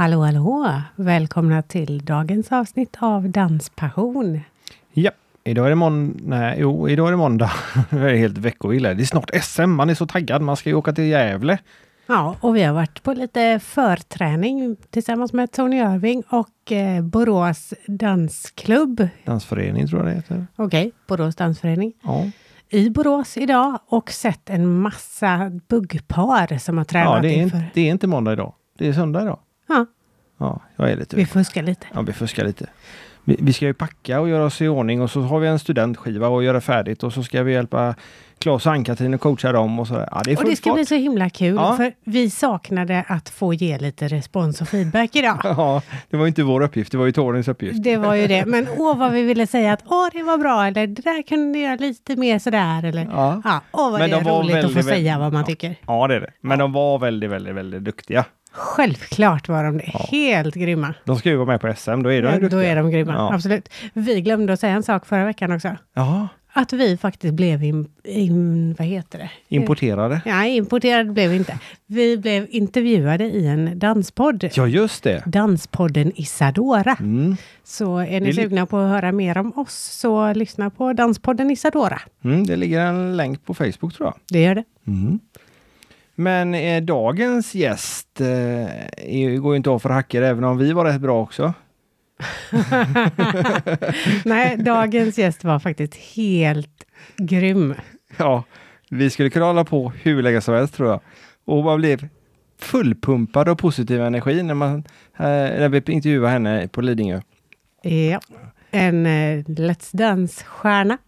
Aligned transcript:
Hallå, 0.00 0.20
hallå! 0.20 0.72
Välkomna 0.96 1.62
till 1.62 2.04
dagens 2.04 2.52
avsnitt 2.52 2.96
av 3.00 3.30
Danspassion. 3.30 4.40
Ja, 4.92 5.10
idag 5.44 5.66
är 5.66 5.70
det 5.70 5.76
måndag. 5.76 6.20
Nej, 6.24 6.56
jo, 6.60 6.88
idag 6.88 7.06
är 7.06 7.10
det 7.10 7.16
måndag. 7.16 7.50
Jag 7.90 8.10
är 8.10 8.16
helt 8.16 8.38
veckovilla. 8.38 8.94
Det 8.94 9.02
är 9.02 9.06
snart 9.06 9.30
SM. 9.42 9.70
Man 9.70 9.90
är 9.90 9.94
så 9.94 10.06
taggad. 10.06 10.42
Man 10.42 10.56
ska 10.56 10.68
ju 10.68 10.74
åka 10.74 10.92
till 10.92 11.04
Gävle. 11.04 11.58
Ja, 12.06 12.36
och 12.40 12.56
vi 12.56 12.62
har 12.62 12.74
varit 12.74 13.02
på 13.02 13.12
lite 13.12 13.60
förträning 13.62 14.76
tillsammans 14.90 15.32
med 15.32 15.52
Tony 15.52 15.76
Irving 15.76 16.22
och 16.28 16.72
eh, 16.72 17.02
Borås 17.02 17.74
dansklubb. 17.86 19.08
Dansförening 19.24 19.86
tror 19.86 20.00
jag 20.00 20.10
det 20.10 20.14
heter. 20.14 20.46
Okej, 20.56 20.86
okay, 20.86 20.92
Borås 21.06 21.36
dansförening. 21.36 21.92
Ja. 22.02 22.30
I 22.68 22.90
Borås 22.90 23.36
idag 23.36 23.78
och 23.86 24.10
sett 24.10 24.50
en 24.50 24.80
massa 24.80 25.50
buggpar 25.68 26.58
som 26.58 26.78
har 26.78 26.84
tränat 26.84 27.14
Ja, 27.14 27.20
det 27.20 27.28
är, 27.28 27.42
inför. 27.42 27.58
inte, 27.58 27.70
det 27.74 27.80
är 27.80 27.90
inte 27.90 28.06
måndag 28.06 28.32
idag. 28.32 28.54
Det 28.78 28.88
är 28.88 28.92
söndag 28.92 29.22
idag. 29.22 29.38
Ja, 29.70 29.86
Ja, 30.38 30.60
jag 30.76 30.90
är 30.90 30.96
lite... 30.96 31.16
vi 31.16 31.26
fuskar 31.26 31.62
lite. 31.62 31.86
Ja, 31.94 32.00
vi 32.02 32.12
fuskar 32.12 32.44
lite. 32.44 32.66
Vi, 33.24 33.36
vi 33.40 33.52
ska 33.52 33.66
ju 33.66 33.74
packa 33.74 34.20
och 34.20 34.28
göra 34.28 34.44
oss 34.44 34.60
i 34.60 34.68
ordning 34.68 35.02
och 35.02 35.10
så 35.10 35.20
har 35.20 35.40
vi 35.40 35.48
en 35.48 35.58
studentskiva 35.58 36.28
och 36.28 36.44
göra 36.44 36.60
färdigt 36.60 37.02
och 37.02 37.12
så 37.12 37.22
ska 37.22 37.42
vi 37.42 37.52
hjälpa 37.52 37.94
Claes 38.38 38.66
och 38.66 38.72
Ann-Katrin 38.72 39.14
och 39.14 39.20
coacha 39.20 39.52
dem 39.52 39.78
och 39.80 39.86
så. 39.86 39.94
Ja, 39.94 40.22
det 40.24 40.32
är 40.32 40.38
Och 40.38 40.44
det 40.44 40.56
ska 40.56 40.70
fart. 40.70 40.76
bli 40.76 40.86
så 40.86 40.94
himla 40.94 41.30
kul, 41.30 41.54
Ja. 41.54 41.76
för 41.76 41.92
vi 42.04 42.30
saknade 42.30 43.04
att 43.08 43.28
få 43.28 43.54
ge 43.54 43.78
lite 43.78 44.08
respons 44.08 44.60
och 44.60 44.68
feedback 44.68 45.16
idag. 45.16 45.38
Ja, 45.44 45.82
det 46.10 46.16
var 46.16 46.24
ju 46.24 46.28
inte 46.28 46.42
vår 46.42 46.60
uppgift. 46.62 46.92
Det 46.92 46.98
var 46.98 47.06
ju 47.06 47.12
Tornings 47.12 47.48
uppgift. 47.48 47.82
Det 47.82 47.96
var 47.96 48.14
ju 48.14 48.26
det. 48.26 48.46
Men 48.46 48.66
åh 48.78 48.98
vad 48.98 49.12
vi 49.12 49.22
ville 49.22 49.46
säga 49.46 49.72
att 49.72 49.82
åh 49.86 50.08
det 50.12 50.22
var 50.22 50.38
bra 50.38 50.66
eller 50.66 50.86
det 50.86 51.02
där 51.02 51.22
kunde 51.22 51.44
ni 51.46 51.58
göra 51.64 51.76
lite 51.76 52.16
mer 52.16 52.38
sådär 52.38 52.84
eller 52.84 53.04
Ja. 53.12 53.42
ja, 53.44 53.60
åh 53.72 53.90
vad 53.90 54.00
Men 54.00 54.10
det 54.10 54.16
de 54.16 54.26
är 54.26 54.32
roligt 54.38 54.56
att 54.56 54.62
få 54.62 54.66
väldigt, 54.68 54.84
säga 54.84 54.94
väldigt- 54.96 55.18
vad 55.20 55.32
man 55.32 55.40
ja. 55.40 55.46
tycker. 55.46 55.76
Ja, 55.86 56.06
det 56.06 56.14
är 56.14 56.20
det. 56.20 56.30
Men 56.40 56.58
de 56.58 56.72
var 56.72 56.98
väldigt, 56.98 57.30
väldigt, 57.30 57.54
väldigt 57.54 57.84
duktiga. 57.84 58.24
Självklart 58.52 59.48
var 59.48 59.64
de 59.64 59.78
det. 59.78 59.90
Ja. 59.92 60.06
Helt 60.10 60.54
grymma. 60.54 60.94
De 61.04 61.16
ska 61.18 61.28
ju 61.28 61.36
vara 61.36 61.46
med 61.46 61.60
på 61.60 61.74
SM. 61.76 62.02
Då 62.02 62.12
är 62.12 62.22
de 62.22 62.28
Ja, 62.28 62.32
duktiga. 62.38 62.48
då 62.48 62.58
är 62.64 62.76
de 62.76 62.90
grymma. 62.90 63.12
Ja. 63.12 63.34
Absolut. 63.34 63.68
Vi 63.92 64.20
glömde 64.20 64.52
att 64.52 64.60
säga 64.60 64.72
en 64.74 64.82
sak 64.82 65.06
förra 65.06 65.24
veckan 65.24 65.52
också. 65.52 65.76
Ja, 65.94 66.28
Att 66.52 66.72
vi 66.72 66.96
faktiskt 66.96 67.34
blev 67.34 67.64
in, 67.64 67.88
in, 68.04 68.74
vad 68.78 68.86
heter 68.88 69.18
det? 69.18 69.30
importerade. 69.48 70.20
Ja, 70.24 70.44
importerade 70.46 71.10
blev 71.12 71.30
vi 71.30 71.36
inte. 71.36 71.58
Vi 71.86 72.16
blev 72.18 72.46
intervjuade 72.50 73.24
i 73.24 73.46
en 73.46 73.78
danspodd. 73.78 74.44
Ja, 74.54 74.66
just 74.66 75.02
det. 75.04 75.22
Danspodden 75.26 76.12
Isadora. 76.16 76.96
Mm. 77.00 77.36
Så 77.64 77.98
är 77.98 78.06
Det 78.06 78.20
ni 78.20 78.26
li- 78.26 78.42
sugna 78.42 78.66
på 78.66 78.78
att 78.78 78.90
höra 78.90 79.12
mer 79.12 79.38
om 79.38 79.52
oss 79.58 79.74
så 80.00 80.32
lyssna 80.32 80.70
på 80.70 80.92
Danspodden 80.92 81.50
Isadora. 81.50 82.00
Mm, 82.24 82.46
det 82.46 82.56
ligger 82.56 82.80
en 82.86 83.16
länk 83.16 83.44
på 83.44 83.54
Facebook 83.54 83.94
tror 83.94 84.06
jag. 84.06 84.14
Det 84.30 84.42
gör 84.42 84.54
det. 84.54 84.64
Mm. 84.86 85.18
Men 86.20 86.54
eh, 86.54 86.82
dagens 86.82 87.54
gäst 87.54 88.20
eh, 88.20 89.40
går 89.40 89.52
ju 89.52 89.56
inte 89.56 89.70
av 89.70 89.78
för 89.78 89.88
hacker 89.88 90.22
även 90.22 90.44
om 90.44 90.58
vi 90.58 90.72
var 90.72 90.84
rätt 90.84 91.00
bra 91.00 91.22
också. 91.22 91.52
Nej, 94.24 94.56
dagens 94.56 95.18
gäst 95.18 95.44
var 95.44 95.58
faktiskt 95.58 95.94
helt 95.94 96.84
grym. 97.16 97.74
Ja, 98.16 98.44
vi 98.90 99.10
skulle 99.10 99.30
kunna 99.30 99.44
hålla 99.44 99.64
på 99.64 99.92
hur 100.02 100.22
länge 100.22 100.40
som 100.40 100.54
helst 100.54 100.74
tror 100.74 100.88
jag. 100.88 101.00
Och 101.44 101.64
man 101.64 101.78
blev 101.78 102.08
fullpumpad 102.58 103.48
av 103.48 103.54
positiv 103.54 104.00
energi 104.00 104.42
när, 104.42 104.54
man, 104.54 104.78
eh, 105.16 105.24
när 105.24 105.68
vi 105.68 105.92
intervjuade 105.92 106.28
henne 106.28 106.68
på 106.68 106.80
Lidingö. 106.80 107.20
Ja. 107.82 108.20
En 108.70 109.06
eh, 109.06 109.44
Let's 109.44 109.96
Dance-stjärna. 109.96 110.98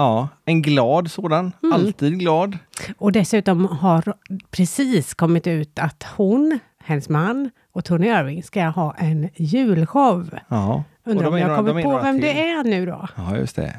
Ja, 0.00 0.28
en 0.44 0.62
glad 0.62 1.10
sådan. 1.10 1.52
Mm. 1.62 1.72
Alltid 1.72 2.18
glad. 2.18 2.58
Och 2.98 3.12
dessutom 3.12 3.64
har 3.66 4.14
precis 4.50 5.14
kommit 5.14 5.46
ut 5.46 5.78
att 5.78 6.02
hon, 6.16 6.58
hennes 6.84 7.08
man 7.08 7.50
och 7.72 7.84
Tony 7.84 8.06
Irving 8.06 8.42
ska 8.42 8.62
ha 8.64 8.94
en 8.98 9.28
julshow. 9.36 10.30
Ja. 10.48 10.84
Undrar 11.06 11.26
om 11.28 11.38
jag 11.38 11.48
några- 11.48 11.56
kommer 11.56 11.82
på 11.82 11.98
vem 12.02 12.16
till. 12.20 12.26
det 12.26 12.48
är 12.50 12.64
nu 12.64 12.86
då? 12.86 13.08
Ja, 13.16 13.36
just 13.36 13.56
det. 13.56 13.76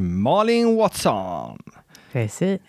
Malin 0.00 0.76
Watson. 0.76 1.58
Precis. 2.12 2.60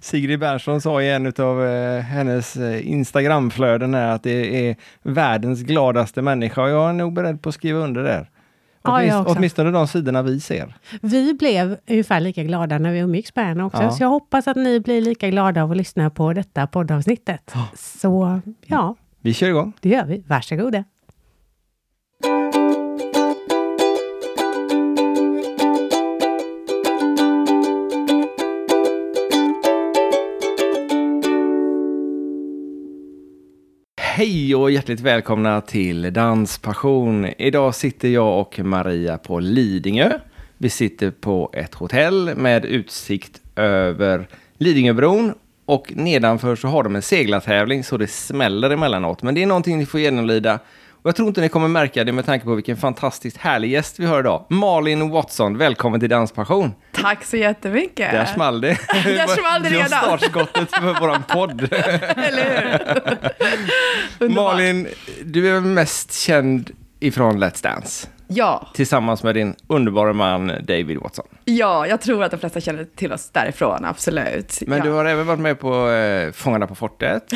Sigrid 0.00 0.40
Bernson 0.40 0.80
sa 0.80 1.02
i 1.02 1.10
en 1.10 1.26
av 1.38 1.66
hennes 2.00 2.56
Instagramflöden 2.82 3.94
här 3.94 4.08
att 4.14 4.22
det 4.22 4.68
är 4.70 4.76
världens 5.02 5.60
gladaste 5.62 6.22
människa 6.22 6.62
och 6.62 6.68
jag 6.70 6.88
är 6.88 6.92
nog 6.92 7.12
beredd 7.12 7.42
på 7.42 7.48
att 7.48 7.54
skriva 7.54 7.78
under 7.78 8.02
där. 8.02 8.30
Ja, 8.82 8.90
jag 9.04 9.14
Åtminst- 9.14 9.20
också. 9.28 9.38
åtminstone 9.38 9.70
de 9.70 9.88
sidorna 9.88 10.22
vi 10.22 10.40
ser. 10.40 10.74
Vi 11.02 11.34
blev 11.34 11.76
ungefär 11.90 12.20
lika 12.20 12.42
glada 12.44 12.78
när 12.78 12.92
vi 12.92 12.98
umgicks 12.98 13.36
med 13.36 13.46
henne 13.46 13.64
också. 13.64 13.82
Ja. 13.82 13.90
Så 13.90 14.02
jag 14.02 14.08
hoppas 14.08 14.48
att 14.48 14.56
ni 14.56 14.80
blir 14.80 15.00
lika 15.02 15.28
glada 15.30 15.62
av 15.62 15.70
att 15.70 15.76
lyssna 15.76 16.10
på 16.10 16.32
detta 16.32 16.66
poddavsnittet. 16.66 17.50
Ja. 17.54 17.68
Så 17.76 18.40
ja, 18.66 18.94
Vi 19.20 19.34
kör 19.34 19.48
igång. 19.48 19.72
det 19.80 19.88
gör 19.88 20.04
vi. 20.04 20.24
Varsågoda. 20.26 20.84
Hej 34.18 34.54
och 34.54 34.70
hjärtligt 34.70 35.00
välkomna 35.00 35.60
till 35.60 36.12
Danspassion. 36.12 37.26
Idag 37.38 37.74
sitter 37.74 38.08
jag 38.08 38.40
och 38.40 38.58
Maria 38.58 39.18
på 39.18 39.40
Lidingö. 39.40 40.18
Vi 40.56 40.70
sitter 40.70 41.10
på 41.10 41.50
ett 41.52 41.74
hotell 41.74 42.34
med 42.36 42.64
utsikt 42.64 43.40
över 43.56 44.28
Lidingöbron 44.56 45.34
och 45.64 45.92
nedanför 45.96 46.56
så 46.56 46.68
har 46.68 46.82
de 46.82 46.96
en 46.96 47.02
seglartävling 47.02 47.84
så 47.84 47.96
det 47.96 48.06
smäller 48.06 48.70
emellanåt. 48.70 49.22
Men 49.22 49.34
det 49.34 49.42
är 49.42 49.46
någonting 49.46 49.78
ni 49.78 49.86
får 49.86 50.00
genomlida. 50.00 50.58
Och 51.02 51.08
jag 51.08 51.16
tror 51.16 51.28
inte 51.28 51.40
ni 51.40 51.48
kommer 51.48 51.68
märka 51.68 52.04
det 52.04 52.12
med 52.12 52.26
tanke 52.26 52.44
på 52.44 52.54
vilken 52.54 52.76
fantastiskt 52.76 53.36
härlig 53.36 53.70
gäst 53.70 53.98
vi 53.98 54.06
har 54.06 54.20
idag. 54.20 54.44
Malin 54.48 55.10
Watson, 55.10 55.58
välkommen 55.58 56.00
till 56.00 56.08
Danspassion. 56.08 56.74
Tack 56.92 57.24
så 57.24 57.36
jättemycket. 57.36 58.12
Där 58.12 58.24
small 58.24 58.60
det. 58.60 58.68
Där 59.04 59.26
small 59.26 59.62
det 59.62 59.70
var 59.70 59.84
redan. 59.84 59.88
startskottet 59.88 60.70
för 60.70 61.00
våran 61.00 61.22
podd. 61.22 61.68
Eller 61.72 62.80
hur? 64.18 64.28
Malin, 64.34 64.88
du 65.24 65.56
är 65.56 65.60
mest 65.60 66.12
känd 66.12 66.70
ifrån 67.00 67.44
Let's 67.44 67.62
Dance 67.62 68.08
Ja, 68.30 68.68
tillsammans 68.74 69.22
med 69.22 69.34
din 69.34 69.54
underbara 69.66 70.12
man 70.12 70.46
David 70.46 70.98
Watson. 70.98 71.24
ja, 71.44 71.86
jag 71.86 72.00
tror 72.00 72.24
att 72.24 72.30
de 72.30 72.36
flesta 72.40 72.60
känner 72.60 72.84
till 72.96 73.12
oss 73.12 73.30
därifrån, 73.30 73.84
absolut. 73.84 74.58
Men 74.66 74.78
ja. 74.78 74.84
du 74.84 74.90
har 74.90 75.04
även 75.04 75.26
varit 75.26 75.40
med 75.40 75.60
på 75.60 75.90
eh, 75.90 76.32
Fångarna 76.32 76.66
på 76.66 76.74
fortet. 76.74 77.22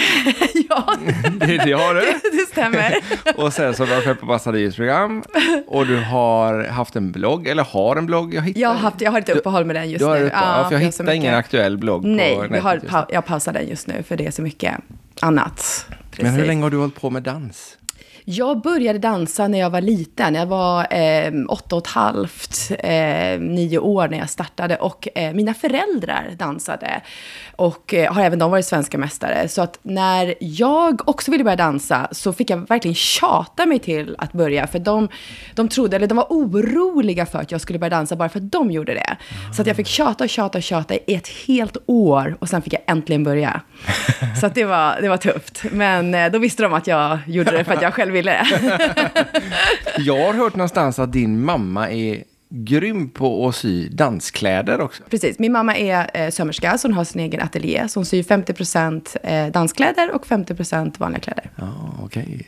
Ja, 0.68 0.94
Det, 1.40 1.56
det 1.56 1.72
har 1.72 1.94
du. 1.94 2.00
det 2.32 2.46
stämmer. 2.52 2.94
Och 3.36 3.52
sen 3.52 3.74
så 3.74 3.82
har 3.82 3.86
du 3.88 3.94
varit 3.94 4.06
med 4.06 4.20
på 4.20 4.26
massa 4.26 4.52
program 4.52 5.22
Och 5.66 5.86
du 5.86 5.96
har 6.00 6.64
haft 6.64 6.96
en 6.96 7.12
blogg, 7.12 7.46
eller 7.46 7.62
har 7.64 7.96
en 7.96 8.06
blogg. 8.06 8.34
Jag, 8.34 8.42
hittar, 8.42 8.60
Jag 8.60 8.68
har, 8.68 8.76
haft, 8.76 9.00
jag 9.00 9.10
har 9.10 9.18
ett 9.18 9.28
uppehåll 9.28 9.64
med 9.64 9.76
den 9.76 9.90
just 9.90 9.98
du 9.98 10.04
har 10.04 10.18
nu. 10.18 10.26
ett, 10.26 10.32
ja, 10.36 10.64
för 10.68 10.74
jag 10.76 10.80
hittar 10.80 11.04
ingen 11.04 11.16
mycket- 11.22 11.34
aktuell 11.38 11.78
blogg 11.78 12.04
Nej, 12.04 12.36
på 12.36 12.42
nätet 12.42 12.88
pa- 12.88 13.06
jag 13.08 13.26
pausar 13.26 13.52
den 13.52 13.68
just 13.68 13.86
nu 13.86 14.02
för 14.02 14.16
det 14.16 14.26
är 14.26 14.30
så 14.30 14.42
mycket 14.42 14.74
annat. 15.20 15.86
nu. 15.88 15.96
Men 16.16 16.26
hur 16.26 16.32
Precis. 16.32 16.46
länge 16.46 16.62
har 16.62 16.70
du 16.70 16.76
hållit 16.76 17.00
på 17.00 17.10
med 17.10 17.22
dans? 17.22 17.78
Jag 18.24 18.60
började 18.60 18.98
dansa 18.98 19.48
när 19.48 19.58
jag 19.58 19.70
var 19.70 19.80
liten. 19.80 20.34
Jag 20.34 20.46
var 20.46 20.94
eh, 20.94 21.32
åtta 21.48 21.76
och 21.76 21.82
ett 21.82 21.92
halvt, 21.92 22.72
eh, 22.78 23.40
nio 23.40 23.78
år 23.78 24.08
när 24.08 24.18
jag 24.18 24.30
startade. 24.30 24.76
Och 24.76 25.08
eh, 25.14 25.34
mina 25.34 25.54
föräldrar 25.54 26.30
dansade. 26.38 27.00
Och 27.56 27.94
eh, 27.94 28.12
har 28.12 28.22
även 28.22 28.38
de 28.38 28.50
varit 28.50 28.66
svenska 28.66 28.98
mästare. 28.98 29.48
Så 29.48 29.62
att 29.62 29.78
när 29.82 30.34
jag 30.38 31.08
också 31.08 31.30
ville 31.30 31.44
börja 31.44 31.56
dansa 31.56 32.08
så 32.12 32.32
fick 32.32 32.50
jag 32.50 32.68
verkligen 32.68 32.94
tjata 32.94 33.66
mig 33.66 33.78
till 33.78 34.16
att 34.18 34.32
börja. 34.32 34.66
För 34.66 34.78
de, 34.78 35.08
de 35.54 35.68
trodde, 35.68 35.96
eller 35.96 36.06
de 36.06 36.16
var 36.16 36.26
oroliga 36.28 37.26
för 37.26 37.38
att 37.38 37.52
jag 37.52 37.60
skulle 37.60 37.78
börja 37.78 37.90
dansa 37.90 38.16
bara 38.16 38.28
för 38.28 38.38
att 38.38 38.52
de 38.52 38.70
gjorde 38.70 38.94
det. 38.94 39.16
Så 39.56 39.62
att 39.62 39.66
jag 39.66 39.76
fick 39.76 39.86
tjata 39.86 40.24
och 40.24 40.30
tjata 40.30 40.58
och 40.58 40.62
tjata 40.62 40.94
i 40.94 41.14
ett 41.14 41.28
helt 41.28 41.76
år. 41.86 42.36
Och 42.38 42.48
sen 42.48 42.62
fick 42.62 42.72
jag 42.72 42.82
äntligen 42.86 43.24
börja. 43.24 43.60
Så 44.40 44.46
att 44.46 44.54
det, 44.54 44.64
var, 44.64 45.00
det 45.00 45.08
var 45.08 45.16
tufft. 45.16 45.64
Men 45.72 46.14
eh, 46.14 46.30
då 46.30 46.38
visste 46.38 46.62
de 46.62 46.72
att 46.74 46.86
jag 46.86 47.18
gjorde 47.26 47.50
det 47.50 47.64
för 47.64 47.74
att 47.74 47.82
jag 47.82 47.94
själv 47.94 48.11
ville 48.12 48.30
det. 48.30 48.46
Jag 49.98 50.26
har 50.26 50.34
hört 50.34 50.56
någonstans 50.56 50.98
att 50.98 51.12
din 51.12 51.44
mamma 51.44 51.90
är 51.90 52.24
grym 52.48 53.10
på 53.10 53.48
att 53.48 53.54
sy 53.54 53.88
danskläder 53.88 54.80
också. 54.80 55.02
Precis, 55.10 55.38
min 55.38 55.52
mamma 55.52 55.76
är 55.76 56.10
eh, 56.14 56.30
sömmerska, 56.30 56.78
så 56.78 56.88
hon 56.88 56.94
har 56.94 57.04
sin 57.04 57.20
egen 57.20 57.40
ateljé. 57.40 57.88
Så 57.88 57.98
hon 57.98 58.06
syr 58.06 58.22
50% 58.22 59.16
eh, 59.22 59.52
danskläder 59.52 60.14
och 60.14 60.26
50% 60.26 60.98
vanliga 60.98 61.20
kläder. 61.20 61.50
Ja, 61.56 61.94
okej. 62.02 62.46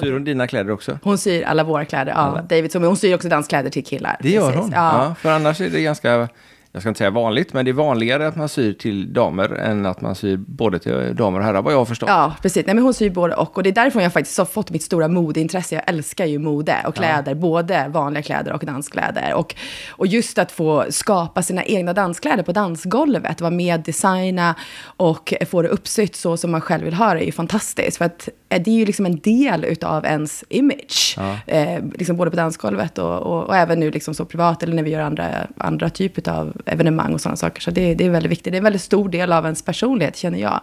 Syr 0.00 0.12
hon 0.12 0.24
dina 0.24 0.46
kläder 0.46 0.70
också? 0.70 0.98
Hon 1.02 1.18
syr 1.18 1.44
alla 1.44 1.64
våra 1.64 1.84
kläder, 1.84 2.12
ja. 2.12 2.18
Alla. 2.18 2.42
David, 2.42 2.74
hon 2.74 2.96
syr 2.96 3.14
också 3.14 3.28
danskläder 3.28 3.70
till 3.70 3.84
killar. 3.84 4.16
Det 4.20 4.30
gör 4.30 4.46
Precis, 4.46 4.60
hon? 4.60 4.72
Ja. 4.72 5.04
Ja. 5.04 5.14
för 5.14 5.32
annars 5.32 5.60
är 5.60 5.70
det 5.70 5.82
ganska 5.82 6.28
jag 6.74 6.82
ska 6.82 6.88
inte 6.88 6.98
säga 6.98 7.10
vanligt, 7.10 7.52
men 7.52 7.64
det 7.64 7.70
är 7.70 7.72
vanligare 7.72 8.26
att 8.26 8.36
man 8.36 8.48
syr 8.48 8.72
till 8.72 9.12
damer 9.12 9.54
än 9.54 9.86
att 9.86 10.00
man 10.00 10.14
syr 10.14 10.36
både 10.36 10.78
till 10.78 11.16
damer 11.16 11.38
och 11.38 11.44
herrar, 11.44 11.62
vad 11.62 11.72
jag 11.72 11.78
har 11.78 11.84
förstått. 11.84 12.08
Ja, 12.08 12.34
precis. 12.42 12.66
Nej, 12.66 12.74
men 12.74 12.84
hon 12.84 12.94
syr 12.94 13.10
både 13.10 13.34
och. 13.34 13.56
Och 13.56 13.62
det 13.62 13.70
är 13.70 13.74
därifrån 13.74 14.02
jag 14.02 14.12
faktiskt 14.12 14.38
har 14.38 14.44
fått 14.44 14.70
mitt 14.70 14.82
stora 14.82 15.08
modeintresse. 15.08 15.74
Jag 15.74 15.84
älskar 15.86 16.24
ju 16.26 16.38
mode 16.38 16.76
och 16.86 16.94
kläder, 16.94 17.32
ja. 17.32 17.34
både 17.34 17.88
vanliga 17.88 18.22
kläder 18.22 18.52
och 18.52 18.64
danskläder. 18.64 19.34
Och, 19.34 19.54
och 19.90 20.06
just 20.06 20.38
att 20.38 20.52
få 20.52 20.84
skapa 20.90 21.42
sina 21.42 21.64
egna 21.64 21.92
danskläder 21.92 22.42
på 22.42 22.52
dansgolvet, 22.52 23.40
vara 23.40 23.50
med, 23.50 23.80
designa 23.80 24.54
och 24.84 25.34
få 25.50 25.62
det 25.62 25.68
uppsytt 25.68 26.16
så 26.16 26.36
som 26.36 26.50
man 26.50 26.60
själv 26.60 26.84
vill 26.84 26.94
ha 26.94 27.14
det, 27.14 27.20
är 27.20 27.26
ju 27.26 27.32
fantastiskt. 27.32 27.96
För 27.96 28.04
att 28.04 28.28
det 28.58 28.70
är 28.70 28.74
ju 28.74 28.84
liksom 28.84 29.06
en 29.06 29.18
del 29.18 29.64
utav 29.64 30.04
ens 30.04 30.44
image, 30.48 31.14
ja. 31.16 31.36
eh, 31.46 31.84
liksom 31.94 32.16
både 32.16 32.30
på 32.30 32.36
dansgolvet 32.36 32.98
och, 32.98 33.22
och, 33.22 33.44
och, 33.44 33.56
även 33.56 33.80
nu 33.80 33.90
liksom 33.90 34.14
så 34.14 34.24
privat, 34.24 34.62
eller 34.62 34.74
när 34.74 34.82
vi 34.82 34.90
gör 34.90 35.00
andra, 35.00 35.46
andra 35.56 35.90
typer 35.90 36.30
av 36.30 36.52
evenemang 36.66 37.14
och 37.14 37.20
sådana 37.20 37.36
saker. 37.36 37.60
Så 37.60 37.70
det, 37.70 37.94
det 37.94 38.06
är 38.06 38.10
väldigt 38.10 38.32
viktigt. 38.32 38.52
Det 38.52 38.56
är 38.56 38.58
en 38.58 38.64
väldigt 38.64 38.82
stor 38.82 39.08
del 39.08 39.32
av 39.32 39.44
ens 39.44 39.62
personlighet, 39.62 40.16
känner 40.16 40.38
jag. 40.38 40.60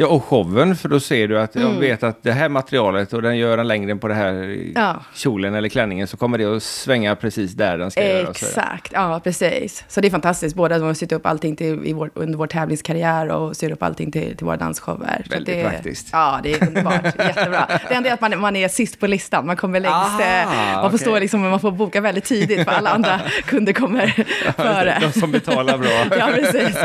Ja, 0.00 0.06
och 0.06 0.24
showen, 0.24 0.76
för 0.76 0.88
då 0.88 1.00
ser 1.00 1.28
du 1.28 1.40
att 1.40 1.56
mm. 1.56 1.68
jag 1.68 1.80
vet 1.80 2.02
att 2.02 2.22
det 2.22 2.32
här 2.32 2.48
materialet 2.48 3.12
och 3.12 3.22
den 3.22 3.38
gör 3.38 3.58
en 3.58 3.68
längden 3.68 3.98
på 3.98 4.08
det 4.08 4.14
här 4.14 4.58
ja. 4.74 5.04
kjolen 5.14 5.54
eller 5.54 5.68
klänningen 5.68 6.06
så 6.06 6.16
kommer 6.16 6.38
det 6.38 6.56
att 6.56 6.62
svänga 6.62 7.16
precis 7.16 7.52
där 7.52 7.78
den 7.78 7.90
ska 7.90 8.06
göra. 8.08 8.30
Exakt, 8.30 8.92
ja 8.92 9.20
precis. 9.24 9.84
Så 9.88 10.00
det 10.00 10.08
är 10.08 10.10
fantastiskt, 10.10 10.56
både 10.56 10.76
att 10.76 10.82
man 10.82 10.94
sytt 10.94 11.12
upp 11.12 11.26
allting 11.26 11.56
till, 11.56 11.86
i 11.86 11.92
vår, 11.92 12.10
under 12.14 12.38
vår 12.38 12.46
tävlingskarriär 12.46 13.28
och 13.28 13.56
syr 13.56 13.70
upp 13.70 13.82
allting 13.82 14.12
till, 14.12 14.36
till 14.36 14.46
våra 14.46 14.56
dansshower. 14.56 15.26
Väldigt 15.30 15.56
det, 15.56 15.70
praktiskt. 15.70 16.08
Ja, 16.12 16.40
det 16.42 16.52
är 16.52 16.66
underbart, 16.68 17.04
jättebra. 17.28 17.66
Det 17.88 17.94
enda 17.94 18.08
är 18.08 18.14
att 18.14 18.20
man, 18.20 18.40
man 18.40 18.56
är 18.56 18.68
sist 18.68 19.00
på 19.00 19.06
listan, 19.06 19.46
man 19.46 19.56
kommer 19.56 19.80
längst. 19.80 19.94
Aha, 19.94 20.72
man, 20.74 20.82
får 20.82 20.86
okay. 20.86 20.98
stå 20.98 21.18
liksom, 21.18 21.40
man 21.40 21.60
får 21.60 21.70
boka 21.70 22.00
väldigt 22.00 22.24
tidigt 22.24 22.64
för 22.64 22.72
alla 22.72 22.90
andra 22.90 23.20
kunder 23.46 23.72
kommer 23.72 24.24
före. 24.56 24.98
De 25.00 25.20
som 25.20 25.32
betalar 25.32 25.78
bra. 25.78 26.18
ja, 26.18 26.28
precis. 26.34 26.76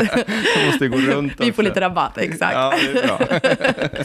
De 0.54 0.66
måste 0.66 0.88
gå 0.88 0.96
runt 0.96 1.32
Vi 1.38 1.52
får 1.52 1.62
lite 1.62 1.80
rabatt, 1.80 2.18
exakt. 2.18 2.54
Ja, 2.54 2.74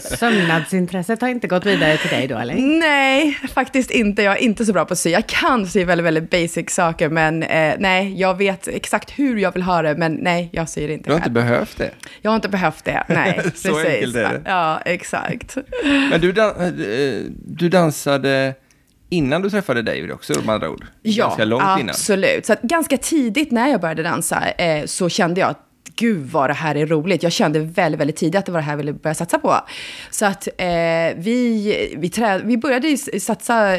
Sömnadsintresset 0.00 1.20
har 1.20 1.28
inte 1.28 1.46
gått 1.46 1.66
vidare 1.66 1.96
till 1.96 2.10
dig 2.10 2.28
då, 2.28 2.38
eller? 2.38 2.54
Nej, 2.54 3.38
faktiskt 3.54 3.90
inte. 3.90 4.22
Jag 4.22 4.36
är 4.36 4.42
inte 4.42 4.64
så 4.64 4.72
bra 4.72 4.84
på 4.84 4.92
att 4.92 4.98
sy. 4.98 5.10
Jag 5.10 5.26
kan 5.26 5.66
sy 5.66 5.84
väldigt, 5.84 6.06
väldigt 6.06 6.30
basic 6.30 6.70
saker, 6.70 7.08
men 7.08 7.42
eh, 7.42 7.74
nej, 7.78 8.20
jag 8.20 8.38
vet 8.38 8.68
exakt 8.68 9.10
hur 9.18 9.36
jag 9.36 9.52
vill 9.52 9.62
ha 9.62 9.82
det, 9.82 9.96
men 9.96 10.12
nej, 10.12 10.48
jag 10.52 10.68
syr 10.68 10.88
inte 10.88 11.08
Du 11.08 11.12
har 11.12 11.20
själv. 11.20 11.30
inte 11.30 11.40
behövt 11.40 11.78
det? 11.78 11.90
Jag 12.22 12.30
har 12.30 12.36
inte 12.36 12.48
behövt 12.48 12.84
det, 12.84 13.04
nej. 13.08 13.40
så 13.54 13.68
precis. 13.68 13.86
enkelt 13.86 14.16
är 14.16 14.22
det. 14.22 14.40
Ja, 14.44 14.80
exakt. 14.84 15.56
men 16.10 16.19
du, 16.20 16.30
eh, 16.30 17.24
du 17.46 17.68
dansade 17.68 18.54
innan 19.08 19.42
du 19.42 19.50
träffade 19.50 19.82
David 19.82 20.12
också, 20.12 20.32
med 20.32 20.54
andra 20.54 20.70
ord? 20.70 20.86
Ja, 21.02 21.26
ganska 21.26 21.44
långt 21.44 21.62
absolut. 21.64 22.30
Innan. 22.30 22.42
Så 22.60 22.66
ganska 22.66 22.96
tidigt 22.96 23.50
när 23.50 23.68
jag 23.68 23.80
började 23.80 24.02
dansa 24.02 24.50
eh, 24.50 24.84
så 24.86 25.08
kände 25.08 25.40
jag 25.40 25.50
att 25.50 25.66
gud 25.96 26.30
vad 26.30 26.50
det 26.50 26.54
här 26.54 26.74
är 26.74 26.86
roligt. 26.86 27.22
Jag 27.22 27.32
kände 27.32 27.58
väldigt, 27.60 28.00
väldigt 28.00 28.16
tidigt 28.16 28.38
att 28.38 28.46
det 28.46 28.52
var 28.52 28.58
det 28.58 28.64
här 28.64 28.72
jag 28.72 28.76
ville 28.76 28.92
börja 28.92 29.14
satsa 29.14 29.38
på. 29.38 29.60
Så 30.10 30.26
att 30.26 30.48
eh, 30.56 30.66
vi, 31.16 31.94
vi, 31.98 32.08
trä, 32.08 32.40
vi 32.44 32.56
började 32.56 32.96
satsa, 32.96 33.78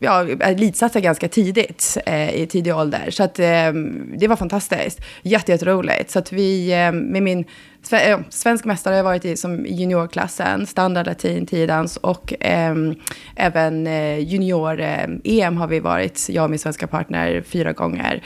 ja, 0.00 0.28
elitsatsa 0.40 1.00
ganska 1.00 1.28
tidigt, 1.28 1.98
eh, 2.06 2.34
i 2.34 2.46
tidig 2.46 2.76
ålder. 2.76 3.10
Så 3.10 3.22
att 3.22 3.38
eh, 3.38 3.72
det 4.16 4.28
var 4.28 4.36
fantastiskt. 4.36 5.00
Jättejätteroligt. 5.22 6.10
Så 6.10 6.18
att 6.18 6.32
vi, 6.32 6.72
eh, 6.72 6.92
med 6.92 7.22
min 7.22 7.44
Eh, 7.92 8.18
svensk 8.30 8.64
mästare 8.64 8.92
har 8.92 8.96
jag 8.96 9.04
varit 9.04 9.24
i 9.24 9.36
som 9.36 9.66
juniorklassen, 9.66 10.66
standard 10.66 11.06
latin, 11.06 11.46
tiodans 11.46 11.96
och 11.96 12.34
ehm, 12.40 12.90
eh, 12.90 12.96
även 13.36 13.86
junior-EM 14.20 15.54
eh, 15.54 15.60
har 15.60 15.66
vi 15.66 15.80
varit, 15.80 16.26
jag 16.28 16.44
och 16.44 16.50
min 16.50 16.58
svenska 16.58 16.86
partner, 16.86 17.42
fyra 17.42 17.72
gånger. 17.72 18.22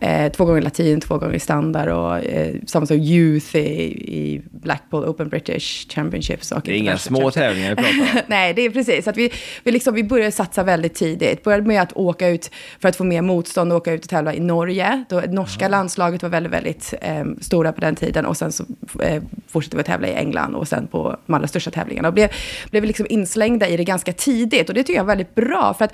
Eh, 0.00 0.32
två 0.32 0.44
gånger 0.44 0.60
latin, 0.62 1.00
två 1.00 1.18
gånger 1.18 1.38
standard 1.38 1.88
och 1.88 2.24
eh, 2.24 2.54
samma 2.66 2.86
som 2.86 2.96
youth 2.96 3.56
i, 3.56 3.60
i, 3.60 4.42
Blackpool 4.50 5.04
Open 5.04 5.28
British 5.28 5.88
Championships. 5.94 6.52
Och 6.52 6.62
det 6.64 6.72
är 6.72 6.76
inga 6.76 6.98
små 6.98 7.30
tävlingar 7.30 7.70
vi 7.70 7.76
pratar 7.76 8.20
om. 8.20 8.20
Nej, 8.26 8.54
det 8.54 8.62
är 8.62 8.70
precis. 8.70 9.08
Att 9.08 9.16
vi, 9.16 9.32
vi, 9.64 9.70
liksom, 9.72 9.94
vi 9.94 10.04
började 10.04 10.32
satsa 10.32 10.62
väldigt 10.62 10.94
tidigt. 10.94 11.44
Började 11.44 11.66
med 11.66 11.82
att 11.82 11.92
åka 11.92 12.28
ut 12.28 12.50
för 12.78 12.88
att 12.88 12.96
få 12.96 13.04
mer 13.04 13.22
motstånd 13.22 13.72
och 13.72 13.76
åka 13.78 13.92
ut 13.92 14.04
och 14.04 14.10
tävla 14.10 14.34
i 14.34 14.40
Norge. 14.40 15.04
Då, 15.08 15.20
norska 15.20 15.64
mm. 15.64 15.70
landslaget 15.70 16.22
var 16.22 16.30
väldigt, 16.30 16.52
väldigt 16.52 16.94
eh, 17.00 17.24
stora 17.40 17.72
på 17.72 17.80
den 17.80 17.96
tiden 17.96 18.26
och 18.26 18.36
sen 18.36 18.52
så 18.52 18.64
eh, 19.02 19.22
fortsatte 19.48 19.76
vi 19.76 19.80
att 19.80 19.86
tävla 19.86 20.08
i 20.08 20.14
England 20.14 20.54
och 20.54 20.68
sen 20.68 20.86
på 20.86 21.16
de 21.26 21.34
allra 21.34 21.48
största 21.48 21.70
tävlingarna. 21.70 22.08
Och 22.08 22.14
blev, 22.14 22.28
blev 22.70 22.84
liksom 22.84 23.06
inslängda 23.08 23.68
i 23.68 23.76
det 23.76 23.84
ganska 23.84 24.12
tidigt 24.12 24.68
och 24.68 24.74
det 24.74 24.82
tycker 24.82 24.98
jag 24.98 25.04
är 25.04 25.06
väldigt 25.06 25.34
bra. 25.34 25.74
För 25.78 25.84
att 25.84 25.92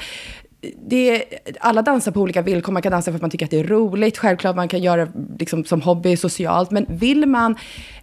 det, 0.61 1.25
alla 1.61 1.82
dansar 1.82 2.12
på 2.12 2.20
olika 2.20 2.43
villkor. 2.43 2.73
Man 2.73 2.82
kan 2.82 2.93
dansa 2.93 3.11
för 3.11 3.17
att 3.17 3.23
man 3.23 3.31
tycker 3.31 3.44
att 3.44 3.50
det 3.50 3.61
är 3.61 3.64
roligt. 3.64 4.19
Självklart 4.19 4.56
man 4.56 4.69
kan 4.69 4.82
göra 4.82 5.08
liksom 5.38 5.64
som 5.64 5.82
hobby, 5.82 6.17
socialt. 6.17 6.70
Men 6.70 6.87
vill 6.88 7.26
man, 7.26 7.56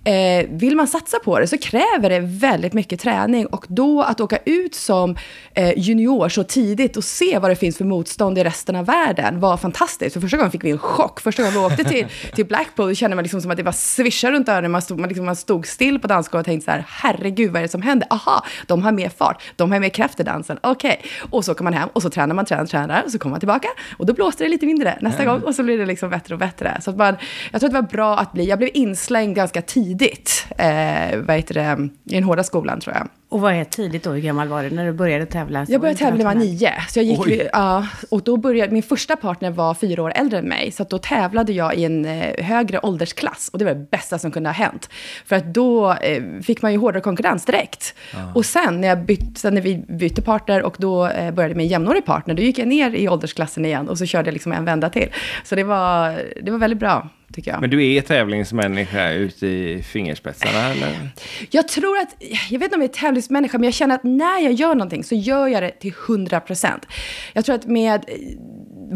eh, 0.04 0.48
vill 0.50 0.76
man 0.76 0.88
satsa 0.88 1.20
på 1.20 1.40
det 1.40 1.48
så 1.48 1.58
kräver 1.58 2.10
det 2.10 2.20
väldigt 2.20 2.74
mycket 2.74 3.00
träning. 3.00 3.46
Och 3.46 3.66
då 3.70 4.02
att 4.02 4.22
åka 4.22 4.38
ut 4.46 4.76
som 4.76 5.16
eh, 5.54 5.80
junior 5.80 6.30
så 6.30 6.44
tidigt 6.44 6.98
och 6.98 7.04
se 7.04 7.40
vad 7.40 7.52
det 7.52 7.56
finns 7.56 7.78
för 7.78 7.86
motstånd 7.86 8.38
i 8.38 8.44
resten 8.44 8.76
av 8.76 8.86
världen 8.86 9.40
var 9.40 9.58
fantastiskt. 9.58 10.14
För 10.14 10.22
första 10.22 10.38
gången 10.38 10.52
fick 10.52 10.64
vi 10.64 10.72
en 10.72 10.78
chock. 10.78 11.22
Första 11.22 11.44
gången 11.44 11.60
vi 11.60 11.66
åkte 11.66 11.84
till, 11.84 12.08
till 12.36 12.46
Blackpool 12.46 12.96
kände 12.96 13.16
man 13.16 13.24
liksom 13.24 13.42
som 13.42 13.52
att 13.52 13.58
det 13.58 13.64
var 13.64 13.72
svischa 13.72 14.32
runt 14.32 14.50
öronen. 14.50 14.72
Man 14.72 14.82
stod, 14.82 15.00
man, 15.00 15.10
liksom, 15.10 15.26
man 15.26 15.36
stod 15.36 15.68
still 15.68 16.00
på 16.00 16.08
dansgolvet 16.08 16.44
och 16.44 16.46
tänkte 16.46 16.66
så 16.66 16.72
här, 16.72 16.86
herregud 16.88 17.52
vad 17.52 17.58
är 17.58 17.62
det 17.62 17.70
som 17.70 17.82
händer? 17.82 18.08
Aha, 18.12 18.46
de 18.68 18.84
har 18.84 18.92
mer 18.92 19.10
fart, 19.10 19.42
de 19.56 19.72
har 19.72 19.80
mer 19.80 19.90
kraft 19.90 20.20
i 20.20 20.24
dansen. 20.24 20.60
Okej. 20.62 21.00
Okay. 21.00 21.30
Och 21.32 21.46
så 21.46 21.54
kommer 21.54 21.72
man 21.72 21.80
hem 21.80 21.90
och 21.94 22.02
så 22.02 22.10
tränar 22.10 22.36
man 22.36 22.43
tränar, 22.46 22.66
tränar, 22.66 23.04
och 23.04 23.12
så 23.12 23.20
kommer 23.20 23.32
man 23.32 23.40
tillbaka 23.40 23.68
och 23.98 24.06
då 24.06 24.14
blåste 24.14 24.44
det 24.44 24.50
lite 24.50 24.66
mindre 24.66 24.98
nästa 25.02 25.24
mm. 25.24 25.34
gång 25.34 25.44
och 25.48 25.56
så 25.56 25.64
blir 25.64 25.78
det 25.78 25.86
liksom 25.86 26.10
bättre 26.10 26.36
och 26.36 26.40
bättre. 26.40 26.78
Så 26.82 26.90
att 26.90 26.98
man, 26.98 27.16
jag 27.52 27.62
tror 27.62 27.68
att 27.68 27.74
det 27.74 27.82
var 27.82 27.90
bra 27.90 28.18
att 28.18 28.34
bli, 28.34 28.46
jag 28.46 28.58
blev 28.58 28.70
inslängd 28.74 29.36
ganska 29.36 29.62
tidigt, 29.62 30.48
eh, 30.58 31.20
vad 31.28 31.36
heter 31.36 31.54
det, 31.54 31.90
i 32.06 32.16
den 32.16 32.24
hårda 32.24 32.44
skolan 32.44 32.80
tror 32.80 32.96
jag. 32.96 33.08
Och 33.34 33.42
vad 33.42 33.54
är 33.54 33.64
tidigt 33.64 34.04
då? 34.04 34.12
Hur 34.12 34.22
gammal 34.22 34.48
var 34.48 34.64
du 34.64 34.70
när 34.70 34.86
du 34.86 34.92
började 34.92 35.26
tävla? 35.26 35.66
Jag 35.70 35.82
började 35.82 36.00
tävla 36.00 36.18
när 36.18 36.24
jag 36.24 36.36
var 36.36 36.46
nio. 36.46 36.74
Så 36.90 37.00
jag 37.00 37.06
gick, 37.06 37.50
ja, 37.54 37.88
och 38.10 38.24
då 38.24 38.38
började, 38.38 38.74
min 38.74 38.84
första 38.84 39.16
partner 39.16 39.52
var 39.52 39.74
fyra 39.74 40.04
år 40.04 40.14
äldre 40.16 40.40
än 40.40 40.46
mig. 40.46 40.72
Så 40.72 40.84
då 40.84 40.98
tävlade 40.98 41.54
jag 41.54 41.76
i 41.76 41.84
en 41.84 42.06
eh, 42.06 42.44
högre 42.46 42.80
åldersklass. 42.80 43.50
Och 43.54 43.60
det 43.60 43.66
var 43.66 43.74
det 43.74 43.88
bästa 43.92 44.20
som 44.20 44.32
kunde 44.32 44.50
ha 44.50 44.54
hänt. 44.54 44.90
För 45.26 45.36
att 45.36 45.54
då 45.54 45.92
eh, 45.92 46.24
fick 46.44 46.62
man 46.62 46.72
ju 46.72 46.78
hårdare 46.78 47.02
konkurrens 47.02 47.46
direkt. 47.46 47.96
Och 48.34 48.46
sen 48.46 48.82
när, 48.82 48.88
jag 48.88 49.06
bytte, 49.06 49.52
när 49.52 49.62
vi 49.62 49.78
bytte 49.88 50.22
partner 50.22 50.64
och 50.64 50.76
då 50.80 51.08
eh, 51.08 51.32
började 51.32 51.62
en 51.62 51.68
jämnårig 51.68 52.06
partner, 52.06 52.33
då 52.36 52.42
gick 52.42 52.60
jag 52.60 52.68
ner 52.68 52.96
i 52.96 53.10
åldersklassen 53.10 53.66
igen. 53.66 53.90
Och 53.90 53.98
så 53.98 54.06
körde 54.06 54.28
jag 54.28 54.34
liksom 54.34 54.52
en 54.52 54.66
vända 54.66 54.90
till. 54.90 55.10
Så 55.44 55.56
det 55.56 55.64
var, 55.64 56.22
det 56.42 56.52
var 56.52 56.58
väldigt 56.58 56.80
bra 56.80 57.10
tycker 57.34 57.52
jag. 57.52 57.62
Men 57.62 57.70
du 57.70 57.86
är 57.86 58.02
tävlingsmänniska 58.02 59.12
ute 59.12 59.48
i 59.48 59.84
fingerspetsarna 59.84 60.70
eller? 60.70 61.10
Jag 61.50 61.68
tror 61.68 61.98
att, 61.98 62.16
jag 62.50 62.60
vet 62.60 62.64
inte 62.64 62.76
om 62.76 62.82
jag 62.82 62.90
är 62.90 62.94
tävlingsmänniska, 62.94 63.58
men 63.58 63.66
jag 63.66 63.74
känner 63.74 63.96
att 63.96 64.04
när 64.04 64.44
jag 64.44 64.54
gör 64.54 64.76
någonting 64.76 65.04
så 65.04 65.16
gör 65.16 65.48
jag 65.48 65.64
det 65.64 65.72
till 65.72 65.94
100 66.08 66.40
procent. 66.40 66.88
Jag 67.34 67.46
tror 67.46 67.56
att 67.56 67.66
med 67.66 68.06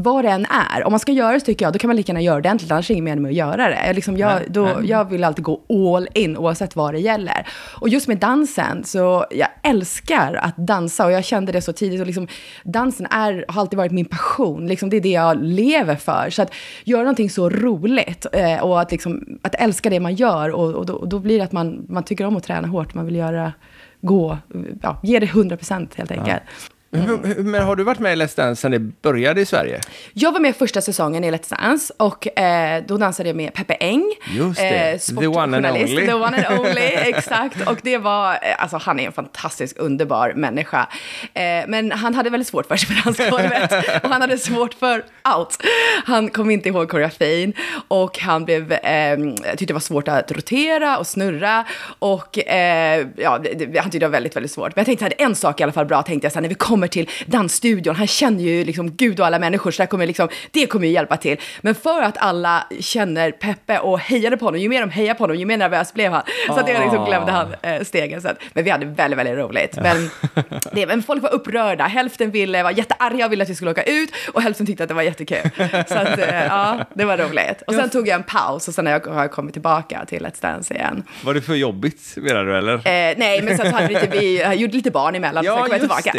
vad 0.02 0.26
det 0.26 0.30
än 0.30 0.46
är, 0.46 0.84
om 0.84 0.92
man 0.92 1.00
ska 1.00 1.12
göra 1.12 1.34
det 1.34 1.40
så 1.40 1.46
tycker 1.46 1.66
jag, 1.66 1.74
då 1.74 1.80
kan 1.80 1.88
man 1.88 1.96
lika 1.96 2.12
gärna 2.12 2.22
göra 2.22 2.36
det 2.36 2.40
ordentligt, 2.40 2.72
annars 2.72 2.90
är 2.90 2.94
det 2.94 2.94
ingen 2.94 3.04
mening 3.04 3.22
med 3.22 3.30
att 3.30 3.36
göra 3.36 3.70
det. 3.70 3.86
Jag, 3.86 3.96
liksom, 3.96 4.18
jag, 4.18 4.42
då, 4.48 4.70
jag 4.84 5.06
vill 5.06 5.24
alltid 5.24 5.44
gå 5.44 5.62
all 5.70 6.08
in, 6.14 6.38
oavsett 6.38 6.76
vad 6.76 6.94
det 6.94 7.00
gäller. 7.00 7.48
Och 7.82 7.90
just 7.90 8.08
med 8.08 8.18
dansen, 8.18 8.84
så 8.84 9.26
jag 9.32 9.48
älskar 9.64 10.34
att 10.34 10.58
dansa 10.58 11.06
och 11.06 11.12
jag 11.12 11.26
kände 11.26 11.52
det 11.52 11.62
så 11.62 11.74
tidigt. 11.74 12.02
Och 12.02 12.08
liksom, 12.08 12.28
dansen 12.64 13.08
är, 13.12 13.46
har 13.48 13.62
alltid 13.62 13.78
varit 13.78 13.92
min 13.92 14.06
passion, 14.06 14.68
liksom, 14.68 14.90
det 14.90 14.98
är 14.98 15.02
det 15.02 15.10
jag 15.10 15.44
lever 15.44 15.96
för. 15.96 16.30
Så 16.30 16.42
att 16.42 16.54
göra 16.84 17.02
någonting 17.02 17.30
så 17.30 17.50
roligt 17.50 18.26
eh, 18.34 18.64
och 18.64 18.82
att, 18.82 18.92
liksom, 18.92 19.40
att 19.42 19.56
älska 19.56 19.90
det 19.90 20.00
man 20.00 20.16
gör, 20.16 20.50
och, 20.50 20.74
och, 20.74 20.86
då, 20.86 20.94
och 20.94 21.08
då 21.08 21.20
blir 21.20 21.38
det 21.38 21.44
att 21.44 21.52
man, 21.52 21.86
man 21.90 22.04
tycker 22.04 22.26
om 22.26 22.38
att 22.38 22.44
träna 22.44 22.68
hårt, 22.68 22.94
man 22.94 23.06
vill 23.06 23.16
göra 23.16 23.54
gå, 24.02 24.38
ja, 24.82 25.00
ge 25.04 25.20
det 25.20 25.26
100% 25.26 25.88
helt 25.96 26.12
enkelt. 26.12 26.28
Ja. 26.28 26.74
Mm. 26.92 27.52
Men 27.52 27.64
har 27.64 27.76
du 27.76 27.84
varit 27.84 28.00
med 28.00 28.14
i 28.14 28.16
Let's 28.16 28.38
Dance 28.38 28.62
sedan 28.62 28.72
det 28.72 28.80
började 28.80 29.42
i 29.42 29.46
Sverige? 29.46 29.82
Jag 30.14 30.32
var 30.32 30.40
med 30.40 30.56
första 30.56 30.82
säsongen 30.82 31.24
i 31.24 31.32
Let's 31.32 31.58
Dance 31.62 31.94
och 31.98 32.40
eh, 32.40 32.84
då 32.88 32.98
dansade 32.98 33.30
jag 33.30 33.36
med 33.36 33.54
Peppe 33.54 33.74
Eng. 33.74 34.14
Just 34.32 34.60
det, 34.60 34.92
eh, 34.92 35.20
the 35.20 35.28
one 35.28 35.58
and 35.58 35.66
only. 35.66 36.06
The 36.06 36.14
one 36.14 36.46
and 36.46 36.60
only, 36.60 36.82
exakt. 36.96 37.68
Och 37.68 37.80
det 37.84 37.98
var, 37.98 38.32
eh, 38.32 38.38
alltså 38.58 38.78
han 38.78 39.00
är 39.00 39.06
en 39.06 39.12
fantastisk, 39.12 39.76
underbar 39.80 40.34
människa. 40.36 40.88
Eh, 41.34 41.44
men 41.68 41.92
han 41.92 42.16
hade 42.16 42.30
väldigt 42.30 42.48
svårt 42.48 42.68
för 42.68 42.76
sig 42.76 42.96
på 42.96 43.02
dansgolvet 43.04 43.72
och 44.04 44.10
han 44.10 44.22
hade 44.22 44.38
svårt 44.38 44.74
för 44.74 45.04
out. 45.38 45.58
Han 46.06 46.30
kom 46.30 46.52
inte 46.52 46.70
ihåg 46.70 46.90
koreografin 46.90 47.54
och 47.88 48.20
han 48.20 48.46
blev, 48.46 48.72
eh, 48.72 49.18
tyckte 49.52 49.66
det 49.66 49.74
var 49.74 49.80
svårt 49.80 50.08
att 50.08 50.32
rotera 50.32 50.98
och 50.98 51.08
snurra 51.08 51.66
och 52.00 52.48
eh, 52.50 53.08
ja, 53.18 53.38
det, 53.38 53.80
han 53.80 53.92
tyckte 53.92 54.00
det 54.00 54.06
var 54.06 54.12
väldigt, 54.12 54.36
väldigt 54.36 54.52
svårt. 54.52 54.76
Men 54.76 54.82
jag 54.82 54.86
tänkte 54.86 55.06
att 55.06 55.22
en 55.22 55.36
sak 55.36 55.60
i 55.60 55.64
alla 55.64 55.72
fall 55.72 55.86
bra, 55.86 56.02
tänkte 56.02 56.28
jag 56.28 56.34
här, 56.34 56.42
när 56.42 56.50
vi 56.50 56.56
kom 56.56 56.77
kommer 56.78 56.88
till 56.88 57.10
dansstudion, 57.26 57.96
han 57.96 58.08
känner 58.08 58.44
ju 58.44 58.64
liksom 58.64 58.96
Gud 58.96 59.20
och 59.20 59.26
alla 59.26 59.40
människor, 59.40 59.72
så 59.72 59.84
det 59.84 59.88
kommer, 59.88 60.08
liksom, 60.08 60.30
det 60.52 60.68
kommer 60.68 60.88
ju 60.88 60.94
hjälpa 60.94 61.18
till. 61.18 61.38
Men 61.62 61.76
för 61.76 62.02
att 62.02 62.18
alla 62.18 62.68
känner 62.80 63.32
Peppe 63.32 63.80
och 63.80 64.00
hejade 64.00 64.38
på 64.38 64.46
honom, 64.46 64.62
ju 64.62 64.70
mer 64.70 64.82
de 64.82 64.90
hejade 64.90 65.18
på 65.18 65.24
honom, 65.24 65.38
ju 65.38 65.46
mer 65.46 65.58
nervös 65.58 65.94
blev 65.94 66.12
han. 66.12 66.22
Så 66.48 66.60
att 66.60 66.70
jag 66.70 66.82
liksom 66.82 67.06
glömde 67.06 67.32
han 67.32 67.56
eh, 67.62 67.82
stegen. 67.84 68.22
Så 68.22 68.28
att, 68.28 68.38
men 68.54 68.64
vi 68.64 68.70
hade 68.70 68.86
väldigt, 68.86 69.20
väldigt 69.20 69.36
roligt. 69.36 69.78
Men, 69.82 70.10
det, 70.74 70.88
men 70.88 71.04
folk 71.04 71.24
var 71.24 71.34
upprörda, 71.34 71.84
hälften 71.84 72.32
ville, 72.32 72.64
var 72.64 72.72
jättearga 72.72 73.26
och 73.26 73.32
ville 73.32 73.44
att 73.44 73.50
vi 73.50 73.56
skulle 73.56 73.72
åka 73.72 73.84
ut 73.84 74.10
och 74.34 74.42
hälften 74.42 74.66
tyckte 74.66 74.84
att 74.84 74.90
det 74.90 74.96
var 74.96 75.02
jättekul. 75.02 75.50
Så 75.88 75.96
att, 75.96 76.20
eh, 76.20 76.46
ja, 76.46 76.86
det 76.94 77.06
var 77.06 77.18
roligt. 77.18 77.62
Och 77.68 77.74
sen 77.74 77.90
tog 77.90 78.08
jag 78.08 78.16
en 78.16 78.24
paus 78.24 78.68
och 78.68 78.74
sen 78.74 78.86
har 78.86 78.94
jag, 78.94 79.08
har 79.08 79.22
jag 79.22 79.32
kommit 79.32 79.54
tillbaka 79.54 80.06
till 80.06 80.26
Let's 80.26 80.42
Dance 80.42 80.74
igen. 80.74 81.04
Var 81.24 81.34
det 81.34 81.42
för 81.42 81.56
jobbigt 81.56 82.14
menar 82.16 82.46
du 82.46 82.58
eller? 82.58 82.74
Eh, 82.74 82.82
nej, 83.18 83.42
men 83.42 83.58
sen 83.58 83.72
så 83.72 83.76
hade 83.76 83.88
vi, 83.88 84.20
vi 84.20 84.56
gjorde 84.56 84.74
lite 84.74 84.92
barn 84.92 85.16
emellan, 85.16 85.44
Ja, 85.46 85.58
så 85.58 85.64
kom 85.64 85.72
jag 85.72 85.80
tillbaka. 85.80 86.14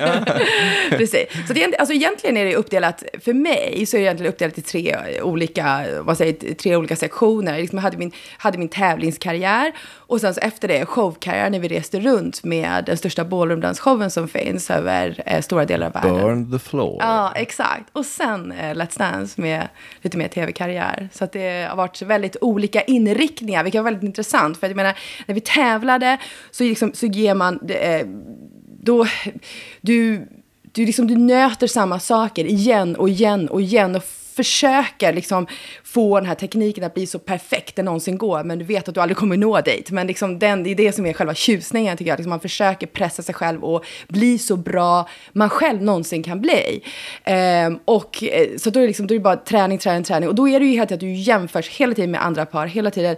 Precis. 0.90 1.26
Så 1.46 1.52
det, 1.52 1.76
alltså, 1.78 1.94
egentligen 1.94 2.36
är 2.36 2.44
det 2.44 2.56
uppdelat, 2.56 3.02
för 3.24 3.32
mig 3.32 3.86
så 3.86 3.96
är 3.96 4.00
det 4.00 4.04
egentligen 4.04 4.32
uppdelat 4.32 4.58
i 4.58 4.62
tre 4.62 4.96
olika, 5.22 5.84
vad 6.00 6.16
säger, 6.16 6.54
tre 6.54 6.76
olika 6.76 6.96
sektioner. 6.96 7.58
Liksom 7.58 7.78
jag 7.78 7.82
hade, 7.82 7.96
min, 7.96 8.12
hade 8.38 8.58
min 8.58 8.68
tävlingskarriär 8.68 9.72
och 10.10 10.20
sen 10.20 10.34
så 10.34 10.40
efter 10.40 10.68
det 10.68 10.86
showkarriär 10.86 11.50
när 11.50 11.58
vi 11.58 11.68
reste 11.68 12.00
runt 12.00 12.44
med 12.44 12.84
den 12.84 12.96
största 12.96 13.24
ballroomdansshowen 13.24 14.10
som 14.10 14.28
finns 14.28 14.70
över 14.70 15.22
eh, 15.26 15.40
stora 15.40 15.64
delar 15.64 15.86
av 15.86 15.92
världen. 15.92 16.14
Burn 16.14 16.52
the 16.52 16.58
floor. 16.58 16.96
Ja, 17.00 17.32
exakt. 17.36 17.84
Och 17.92 18.06
sen 18.06 18.52
eh, 18.52 18.74
Let's 18.74 18.98
Dance 18.98 19.40
med 19.40 19.68
lite 20.02 20.18
mer 20.18 20.28
tv-karriär. 20.28 21.08
Så 21.12 21.24
att 21.24 21.32
det 21.32 21.68
har 21.68 21.76
varit 21.76 22.02
väldigt 22.02 22.36
olika 22.40 22.82
inriktningar, 22.82 23.64
vilket 23.64 23.78
var 23.78 23.84
väldigt 23.84 24.04
intressant. 24.04 24.60
För 24.60 24.66
att 24.66 24.70
jag 24.70 24.76
menar, 24.76 24.98
när 25.26 25.34
vi 25.34 25.40
tävlade 25.40 26.18
så, 26.50 26.64
liksom, 26.64 26.92
så 26.94 27.06
ger 27.06 27.34
man... 27.34 27.60
Eh, 27.68 28.06
då, 28.82 29.06
du, 29.80 30.26
du, 30.72 30.86
liksom, 30.86 31.06
du 31.06 31.16
nöter 31.16 31.66
samma 31.66 32.00
saker 32.00 32.44
igen 32.44 32.96
och 32.96 33.08
igen 33.08 33.48
och 33.48 33.62
igen 33.62 33.96
och 33.96 34.04
försöker 34.36 35.12
liksom 35.12 35.46
få 35.84 36.20
den 36.20 36.26
här 36.26 36.34
tekniken 36.34 36.84
att 36.84 36.94
bli 36.94 37.06
så 37.06 37.18
perfekt 37.18 37.76
det 37.76 37.82
någonsin 37.82 38.18
går, 38.18 38.44
men 38.44 38.58
du 38.58 38.64
vet 38.64 38.88
att 38.88 38.94
du 38.94 39.00
aldrig 39.00 39.16
kommer 39.16 39.36
nå 39.36 39.60
dit. 39.60 39.90
Men 39.90 40.06
liksom 40.06 40.38
den, 40.38 40.62
det 40.62 40.70
är 40.70 40.74
det 40.74 40.92
som 40.92 41.06
är 41.06 41.12
själva 41.12 41.34
tjusningen, 41.34 41.96
tycker 41.96 42.10
jag. 42.10 42.18
Liksom 42.18 42.30
man 42.30 42.40
försöker 42.40 42.86
pressa 42.86 43.22
sig 43.22 43.34
själv 43.34 43.64
och 43.64 43.84
bli 44.08 44.38
så 44.38 44.56
bra 44.56 45.08
man 45.32 45.50
själv 45.50 45.82
någonsin 45.82 46.22
kan 46.22 46.40
bli. 46.40 46.82
Ehm, 47.24 47.78
och, 47.84 48.22
eh, 48.24 48.56
så 48.56 48.70
då 48.70 48.78
är, 48.78 48.82
det 48.82 48.86
liksom, 48.86 49.06
då 49.06 49.14
är 49.14 49.18
det 49.18 49.22
bara 49.22 49.36
träning, 49.36 49.78
träning, 49.78 50.04
träning. 50.04 50.28
Och 50.28 50.34
då 50.34 50.48
är 50.48 50.60
det 50.60 50.66
ju 50.66 50.76
helt 50.76 50.92
att 50.92 51.00
du 51.00 51.12
jämförs 51.12 51.68
hela 51.68 51.94
tiden 51.94 52.10
med 52.10 52.24
andra 52.24 52.46
par, 52.46 52.66
hela 52.66 52.90
tiden. 52.90 53.16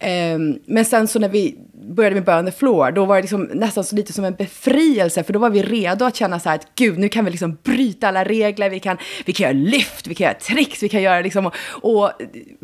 Ehm, 0.00 0.58
men 0.66 0.84
sen 0.84 1.08
så 1.08 1.18
när 1.18 1.28
vi 1.28 1.56
började 1.94 2.14
med 2.14 2.24
Burn 2.24 2.46
the 2.46 2.52
Floor, 2.52 2.90
då 2.90 3.04
var 3.04 3.16
det 3.16 3.20
liksom 3.22 3.42
nästan 3.54 3.84
så 3.84 3.96
lite 3.96 4.12
som 4.12 4.24
en 4.24 4.34
befrielse, 4.34 5.24
för 5.24 5.32
då 5.32 5.38
var 5.38 5.50
vi 5.50 5.62
redo 5.62 6.04
att 6.04 6.16
känna 6.16 6.40
så 6.40 6.48
här 6.48 6.56
att 6.56 6.66
gud, 6.74 6.98
nu 6.98 7.08
kan 7.08 7.24
vi 7.24 7.30
liksom 7.30 7.58
bryta 7.62 8.08
alla 8.08 8.24
regler, 8.24 8.70
vi 8.70 8.80
kan, 8.80 8.96
vi 9.24 9.32
kan 9.32 9.44
göra 9.44 9.52
lyft, 9.70 10.06
vi 10.06 10.14
kan 10.14 10.24
göra 10.24 10.34
tricks, 10.34 10.82
vi 10.82 10.88
kan 10.88 11.02
göra 11.02 11.20
liksom, 11.20 11.46
och, 11.46 11.54
och 11.82 12.10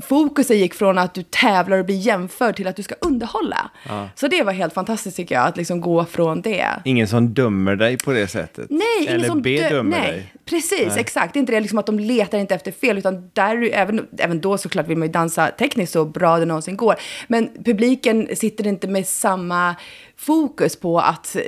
fokuset 0.03 0.57
gick 0.57 0.75
från 0.75 0.99
att 0.99 1.15
du 1.15 1.23
tävlar 1.23 1.79
och 1.79 1.85
blir 1.85 1.97
jämförd 1.97 2.57
till 2.57 2.67
att 2.67 2.77
du 2.77 2.83
ska 2.83 2.95
underhålla. 3.01 3.71
Så 4.15 4.29
det 4.29 4.43
var 4.43 4.53
helt 4.53 4.75
fantastiskt 4.75 5.17
tycker 5.17 5.35
jag, 5.35 5.47
att 5.47 5.57
liksom 5.57 5.81
gå 5.81 6.05
från 6.05 6.41
det. 6.41 6.67
Ingen 6.85 7.09
som 7.09 7.35
dömer 7.35 7.77
dig 7.77 7.99
på 7.99 8.13
det 8.13 8.27
sättet? 8.29 8.67
Nej, 8.71 8.81
ingen 9.01 9.15
Eller 9.15 9.27
som 9.27 9.43
dö- 9.43 9.63
bedömer 9.63 9.99
nej. 9.99 10.11
dig? 10.13 10.33
Precis, 10.45 10.97
exakt. 10.97 11.33
Det 11.35 11.39
är 11.39 11.41
inte 11.41 11.53
det 11.53 11.61
liksom 11.61 11.79
att 11.79 11.87
de 11.87 11.99
letar 11.99 12.39
inte 12.39 12.55
efter 12.55 12.73
fel, 12.73 12.99
utan 12.99 13.31
där, 13.33 13.71
även, 13.73 14.07
även 14.19 14.41
då 14.41 14.59
såklart 14.59 14.89
vill 14.89 14.97
man 14.99 15.09
ju 15.09 15.13
dansa 15.13 15.49
tekniskt 15.59 15.93
så 15.93 16.05
bra 16.05 16.39
det 16.39 16.45
någonsin 16.45 16.77
går. 16.77 16.95
Men 17.27 17.51
publiken 17.65 18.37
sitter 18.37 18.67
inte 18.67 18.89
med 18.89 19.07
samma 19.07 19.77
fokus 20.19 20.77
på 20.77 20.99
att 21.01 21.37
eh, 21.37 21.43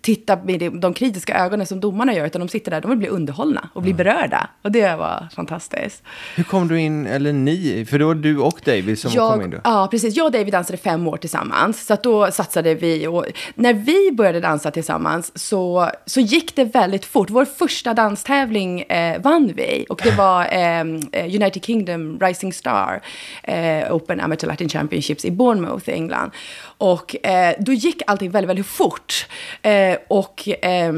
titta 0.00 0.36
med 0.44 0.72
de- 0.72 0.94
kritiska 0.94 1.34
ögonen 1.44 1.66
som 1.66 1.80
domarna 1.80 2.14
gör, 2.14 2.26
utan 2.26 2.40
de 2.40 2.48
sitter 2.48 2.70
där, 2.70 2.80
de 2.80 2.88
vill 2.90 2.98
bli 2.98 3.08
underhållna 3.08 3.68
och 3.72 3.82
bli 3.82 3.94
berörda. 3.94 4.50
Och 4.62 4.72
det 4.72 4.96
var 4.96 5.28
fantastiskt. 5.36 6.02
Hur 6.36 6.44
kom 6.44 6.68
du 6.68 6.80
in, 6.80 7.06
eller 7.06 7.32
ni, 7.32 7.86
för 7.90 7.98
det 7.98 8.04
var 8.04 8.14
du 8.14 8.38
och 8.38 8.60
David 8.64 8.98
som 8.98 9.10
kom 9.10 9.42
in 9.42 9.50
då? 9.50 9.58
Ja, 9.64 9.88
precis. 9.90 10.16
Jag 10.16 10.26
och 10.26 10.32
David 10.32 10.52
dansade 10.52 10.76
fem 10.76 11.06
år 11.08 11.16
tillsammans. 11.16 11.86
Så 11.86 11.94
att 11.94 12.02
då 12.02 12.30
satsade 12.30 12.74
vi. 12.74 13.06
Och 13.06 13.26
när 13.54 13.74
vi 13.74 14.10
började 14.12 14.40
dansa 14.40 14.70
tillsammans 14.70 15.38
så, 15.38 15.90
så 16.06 16.20
gick 16.20 16.56
det 16.56 16.64
väldigt 16.64 17.04
fort. 17.04 17.30
Vår 17.30 17.44
första 17.44 17.94
danstävling 17.94 18.80
eh, 18.82 19.20
vann 19.22 19.52
vi. 19.56 19.86
Och 19.88 20.00
det 20.04 20.10
var 20.10 20.42
eh, 20.52 20.80
eh, 21.12 21.24
United 21.24 21.64
Kingdom 21.64 22.18
Rising 22.20 22.52
Star 22.52 23.02
eh, 23.42 23.94
Open 23.94 24.20
Amateur 24.20 24.48
Latin 24.48 24.68
Championships 24.68 25.24
i 25.24 25.30
Bournemouth 25.30 25.88
i 25.88 25.92
England. 25.92 26.30
Och 26.82 27.26
eh, 27.26 27.54
då 27.58 27.72
gick 27.72 28.02
allting 28.06 28.30
väldigt, 28.30 28.48
väldigt 28.48 28.66
fort. 28.66 29.26
Eh, 29.62 29.96
och 30.08 30.48
eh, 30.48 30.92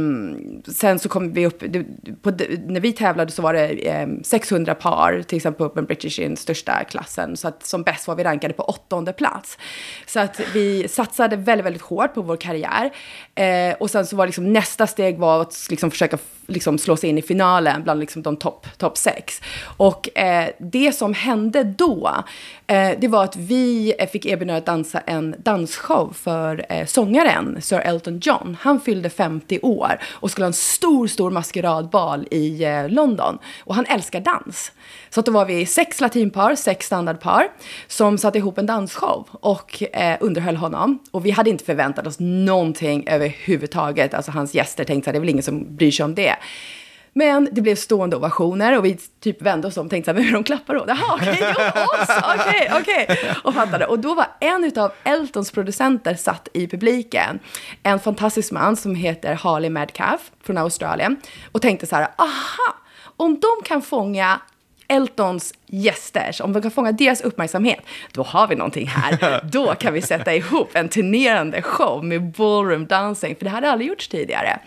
sen 0.67 0.99
så 0.99 1.09
kom 1.09 1.33
vi 1.33 1.47
upp, 1.47 1.63
det, 1.69 1.85
på, 2.23 2.31
när 2.67 2.81
vi 2.81 2.93
tävlade 2.93 3.33
så 3.33 3.43
var 3.43 3.53
det 3.53 3.69
eh, 3.89 4.09
600 4.23 4.75
par, 4.75 5.23
till 5.23 5.37
exempel 5.37 5.59
på 5.59 5.73
Open 5.73 5.85
British 5.85 6.19
i 6.19 6.23
den 6.23 6.37
största 6.37 6.85
klassen. 6.85 7.37
Så 7.37 7.49
att 7.49 7.67
som 7.67 7.83
bäst 7.83 8.09
var 8.09 8.15
vi 8.15 8.25
rankade 8.25 8.55
på 8.55 8.63
åttonde 8.63 9.13
plats. 9.13 9.59
Så 10.07 10.21
att 10.21 10.41
vi 10.55 10.89
satsade 10.89 11.37
väldigt, 11.37 11.67
väldigt 11.67 11.83
hårt 11.83 12.15
på 12.15 12.23
vår 12.23 12.37
karriär. 12.37 12.91
Eh, 13.35 13.77
och 13.81 13.91
sen 13.91 14.07
så 14.07 14.17
var 14.17 14.27
liksom 14.27 14.53
nästa 14.53 14.87
steg 14.87 15.19
var 15.19 15.41
att 15.41 15.67
liksom 15.71 15.91
försöka 15.91 16.19
liksom 16.47 16.79
slå 16.79 16.97
sig 16.97 17.11
in 17.11 17.19
i 17.19 17.23
finalen 17.23 17.83
bland 17.83 18.01
liksom 18.01 18.23
de 18.23 18.37
topp 18.37 18.67
top 18.79 18.97
sex. 18.97 19.41
Och 19.77 20.19
eh, 20.19 20.49
det 20.59 20.93
som 20.93 21.15
hände 21.15 21.65
då, 21.65 22.11
eh, 22.67 22.91
det 22.99 23.09
var 23.09 23.25
att 23.25 23.37
vi 23.37 23.95
eh, 23.99 24.09
fick 24.09 24.27
erbjudande 24.27 24.59
att 24.59 24.67
dansa 24.67 25.01
en 25.01 25.35
dansshow 25.75 26.13
för 26.13 26.67
eh, 26.69 26.87
sångaren 26.87 27.63
Sir 27.63 27.79
Elton 27.79 28.19
John. 28.23 28.57
Han 28.61 28.81
fyllde 28.81 29.11
50 29.11 29.59
år 29.63 29.99
och 30.13 30.31
skulle 30.31 30.45
ha 30.45 30.49
en 30.49 30.53
stor, 30.53 31.07
stor 31.07 31.31
maskeradbal 31.31 32.29
i 32.31 32.65
eh, 32.65 32.89
London. 32.89 33.39
Och 33.65 33.75
han 33.75 33.87
älskar 33.87 34.21
dans. 34.21 34.73
Så 35.11 35.21
att 35.21 35.27
då 35.27 35.33
var 35.33 35.47
vi 35.47 35.67
sex 35.67 36.01
latinpar, 36.01 36.55
sex 36.55 36.87
standardpar, 36.87 37.49
som 37.87 38.19
satte 38.19 38.39
ihop 38.39 38.59
en 38.59 38.67
dansshow 38.67 39.29
och 39.33 39.83
eh, 39.93 40.17
underhöll 40.21 40.57
honom. 40.57 40.99
Och 41.11 41.27
vi 41.27 41.31
hade 41.31 41.51
inte 41.51 41.65
förväntat 41.65 42.07
oss 42.07 42.17
någonting 42.19 43.09
överhuvudtaget. 43.09 44.15
Alltså 44.15 44.31
hans 44.31 44.55
gäster 44.55 44.85
tänkte 44.85 45.11
att 45.11 45.15
det 45.15 45.19
är 45.19 45.21
väl 45.21 45.29
ingen 45.29 45.43
som 45.43 45.77
bryr 45.77 45.91
sig 45.91 46.05
om 46.05 46.15
det. 46.15 46.37
Men 47.17 47.49
det 47.53 47.61
blev 47.61 47.77
stående 47.77 48.17
ovationer 48.17 48.79
och 48.79 48.85
vi 48.85 48.99
typ 49.21 49.43
vände 49.43 49.69
oss 49.69 49.77
om 49.77 49.87
och 49.87 49.91
tänkte 49.91 50.11
så 50.11 50.15
här, 50.15 50.21
men 50.21 50.25
hur 50.25 50.33
de 50.33 50.45
klappar 50.45 50.75
då? 50.75 50.85
Jaha, 50.89 51.15
okej, 51.15 51.33
okay, 51.33 51.83
oss, 51.83 52.09
okej, 52.41 52.71
okej. 52.81 53.21
Och 53.45 53.55
fattade. 53.55 53.87
Och 53.87 53.99
då 53.99 54.15
var 54.15 54.27
en 54.41 54.73
av 54.77 54.93
Eltons 55.05 55.51
producenter 55.51 56.15
satt 56.15 56.49
i 56.53 56.69
publiken. 56.69 57.39
En 57.83 58.01
fantastisk 58.01 58.53
man 58.53 58.77
som 58.77 58.95
heter 58.95 59.35
Harley 59.35 59.71
Madcalf 59.71 60.31
från 60.43 60.59
Australien. 60.59 61.17
Och 61.53 61.63
tänkte 61.63 61.87
så 61.87 61.97
här, 61.97 62.09
aha, 62.19 62.75
om 63.17 63.41
de 63.41 63.65
kan 63.65 63.83
fånga 63.83 64.41
Eltons 64.89 65.55
gäster, 65.67 66.33
så 66.33 66.45
om 66.45 66.53
de 66.53 66.63
kan 66.63 66.71
fånga 66.71 66.93
deras 66.93 67.21
uppmärksamhet, 67.21 67.81
då 68.13 68.23
har 68.23 68.49
vi 68.49 68.55
någonting 68.55 68.87
här. 68.87 69.41
Då 69.53 69.75
kan 69.75 69.95
vi 69.95 70.03
sätta 70.03 70.35
ihop 70.35 70.71
en 70.73 70.89
turnerande 70.89 71.63
show 71.63 72.05
med 72.05 72.33
ballroom 72.33 72.87
dancing, 72.87 73.37
för 73.37 73.45
det 73.45 73.51
hade 73.51 73.71
aldrig 73.71 73.89
gjorts 73.89 74.09
tidigare. 74.09 74.59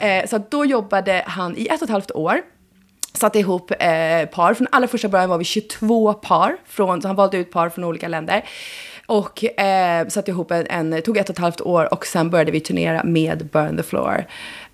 Eh, 0.00 0.26
så 0.26 0.42
då 0.50 0.64
jobbade 0.64 1.22
han 1.26 1.56
i 1.56 1.66
ett 1.66 1.82
och 1.82 1.82
ett 1.82 1.90
halvt 1.90 2.10
år 2.10 2.40
satte 3.12 3.38
ihop 3.38 3.70
eh, 3.70 4.26
par. 4.26 4.54
Från 4.54 4.66
allra 4.70 4.88
första 4.88 5.08
början 5.08 5.28
var 5.28 5.38
vi 5.38 5.44
22 5.44 6.12
par. 6.12 6.56
Från, 6.66 7.02
så 7.02 7.08
han 7.08 7.16
valde 7.16 7.36
ut 7.36 7.52
par 7.52 7.68
från 7.68 7.84
olika 7.84 8.08
länder. 8.08 8.44
Och 9.06 9.60
eh, 9.60 10.08
satte 10.08 10.30
ihop 10.30 10.50
en, 10.50 10.66
en, 10.66 11.02
tog 11.02 11.16
ett 11.16 11.28
och 11.28 11.34
ett 11.34 11.38
halvt 11.38 11.60
år 11.60 11.94
och 11.94 12.06
sen 12.06 12.30
började 12.30 12.50
vi 12.50 12.60
turnera 12.60 13.04
med 13.04 13.46
Burn 13.46 13.76
the 13.76 13.82
Floor. 13.82 14.24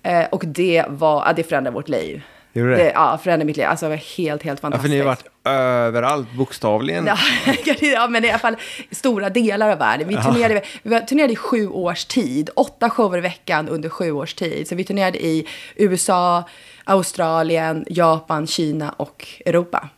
Eh, 0.03 0.25
och 0.31 0.43
det 0.45 0.85
var, 0.87 1.23
ja, 1.25 1.33
det 1.33 1.43
förändrade 1.43 1.75
vårt 1.75 1.89
liv. 1.89 2.21
Gjorde 2.57 2.75
det? 2.75 2.91
Ja, 2.95 3.17
förändrade 3.23 3.45
mitt 3.45 3.57
liv. 3.57 3.65
Alltså 3.65 3.85
det 3.85 3.89
var 3.89 3.95
helt, 4.17 4.43
helt 4.43 4.43
Ja, 4.43 4.55
för 4.55 4.61
fantastiskt. 4.61 4.91
ni 4.91 4.97
har 4.99 5.05
varit 5.05 5.25
överallt, 5.45 6.31
bokstavligen. 6.33 7.05
Ja, 7.81 8.07
men 8.07 8.25
i 8.25 8.29
alla 8.29 8.39
fall 8.39 8.55
stora 8.91 9.29
delar 9.29 9.69
av 9.69 9.77
världen. 9.79 10.07
Vi 10.07 10.15
turnerade, 10.15 10.61
vi 10.83 11.01
turnerade 11.01 11.33
i 11.33 11.35
sju 11.35 11.67
års 11.69 12.05
tid. 12.05 12.49
Åtta 12.55 12.89
shower 12.89 13.17
i 13.17 13.21
veckan 13.21 13.69
under 13.69 13.89
sju 13.89 14.11
års 14.11 14.33
tid. 14.33 14.67
Så 14.67 14.75
vi 14.75 14.83
turnerade 14.83 15.25
i 15.25 15.47
USA, 15.75 16.43
Australien, 16.83 17.85
Japan, 17.89 18.47
Kina 18.47 18.89
och 18.89 19.27
Europa. 19.45 19.89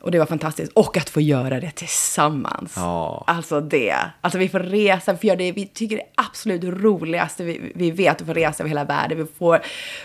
Och 0.00 0.10
det 0.12 0.18
var 0.18 0.26
fantastiskt. 0.26 0.72
Och 0.72 0.96
att 0.96 1.10
få 1.10 1.20
göra 1.20 1.60
det 1.60 1.70
tillsammans. 1.70 2.72
Ja. 2.76 3.24
Alltså 3.26 3.60
det. 3.60 3.96
Alltså 4.20 4.38
vi 4.38 4.48
får 4.48 4.60
resa, 4.60 5.12
vi 5.12 5.18
får 5.18 5.24
göra 5.26 5.36
det 5.36 5.52
vi 5.52 5.66
tycker 5.66 5.96
det 5.96 6.02
är 6.02 6.08
absolut 6.14 6.64
roligaste 6.64 7.44
vi, 7.44 7.72
vi 7.74 7.90
vet. 7.90 8.20
att 8.20 8.26
få 8.26 8.32
resa 8.32 8.62
över 8.62 8.68
hela 8.68 8.84
världen. 8.84 9.18
Vi 9.18 9.26
får 9.38 9.60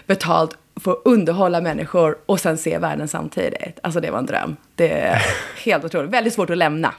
betalt, 0.08 0.58
får 0.82 0.98
underhålla 1.06 1.62
människor 1.62 2.18
och 2.26 2.40
sen 2.40 2.58
se 2.58 2.78
världen 2.78 3.08
samtidigt. 3.08 3.80
Alltså 3.84 4.00
det 4.00 4.12
var 4.12 4.20
en 4.20 4.26
dröm. 4.26 4.56
Det 4.76 4.92
är 4.92 5.22
helt 5.66 5.86
otroligt. 5.86 6.12
Väldigt 6.12 6.34
svårt 6.34 6.50
att 6.50 6.58
lämna. 6.58 6.94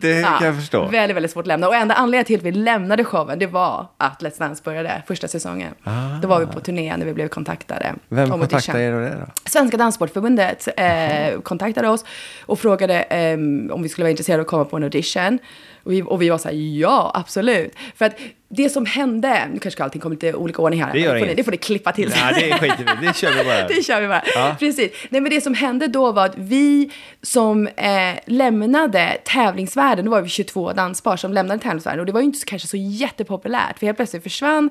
Det 0.00 0.22
kan 0.22 0.46
jag 0.46 0.56
förstå. 0.56 0.88
Väldigt, 0.88 1.16
väldigt 1.16 1.32
svårt 1.32 1.42
att 1.42 1.46
lämna. 1.46 1.68
Och 1.68 1.74
enda 1.74 1.94
anledningen 1.94 2.24
till 2.24 2.36
att 2.36 2.42
vi 2.42 2.52
lämnade 2.52 3.04
showen, 3.04 3.38
det 3.38 3.46
var 3.46 3.86
att 3.96 4.22
Let's 4.22 4.38
Dance 4.38 4.62
började 4.64 5.02
första 5.06 5.28
säsongen. 5.28 5.74
Då 6.22 6.28
var 6.28 6.40
vi 6.40 6.46
på 6.46 6.60
turné 6.60 6.96
när 6.96 7.06
vi 7.06 7.14
blev 7.14 7.28
kontaktade. 7.28 7.94
Vem 8.08 8.30
kontaktade 8.30 8.82
er 8.82 8.92
det 8.92 9.08
då? 9.08 9.26
Svenska 9.44 9.76
Danssportförbundet 9.76 10.68
eh, 10.76 11.40
kontaktade 11.40 11.88
oss 11.88 12.04
och 12.46 12.58
frågade 12.58 13.02
eh, 13.02 13.34
om 13.74 13.82
vi 13.82 13.88
skulle 13.88 14.04
vara 14.04 14.10
intresserade 14.10 14.40
av 14.40 14.44
att 14.44 14.50
komma 14.50 14.64
på 14.64 14.76
en 14.76 14.82
audition. 14.82 15.38
Och 15.84 15.92
vi, 15.92 16.02
och 16.02 16.22
vi 16.22 16.28
var 16.28 16.38
så 16.38 16.48
här, 16.48 16.54
ja, 16.54 17.12
absolut. 17.14 17.74
För 17.96 18.04
att 18.04 18.14
det 18.54 18.70
som 18.70 18.86
hände, 18.86 19.48
nu 19.52 19.58
kanske 19.58 19.84
allting 19.84 20.00
kommer 20.00 20.16
lite 20.16 20.34
olika 20.34 20.62
ordning 20.62 20.82
här. 20.82 20.92
Det 20.92 21.00
gör 21.00 21.18
får 21.18 21.26
ni, 21.26 21.34
det 21.34 21.44
får 21.44 21.50
ni 21.50 21.56
klippa 21.56 21.92
till. 21.92 22.08
Nej, 22.08 22.50
det 22.50 22.58
skiter 22.58 22.96
vi. 23.00 23.06
Det 23.06 23.16
kör 23.16 23.32
vi 23.38 23.44
bara. 23.44 23.68
Det 23.68 23.82
kör 23.82 24.00
vi 24.00 24.08
bara. 24.08 24.22
Ja. 24.34 24.56
Precis. 24.58 24.92
Nej, 25.08 25.20
men 25.20 25.30
det 25.30 25.40
som 25.40 25.54
hände 25.54 25.86
då 25.86 26.12
var 26.12 26.24
att 26.24 26.36
vi 26.36 26.90
som 27.22 27.66
eh, 27.66 27.92
lämnade 28.26 29.16
tävlingsvärlden, 29.24 30.04
då 30.04 30.10
var 30.10 30.20
vi 30.20 30.28
22 30.28 30.72
danspar 30.72 31.16
som 31.16 31.32
lämnade 31.32 31.60
tävlingsvärlden 31.60 32.00
och 32.00 32.06
det 32.06 32.12
var 32.12 32.20
ju 32.20 32.26
inte 32.26 32.38
så, 32.38 32.46
kanske 32.46 32.68
så 32.68 32.76
jättepopulärt 32.76 33.78
för 33.78 33.86
helt 33.86 33.98
plötsligt 33.98 34.22
försvann 34.22 34.70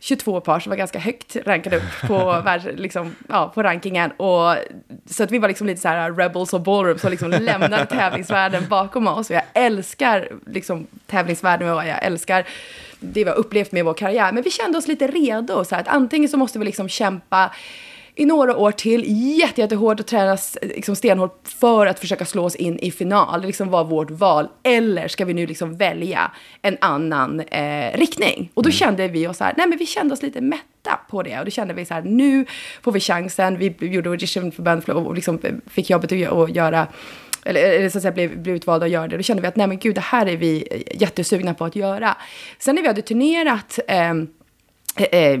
22 0.00 0.40
par 0.40 0.60
som 0.60 0.70
var 0.70 0.76
ganska 0.76 0.98
högt 0.98 1.36
rankade 1.46 1.76
upp 1.76 2.06
på, 2.06 2.40
världs, 2.44 2.66
liksom, 2.76 3.14
ja, 3.28 3.52
på 3.54 3.62
rankingen 3.62 4.10
och 4.10 4.54
så 5.06 5.22
att 5.22 5.30
vi 5.30 5.38
var 5.38 5.48
liksom 5.48 5.66
lite 5.66 5.80
så 5.80 5.88
här 5.88 6.12
rebels 6.12 6.52
och 6.52 6.60
ballroom 6.60 6.98
som 6.98 7.10
liksom 7.10 7.30
lämnade 7.30 7.86
tävlingsvärlden 7.90 8.68
bakom 8.68 9.06
oss 9.06 9.30
och 9.30 9.36
jag 9.36 9.44
älskar 9.52 10.28
liksom 10.46 10.86
tävlingsvärlden 11.06 11.68
och 11.68 11.86
jag 11.86 12.04
älskar 12.04 12.46
det 13.02 13.24
vi 13.24 13.30
har 13.30 13.36
upplevt 13.36 13.72
med 13.72 13.84
vår 13.84 13.94
karriär. 13.94 14.32
Men 14.32 14.42
vi 14.42 14.50
kände 14.50 14.78
oss 14.78 14.88
lite 14.88 15.06
redo. 15.06 15.64
Så 15.64 15.74
här, 15.74 15.82
att 15.82 15.88
antingen 15.88 16.28
så 16.28 16.36
måste 16.36 16.58
vi 16.58 16.64
liksom 16.64 16.88
kämpa 16.88 17.50
i 18.14 18.24
några 18.24 18.56
år 18.56 18.72
till, 18.72 19.04
jätte, 19.38 19.60
jättehårt 19.60 20.00
och 20.00 20.06
träna 20.06 20.32
s- 20.32 20.58
liksom 20.62 20.96
stenhårt 20.96 21.40
för 21.60 21.86
att 21.86 21.98
försöka 22.00 22.24
slå 22.24 22.44
oss 22.44 22.54
in 22.56 22.78
i 22.78 22.90
final. 22.90 23.40
Det 23.40 23.46
liksom 23.46 23.68
var 23.68 23.84
vårt 23.84 24.10
val. 24.10 24.48
Eller 24.62 25.08
ska 25.08 25.24
vi 25.24 25.34
nu 25.34 25.46
liksom 25.46 25.76
välja 25.76 26.30
en 26.62 26.76
annan 26.80 27.40
eh, 27.40 27.98
riktning? 27.98 28.50
Och 28.54 28.62
då 28.62 28.70
kände 28.70 29.08
vi 29.08 29.26
oss 29.26 29.36
så 29.36 29.44
här, 29.44 29.54
nej 29.56 29.66
men 29.68 29.78
vi 29.78 29.86
kände 29.86 30.14
oss 30.14 30.22
lite 30.22 30.40
mätta 30.40 31.00
på 31.10 31.22
det. 31.22 31.38
Och 31.38 31.44
då 31.44 31.50
kände 31.50 31.74
vi 31.74 31.84
så 31.84 31.94
här, 31.94 32.02
nu 32.02 32.46
får 32.82 32.92
vi 32.92 33.00
chansen. 33.00 33.58
Vi 33.58 33.74
gjorde 33.80 34.10
audition 34.10 34.52
för 34.52 34.62
Bandflow 34.62 35.06
och 35.06 35.14
liksom 35.14 35.38
fick 35.66 35.90
jobbet 35.90 36.12
att 36.12 36.50
göra 36.56 36.86
eller, 37.44 37.60
eller 37.60 37.88
så 37.88 37.98
att 37.98 38.02
säga 38.02 38.12
blev, 38.12 38.38
blev 38.38 38.56
utvalda 38.56 38.86
att 38.86 38.92
göra 38.92 39.08
det. 39.08 39.16
Då 39.16 39.22
kände 39.22 39.42
vi 39.42 39.48
att 39.48 39.56
nej 39.56 39.66
men 39.66 39.78
gud, 39.78 39.94
det 39.94 40.00
här 40.00 40.26
är 40.26 40.36
vi 40.36 40.82
jättesugna 40.94 41.54
på 41.54 41.64
att 41.64 41.76
göra. 41.76 42.16
Sen 42.58 42.74
när 42.74 42.82
vi 42.82 42.88
hade 42.88 43.02
turnerat 43.02 43.78
Eh, 43.88 44.14
eh, 44.96 45.40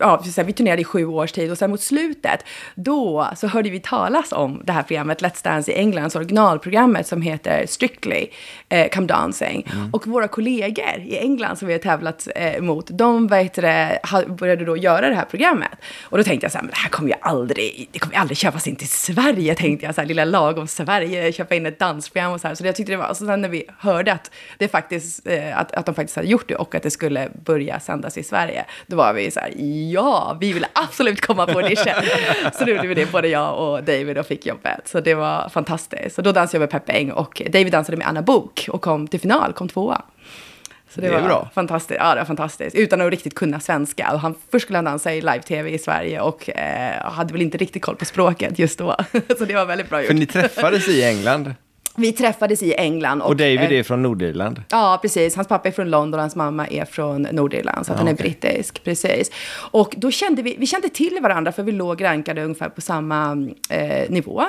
ja, 0.00 0.22
så 0.24 0.40
här, 0.40 0.44
vi 0.44 0.52
turnerade 0.52 0.82
i 0.82 0.84
sju 0.84 1.06
års 1.06 1.32
tid 1.32 1.50
och 1.50 1.58
sen 1.58 1.70
mot 1.70 1.80
slutet, 1.80 2.44
då 2.74 3.28
så 3.36 3.46
hörde 3.46 3.70
vi 3.70 3.80
talas 3.80 4.32
om 4.32 4.62
det 4.64 4.72
här 4.72 4.82
programmet 4.82 5.22
Let's 5.22 5.44
Dance 5.44 5.72
i 5.72 5.74
Englands 5.74 6.16
originalprogrammet 6.16 7.06
som 7.06 7.22
heter 7.22 7.66
Strictly 7.66 8.26
eh, 8.68 8.88
Come 8.88 9.06
Dancing. 9.06 9.66
Och 9.92 10.06
våra 10.06 10.28
kollegor 10.28 10.98
i 11.04 11.18
England 11.18 11.56
som 11.56 11.68
vi 11.68 11.74
har 11.74 11.80
tävlat 11.80 12.28
eh, 12.36 12.62
mot, 12.62 12.86
de 12.90 13.26
vet 13.26 13.54
det, 13.54 14.00
började 14.28 14.64
då 14.64 14.76
göra 14.76 15.08
det 15.08 15.14
här 15.14 15.24
programmet. 15.24 15.78
Och 16.02 16.18
då 16.18 16.24
tänkte 16.24 16.44
jag 16.44 16.52
så 16.52 16.58
här, 16.58 16.62
men 16.62 16.70
det 16.70 16.78
här 16.78 16.88
kommer 16.88 17.08
ju 17.08 17.14
aldrig, 17.20 17.88
det 17.92 17.98
kommer 17.98 18.14
ju 18.14 18.20
aldrig 18.20 18.38
köpas 18.38 18.66
in 18.66 18.76
till 18.76 18.88
Sverige, 18.88 19.54
tänkte 19.54 19.86
jag, 19.86 19.94
så 19.94 20.00
här, 20.00 20.08
lilla 20.08 20.24
lagom 20.24 20.66
Sverige, 20.66 21.32
köpa 21.32 21.54
in 21.54 21.66
ett 21.66 21.78
dansprogram 21.78 22.32
och 22.32 22.40
så 22.40 22.48
här. 22.48 22.54
Så 22.54 22.66
jag 22.66 22.76
tyckte 22.76 22.92
det 22.92 22.96
var, 22.96 23.08
och 23.08 23.16
sen 23.16 23.40
när 23.40 23.48
vi 23.48 23.64
hörde 23.78 24.12
att, 24.12 24.30
det 24.58 24.68
faktiskt, 24.68 25.26
eh, 25.26 25.58
att, 25.58 25.72
att 25.72 25.86
de 25.86 25.94
faktiskt 25.94 26.16
hade 26.16 26.28
gjort 26.28 26.48
det 26.48 26.56
och 26.56 26.74
att 26.74 26.82
det 26.82 26.90
skulle 26.90 27.28
börja 27.44 27.80
sändas 27.80 28.18
i 28.18 28.22
Sverige, 28.22 28.64
då 28.86 28.96
var 28.96 29.12
vi 29.12 29.30
så 29.30 29.40
här, 29.40 29.52
ja, 29.92 30.36
vi 30.40 30.52
vill 30.52 30.66
absolut 30.72 31.20
komma 31.20 31.46
på 31.46 31.58
audition. 31.58 31.92
så 32.58 32.64
då 32.64 32.70
gjorde 32.70 32.88
vi 32.88 32.94
det, 32.94 33.12
både 33.12 33.28
jag 33.28 33.58
och 33.58 33.84
David, 33.84 34.18
och 34.18 34.26
fick 34.26 34.46
jobbet. 34.46 34.80
Så 34.84 35.00
det 35.00 35.14
var 35.14 35.48
fantastiskt. 35.48 36.16
Så 36.16 36.22
då 36.22 36.32
dansade 36.32 36.56
jag 36.56 36.60
med 36.60 36.70
Peppe 36.70 36.92
Eng 36.92 37.10
och 37.10 37.42
David 37.46 37.72
dansade 37.72 37.96
med 37.96 38.06
Anna 38.08 38.22
Bok 38.22 38.66
och 38.72 38.82
kom 38.82 39.08
till 39.08 39.20
final, 39.20 39.52
kom 39.52 39.68
tvåa. 39.68 40.02
Så 40.94 41.00
det, 41.00 41.08
Det 41.08 41.14
var 41.14 41.22
bra. 41.22 41.50
fantastiskt. 41.54 42.00
Ja, 42.00 42.14
det 42.14 42.20
var 42.20 42.24
fantastiskt. 42.26 42.76
Utan 42.76 43.00
att 43.00 43.10
riktigt 43.10 43.34
kunna 43.34 43.60
svenska. 43.60 44.10
Och 44.12 44.20
han, 44.20 44.34
först 44.50 44.62
skulle 44.64 44.78
han 44.78 44.84
dansa 44.84 45.14
i 45.14 45.20
live-tv 45.20 45.70
i 45.70 45.78
Sverige 45.78 46.20
och 46.20 46.50
eh, 46.50 47.10
hade 47.12 47.32
väl 47.32 47.42
inte 47.42 47.58
riktigt 47.58 47.82
koll 47.82 47.96
på 47.96 48.04
språket 48.04 48.58
just 48.58 48.78
då. 48.78 48.96
så 49.38 49.44
det 49.44 49.54
var 49.54 49.64
väldigt 49.64 49.88
bra 49.88 50.00
gjort. 50.00 50.06
För 50.06 50.14
ni 50.14 50.26
träffades 50.26 50.88
i 50.88 51.04
England 51.04 51.54
Vi 51.96 52.12
träffades 52.12 52.62
i 52.62 52.74
England. 52.74 53.22
och 53.22 53.36
David 53.36 53.60
eh, 53.72 53.78
är 53.78 53.82
från 53.82 54.02
Nordirland. 54.02 54.62
Ja, 54.70 54.98
precis. 55.02 55.36
Hans 55.36 55.48
pappa 55.48 55.68
är 55.68 55.72
från 55.72 55.90
London 55.90 56.14
och 56.18 56.22
hans 56.22 56.36
mamma 56.36 56.66
är 56.66 56.84
från 56.84 57.22
Nordirland. 57.22 57.86
Så 57.86 57.92
Ja, 57.92 57.96
han 57.96 58.08
är 58.08 58.14
okej. 58.14 58.22
brittisk. 58.40 58.84
Precis. 58.84 59.30
Och 59.70 59.94
då 59.96 60.10
kände 60.10 60.42
vi, 60.42 60.56
vi 60.58 60.66
kände 60.66 60.88
till 60.88 61.18
varandra 61.22 61.52
för 61.52 61.62
vi 61.62 61.72
låg 61.72 62.04
rankade 62.04 62.42
ungefär 62.44 62.68
på 62.68 62.80
samma 62.80 63.48
eh, 63.70 64.10
nivå. 64.10 64.40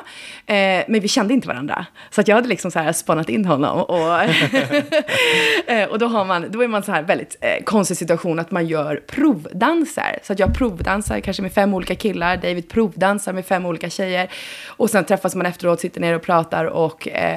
Eh, 0.45 0.55
men 0.87 0.99
vi 0.99 1.07
kände 1.07 1.33
inte 1.33 1.47
varandra. 1.47 1.85
Så 2.09 2.21
att 2.21 2.27
jag 2.27 2.35
hade 2.35 2.47
liksom 2.47 2.71
så 2.71 2.79
här 2.79 2.93
spanat 2.93 3.29
in 3.29 3.45
honom. 3.45 3.79
Och, 3.81 4.21
eh, 5.67 5.89
och 5.89 5.99
då, 5.99 6.05
har 6.07 6.25
man, 6.25 6.45
då 6.51 6.63
är 6.63 6.67
man 6.67 6.83
så 6.83 6.91
här 6.91 7.03
väldigt 7.03 7.37
eh, 7.41 7.63
konstig 7.63 7.97
situation 7.97 8.39
att 8.39 8.51
man 8.51 8.67
gör 8.67 9.01
provdanser. 9.07 10.19
Så 10.23 10.33
att 10.33 10.39
jag 10.39 10.53
provdansar 10.57 11.19
kanske 11.19 11.41
med 11.41 11.53
fem 11.53 11.73
olika 11.73 11.95
killar. 11.95 12.37
David 12.37 12.69
provdansar 12.69 13.33
med 13.33 13.45
fem 13.45 13.65
olika 13.65 13.89
tjejer. 13.89 14.29
Och 14.67 14.89
sen 14.89 15.05
träffas 15.05 15.35
man 15.35 15.45
efteråt, 15.45 15.79
sitter 15.79 16.01
ner 16.01 16.15
och 16.15 16.21
pratar 16.21 16.65
och 16.65 17.07
eh, 17.07 17.34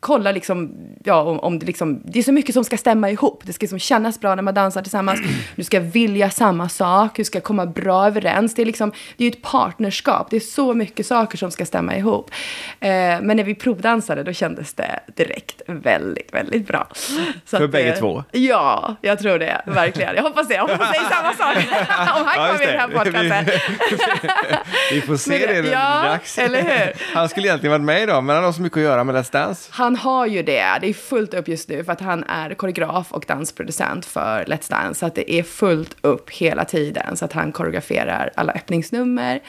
kollar 0.00 0.32
liksom, 0.32 0.74
ja, 1.04 1.22
om, 1.22 1.40
om 1.40 1.58
det 1.58 1.66
liksom, 1.66 2.02
det 2.04 2.18
är 2.18 2.22
så 2.22 2.32
mycket 2.32 2.54
som 2.54 2.64
ska 2.64 2.76
stämma 2.76 3.10
ihop. 3.10 3.42
Det 3.46 3.52
ska 3.52 3.64
liksom 3.64 3.78
kännas 3.78 4.20
bra 4.20 4.34
när 4.34 4.42
man 4.42 4.54
dansar 4.54 4.82
tillsammans. 4.82 5.20
Du 5.56 5.64
ska 5.64 5.80
vilja 5.80 6.30
samma 6.30 6.68
sak, 6.68 7.16
du 7.16 7.24
ska 7.24 7.40
komma 7.40 7.66
bra 7.66 8.06
överens. 8.06 8.54
Det 8.54 8.62
är 8.62 8.66
liksom, 8.66 8.92
det 9.16 9.24
är 9.24 9.30
ju 9.30 9.30
ett 9.36 9.42
partnerskap. 9.42 10.26
Det 10.30 10.36
är 10.36 10.40
så 10.40 10.74
mycket 10.74 11.06
saker 11.06 11.38
som 11.38 11.50
ska 11.50 11.64
stämma 11.66 11.96
ihop. 11.96 12.30
Eh, 12.80 12.88
men 12.90 13.36
när 13.36 13.44
vi 13.44 13.54
provdansade, 13.54 14.22
då 14.22 14.32
kändes 14.32 14.74
det 14.74 15.00
direkt 15.16 15.62
väldigt, 15.66 16.34
väldigt 16.34 16.66
bra. 16.66 16.88
Så 17.44 17.56
För 17.56 17.64
att, 17.64 17.70
bägge 17.70 17.92
eh, 17.92 17.98
två? 17.98 18.24
Ja, 18.32 18.96
jag 19.00 19.18
tror 19.18 19.38
det. 19.38 19.62
Verkligen. 19.66 20.16
Jag 20.16 20.22
hoppas 20.22 20.48
det. 20.48 20.54
Jag 20.54 20.62
hoppas 20.68 20.90
det 20.92 20.98
är 20.98 21.10
samma 21.10 21.32
sak. 21.32 21.56
om 22.20 22.26
han 22.26 22.34
Ja, 22.36 22.46
kommer 22.46 22.58
med 22.58 22.68
i 22.68 22.72
den 22.72 22.80
här 22.80 22.88
det. 22.88 22.94
podcasten. 22.94 23.44
Vi 24.92 25.00
får 25.00 25.16
se 25.16 25.30
Men- 25.30 25.40
det 25.40 25.46
när 25.46 25.62
det 25.62 25.68
ja, 25.70 26.00
blir 26.00 26.10
dags. 26.10 26.38
eller 26.38 26.62
hur? 26.62 27.14
Han 27.14 27.28
skulle 27.28 27.46
egentligen 27.48 27.70
varit 27.72 27.84
med 27.84 28.02
idag, 28.02 28.24
men 28.24 28.36
han 28.36 28.44
har 28.44 28.52
så 28.52 28.62
mycket 28.62 28.76
att 28.76 28.82
göra 28.82 29.04
med 29.04 29.14
Let's 29.22 29.32
Dance. 29.32 29.70
Han 29.72 29.96
har 29.96 30.26
ju 30.26 30.42
det. 30.42 30.78
Det 30.80 30.86
är 30.86 30.92
fullt 30.92 31.34
upp 31.34 31.48
just 31.48 31.68
nu 31.68 31.84
för 31.84 31.92
att 31.92 32.00
han 32.00 32.24
är 32.24 32.54
koreograf 32.54 33.12
och 33.12 33.24
dansproducent 33.28 34.06
för 34.06 34.44
Let's 34.44 34.70
Dance. 34.70 35.00
Så 35.00 35.06
att 35.06 35.14
det 35.14 35.32
är 35.32 35.42
fullt 35.42 35.96
upp 36.00 36.30
hela 36.30 36.64
tiden. 36.64 37.16
Så 37.16 37.24
att 37.24 37.32
han 37.32 37.52
koreograferar 37.52 38.30
alla 38.34 38.52
öppningsnummer 38.52 39.40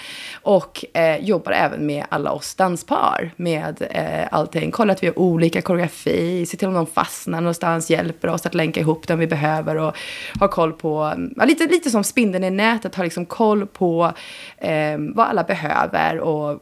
och 0.42 0.86
eh, 0.94 1.18
jobbar 1.18 1.52
även 1.52 1.86
med 1.86 2.06
alla 2.10 2.32
oss 2.32 2.56
danspar 2.56 3.32
med 3.36 3.88
eh, 3.92 4.28
allting. 4.32 4.72
Kollar 4.72 4.94
att 4.94 5.04
vi 5.04 5.08
har 5.08 5.20
olika 5.20 5.62
koreografi, 5.62 6.46
ser 6.46 6.58
till 6.58 6.68
om 6.68 6.74
de 6.74 6.88
fastnar 6.88 7.42
någonstans, 7.42 7.90
hjälper 7.90 8.28
oss 8.28 8.46
att 8.46 8.54
länka 8.54 8.80
ihop 8.80 9.08
dem 9.08 9.20
vi 9.20 9.28
behöver 9.28 9.76
och 9.76 9.96
har 10.40 10.48
koll 10.48 10.74
på, 10.74 11.04
mm, 11.04 11.34
ja, 11.38 11.46
lite, 11.46 11.68
lite 11.68 11.90
som 11.90 12.04
spindeln 12.04 12.44
i 12.44 12.50
nätet, 12.50 12.96
har 12.96 13.04
liksom 13.04 13.26
koll 13.26 13.66
på 13.66 14.12
eh, 14.58 14.98
vad 14.98 15.28
alla 15.28 15.44
behöver 15.44 16.20
och 16.20 16.60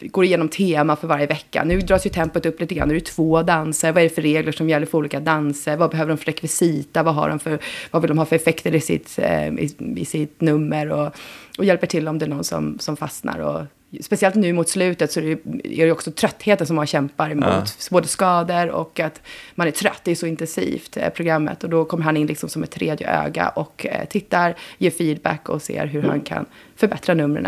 går 0.00 0.24
igenom 0.24 0.48
tema 0.48 0.96
för 0.96 1.06
varje 1.06 1.26
vecka. 1.26 1.64
Nu 1.64 1.80
dras 1.80 2.06
ju 2.06 2.10
tempot 2.10 2.46
upp 2.46 2.49
lite 2.58 2.74
grann, 2.74 2.88
nu 2.88 2.94
är 2.94 3.00
det 3.00 3.06
två 3.06 3.42
danser, 3.42 3.92
vad 3.92 4.02
är 4.02 4.08
det 4.08 4.14
för 4.14 4.22
regler 4.22 4.52
som 4.52 4.68
gäller 4.68 4.86
för 4.86 4.98
olika 4.98 5.20
danser, 5.20 5.76
vad 5.76 5.90
behöver 5.90 6.08
de 6.08 6.18
för 6.18 6.26
rekvisita, 6.26 7.02
vad, 7.02 7.14
har 7.14 7.28
de 7.28 7.38
för, 7.38 7.58
vad 7.90 8.02
vill 8.02 8.08
de 8.08 8.18
ha 8.18 8.26
för 8.26 8.36
effekter 8.36 8.74
i 8.74 8.80
sitt, 8.80 9.18
eh, 9.18 9.48
i, 9.48 9.74
i 9.96 10.04
sitt 10.04 10.40
nummer 10.40 10.92
och, 10.92 11.14
och 11.58 11.64
hjälper 11.64 11.86
till 11.86 12.08
om 12.08 12.18
det 12.18 12.24
är 12.24 12.30
någon 12.30 12.44
som, 12.44 12.78
som 12.78 12.96
fastnar. 12.96 13.38
Och, 13.38 13.62
Speciellt 14.00 14.34
nu 14.34 14.52
mot 14.52 14.68
slutet 14.68 15.12
så 15.12 15.20
är 15.20 15.24
det, 15.24 15.82
är 15.82 15.86
det 15.86 15.92
också 15.92 16.10
tröttheten 16.10 16.66
som 16.66 16.76
man 16.76 16.86
kämpar 16.86 17.30
emot. 17.30 17.88
Både 17.90 18.08
skador 18.08 18.68
och 18.68 19.00
att 19.00 19.22
man 19.54 19.66
är 19.66 19.70
trött. 19.70 20.00
Det 20.04 20.10
är 20.10 20.14
så 20.14 20.26
intensivt, 20.26 20.96
eh, 20.96 21.08
programmet. 21.08 21.64
Och 21.64 21.70
då 21.70 21.84
kommer 21.84 22.04
han 22.04 22.16
in 22.16 22.26
liksom 22.26 22.48
som 22.48 22.62
ett 22.62 22.70
tredje 22.70 23.24
öga 23.24 23.48
och 23.48 23.86
eh, 23.86 24.04
tittar, 24.08 24.54
ger 24.78 24.90
feedback 24.90 25.48
och 25.48 25.62
ser 25.62 25.86
hur 25.86 26.02
han 26.02 26.20
kan 26.20 26.46
förbättra 26.76 27.14
numren. 27.14 27.46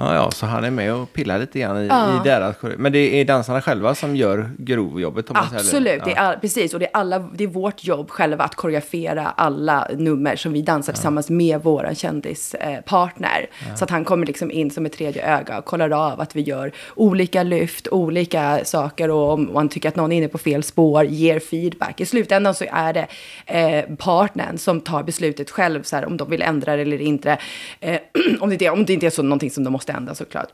Ja, 0.00 0.14
ja, 0.14 0.30
så 0.30 0.46
han 0.46 0.64
är 0.64 0.70
med 0.70 0.94
och 0.94 1.12
pillar 1.12 1.38
lite 1.38 1.58
grann 1.58 1.82
i, 1.82 1.86
Ja. 1.86 2.20
i 2.20 2.28
deras 2.28 2.56
Men 2.76 2.92
det 2.92 2.98
är 2.98 3.24
dansarna 3.24 3.62
själva 3.62 3.94
som 3.94 4.16
gör 4.16 4.50
grovjobbet? 4.58 5.30
om 5.30 5.36
Absolut, 5.36 6.04
det 6.04 6.12
är, 6.12 6.36
precis. 6.36 6.74
Och 6.74 6.80
det 6.80 6.86
är, 6.86 6.90
alla, 6.96 7.18
det 7.18 7.44
är 7.44 7.48
vårt 7.48 7.84
jobb 7.84 8.10
själva 8.10 8.44
att 8.44 8.54
koreografera 8.54 9.26
alla 9.26 9.88
nummer 9.94 10.36
som 10.36 10.52
vi 10.52 10.62
dansar 10.62 10.92
tillsammans 10.92 11.30
med 11.30 11.60
vår 11.62 11.90
kändispartner. 11.94 13.46
Eh. 13.68 13.74
Så 13.74 13.84
att 13.84 13.90
han 13.90 14.04
kommer 14.04 14.26
liksom 14.26 14.50
in 14.50 14.70
som 14.70 14.86
ett 14.86 14.92
tredje 14.92 15.38
öga 15.38 15.58
och 15.58 15.64
kollar 15.64 15.90
av 15.90 16.20
att 16.20 16.36
vi 16.36 16.40
gör 16.40 16.72
olika 16.94 17.42
lyft, 17.42 17.88
olika 17.88 18.64
saker. 18.64 19.10
Och 19.10 19.32
om 19.32 19.50
man 19.52 19.68
tycker 19.68 19.88
att 19.88 19.96
någon 19.96 20.12
är 20.12 20.16
inne 20.16 20.28
på 20.28 20.38
fel 20.38 20.62
spår, 20.62 21.04
ger 21.04 21.40
feedback. 21.40 22.00
I 22.00 22.06
slutändan 22.06 22.54
så 22.54 22.64
är 22.70 22.92
det 22.92 23.06
eh, 23.46 23.96
partnern 23.96 24.58
som 24.58 24.80
tar 24.80 25.02
beslutet 25.02 25.50
själv, 25.50 25.82
så 25.82 25.96
här, 25.96 26.06
om 26.06 26.16
de 26.16 26.30
vill 26.30 26.42
ändra 26.42 26.76
det 26.76 26.82
eller 26.82 27.00
inte. 27.00 27.38
Eh, 27.80 27.98
om, 28.40 28.56
det 28.58 28.70
om 28.70 28.84
det 28.84 28.92
inte 28.92 29.06
är 29.06 29.10
så 29.10 29.22
någonting 29.22 29.50
som 29.50 29.64
de 29.64 29.70
måste 29.70 29.87
ändra 29.92 30.14
såklart. 30.14 30.48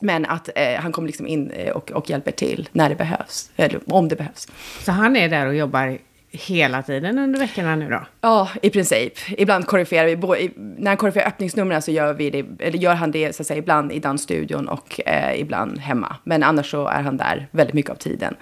Men 0.00 0.26
att 0.26 0.48
eh, 0.54 0.80
han 0.80 0.92
kommer 0.92 1.06
liksom 1.06 1.26
in 1.26 1.50
eh, 1.50 1.72
och, 1.72 1.90
och 1.90 2.10
hjälper 2.10 2.32
till 2.32 2.68
när 2.72 2.88
det 2.88 2.94
behövs, 2.94 3.50
eller 3.56 3.80
om 3.86 4.08
det 4.08 4.16
behövs. 4.16 4.48
Så 4.80 4.92
han 4.92 5.16
är 5.16 5.28
där 5.28 5.46
och 5.46 5.54
jobbar 5.54 5.98
hela 6.30 6.82
tiden 6.82 7.18
under 7.18 7.38
veckorna 7.38 7.76
nu 7.76 7.88
då? 7.88 8.06
Ja, 8.20 8.48
i 8.62 8.70
princip. 8.70 9.12
Ibland 9.28 9.66
koreograferar 9.66 10.04
vi, 10.06 10.50
när 10.56 10.90
han 10.90 10.96
koreograferar 10.96 11.26
öppningsnumren 11.28 11.82
så 11.82 11.90
gör, 11.90 12.14
vi 12.14 12.30
det, 12.30 12.46
eller 12.58 12.78
gör 12.78 12.94
han 12.94 13.10
det 13.10 13.36
så 13.36 13.42
att 13.42 13.46
säga, 13.46 13.58
ibland 13.58 13.92
i 13.92 13.98
dansstudion 13.98 14.68
och 14.68 15.00
eh, 15.06 15.40
ibland 15.40 15.78
hemma. 15.78 16.16
Men 16.24 16.42
annars 16.42 16.70
så 16.70 16.86
är 16.86 17.02
han 17.02 17.16
där 17.16 17.48
väldigt 17.50 17.74
mycket 17.74 17.90
av 17.90 17.94
tiden. 17.94 18.34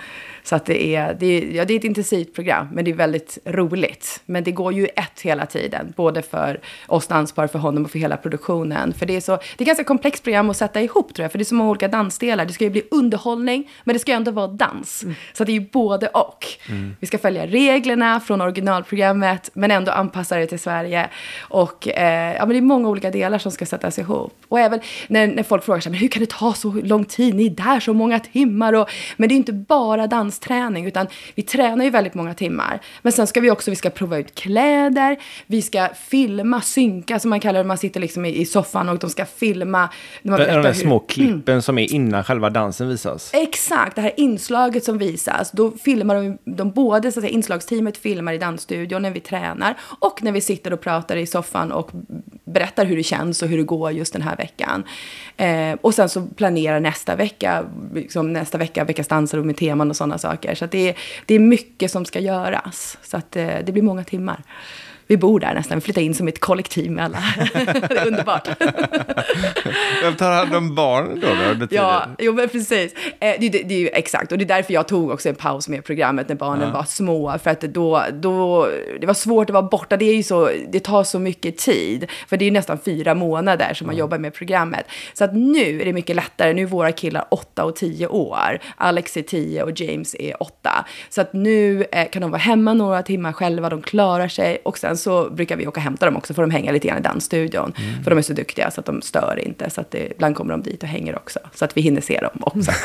Så 0.47 0.57
att 0.57 0.67
det 0.67 0.95
är, 0.95 1.15
det, 1.15 1.27
är, 1.27 1.57
ja, 1.57 1.65
det 1.65 1.75
är 1.75 1.79
ett 1.79 1.85
intensivt 1.85 2.35
program, 2.35 2.69
men 2.73 2.85
det 2.85 2.91
är 2.91 2.95
väldigt 2.95 3.39
roligt. 3.45 4.21
Men 4.27 4.45
det 4.45 4.53
går 4.53 4.73
ju 4.73 4.87
ett 4.87 5.21
hela 5.21 5.47
tiden, 5.47 5.93
både 5.97 6.23
för 6.23 6.61
oss 6.87 7.07
danspar, 7.07 7.47
för 7.47 7.59
honom 7.59 7.85
och 7.85 7.91
för 7.91 7.99
hela 7.99 8.17
produktionen. 8.17 8.93
För 8.93 9.07
det 9.07 9.17
är, 9.17 9.21
så, 9.21 9.33
det 9.33 9.43
är 9.59 9.63
ett 9.63 9.67
ganska 9.67 9.85
komplext 9.85 10.23
program 10.23 10.51
att 10.51 10.57
sätta 10.57 10.83
ihop 10.83 11.15
tror 11.15 11.25
jag, 11.25 11.33
för 11.33 11.39
det 11.39 11.43
är 11.43 11.45
så 11.45 11.55
många 11.55 11.71
olika 11.71 11.89
dansdelar. 11.89 12.45
Det 12.45 12.53
ska 12.53 12.65
ju 12.65 12.71
bli 12.71 12.83
underhållning, 12.91 13.71
men 13.85 13.93
det 13.93 13.99
ska 13.99 14.13
ju 14.13 14.17
ändå 14.17 14.31
vara 14.31 14.47
dans. 14.47 15.05
Så 15.33 15.43
att 15.43 15.47
det 15.47 15.53
är 15.53 15.61
ju 15.61 15.69
både 15.73 16.07
och. 16.09 16.47
Vi 17.01 17.07
ska 17.07 17.19
följa 17.19 17.47
reglerna 17.47 18.21
från 18.21 18.41
originalprogrammet, 18.41 19.51
men 19.55 19.71
ändå 19.71 19.93
anpassa 19.93 20.37
det 20.37 20.47
till 20.47 20.59
Sverige. 20.59 21.09
Och 21.41 21.89
eh, 21.89 22.35
ja, 22.35 22.41
men 22.41 22.49
det 22.49 22.57
är 22.57 22.63
många 22.63 22.89
olika 22.89 23.11
delar 23.11 23.39
som 23.39 23.53
ska 23.53 23.67
sättas 23.67 23.99
ihop. 23.99 24.33
Och 24.49 24.61
även 24.61 24.81
när, 25.09 25.27
när 25.27 25.43
folk 25.43 25.65
frågar 25.65 25.81
sig, 25.81 25.93
men 25.93 26.01
hur 26.01 26.09
kan 26.09 26.21
det 26.21 26.31
ta 26.31 26.53
så 26.53 26.73
lång 26.73 27.05
tid? 27.05 27.35
Ni 27.35 27.47
är 27.47 27.51
där 27.51 27.81
så 27.81 27.95
många 27.95 28.21
timmar. 28.21 28.73
Och, 28.73 28.91
men 29.17 29.29
det 29.29 29.35
är 29.35 29.37
inte 29.37 29.53
bara 29.53 30.07
dansträning, 30.37 30.87
utan 30.87 31.07
vi 31.35 31.43
tränar 31.43 31.85
ju 31.85 31.91
väldigt 31.91 32.15
många 32.15 32.35
timmar. 32.35 32.81
Men 33.03 33.13
sen 33.13 33.27
ska 33.27 33.41
vi 33.41 33.51
också, 33.51 33.71
vi 33.71 33.77
ska 33.77 33.91
prova 33.91 34.19
ut 34.19 34.35
kläder, 34.35 35.17
vi 35.47 35.63
ska 35.63 35.89
filma, 36.09 36.61
synka 36.61 37.19
som 37.19 37.31
man 37.31 37.41
kallar 37.41 37.63
det. 37.63 37.69
Man 37.69 37.79
sitter 37.79 38.01
liksom 38.01 38.25
i, 38.25 38.37
i 38.37 38.47
soffan 38.47 38.89
och 38.89 38.99
de 38.99 39.11
ska 39.11 39.25
filma. 39.25 39.89
De, 40.23 40.31
de 40.31 40.37
där 40.37 40.63
hur- 40.63 40.73
små 40.73 40.99
klippen 40.99 41.63
som 41.63 41.79
är 41.79 41.93
innan 41.93 42.25
själva 42.25 42.51
dansen 42.51 42.89
visas. 42.89 43.31
Exakt, 43.35 43.97
det 43.97 44.03
här 44.03 44.13
inslaget 44.17 44.85
som 44.85 44.99
visas. 44.99 45.51
Då 45.51 45.71
filmar 45.71 46.15
de, 46.15 46.39
de 46.45 46.71
både 46.71 47.13
så 47.13 47.21
att 47.21 47.25
säga, 47.25 47.35
inslagsteamet 47.35 47.97
filmar 47.97 48.33
i 48.33 48.39
dansstudion 48.39 49.03
när 49.03 49.11
vi 49.11 49.21
tränar 49.21 49.75
och 50.01 50.23
när 50.23 50.33
vi 50.33 50.41
sitter 50.41 50.73
och 50.73 50.81
pratar 50.81 51.17
i 51.17 51.27
soffan 51.27 51.73
och 51.73 51.91
berättar 52.45 52.85
hur 52.85 52.97
det 52.97 53.03
känns 53.03 53.43
och 53.43 53.49
hur 53.49 53.57
det 53.57 53.65
går 53.65 53.91
just 53.93 54.13
den 54.13 54.23
här 54.23 54.37
veckan. 54.37 54.85
Eh, 55.37 55.79
och 55.81 55.95
sen 55.95 56.09
så 56.09 56.27
planerar 56.37 56.81
nästa 56.81 57.17
vecka, 57.17 57.65
liksom 57.95 58.33
nästa 58.33 58.59
vecka, 58.59 58.85
veckas 58.85 59.09
dansar 59.09 59.39
och 59.39 59.47
med 59.47 59.57
teman 59.57 59.91
och 59.91 59.97
sådana 59.97 60.19
saker. 60.19 60.26
Så 60.55 60.65
att 60.65 60.71
det, 60.71 60.89
är, 60.89 60.99
det 61.27 61.35
är 61.35 61.39
mycket 61.39 61.91
som 61.91 62.05
ska 62.05 62.21
göras. 62.21 62.99
Så 63.03 63.17
att 63.17 63.37
eh, 63.37 63.57
det 63.65 63.73
blir 63.73 63.83
många 63.83 64.05
timmar. 64.05 64.43
Vi 65.07 65.17
bor 65.17 65.41
där 65.41 65.55
nästan, 65.55 65.79
vi 65.79 65.81
flyttar 65.81 66.03
in 66.03 66.15
som 66.15 66.29
ett 66.29 66.41
kollektiv 66.41 66.91
med 66.91 67.05
alla. 67.05 67.19
det 67.55 67.99
är 67.99 68.07
underbart. 68.07 68.49
Vem 70.03 70.17
tar 70.17 70.33
hand 70.33 70.55
om 70.55 70.75
barn 70.75 71.21
då? 71.21 71.67
Ja, 71.71 72.07
jo 72.19 72.33
men 72.33 72.49
precis. 72.49 72.95
Eh, 73.21 73.35
det, 73.41 73.49
det, 73.49 73.63
det 73.63 73.75
är 73.75 73.79
ju 73.79 73.89
exakt, 73.89 74.33
och 74.33 74.39
det 74.39 74.45
är 74.45 74.47
därför 74.47 74.75
jag 74.75 74.89
tog 74.89 75.11
också 75.11 75.29
en 75.29 75.35
paus 75.35 75.69
med 75.69 75.85
programmet 75.85 76.29
när 76.29 76.37
barnen 76.37 76.73
var 76.73 76.85
små. 76.85 77.39
För 77.39 77.51
att 77.51 77.61
då, 77.61 78.03
då, 78.13 78.69
det 79.01 79.07
var 79.07 79.15
svårt 79.15 79.51
att 79.51 79.55
vara 79.55 79.63
borta, 79.63 79.97
det, 79.97 80.05
är 80.05 80.15
ju 80.15 80.23
så, 80.23 80.51
det 80.69 80.81
tar 80.81 81.05
så 81.05 81.19
mycket 81.19 81.59
tid. 81.59 82.07
För 82.29 82.37
det 82.37 82.45
är 82.45 82.47
ju 82.47 82.53
nästan 82.53 82.79
fyra 82.79 83.15
månader 83.15 83.75
som 83.75 83.87
man 83.87 83.97
jobbar 83.97 84.19
med 84.19 84.35
programmet. 84.35 84.87
Så 85.15 85.25
att 85.25 85.35
nu 85.35 85.81
är 85.81 85.85
det 85.85 85.93
mycket 85.93 86.17
lättare, 86.17 86.53
nu 86.53 86.63
är 86.63 86.67
våra 86.67 86.93
killar 86.93 87.25
åtta 87.31 87.65
och 87.65 87.77
tio 87.77 88.07
år. 88.07 88.59
Alex 88.77 89.17
är 89.17 89.23
tio 89.23 89.63
och 89.63 89.81
James 89.81 90.15
är 90.19 90.43
åtta. 90.43 90.87
Så 91.09 91.21
att 91.21 91.33
nu 91.33 91.85
eh, 91.93 92.09
kan 92.11 92.23
de 92.23 92.31
vara 92.31 92.41
hemma 92.41 92.75
några 92.75 93.03
timmar 93.03 93.33
själva, 93.33 93.69
de 93.69 93.83
klarar 93.83 94.29
sig. 94.29 94.59
Och 94.65 94.79
sen 94.79 94.96
så 94.97 95.31
brukar 95.31 95.57
vi 95.57 95.67
åka 95.67 95.81
och 95.81 95.85
hämta 95.85 96.07
dem 96.07 96.17
också, 96.17 96.35
för 96.35 96.43
de 96.43 96.51
hänga 96.51 96.73
lite 96.73 96.89
grann 96.89 96.99
i 96.99 97.03
dansstudion. 97.03 97.73
För 98.05 98.11
de 98.11 98.19
är 98.19 98.23
så 98.23 98.33
duktiga 98.33 98.71
så 98.71 98.81
att 98.81 98.87
de 98.87 99.03
stör 99.03 99.41
inte. 99.45 99.71
Så 99.71 99.81
att 99.81 99.91
det, 99.91 100.13
ibland 100.13 100.37
kommer 100.37 100.51
de 100.53 100.63
dit 100.63 100.83
och 100.83 100.89
hänger 100.89 101.17
också. 101.17 101.39
Så 101.55 101.65
att 101.65 101.77
vi 101.77 101.81
hinner 101.81 102.01
se 102.01 102.21
dem 102.21 102.31
också. 102.41 102.73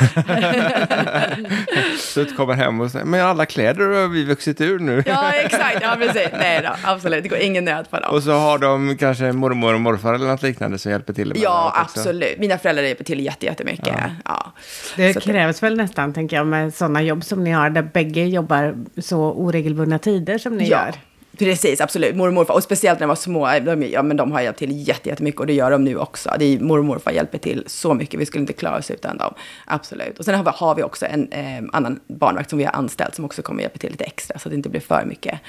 Så 1.98 2.20
du 2.20 2.32
kommer 2.32 2.54
hem 2.54 2.80
och 2.80 2.90
säger, 2.90 3.04
men 3.04 3.20
alla 3.20 3.46
kläder 3.46 4.00
har 4.02 4.08
vi 4.08 4.24
vuxit 4.24 4.60
ur 4.60 4.78
nu. 4.78 5.02
ja, 5.06 5.32
exakt. 5.32 5.78
Ja, 5.82 5.96
precis. 5.98 6.28
Nej 6.38 6.60
då, 6.62 6.68
absolut. 6.84 7.22
Det 7.22 7.28
går 7.28 7.38
ingen 7.38 7.64
nöd 7.64 7.90
på 7.90 8.00
dem. 8.00 8.14
Och 8.14 8.22
så 8.22 8.32
har 8.32 8.58
de 8.58 8.96
kanske 8.96 9.32
mormor 9.32 9.74
och 9.74 9.80
morfar 9.80 10.14
eller 10.14 10.26
något 10.26 10.42
liknande 10.42 10.78
som 10.78 10.92
hjälper 10.92 11.12
till. 11.12 11.32
Ja, 11.36 11.72
absolut. 11.76 12.38
Mina 12.38 12.58
föräldrar 12.58 12.84
hjälper 12.84 13.04
till 13.04 13.20
jätte- 13.20 13.46
jättemycket. 13.46 13.94
Ja. 14.24 14.52
Det 14.96 15.12
Så 15.14 15.20
krävs 15.20 15.62
väl 15.62 15.76
nästan, 15.76 16.12
tänker 16.12 16.36
jag, 16.36 16.46
med 16.46 16.74
sådana 16.74 17.02
jobb 17.02 17.24
som 17.24 17.44
ni 17.44 17.50
har, 17.50 17.70
där 17.70 17.82
bägge 17.82 18.24
jobbar 18.24 18.74
så 19.02 19.18
oregelbundna 19.32 19.98
tider 19.98 20.38
som 20.38 20.56
ni 20.56 20.68
Ja, 20.68 20.84
gör 20.86 20.94
precis, 21.38 21.80
absolut. 21.80 22.16
Mormor 22.16 22.28
och 22.28 22.34
morfar, 22.34 22.54
och 22.54 22.62
speciellt 22.62 22.98
när 22.98 23.06
de 23.06 23.08
var 23.08 23.16
små, 23.16 23.48
eh, 23.48 23.64
de, 23.64 23.82
ja, 23.82 24.02
men 24.02 24.16
de 24.16 24.32
har 24.32 24.40
hjälpt 24.40 24.58
till 24.58 24.88
jättemycket 24.88 25.40
och 25.40 25.46
det 25.46 25.52
gör 25.52 25.70
de 25.70 25.84
nu 25.84 25.98
också. 25.98 26.34
Det 26.38 26.44
är, 26.44 26.58
mormor 26.58 26.78
och 26.78 26.84
morfar 26.84 27.10
hjälper 27.10 27.38
till 27.38 27.64
så 27.66 27.94
mycket, 27.94 28.20
vi 28.20 28.26
skulle 28.26 28.40
inte 28.40 28.52
klara 28.52 28.78
oss 28.78 28.90
utan 28.90 29.16
dem. 29.16 29.34
Absolut. 29.64 30.18
Och 30.18 30.24
sen 30.24 30.34
har 30.34 30.44
vi, 30.44 30.50
har 30.54 30.74
vi 30.74 30.82
också 30.82 31.06
en 31.06 31.32
eh, 31.32 31.62
annan 31.72 32.00
barnvakt 32.06 32.50
som 32.50 32.58
vi 32.58 32.64
har 32.64 32.72
anställt 32.72 33.14
som 33.14 33.24
också 33.24 33.42
kommer 33.42 33.62
hjälpa 33.62 33.78
till 33.78 33.90
lite 33.90 34.04
extra 34.04 34.38
så 34.38 34.48
att 34.48 34.50
det 34.50 34.56
inte 34.56 34.68
blir 34.68 34.80
för 34.80 35.04
mycket 35.04 35.40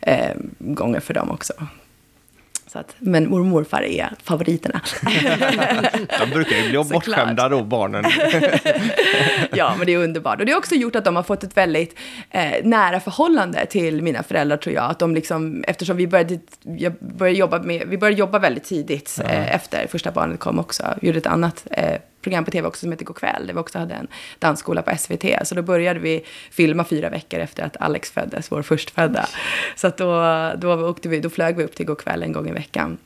eh, 0.00 0.34
gånger 0.58 1.00
för 1.00 1.14
dem 1.14 1.30
också. 1.30 1.52
Så 2.72 2.78
att, 2.78 2.94
men 2.98 3.28
mormor 3.28 3.40
och 3.40 3.46
morfar 3.46 3.82
är 3.82 4.10
favoriterna. 4.22 4.80
De 6.20 6.30
brukar 6.30 6.56
ju 6.56 6.68
bli 6.68 6.84
bortskämda 6.92 7.48
då, 7.48 7.62
barnen. 7.62 8.04
ja, 9.52 9.74
men 9.78 9.86
det 9.86 9.94
är 9.94 9.98
underbart. 9.98 10.40
Och 10.40 10.46
det 10.46 10.52
har 10.52 10.58
också 10.58 10.74
gjort 10.74 10.96
att 10.96 11.04
de 11.04 11.16
har 11.16 11.22
fått 11.22 11.44
ett 11.44 11.56
väldigt 11.56 11.98
eh, 12.30 12.64
nära 12.64 13.00
förhållande 13.00 13.66
till 13.66 14.02
mina 14.02 14.22
föräldrar, 14.22 14.56
tror 14.56 14.74
jag. 14.74 14.90
Att 14.90 14.98
de 14.98 15.14
liksom, 15.14 15.64
eftersom 15.68 15.96
vi 15.96 16.06
började, 16.06 16.38
jag 16.62 16.92
började 17.00 17.38
jobba 17.38 17.58
med, 17.62 17.88
vi 17.88 17.98
började 17.98 18.18
jobba 18.18 18.38
väldigt 18.38 18.64
tidigt 18.64 19.20
eh, 19.24 19.54
efter 19.54 19.86
första 19.86 20.10
barnet 20.10 20.40
kom 20.40 20.58
också. 20.58 20.84
Gjorde 21.02 21.18
ett 21.18 21.26
annat 21.26 21.66
eh, 21.70 21.96
program 22.20 22.44
på 22.44 22.50
tv 22.50 22.68
också 22.68 22.80
som 22.80 22.92
heter 22.92 23.04
Go'kväll, 23.04 23.46
där 23.46 23.54
vi 23.54 23.60
också 23.60 23.78
hade 23.78 23.94
en 23.94 24.08
dansskola 24.38 24.82
på 24.82 24.96
SVT. 24.98 25.24
Så 25.42 25.54
då 25.54 25.62
började 25.62 26.00
vi 26.00 26.24
filma 26.50 26.84
fyra 26.84 27.10
veckor 27.10 27.40
efter 27.40 27.62
att 27.62 27.76
Alex 27.76 28.10
föddes, 28.10 28.52
vår 28.52 28.62
förstfödda. 28.62 29.28
Så 29.76 29.86
att 29.86 29.96
då, 29.96 30.22
då, 30.56 30.88
åkte 30.88 31.08
vi, 31.08 31.20
då 31.20 31.30
flög 31.30 31.56
vi 31.56 31.64
upp 31.64 31.74
till 31.74 31.86
Go'kväll 31.86 32.22
en 32.22 32.32
gång 32.32 32.48
i 32.48 32.52
veckan 32.52 32.98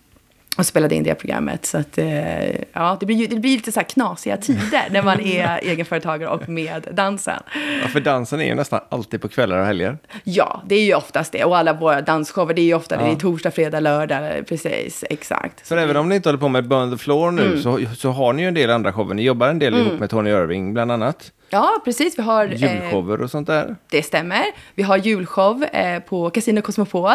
och 0.59 0.67
spelade 0.67 0.95
in 0.95 1.03
det 1.03 1.15
programmet. 1.15 1.67
Så 1.67 1.79
att, 1.79 1.99
eh, 1.99 2.51
ja, 2.73 2.97
det 3.01 3.07
blir, 3.07 3.29
det 3.29 3.37
blir 3.37 3.57
lite 3.57 3.73
så 3.73 3.81
här 3.81 3.85
knasiga 3.87 4.37
tider 4.37 4.83
när 4.91 5.03
man 5.03 5.21
är 5.21 5.59
egenföretagare 5.63 6.31
och 6.31 6.49
med 6.49 6.89
dansen. 6.93 7.43
Ja, 7.83 7.89
för 7.89 8.01
dansen 8.01 8.41
är 8.41 8.45
ju 8.45 8.55
nästan 8.55 8.81
alltid 8.89 9.23
på 9.23 9.29
kvällar 9.29 9.59
och 9.59 9.67
helger. 9.67 9.99
Ja, 10.25 10.63
det 10.67 10.75
är 10.75 10.85
ju 10.85 10.95
oftast 10.95 11.33
det. 11.33 11.45
Och 11.45 11.57
alla 11.59 11.73
våra 11.73 12.01
dansshower, 12.01 12.55
det 12.55 12.63
är 12.63 12.65
ju 12.67 12.75
ofta. 12.75 12.95
Ja. 12.95 13.07
Det 13.07 13.11
är 13.13 13.17
torsdag, 13.17 13.51
fredag, 13.51 13.81
lördag. 13.81 14.47
Precis, 14.49 15.05
exakt. 15.11 15.69
För 15.69 15.77
även 15.77 15.97
om 15.97 16.09
ni 16.09 16.17
inte 16.17 16.29
håller 16.29 16.39
på 16.41 16.49
med 16.49 16.69
Burn 16.69 16.91
the 16.91 16.99
Floor 16.99 17.31
nu 17.31 17.43
Mm. 17.47 17.63
så, 17.63 17.81
så 17.97 18.11
har 18.11 18.33
ni 18.33 18.43
ju 18.43 18.49
en 18.49 18.55
del 18.55 18.71
andra 18.71 18.93
shower. 18.93 19.15
Ni 19.15 19.23
jobbar 19.23 19.49
en 19.49 19.59
del 19.59 19.75
ihop 19.75 20.01
med 20.01 20.11
Tony 20.11 20.31
Irving 20.31 20.75
bland 20.75 20.93
annat. 20.93 21.33
Ja, 21.53 21.81
precis. 21.85 22.19
Vi 22.19 22.23
har... 22.23 22.45
eh, 22.47 22.53
Julshower 22.55 23.21
och 23.23 23.31
sånt 23.31 23.47
där. 23.47 23.77
Det 23.91 24.03
stämmer. 24.03 24.45
Vi 24.75 24.83
har 24.83 24.97
julshow 24.97 25.65
eh, 25.65 25.99
på 26.03 26.31
Casino 26.31 26.61
Cosmopol. 26.63 27.11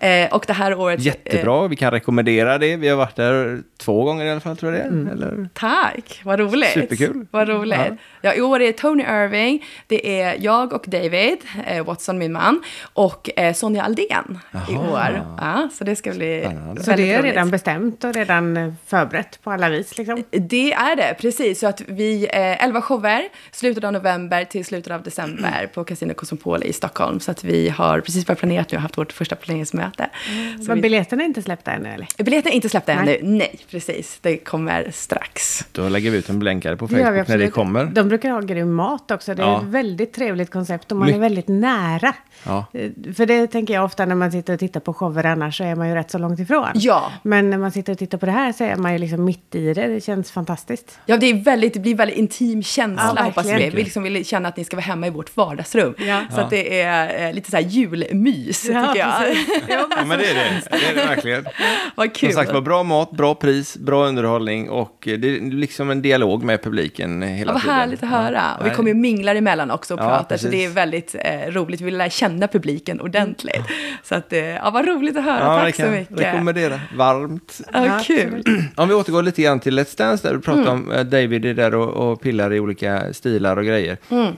Eh, 0.00 0.34
och 0.34 0.44
det 0.46 0.52
här 0.52 0.74
året... 0.74 0.98
Eh, 1.00 1.06
Jättebra, 1.06 1.68
vi 1.68 1.76
kan 1.76 1.90
rekommendera 1.90 2.58
det. 2.58 2.76
Vi 2.76 2.88
har 2.88 2.96
varit 2.96 3.16
där 3.16 3.62
två 3.78 4.04
gånger 4.04 4.24
i 4.24 4.30
alla 4.30 4.40
fall, 4.40 4.56
tror 4.56 4.72
jag 4.74 4.80
det 4.92 4.98
är. 5.10 5.12
Eller? 5.12 5.48
Tack, 5.54 6.20
vad 6.24 6.40
roligt. 6.40 6.68
Superkul. 6.70 7.26
Vad 7.30 7.48
roligt. 7.48 7.78
Ja. 7.88 7.96
Ja. 8.20 8.34
I 8.34 8.40
år 8.40 8.60
är 8.60 8.66
det 8.66 8.72
Tony 8.72 9.02
Irving, 9.02 9.64
det 9.86 10.20
är 10.20 10.36
jag 10.40 10.72
och 10.72 10.84
David, 10.86 11.38
eh, 11.66 11.84
Watson 11.84 12.18
min 12.18 12.32
man, 12.32 12.62
och 12.92 13.30
eh, 13.36 13.54
Sonja 13.54 13.82
Aldén 13.82 14.38
i 14.68 14.72
Jaha. 14.72 14.90
år. 14.92 15.36
Ja, 15.40 15.68
så 15.78 15.84
det 15.84 15.96
ska 15.96 16.10
bli 16.12 16.40
Spännande. 16.44 16.82
Så 16.82 16.90
det 16.90 17.12
är 17.12 17.18
roligt. 17.18 17.32
redan 17.32 17.50
bestämt 17.50 18.04
och 18.04 18.14
redan 18.14 18.56
eh, 18.56 18.72
förberett 18.86 19.42
på 19.42 19.50
alla 19.50 19.68
vis 19.68 19.98
liksom. 19.98 20.22
Det 20.30 20.72
är 20.72 20.96
det, 20.96 21.14
precis. 21.20 21.60
Så 21.60 21.66
att 21.66 21.80
vi, 21.86 22.24
eh, 22.32 22.64
11 22.64 22.80
shower, 22.82 23.22
slutet 23.62 23.84
av 23.84 23.92
november 23.92 24.44
till 24.44 24.64
slutet 24.64 24.92
av 24.92 25.02
december 25.02 25.70
på 25.74 25.84
Casino 25.84 26.14
Cosmopol 26.14 26.62
i 26.62 26.72
Stockholm. 26.72 27.20
Så 27.20 27.30
att 27.30 27.44
vi 27.44 27.68
har 27.68 28.00
precis 28.00 28.26
börjat 28.26 28.38
planera 28.38 28.64
nu 28.70 28.76
och 28.76 28.82
haft 28.82 28.98
vårt 28.98 29.12
första 29.12 29.36
planeringsmöte. 29.36 30.10
Så 30.58 30.64
Men 30.68 30.74
vi, 30.76 30.82
biljetterna 30.82 31.22
är 31.22 31.26
inte 31.26 31.42
släppta 31.42 31.70
ännu 31.72 31.88
eller? 31.88 32.06
biljetten 32.24 32.52
är 32.52 32.56
inte 32.56 32.68
släppta 32.68 32.92
ännu. 32.92 33.04
Nej. 33.04 33.20
Nej, 33.22 33.58
precis. 33.70 34.18
Det 34.20 34.36
kommer 34.36 34.90
strax. 34.90 35.66
Då 35.72 35.88
lägger 35.88 36.10
vi 36.10 36.18
ut 36.18 36.28
en 36.28 36.38
blänkare 36.38 36.76
på 36.76 36.88
Facebook 36.88 37.28
när 37.28 37.38
det 37.38 37.50
kommer. 37.50 37.84
De 37.84 38.08
brukar 38.08 38.30
ha 38.30 38.40
grym 38.40 38.74
mat 38.74 39.10
också. 39.10 39.34
Det 39.34 39.42
är 39.42 39.46
Ja. 39.46 39.58
ett 39.60 39.64
väldigt 39.66 40.12
trevligt 40.12 40.50
koncept 40.50 40.92
och 40.92 40.98
man 40.98 41.08
My- 41.08 41.14
är 41.14 41.18
väldigt 41.18 41.48
nära. 41.48 42.14
Ja. 42.46 42.66
Eh, 42.72 42.90
För 43.16 43.26
det 43.26 43.46
tänker 43.46 43.74
jag 43.74 43.84
ofta 43.84 44.06
när 44.06 44.14
man 44.14 44.32
sitter 44.32 44.52
och 44.54 44.58
tittar 44.60 44.80
på 44.80 44.94
shower 44.94 45.26
annars 45.26 45.56
så 45.58 45.64
är 45.64 45.74
man 45.74 45.88
ju 45.88 45.94
rätt 45.94 46.10
så 46.10 46.18
långt 46.18 46.40
ifrån. 46.40 46.68
Ja. 46.74 47.12
Men 47.22 47.50
när 47.50 47.58
man 47.58 47.72
sitter 47.72 47.92
och 47.92 47.98
tittar 47.98 48.18
på 48.18 48.26
det 48.26 48.32
här 48.32 48.52
så 48.52 48.64
är 48.64 48.76
man 48.76 48.92
ju 48.92 48.98
liksom 48.98 49.24
mitt 49.24 49.54
i 49.54 49.74
det. 49.74 49.86
Det 49.86 50.00
känns 50.04 50.30
fantastiskt. 50.30 50.98
Ja, 51.06 51.16
det, 51.16 51.26
är 51.26 51.34
väldigt, 51.44 51.74
det 51.74 51.80
blir 51.80 51.94
väldigt 51.94 52.16
intim 52.18 52.62
känsla 52.62 53.12
Ja, 53.16 53.22
hoppas 53.22 53.46
vi. 53.58 53.70
Vi 53.70 53.82
liksom 53.82 54.02
vill 54.02 54.24
känna 54.26 54.48
att 54.48 54.56
ni 54.56 54.64
ska 54.64 54.76
vara 54.76 54.84
hemma 54.84 55.06
i 55.06 55.10
vårt 55.10 55.36
vardagsrum. 55.36 55.94
Ja. 55.98 56.20
Så 56.34 56.40
att 56.40 56.50
det 56.50 56.80
är 56.80 57.28
eh, 57.28 57.34
lite 57.34 57.50
så 57.50 57.56
här 57.56 57.64
julmys, 57.64 58.68
Ja, 58.68 58.86
tycker 58.86 59.00
jag. 59.06 59.36
Ja, 59.98 60.04
men 60.06 60.18
det 60.18 60.24
är 60.30 60.34
det. 60.34 60.62
Det 60.70 60.86
är 60.90 60.94
det 60.94 61.06
verkligen. 61.06 61.46
Vad 61.94 62.14
kul. 62.14 62.32
Som 62.32 62.40
sagt 62.42 62.52
var, 62.52 62.60
bra 62.60 62.82
mat, 62.82 63.10
bra 63.10 63.34
pris, 63.34 63.76
bra 63.76 64.06
underhållning 64.06 64.70
och 64.70 64.96
det 65.04 65.12
är 65.14 65.50
liksom 65.50 65.90
en 65.90 66.02
dialog 66.02 66.42
med 66.44 66.62
publiken 66.62 67.22
hela 67.22 67.50
Ja, 67.50 67.52
vad 67.52 67.62
tiden. 67.62 67.76
härligt 67.76 68.02
att 68.02 68.08
höra. 68.08 68.32
Ja, 68.32 68.60
och 68.60 68.66
vi 68.66 68.70
kommer 68.70 68.88
ju 68.88 68.94
minglar 68.94 69.34
emellan 69.34 69.70
också 69.70 69.94
och 69.94 70.00
Ja, 70.00 70.08
pratar, 70.08 70.36
så 70.36 70.48
det 70.48 70.64
är 70.64 70.68
väldigt 70.68 71.14
eh, 71.18 71.50
roligt. 71.50 71.80
Vi 71.80 71.84
vill 71.84 71.96
lära 71.98 72.10
känna 72.10 72.48
publiken 72.48 73.00
ordentligt. 73.00 73.62
Så 74.02 74.14
att, 74.14 74.32
eh, 74.32 74.38
ja, 74.38 74.70
vad 74.70 74.86
roligt 74.88 75.16
att 75.16 75.24
höra. 75.24 75.38
Ja, 75.40 75.60
Tack 75.60 75.74
så 75.74 75.82
mycket. 75.82 76.20
Rekommendera 76.20 76.80
varmt. 76.96 77.60
Ja, 77.72 77.86
Ja, 77.86 78.00
kul. 78.04 78.42
Om 78.76 78.88
vi 78.88 78.94
återgår 78.94 79.22
lite 79.22 79.42
grann 79.42 79.60
till 79.60 79.78
Let's 79.78 79.98
Dance 79.98 80.28
där 80.28 80.34
du 80.34 80.52
Mm. 80.52 80.64
pratar 80.64 80.72
om 80.72 80.92
eh, 80.92 81.00
David 81.04 81.44
är 81.44 81.54
där 81.54 81.74
och, 81.74 81.88
och 82.12 82.20
pillar 82.22 82.52
i 82.52 82.60
olika 82.60 83.12
stilar 83.12 83.41
och 83.56 83.64
grejer. 83.64 83.96
Mm. 84.10 84.34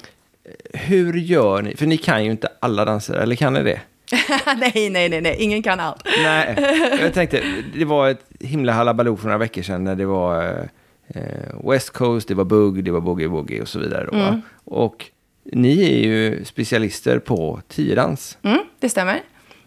hur 0.72 1.12
gör 1.12 1.62
ni? 1.62 1.76
För 1.76 1.86
ni 1.86 1.96
kan 1.96 2.24
ju 2.24 2.30
inte 2.30 2.48
alla 2.60 2.84
danser, 2.84 3.14
eller 3.14 3.36
kan 3.36 3.52
ni 3.52 3.62
det? 3.62 3.80
nej, 4.56 4.90
nej, 4.90 5.08
nej, 5.08 5.20
nej, 5.20 5.36
ingen 5.38 5.62
kan 5.62 5.80
allt. 5.80 6.02
Nej, 6.22 6.54
jag 7.00 7.14
tänkte, 7.14 7.42
det 7.74 7.84
var 7.84 8.08
ett 8.08 8.24
himla 8.40 8.72
halabaloo 8.72 9.16
för 9.16 9.24
några 9.24 9.38
veckor 9.38 9.62
sedan 9.62 9.84
när 9.84 9.94
det 9.94 10.06
var 10.06 10.68
eh, 11.08 11.70
West 11.70 11.90
Coast, 11.90 12.28
det 12.28 12.34
var 12.34 12.44
bugg, 12.44 12.84
det 12.84 12.90
var 12.90 13.00
boogie 13.00 13.26
woogie 13.26 13.62
och 13.62 13.68
så 13.68 13.78
vidare. 13.78 14.08
Då, 14.12 14.16
mm. 14.16 14.42
Och 14.64 15.10
ni 15.44 15.82
är 15.82 15.98
ju 15.98 16.44
specialister 16.44 17.18
på 17.18 17.60
tiodans. 17.68 18.38
Mm, 18.42 18.58
det 18.80 18.88
stämmer. 18.88 19.20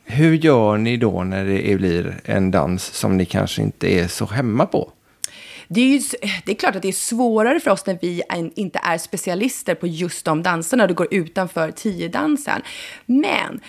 Hur 0.05 0.33
gör 0.33 0.77
ni 0.77 0.97
då 0.97 1.23
när 1.23 1.45
det 1.45 1.77
blir 1.77 2.19
en 2.25 2.51
dans 2.51 2.83
som 2.83 3.17
ni 3.17 3.25
kanske 3.25 3.61
inte 3.61 3.93
är 3.93 4.07
så 4.07 4.25
hemma 4.25 4.65
på? 4.65 4.91
Det 5.67 5.81
är, 5.81 5.87
ju, 5.87 6.01
det 6.45 6.51
är 6.51 6.55
klart 6.55 6.75
att 6.75 6.81
det 6.81 6.87
är 6.87 6.91
svårare 6.91 7.59
för 7.59 7.71
oss 7.71 7.85
när 7.85 7.97
vi 8.01 8.23
inte 8.55 8.79
är 8.83 8.97
specialister 8.97 9.75
på 9.75 9.87
just 9.87 10.25
de 10.25 10.43
danserna 10.43 10.83
och 10.83 10.87
det 10.87 10.93
går 10.93 11.07
utanför 11.13 11.71
tiodansen. 11.71 12.61
Men 13.05 13.61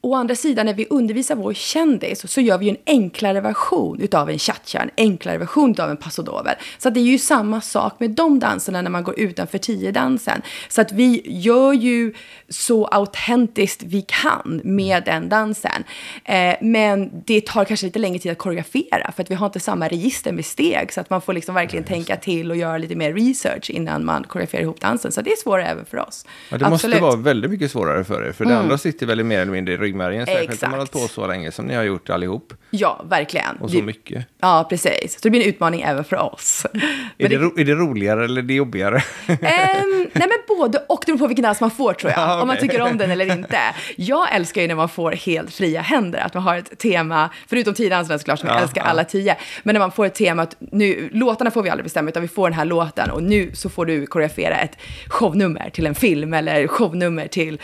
Å 0.00 0.14
andra 0.14 0.34
sidan, 0.34 0.66
när 0.66 0.74
vi 0.74 0.86
undervisar 0.90 1.36
vår 1.36 1.54
kändis 1.54 2.30
så 2.32 2.40
gör 2.40 2.58
vi 2.58 2.66
ju 2.66 2.70
en 2.70 2.76
enklare 2.86 3.40
version 3.40 4.00
utav 4.00 4.30
en 4.30 4.38
cha 4.38 4.54
en 4.72 4.90
enklare 4.96 5.38
version 5.38 5.70
utav 5.70 5.90
en 5.90 5.96
pasodover. 5.96 6.58
Så 6.78 6.90
det 6.90 7.00
är 7.00 7.04
ju 7.04 7.18
samma 7.18 7.60
sak 7.60 8.00
med 8.00 8.10
de 8.10 8.38
danserna 8.38 8.82
när 8.82 8.90
man 8.90 9.04
går 9.04 9.20
utanför 9.20 9.58
tio-dansen. 9.58 10.42
Så 10.68 10.80
att 10.80 10.92
vi 10.92 11.22
gör 11.24 11.72
ju 11.72 12.14
så 12.48 12.86
autentiskt 12.86 13.82
vi 13.82 14.02
kan 14.02 14.60
med 14.64 15.04
den 15.04 15.28
dansen. 15.28 15.84
Eh, 16.24 16.54
men 16.60 17.10
det 17.26 17.46
tar 17.46 17.64
kanske 17.64 17.86
lite 17.86 17.98
längre 17.98 18.18
tid 18.18 18.32
att 18.32 18.38
koreografera 18.38 19.12
för 19.12 19.22
att 19.22 19.30
vi 19.30 19.34
har 19.34 19.46
inte 19.46 19.60
samma 19.60 19.88
register 19.88 20.32
med 20.32 20.44
steg 20.44 20.92
så 20.92 21.00
att 21.00 21.10
man 21.10 21.20
får 21.20 21.32
liksom 21.32 21.54
verkligen 21.54 21.84
ja, 21.88 21.94
tänka 21.94 22.16
till 22.16 22.50
och 22.50 22.56
göra 22.56 22.78
lite 22.78 22.94
mer 22.96 23.12
research 23.12 23.70
innan 23.70 24.04
man 24.04 24.24
koreograferar 24.24 24.62
ihop 24.62 24.80
dansen. 24.80 25.12
Så 25.12 25.22
det 25.22 25.30
är 25.30 25.36
svårare 25.36 25.66
även 25.66 25.84
för 25.84 25.98
oss. 25.98 26.26
Ja, 26.50 26.58
det 26.58 26.66
Absolut. 26.66 27.00
måste 27.00 27.16
vara 27.16 27.16
väldigt 27.16 27.50
mycket 27.50 27.70
svårare 27.70 28.04
för 28.04 28.28
er, 28.28 28.32
för 28.32 28.44
mm. 28.44 28.54
det 28.54 28.62
andra 28.62 28.78
sitter 28.78 29.06
väldigt 29.06 29.26
mer 29.26 29.40
eller 29.40 29.52
mindre 29.52 29.74
i 29.74 29.76
ryggmärgen, 29.76 30.26
särskilt 30.26 30.50
Exakt. 30.50 30.62
om 30.62 30.70
man 30.70 30.78
har 30.78 30.78
hållit 30.78 30.92
på 30.92 30.98
så 30.98 31.26
länge 31.26 31.52
som 31.52 31.66
ni 31.66 31.74
har 31.74 31.82
gjort 31.82 32.10
allihop. 32.10 32.52
Ja, 32.70 33.04
verkligen. 33.08 33.56
Och 33.56 33.70
så 33.70 33.82
mycket. 33.82 34.26
Ja, 34.40 34.66
precis. 34.70 35.12
Så 35.12 35.18
det 35.22 35.30
blir 35.30 35.42
en 35.42 35.48
utmaning 35.48 35.80
även 35.82 36.04
för 36.04 36.16
oss. 36.16 36.66
Är 37.18 37.28
det, 37.28 37.34
är 37.34 37.64
det 37.64 37.74
roligare 37.74 38.24
eller 38.24 38.42
är 38.42 38.46
det 38.46 38.54
jobbigare? 38.54 38.96
um, 39.28 39.38
nej, 40.12 40.28
men 40.28 40.56
både 40.58 40.78
och. 40.88 41.02
Det 41.06 41.12
beror 41.12 41.18
på 41.18 41.26
vilken 41.26 41.42
dans 41.42 41.60
man 41.60 41.70
får, 41.70 41.92
tror 41.92 42.12
jag. 42.12 42.20
Ja, 42.20 42.37
okay. 42.38 42.42
Om 42.42 42.48
man 42.48 42.56
tycker 42.56 42.80
om 42.80 42.98
den 42.98 43.10
eller 43.10 43.36
inte. 43.36 43.58
Jag 43.96 44.34
älskar 44.34 44.62
ju 44.62 44.68
när 44.68 44.74
man 44.74 44.88
får 44.88 45.12
helt 45.12 45.54
fria 45.54 45.80
händer, 45.80 46.18
att 46.18 46.34
man 46.34 46.42
har 46.42 46.56
ett 46.56 46.78
tema, 46.78 47.30
förutom 47.46 47.74
tio 47.74 48.04
såklart, 48.04 48.38
som 48.38 48.48
ja, 48.48 48.54
jag 48.54 48.62
älskar 48.62 48.82
alla 48.82 49.04
tio, 49.04 49.36
men 49.62 49.72
när 49.72 49.80
man 49.80 49.92
får 49.92 50.06
ett 50.06 50.14
tema 50.14 50.42
att 50.42 50.56
nu, 50.58 51.08
låtarna 51.12 51.50
får 51.50 51.62
vi 51.62 51.70
aldrig 51.70 51.84
bestämma, 51.84 52.08
utan 52.08 52.22
vi 52.22 52.28
får 52.28 52.50
den 52.50 52.58
här 52.58 52.64
låten 52.64 53.10
och 53.10 53.22
nu 53.22 53.50
så 53.54 53.68
får 53.68 53.86
du 53.86 54.06
koreografera 54.06 54.56
ett 54.56 54.78
shownummer 55.08 55.70
till 55.70 55.86
en 55.86 55.94
film 55.94 56.34
eller 56.34 56.66
shownummer 56.66 57.26
till 57.26 57.60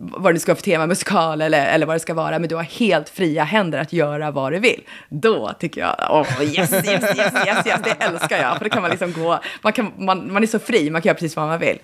vad 0.00 0.34
det 0.34 0.40
ska 0.40 0.52
vara 0.52 0.56
för 0.56 0.64
tema, 0.64 0.86
musikal 0.86 1.40
eller, 1.40 1.66
eller 1.66 1.86
vad 1.86 1.96
det 1.96 2.00
ska 2.00 2.14
vara, 2.14 2.38
men 2.38 2.48
du 2.48 2.54
har 2.54 2.62
helt 2.62 3.08
fria 3.08 3.44
händer 3.44 3.78
att 3.78 3.92
göra 3.92 4.30
vad 4.30 4.52
du 4.52 4.58
vill. 4.58 4.80
Då 5.08 5.52
tycker 5.58 5.80
jag, 5.80 5.96
oh, 6.10 6.42
yes, 6.42 6.72
yes, 6.72 6.86
yes, 6.86 7.16
yes, 7.16 7.66
yes, 7.66 7.80
det 7.84 8.04
älskar 8.04 8.42
jag. 8.42 8.58
För 8.58 8.64
då 8.64 8.70
kan 8.70 8.82
man 8.82 8.90
liksom 8.90 9.12
gå, 9.12 9.40
man, 9.62 9.72
kan, 9.72 9.92
man, 9.96 10.32
man 10.32 10.42
är 10.42 10.46
så 10.46 10.58
fri, 10.58 10.90
man 10.90 11.02
kan 11.02 11.08
göra 11.08 11.14
precis 11.14 11.36
vad 11.36 11.46
man 11.46 11.58
vill. 11.58 11.78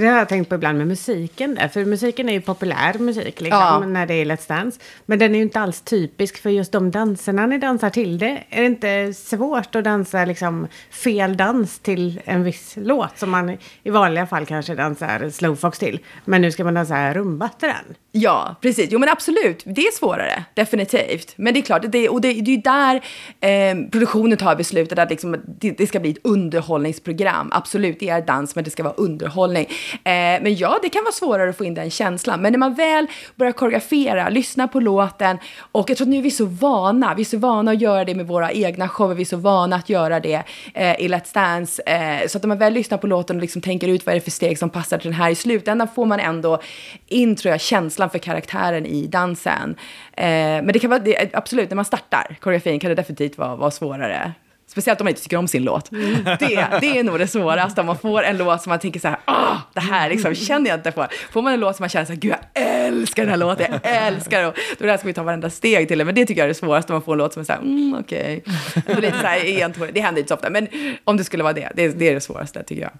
Det 0.00 0.06
har 0.06 0.18
jag 0.18 0.28
tänkt 0.28 0.48
på 0.48 0.54
ibland 0.54 0.78
med 0.78 0.86
musiken 0.86 1.54
där, 1.54 1.68
för 1.68 1.84
musiken 1.84 2.28
är 2.28 2.32
ju 2.32 2.40
populär 2.40 2.98
musik 2.98 3.40
liksom, 3.40 3.60
ja. 3.60 3.80
när 3.86 4.06
det 4.06 4.14
är 4.14 4.24
Let's 4.24 4.48
Dance. 4.48 4.80
Men 5.06 5.18
den 5.18 5.34
är 5.34 5.36
ju 5.36 5.42
inte 5.42 5.60
alls 5.60 5.80
typisk 5.80 6.42
för 6.42 6.50
just 6.50 6.72
de 6.72 6.90
danserna 6.90 7.46
ni 7.46 7.58
dansar 7.58 7.90
till 7.90 8.18
det. 8.18 8.44
Är 8.50 8.60
det 8.60 8.66
inte 8.66 9.14
svårt 9.14 9.74
att 9.74 9.84
dansa 9.84 10.24
liksom 10.24 10.66
fel 10.90 11.36
dans 11.36 11.78
till 11.78 12.20
en 12.24 12.44
viss 12.44 12.74
låt 12.76 13.18
som 13.18 13.30
man 13.30 13.56
i 13.82 13.90
vanliga 13.90 14.26
fall 14.26 14.46
kanske 14.46 14.74
dansar 14.74 15.30
slowfox 15.30 15.78
till. 15.78 16.00
Men 16.24 16.42
nu 16.42 16.52
ska 16.52 16.64
man 16.64 16.74
dansa 16.74 17.14
rumba 17.14 17.48
till 17.48 17.68
den. 17.68 17.94
Ja, 18.12 18.56
precis. 18.60 18.88
Jo 18.90 18.98
men 18.98 19.08
absolut, 19.08 19.62
det 19.66 19.80
är 19.80 19.92
svårare, 19.92 20.44
definitivt. 20.54 21.34
Men 21.36 21.54
det 21.54 21.60
är 21.60 21.62
klart, 21.62 21.82
det, 21.88 22.08
och 22.08 22.20
det, 22.20 22.32
det 22.32 22.50
är 22.50 22.56
ju 22.56 22.60
där 22.60 22.94
eh, 23.40 23.90
produktionen 23.90 24.38
tar 24.38 24.56
beslutet 24.56 24.98
att 24.98 25.10
liksom, 25.10 25.36
det, 25.46 25.70
det, 25.70 25.86
ska 25.86 26.00
bli 26.00 26.10
ett 26.10 26.18
underhållningsprogram. 26.24 27.50
Absolut, 27.52 28.00
det 28.00 28.08
är 28.08 28.22
dans, 28.22 28.54
men 28.54 28.64
det 28.64 28.70
ska 28.70 28.82
vara 28.82 28.94
underhållning. 28.94 29.66
Eh, 29.92 30.42
men 30.42 30.56
ja, 30.56 30.78
det 30.82 30.88
kan 30.88 31.04
vara 31.04 31.12
svårare 31.12 31.50
att 31.50 31.56
få 31.56 31.64
in 31.64 31.74
den 31.74 31.90
känslan. 31.90 32.42
Men 32.42 32.52
när 32.52 32.58
man 32.58 32.74
väl 32.74 33.06
börjar 33.36 33.52
koreografera, 33.52 34.28
lyssna 34.28 34.68
på 34.68 34.80
låten 34.80 35.38
och 35.72 35.90
jag 35.90 35.96
tror 35.96 36.04
att 36.04 36.10
nu 36.10 36.18
är 36.18 36.22
vi 36.22 36.30
så 36.30 36.44
vana, 36.44 37.14
vi 37.14 37.22
är 37.22 37.24
så 37.24 37.38
vana 37.38 37.70
att 37.70 37.80
göra 37.80 38.04
det 38.04 38.14
med 38.14 38.26
våra 38.26 38.52
egna 38.52 38.88
shower, 38.88 39.14
vi 39.14 39.22
är 39.22 39.26
så 39.26 39.36
vana 39.36 39.76
att 39.76 39.88
göra 39.88 40.20
det 40.20 40.42
eh, 40.74 41.00
i 41.00 41.08
Let's 41.08 41.34
Dance. 41.34 41.82
Eh, 41.82 42.28
så 42.28 42.38
att 42.38 42.42
när 42.42 42.48
man 42.48 42.58
väl 42.58 42.72
lyssnar 42.72 42.98
på 42.98 43.06
låten 43.06 43.36
och 43.36 43.42
liksom 43.42 43.62
tänker 43.62 43.88
ut 43.88 44.06
vad 44.06 44.12
är 44.12 44.16
det 44.16 44.24
för 44.24 44.30
steg 44.30 44.58
som 44.58 44.70
passar 44.70 44.98
till 44.98 45.10
den 45.10 45.20
här 45.20 45.30
i 45.30 45.34
slutändan 45.34 45.88
får 45.94 46.06
man 46.06 46.20
ändå 46.20 46.60
in, 47.06 47.36
tror 47.36 47.50
jag, 47.50 47.60
känslan 47.60 48.10
för 48.10 48.18
karaktären 48.18 48.86
i 48.86 49.06
dansen. 49.06 49.76
Eh, 50.12 50.26
men 50.26 50.66
det 50.72 50.78
kan 50.78 50.90
vara, 50.90 51.00
det, 51.00 51.34
absolut, 51.34 51.70
när 51.70 51.76
man 51.76 51.84
startar 51.84 52.36
koreografin 52.40 52.80
kan 52.80 52.88
det 52.88 52.94
definitivt 52.94 53.38
vara, 53.38 53.56
vara 53.56 53.70
svårare. 53.70 54.34
Speciellt 54.70 55.00
om 55.00 55.04
man 55.04 55.10
inte 55.10 55.22
tycker 55.22 55.36
om 55.36 55.48
sin 55.48 55.64
låt. 55.64 55.92
Mm. 55.92 56.24
Det, 56.24 56.66
det 56.80 56.98
är 56.98 57.04
nog 57.04 57.18
det 57.18 57.26
svåraste, 57.26 57.80
om 57.80 57.86
man 57.86 57.98
får 57.98 58.22
en 58.22 58.36
låt 58.38 58.62
som 58.62 58.70
man 58.70 58.78
tänker 58.78 59.00
så 59.00 59.08
här, 59.08 59.18
ah, 59.24 59.56
det 59.74 59.80
här 59.80 60.10
liksom 60.10 60.34
känner 60.34 60.70
jag 60.70 60.78
inte 60.78 60.92
för. 60.92 61.08
Får 61.30 61.42
man 61.42 61.52
en 61.52 61.60
låt 61.60 61.76
som 61.76 61.82
man 61.82 61.88
känner 61.88 62.06
så 62.06 62.12
här, 62.12 62.20
gud 62.20 62.32
jag 62.32 62.62
älskar 62.64 63.22
den 63.22 63.30
här 63.30 63.36
låten, 63.36 63.66
jag 63.70 63.80
älskar 64.06 64.42
den. 64.42 64.52
Då 64.78 64.86
där 64.86 64.96
ska 64.96 65.06
vi 65.06 65.14
ta 65.14 65.22
varenda 65.22 65.50
steg 65.50 65.88
till 65.88 65.98
det, 65.98 66.04
men 66.04 66.14
det 66.14 66.26
tycker 66.26 66.40
jag 66.40 66.44
är 66.44 66.48
det 66.48 66.54
svåraste, 66.54 66.92
om 66.92 66.94
man 66.94 67.02
får 67.02 67.12
en 67.12 67.18
låt 67.18 67.32
som 67.32 67.40
är 67.40 67.44
så 67.44 67.52
här, 67.52 67.60
mm, 67.60 67.96
okej. 68.00 68.42
Okay. 68.76 69.90
Det 69.92 70.00
händer 70.00 70.18
inte 70.18 70.28
så 70.28 70.34
ofta, 70.34 70.50
men 70.50 70.68
om 71.04 71.16
det 71.16 71.24
skulle 71.24 71.42
vara 71.42 71.52
det, 71.52 71.68
det, 71.74 71.88
det 71.88 72.08
är 72.08 72.14
det 72.14 72.20
svåraste 72.20 72.62
tycker 72.62 72.82
jag. 72.82 72.92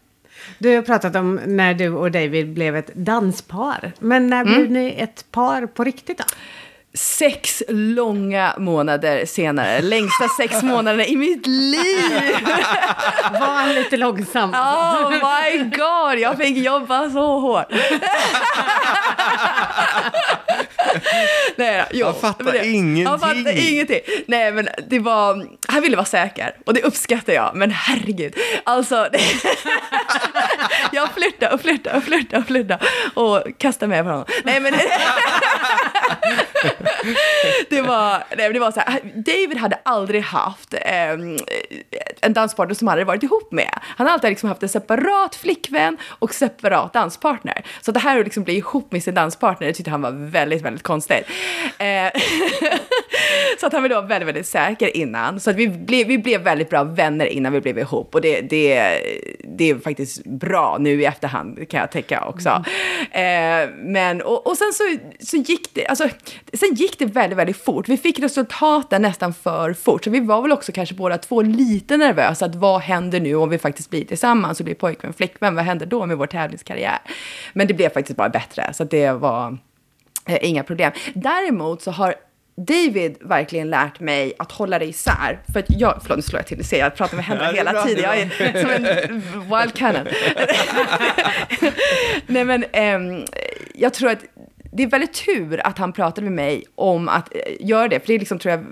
Du 0.58 0.74
har 0.74 0.82
pratat 0.82 1.16
om 1.16 1.40
när 1.46 1.74
du 1.74 1.88
och 1.88 2.10
David 2.10 2.52
blev 2.52 2.76
ett 2.76 2.94
danspar. 2.94 3.92
Men 3.98 4.26
när 4.26 4.40
mm. 4.40 4.54
blev 4.54 4.70
ni 4.70 4.94
ett 4.98 5.24
par 5.30 5.66
på 5.66 5.84
riktigt 5.84 6.18
då? 6.18 6.24
Sex 6.98 7.62
långa 7.68 8.54
månader 8.58 9.26
senare. 9.26 9.80
Längsta 9.80 10.28
sex 10.28 10.62
månaderna 10.62 11.06
i 11.06 11.16
mitt 11.16 11.46
liv. 11.46 12.12
Var 13.32 13.46
han 13.46 13.74
lite 13.74 13.96
långsam? 13.96 14.50
Oh 14.54 15.10
my 15.10 15.58
god, 15.62 16.18
jag 16.18 16.36
fick 16.36 16.56
jobba 16.56 17.10
så 17.10 17.40
hårt. 17.40 17.66
Nej, 21.56 21.84
jo, 21.90 22.06
han 22.06 22.14
fattar 22.14 22.52
det, 22.52 22.66
ingenting. 22.66 23.06
Han 23.06 23.20
fattar 23.20 23.70
ingenting. 23.70 24.00
Nej, 24.26 24.52
men 24.52 24.68
det 24.88 24.98
var, 24.98 25.46
han 25.68 25.82
ville 25.82 25.96
vara 25.96 26.06
säker 26.06 26.56
och 26.66 26.74
det 26.74 26.82
uppskattar 26.82 27.32
jag. 27.32 27.50
Men 27.54 27.70
herregud, 27.70 28.34
alltså. 28.64 29.08
jag 30.92 31.08
flörtade 31.12 31.54
och 31.54 31.60
flörtade 31.60 31.96
och 31.96 32.04
flörtade 32.04 32.38
och 32.38 32.46
flörtade 32.46 32.78
och 33.14 33.44
kastade 33.58 33.88
med 33.90 34.04
på 34.04 34.10
honom. 34.10 34.24
Nej, 34.44 34.60
men 34.60 34.74
det 37.70 37.82
var, 37.82 38.24
nej, 38.36 38.52
det 38.52 38.58
var 38.58 38.72
så 38.72 38.80
här, 38.80 39.00
David 39.14 39.56
hade 39.56 39.78
aldrig 39.82 40.22
haft 40.22 40.74
eh, 40.74 41.10
en 42.20 42.32
danspartner 42.32 42.74
som 42.74 42.88
han 42.88 42.92
hade 42.92 43.04
varit 43.04 43.22
ihop 43.22 43.52
med. 43.52 43.78
Han 43.82 44.06
har 44.06 44.14
alltid 44.14 44.30
liksom 44.30 44.48
haft 44.48 44.62
en 44.62 44.68
separat 44.68 45.34
flickvän 45.34 45.96
och 46.04 46.34
separat 46.34 46.92
danspartner. 46.92 47.64
Så 47.80 47.92
det 47.92 48.00
här 48.00 48.18
att 48.18 48.24
liksom 48.24 48.42
bli 48.42 48.56
ihop 48.56 48.92
med 48.92 49.02
sin 49.02 49.14
danspartner, 49.14 49.66
det 49.66 49.72
tyckte 49.72 49.90
han 49.90 50.02
var 50.02 50.10
väldigt, 50.10 50.62
väldigt 50.62 50.82
konstigt. 50.82 51.24
Eh, 51.78 52.20
så 53.60 53.66
att 53.66 53.72
han 53.72 53.82
ville 53.82 53.94
vara 53.94 54.06
väldigt, 54.06 54.28
väldigt 54.28 54.46
säker 54.46 54.96
innan. 54.96 55.40
Så 55.40 55.50
att 55.50 55.56
vi 55.56 55.68
blev, 55.68 56.06
vi 56.06 56.18
blev 56.18 56.40
väldigt 56.40 56.70
bra 56.70 56.84
vänner 56.84 57.26
innan 57.26 57.52
vi 57.52 57.60
blev 57.60 57.78
ihop. 57.78 58.14
Och 58.14 58.20
det, 58.20 58.40
det, 58.40 59.00
det 59.56 59.70
är 59.70 59.78
faktiskt 59.78 60.24
bra 60.24 60.76
nu 60.80 61.02
i 61.02 61.04
efterhand, 61.04 61.68
kan 61.70 61.80
jag 61.80 61.90
tänka 61.90 62.24
också. 62.24 62.64
Mm. 63.10 63.68
Eh, 63.68 63.74
men, 63.76 64.22
och, 64.22 64.46
och 64.46 64.56
sen 64.56 64.72
så, 64.72 64.84
så 65.20 65.36
gick 65.36 65.74
det, 65.74 65.86
alltså, 65.86 66.08
sen 66.52 66.74
gick 66.74 66.98
det 66.98 67.06
väldigt, 67.06 67.38
väldigt 67.38 67.64
fort. 67.64 67.88
Vi 67.88 67.96
fick 67.96 68.18
resultaten 68.18 69.02
nästan 69.02 69.34
för 69.34 69.72
fort. 69.72 70.04
Så 70.04 70.10
vi 70.10 70.20
var 70.20 70.42
väl 70.42 70.52
också 70.52 70.72
kanske 70.72 70.94
båda 70.94 71.18
två 71.18 71.42
lite 71.42 71.96
nervösa. 71.96 72.44
Att 72.44 72.54
vad 72.54 72.80
händer 72.80 73.20
nu 73.20 73.34
om 73.34 73.48
vi 73.48 73.58
faktiskt 73.58 73.90
blir 73.90 74.04
tillsammans 74.04 74.60
och 74.60 74.64
blir 74.64 74.74
pojkvän, 74.74 75.12
flickvän? 75.12 75.54
Vad 75.54 75.64
händer 75.64 75.86
då 75.86 76.06
med 76.06 76.18
vår 76.18 76.26
tävlingskarriär? 76.26 76.98
Men 77.52 77.66
det 77.66 77.74
blev 77.74 77.90
faktiskt 77.90 78.16
bara 78.16 78.28
bättre. 78.28 78.72
Så 78.72 78.84
det 78.84 79.12
var 79.12 79.58
eh, 80.26 80.38
inga 80.42 80.62
problem. 80.62 80.92
Däremot 81.14 81.82
så 81.82 81.90
har 81.90 82.14
David 82.66 83.16
verkligen 83.20 83.70
lärt 83.70 84.00
mig 84.00 84.32
att 84.38 84.52
hålla 84.52 84.78
det 84.78 84.84
isär. 84.84 85.40
För 85.52 85.60
att 85.60 85.66
jag, 85.68 85.98
förlåt 86.02 86.16
nu 86.16 86.22
slår 86.22 86.38
jag 86.40 86.46
till, 86.46 86.64
ser 86.64 86.78
jag 86.78 86.94
pratar 86.94 87.16
med 87.16 87.24
händerna 87.24 87.52
hela 87.56 87.84
tiden. 87.84 88.04
Jag 88.04 88.18
är 88.18 88.60
som 88.62 88.70
en 88.70 89.20
wild 89.30 89.74
cannon. 89.74 90.06
Nej 92.26 92.44
men, 92.44 92.64
um, 92.64 93.24
jag 93.74 93.94
tror 93.94 94.10
att 94.10 94.24
det 94.78 94.84
är 94.84 94.86
väldigt 94.86 95.12
tur 95.12 95.66
att 95.66 95.78
han 95.78 95.92
pratade 95.92 96.24
med 96.24 96.32
mig 96.32 96.64
om 96.74 97.08
att 97.08 97.34
eh, 97.34 97.40
göra 97.60 97.88
det. 97.88 98.00
För 98.00 98.06
det 98.06 98.14
är 98.14 98.18
liksom, 98.18 98.38
tror 98.38 98.54
jag, 98.54 98.64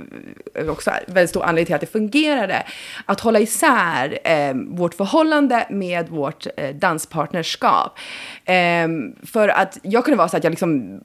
eh, 0.64 0.70
också 0.70 0.90
väldigt 1.06 1.30
stor 1.30 1.42
anledning 1.44 1.66
till 1.66 1.74
att 1.74 1.80
det 1.80 1.86
fungerade. 1.86 2.66
Att 3.06 3.20
hålla 3.20 3.40
isär 3.40 4.18
eh, 4.24 4.54
vårt 4.54 4.94
förhållande 4.94 5.66
med 5.70 6.08
vårt 6.08 6.46
eh, 6.56 6.74
danspartnerskap. 6.74 7.98
Eh, 8.46 8.88
för 9.26 9.48
att 9.48 9.78
jag 9.82 10.04
kunde 10.04 10.18
vara 10.18 10.28
så 10.28 10.36
att 10.36 10.44
jag 10.44 10.50
liksom 10.50 11.00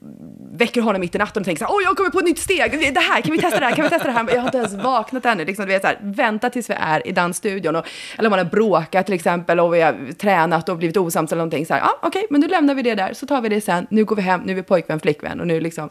väcker 0.52 0.80
honom 0.80 1.00
mitt 1.00 1.14
i 1.14 1.18
natten 1.18 1.40
och 1.40 1.44
tänker 1.44 1.58
så 1.58 1.64
här, 1.64 1.74
åh, 1.74 1.82
jag 1.84 1.96
kommer 1.96 2.10
på 2.10 2.18
ett 2.18 2.24
nytt 2.24 2.38
steg, 2.38 2.94
det 2.94 3.00
här, 3.00 3.20
kan 3.20 3.32
vi 3.32 3.38
testa 3.38 3.60
det 3.60 3.66
här, 3.66 3.76
kan 3.76 3.84
vi 3.84 3.90
testa 3.90 4.06
det 4.06 4.12
här? 4.12 4.28
Jag 4.28 4.40
har 4.40 4.44
inte 4.44 4.58
ens 4.58 4.74
vaknat 4.74 5.26
ännu, 5.26 5.44
liksom, 5.44 5.66
du 5.66 5.72
vet, 5.72 5.82
så 5.82 5.88
här, 5.88 5.98
vänta 6.02 6.50
tills 6.50 6.70
vi 6.70 6.74
är 6.74 7.06
i 7.06 7.12
dansstudion. 7.12 7.76
Och, 7.76 7.86
eller 8.18 8.28
om 8.28 8.30
man 8.30 8.38
har 8.38 8.46
bråkat 8.46 9.06
till 9.06 9.14
exempel 9.14 9.60
och 9.60 9.74
vi 9.74 9.80
har 9.80 10.12
tränat 10.12 10.68
och 10.68 10.76
blivit 10.76 10.96
osams 10.96 11.32
eller 11.32 11.40
någonting, 11.40 11.66
så 11.66 11.74
här, 11.74 11.82
ah, 11.82 11.98
okej, 12.02 12.08
okay, 12.08 12.26
men 12.30 12.40
nu 12.40 12.48
lämnar 12.48 12.74
vi 12.74 12.82
det 12.82 12.94
där, 12.94 13.12
så 13.14 13.26
tar 13.26 13.40
vi 13.40 13.48
det 13.48 13.60
sen, 13.60 13.86
nu 13.90 14.04
går 14.04 14.16
vi 14.16 14.22
hem, 14.22 14.40
nu 14.40 14.52
är 14.52 14.56
vi 14.56 14.62
pojkvän, 14.62 15.00
flickvän 15.00 15.40
och 15.40 15.46
nu 15.46 15.60
liksom. 15.60 15.90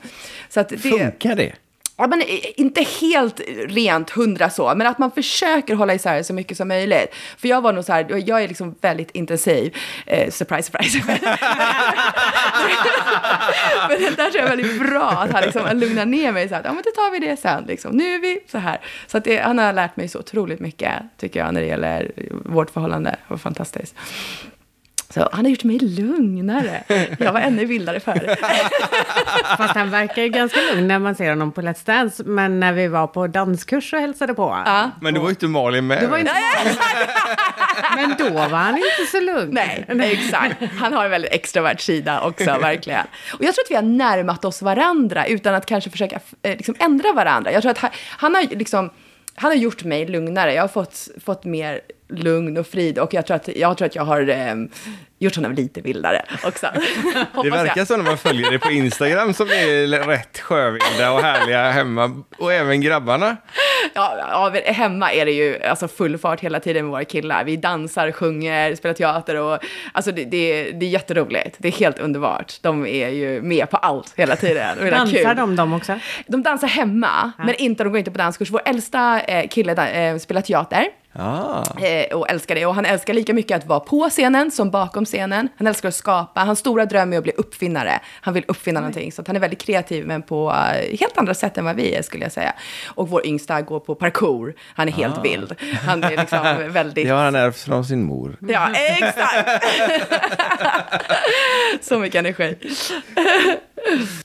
Så 0.50 0.60
att 0.60 0.70
det, 0.70 0.78
Funkar 0.78 1.36
det? 1.36 1.54
Ja, 2.02 2.08
men 2.08 2.22
eh, 2.22 2.28
inte 2.56 2.82
helt 2.82 3.42
rent 3.68 4.10
hundra 4.10 4.50
så, 4.50 4.76
men 4.76 4.88
att 4.88 4.98
man 4.98 5.12
försöker 5.12 5.76
hålla 5.76 5.94
isär 5.94 6.24
så 6.24 6.34
mycket 6.34 6.58
som 6.58 6.68
möjligt. 6.68 7.16
För 7.38 7.48
jag 7.48 7.62
var 7.62 7.74
nog 7.74 7.84
så 7.84 7.94
här, 7.94 8.22
jag 8.26 8.44
är 8.44 8.48
liksom 8.48 8.76
väldigt 8.82 9.12
intensiv. 9.12 9.78
Eh, 10.06 10.30
surprise, 10.32 10.64
surprise. 10.64 10.98
men 13.90 14.00
det 14.00 14.18
där 14.18 14.30
tror 14.30 14.44
jag 14.44 14.44
är 14.44 14.50
väldigt 14.50 14.80
bra, 14.80 15.10
att 15.10 15.32
han 15.32 15.44
liksom 15.44 15.78
lugnar 15.78 16.06
ner 16.06 16.32
mig 16.32 16.50
så 16.50 16.56
här, 16.56 16.62
ja 16.66 16.74
men 16.74 16.84
då 16.84 16.92
tar 16.92 17.12
vi 17.12 17.20
det 17.20 17.38
sen, 17.38 17.64
liksom. 17.68 17.92
nu 17.98 18.16
är 18.16 18.20
vi 18.20 18.40
så 18.52 18.58
här. 18.58 18.80
Så 19.08 19.18
att 19.18 19.24
det, 19.24 19.38
han 19.38 19.58
har 19.58 19.74
lärt 19.74 19.96
mig 19.96 20.08
så 20.08 20.20
otroligt 20.20 20.60
mycket, 20.60 20.94
tycker 21.18 21.40
jag, 21.40 21.54
när 21.54 21.62
det 21.62 21.68
gäller 21.68 22.12
vårt 22.46 22.70
förhållande. 22.70 23.10
Det 23.10 23.18
var 23.28 23.38
fantastiskt. 23.38 23.96
Så 25.14 25.30
han 25.32 25.46
har 25.46 25.50
gjort 25.50 25.64
mig 25.64 25.80
lugnare. 25.80 26.84
Jag 27.20 27.34
var 27.34 27.40
ännu 27.40 27.66
vildare 27.66 28.00
förr. 28.00 28.36
Fast 29.58 29.76
han 29.76 29.90
verkar 29.90 30.22
ju 30.22 30.30
ganska 30.30 30.60
lugn 30.62 30.88
när 30.88 31.00
man 31.00 31.16
ser 31.16 31.30
honom 31.30 31.52
på 31.52 31.62
Let's 31.62 31.86
Dance. 31.86 32.24
Men 32.24 32.60
när 32.60 32.74
vi 32.74 32.88
var 32.88 33.08
på 33.08 33.28
danskurs 33.28 33.94
och 33.94 34.00
hälsade 34.00 34.34
på. 34.34 34.62
Ja. 34.66 34.92
Men 35.02 35.14
du 35.14 35.20
var 35.20 35.28
ju 35.28 35.32
inte 35.32 35.48
Malin 35.48 35.88
med. 35.88 36.02
Du 36.02 36.08
var 36.08 36.18
inte 36.18 36.32
men 37.96 38.16
då 38.18 38.30
var 38.30 38.58
han 38.58 38.76
inte 38.76 39.12
så 39.12 39.20
lugn. 39.20 39.60
Nej, 39.88 40.12
exakt. 40.14 40.56
Han 40.80 40.94
har 40.94 41.06
en 41.06 41.12
väldigt 41.12 41.32
extrovert 41.32 41.78
sida 41.80 42.22
också, 42.22 42.46
verkligen. 42.46 43.06
Och 43.34 43.44
jag 43.44 43.56
tror 43.56 43.64
att 43.66 43.72
vi 43.72 43.76
har 43.76 43.82
närmat 43.82 44.46
oss 44.46 44.62
varandra 44.62 45.28
utan 45.28 45.56
att 45.56 45.66
kanske 45.66 45.90
försöka 45.90 46.20
eh, 46.42 46.58
liksom, 46.58 46.76
ändra 46.80 47.14
varandra. 47.14 47.52
Jag 47.52 47.62
tror 47.62 47.72
att 47.72 47.78
han, 47.78 47.92
han 48.18 48.36
har 48.36 48.42
liksom 48.42 48.90
han 49.36 49.52
har 49.52 49.56
gjort 49.58 49.84
mig 49.84 50.06
lugnare. 50.06 50.54
Jag 50.54 50.64
har 50.64 50.68
fått, 50.68 51.08
fått 51.26 51.46
mer 51.46 51.82
lugn 52.12 52.58
och 52.58 52.68
frid 52.68 53.00
och 53.00 53.14
jag 53.14 53.26
tror 53.26 53.36
att 53.36 53.48
jag, 53.56 53.78
tror 53.78 53.86
att 53.86 53.96
jag 53.96 54.04
har 54.04 54.30
eh, 54.30 54.56
gjort 55.22 55.36
honom 55.36 55.52
lite 55.52 55.82
vildare 55.82 56.26
också. 56.44 56.68
det 57.44 57.50
verkar 57.50 57.86
så 57.86 57.98
när 57.98 58.04
man 58.04 58.18
följer 58.18 58.50
dig 58.50 58.60
på 58.60 58.72
Instagram 58.72 59.34
som 59.34 59.48
är 59.48 60.08
rätt 60.08 60.40
sjövilda 60.40 61.12
och 61.12 61.22
härliga 61.22 61.72
hemma 61.72 62.24
och 62.38 62.54
även 62.54 62.82
grabbarna. 62.82 63.38
Ja, 63.94 64.52
ja, 64.64 64.72
hemma 64.72 65.12
är 65.12 65.26
det 65.26 65.32
ju 65.32 65.64
alltså 65.64 65.88
full 65.88 66.18
fart 66.18 66.40
hela 66.40 66.60
tiden 66.60 66.86
med 66.86 66.92
våra 66.92 67.06
killar. 67.06 67.44
Vi 67.44 67.58
dansar, 67.58 68.12
sjunger, 68.12 68.76
spelar 68.76 68.94
teater 68.94 69.36
och 69.36 69.60
alltså 69.92 70.12
det, 70.12 70.26
det, 70.26 70.72
det 70.72 70.86
är 70.86 70.90
jätteroligt. 70.90 71.56
Det 71.60 71.68
är 71.68 71.72
helt 71.72 72.00
underbart. 72.00 72.54
De 72.62 72.86
är 72.86 73.10
ju 73.10 73.42
med 73.42 73.70
på 73.70 73.78
allt 73.78 74.14
hela 74.16 74.36
tiden. 74.36 74.90
dansar 74.90 75.24
kul. 75.24 75.38
de 75.38 75.56
dem 75.56 75.74
också? 75.74 76.00
De 76.28 76.44
dansar 76.44 76.68
hemma, 76.68 77.32
ja. 77.38 77.44
men 77.46 77.56
inte, 77.56 77.84
de 77.84 77.90
går 77.90 78.00
inte 78.00 78.12
på 78.12 78.18
danskurs. 78.18 78.50
Vår 78.50 78.62
äldsta 78.66 79.22
eh, 79.22 79.48
kille 79.48 80.12
eh, 80.12 80.18
spelar 80.18 80.42
teater. 80.42 80.88
Ah. 81.14 81.64
Eh, 81.80 82.18
och 82.18 82.30
älskar 82.30 82.56
det. 82.56 82.66
Och 82.66 82.76
han 82.76 82.86
älskar 82.86 83.14
lika 83.14 83.34
mycket 83.34 83.58
att 83.58 83.66
vara 83.66 83.80
på 83.80 84.10
scenen 84.10 84.52
som 84.52 84.72
bakom 84.72 85.06
scenen. 85.06 85.50
Han 85.58 85.68
älskar 85.68 85.90
att 85.90 85.96
skapa. 85.96 86.42
Hans 86.42 86.60
stora 86.60 86.86
dröm 86.86 87.14
är 87.14 87.18
att 87.18 87.24
bli 87.24 87.32
uppfinnare. 87.32 88.00
Han 88.22 88.34
vill 88.34 88.46
uppfinna 88.48 88.80
mm. 88.80 88.90
någonting. 88.90 89.12
Så 89.12 89.24
han 89.28 89.36
är 89.36 89.40
väldigt 89.40 89.62
kreativ, 89.62 90.08
men 90.08 90.22
på 90.22 90.50
uh, 90.50 90.98
helt 91.00 91.18
andra 91.18 91.34
sätt 91.34 91.58
än 91.58 91.66
vad 91.66 91.76
vi 91.76 91.96
är, 91.96 92.02
skulle 92.02 92.26
jag 92.26 92.32
säga. 92.32 92.54
Och 92.86 93.10
vår 93.10 93.26
yngsta 93.26 93.62
går 93.62 93.80
på 93.80 93.96
parkour. 93.96 94.56
Han 94.76 94.88
är 94.88 94.92
helt 94.92 95.18
ah. 95.18 95.22
vild. 95.22 95.56
Han 95.86 96.04
är 96.04 96.18
liksom 96.18 96.40
väldigt... 96.70 97.06
Det 97.06 97.12
har 97.12 97.24
han 97.24 97.36
ärvt 97.36 97.60
från 97.60 97.86
sin 97.86 98.04
mor. 98.04 98.38
Ja, 98.48 98.70
exakt! 98.76 99.66
så 101.82 102.00
mycket 102.00 102.20
energi. 102.20 102.58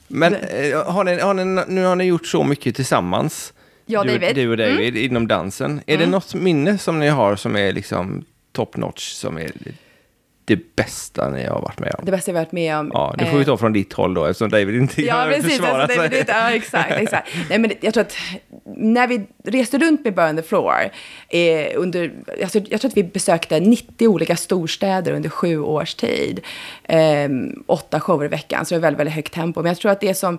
men 0.08 0.34
eh, 0.34 0.92
har 0.92 1.04
ni, 1.04 1.20
har 1.20 1.34
ni, 1.34 1.64
nu 1.68 1.84
har 1.84 1.96
ni 1.96 2.04
gjort 2.04 2.26
så 2.26 2.44
mycket 2.44 2.76
tillsammans. 2.76 3.52
Ja, 3.86 4.04
du, 4.04 4.12
David. 4.12 4.36
Du 4.36 4.50
och 4.50 4.56
David 4.56 4.88
mm. 4.88 5.04
inom 5.04 5.28
dansen. 5.28 5.80
Är 5.86 5.94
mm. 5.94 6.06
det 6.06 6.10
något 6.10 6.34
minne 6.34 6.78
som 6.78 6.98
ni 6.98 7.08
har 7.08 7.36
som 7.36 7.56
är 7.56 7.72
liksom 7.72 8.24
top 8.52 8.76
notch, 8.76 9.12
som 9.12 9.38
är 9.38 9.50
det 10.46 10.76
bästa 10.76 11.30
ni 11.30 11.44
har 11.44 11.60
varit 11.60 11.78
med 11.78 11.94
om? 11.98 12.04
Det 12.04 12.10
bästa 12.10 12.30
jag 12.30 12.34
varit 12.34 12.52
med 12.52 12.76
om? 12.76 12.90
Ja, 12.94 13.14
det 13.18 13.26
får 13.26 13.38
vi 13.38 13.44
ta 13.44 13.56
från 13.56 13.72
ditt 13.72 13.92
håll 13.92 14.14
då, 14.14 14.24
eftersom 14.24 14.50
David 14.50 14.74
inte 14.74 15.02
ja, 15.02 15.14
kan 15.14 15.28
precis, 15.28 15.50
försvara 15.50 15.82
alltså, 15.82 15.98
sig. 15.98 16.08
David, 16.08 16.24
ja, 16.28 16.50
exakt, 16.50 16.92
exakt. 16.92 17.28
Nej, 17.50 17.58
men 17.58 17.72
jag 17.80 17.94
tror 17.94 18.00
att 18.00 18.16
när 18.76 19.06
vi 19.06 19.26
reste 19.44 19.78
runt 19.78 20.04
med 20.04 20.14
Burn 20.14 20.36
the 20.36 20.42
Floor, 20.42 20.74
eh, 21.28 21.66
under, 21.76 22.12
alltså, 22.42 22.58
jag 22.58 22.80
tror 22.80 22.88
att 22.90 22.96
vi 22.96 23.04
besökte 23.04 23.60
90 23.60 24.08
olika 24.08 24.36
storstäder 24.36 25.12
under 25.12 25.28
sju 25.28 25.60
års 25.60 25.94
tid. 25.94 26.40
Eh, 26.84 27.28
åtta 27.66 28.00
shower 28.00 28.24
i 28.24 28.28
veckan, 28.28 28.66
så 28.66 28.74
det 28.74 28.78
var 28.78 28.82
väldigt, 28.82 29.00
väldigt 29.00 29.14
högt 29.14 29.32
tempo. 29.32 29.62
Men 29.62 29.68
jag 29.68 29.78
tror 29.78 29.92
att 29.92 30.00
det 30.00 30.14
som 30.14 30.38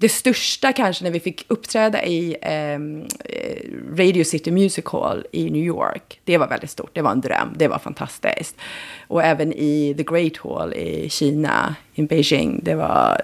det 0.00 0.08
största 0.08 0.72
kanske 0.72 1.04
när 1.04 1.10
vi 1.10 1.20
fick 1.20 1.44
uppträda 1.48 2.04
i 2.04 2.36
ehm, 2.42 3.06
eh, 3.24 3.96
Radio 3.96 4.24
City 4.24 4.50
Music 4.50 4.84
Hall 4.86 5.26
i 5.32 5.50
New 5.50 5.62
York. 5.62 6.20
Det 6.24 6.38
var 6.38 6.48
väldigt 6.48 6.70
stort, 6.70 6.90
det 6.92 7.02
var 7.02 7.10
en 7.10 7.20
dröm, 7.20 7.54
det 7.56 7.68
var 7.68 7.78
fantastiskt. 7.78 8.56
Och 9.08 9.22
även 9.22 9.52
i 9.52 9.94
The 9.96 10.02
Great 10.02 10.36
Hall 10.36 10.74
i 10.74 11.10
Kina, 11.10 11.74
i 11.94 12.02
Beijing, 12.02 12.60
det 12.62 12.74
var 12.74 13.20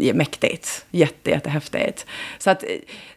eh, 0.00 0.14
mäktigt. 0.14 0.86
Jätte, 0.90 1.30
jättehäftigt. 1.30 2.06
Så 2.38 2.50
att 2.50 2.62
eh, 2.62 2.68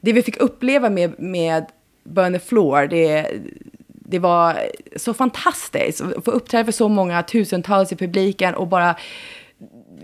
det 0.01 0.13
vi 0.13 0.21
fick 0.21 0.38
uppleva 0.38 0.89
med, 0.89 1.19
med 1.19 1.65
Burn 2.04 2.34
the 2.34 2.39
Floor, 2.39 2.88
det, 2.88 3.27
det 3.88 4.19
var 4.19 4.60
så 4.95 5.13
fantastiskt. 5.13 6.01
Att 6.01 6.25
få 6.25 6.32
uppträda 6.32 6.65
för 6.65 6.71
så 6.71 6.89
många 6.89 7.23
tusentals 7.23 7.91
i 7.91 7.95
publiken 7.95 8.54
och 8.54 8.67
bara 8.67 8.95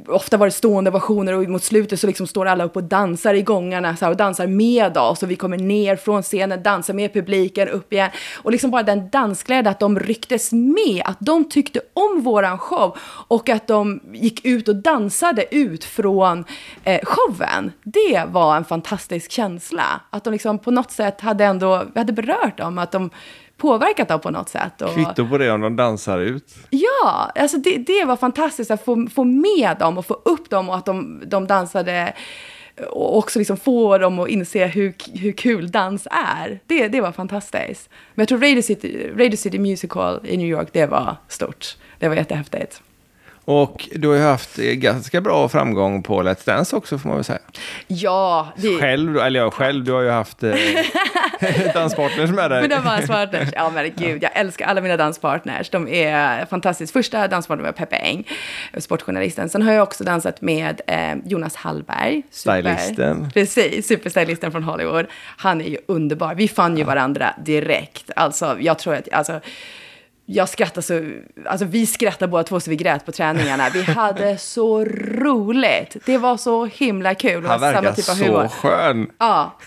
ofta 0.08 0.38
var 0.38 0.48
det 0.48 0.52
stående 0.52 0.92
versioner 0.92 1.34
och 1.34 1.50
mot 1.50 1.64
slutet 1.64 2.00
så 2.00 2.08
liksom 2.08 2.28
står 2.28 2.46
alla 2.46 2.64
upp 2.64 2.76
och 2.76 2.84
dansar 2.84 3.34
i 3.34 3.42
gångarna 3.42 3.96
så 3.96 4.06
här, 4.06 4.12
och 4.12 4.18
dansar 4.18 4.48
med 4.48 4.98
oss 4.98 5.24
och 5.24 5.32
vi 5.32 5.36
kommer 5.36 5.58
ner 5.58 5.96
från 5.96 6.24
scenen, 6.24 6.64
dansar 6.64 6.94
med 6.94 7.14
publiken 7.14 7.70
upp 7.70 7.94
igen. 7.94 8.10
Och 8.36 8.52
liksom 8.52 8.72
bara 8.72 8.84
den 8.84 9.10
dansglädjen, 9.10 9.68
att 9.68 9.80
de 9.80 10.00
rycktes 10.00 10.52
med, 10.52 11.02
att 11.06 11.18
de 11.20 11.50
tyckte 11.50 11.82
om 11.94 12.22
våran 12.22 12.58
show 12.58 12.98
och 13.28 13.50
att 13.50 13.68
de 13.68 14.00
gick 14.14 14.46
ut 14.46 14.68
och 14.68 14.76
dansade 14.76 15.56
ut 15.56 15.84
från 15.84 16.46
eh, 16.84 17.02
showen. 17.04 17.72
Det 17.84 18.24
var 18.32 18.58
en 18.58 18.66
fantastisk 18.66 19.32
känsla. 19.32 20.02
Att 20.10 20.24
de 20.24 20.34
liksom 20.34 20.60
på 20.60 20.72
något 20.72 20.92
sätt 20.92 21.22
hade 21.22 21.46
ändå, 21.46 21.84
vi 21.94 22.00
hade 22.00 22.14
berört 22.14 22.58
dem, 22.58 22.78
att 22.78 22.92
de 22.92 23.10
påverkat 23.58 24.12
av 24.12 24.18
på 24.18 24.30
något 24.30 24.50
sätt. 24.50 24.82
Och... 24.82 24.94
Kvitto 24.94 25.28
på 25.28 25.38
det 25.38 25.52
om 25.52 25.62
de 25.62 25.76
dansar 25.76 26.20
ut. 26.20 26.56
Ja, 26.70 27.32
alltså 27.36 27.58
det, 27.58 27.78
det 27.78 28.06
var 28.06 28.16
fantastiskt 28.16 28.72
att 28.72 28.86
få, 28.86 29.08
få 29.16 29.24
med 29.24 29.78
dem 29.80 29.98
och 29.98 30.06
få 30.06 30.14
upp 30.14 30.50
dem 30.50 30.70
och 30.70 30.76
att 30.76 30.86
de, 30.86 31.24
de 31.26 31.48
dansade 31.48 32.14
och 32.90 33.18
också 33.18 33.40
liksom 33.40 33.58
få 33.58 33.98
dem 33.98 34.20
att 34.20 34.30
inse 34.30 34.66
hur, 34.66 34.94
hur 35.18 35.32
kul 35.32 35.72
dans 35.72 36.08
är. 36.12 36.60
Det, 36.68 36.88
det 36.88 37.02
var 37.02 37.12
fantastiskt. 37.12 37.90
Men 38.16 38.22
jag 38.22 38.28
tror 38.28 38.40
Radio 38.40 38.62
City, 38.62 39.12
Radio 39.16 39.38
City 39.38 39.60
Music 39.60 39.92
Hall 39.94 40.20
i 40.24 40.38
New 40.38 40.48
York, 40.48 40.68
det 40.72 40.86
var 40.86 41.16
stort. 41.28 41.78
Det 42.00 42.08
var 42.08 42.16
jättehäftigt. 42.16 42.82
Och 43.48 43.90
du 43.96 44.08
har 44.08 44.16
ju 44.16 44.22
haft 44.22 44.56
ganska 44.56 45.22
bra 45.22 45.50
framgång 45.50 46.04
på 46.04 46.24
Let's 46.24 46.46
Dance 46.46 46.76
också 46.76 46.98
får 46.98 47.10
man 47.10 47.18
väl 47.18 47.24
säga. 47.24 47.40
Ja. 47.88 48.48
Det... 48.58 48.80
Själv, 48.80 49.18
eller 49.18 49.40
jag 49.40 49.54
själv, 49.54 49.84
du 49.84 49.92
har 49.92 50.02
ju 50.02 50.10
haft 50.10 50.44
eh, 50.44 50.52
danspartners 51.74 52.30
med 52.30 52.52
dig. 52.52 52.62
Mina 52.62 52.82
danspartners, 52.82 53.50
ja 53.54 53.70
men 53.70 53.92
gud, 53.96 54.24
jag 54.24 54.32
älskar 54.34 54.66
alla 54.66 54.82
mina 54.82 54.98
danspartners. 54.98 55.70
De 55.70 55.88
är 55.88 56.46
fantastiska. 56.46 57.00
Första 57.00 57.28
danspartnern 57.28 57.66
var 57.66 57.72
Peppe 57.72 57.96
Eng, 57.96 58.28
sportjournalisten. 58.78 59.50
Sen 59.50 59.62
har 59.62 59.74
jag 59.74 59.84
också 59.84 60.04
dansat 60.04 60.42
med 60.42 60.82
eh, 60.88 61.16
Jonas 61.26 61.56
Hallberg. 61.56 62.24
Super, 62.32 62.62
Stylisten. 62.62 63.30
Precis, 63.34 63.88
superstylisten 63.88 64.52
från 64.52 64.64
Hollywood. 64.64 65.06
Han 65.38 65.62
är 65.62 65.70
ju 65.70 65.78
underbar. 65.88 66.36
Vi 66.36 66.48
fann 66.48 66.78
ju 66.78 66.84
varandra 66.84 67.34
direkt. 67.46 68.12
Alltså, 68.16 68.58
jag 68.60 68.80
tror 68.80 68.96
att, 68.96 69.14
alltså, 69.14 69.40
jag 70.30 70.50
skrattar 70.50 70.82
så, 70.82 71.02
alltså 71.46 71.66
vi 71.66 71.86
skrattar 71.86 72.28
båda 72.28 72.44
två 72.44 72.60
så 72.60 72.70
vi 72.70 72.76
grät 72.76 73.06
på 73.06 73.12
träningarna. 73.12 73.70
Vi 73.70 73.82
hade 73.82 74.38
så 74.38 74.86
roligt. 74.86 75.98
Det 76.06 76.18
var 76.18 76.38
så 76.38 76.66
himla 76.66 77.16
kul. 77.16 77.46
Han 77.46 77.62
verkar 77.62 77.82
samma 77.82 77.96
typ 77.96 78.10
av 78.10 78.14
så 78.14 78.24
humor. 78.24 78.48
skön. 78.48 79.10
Ja, 79.20 79.58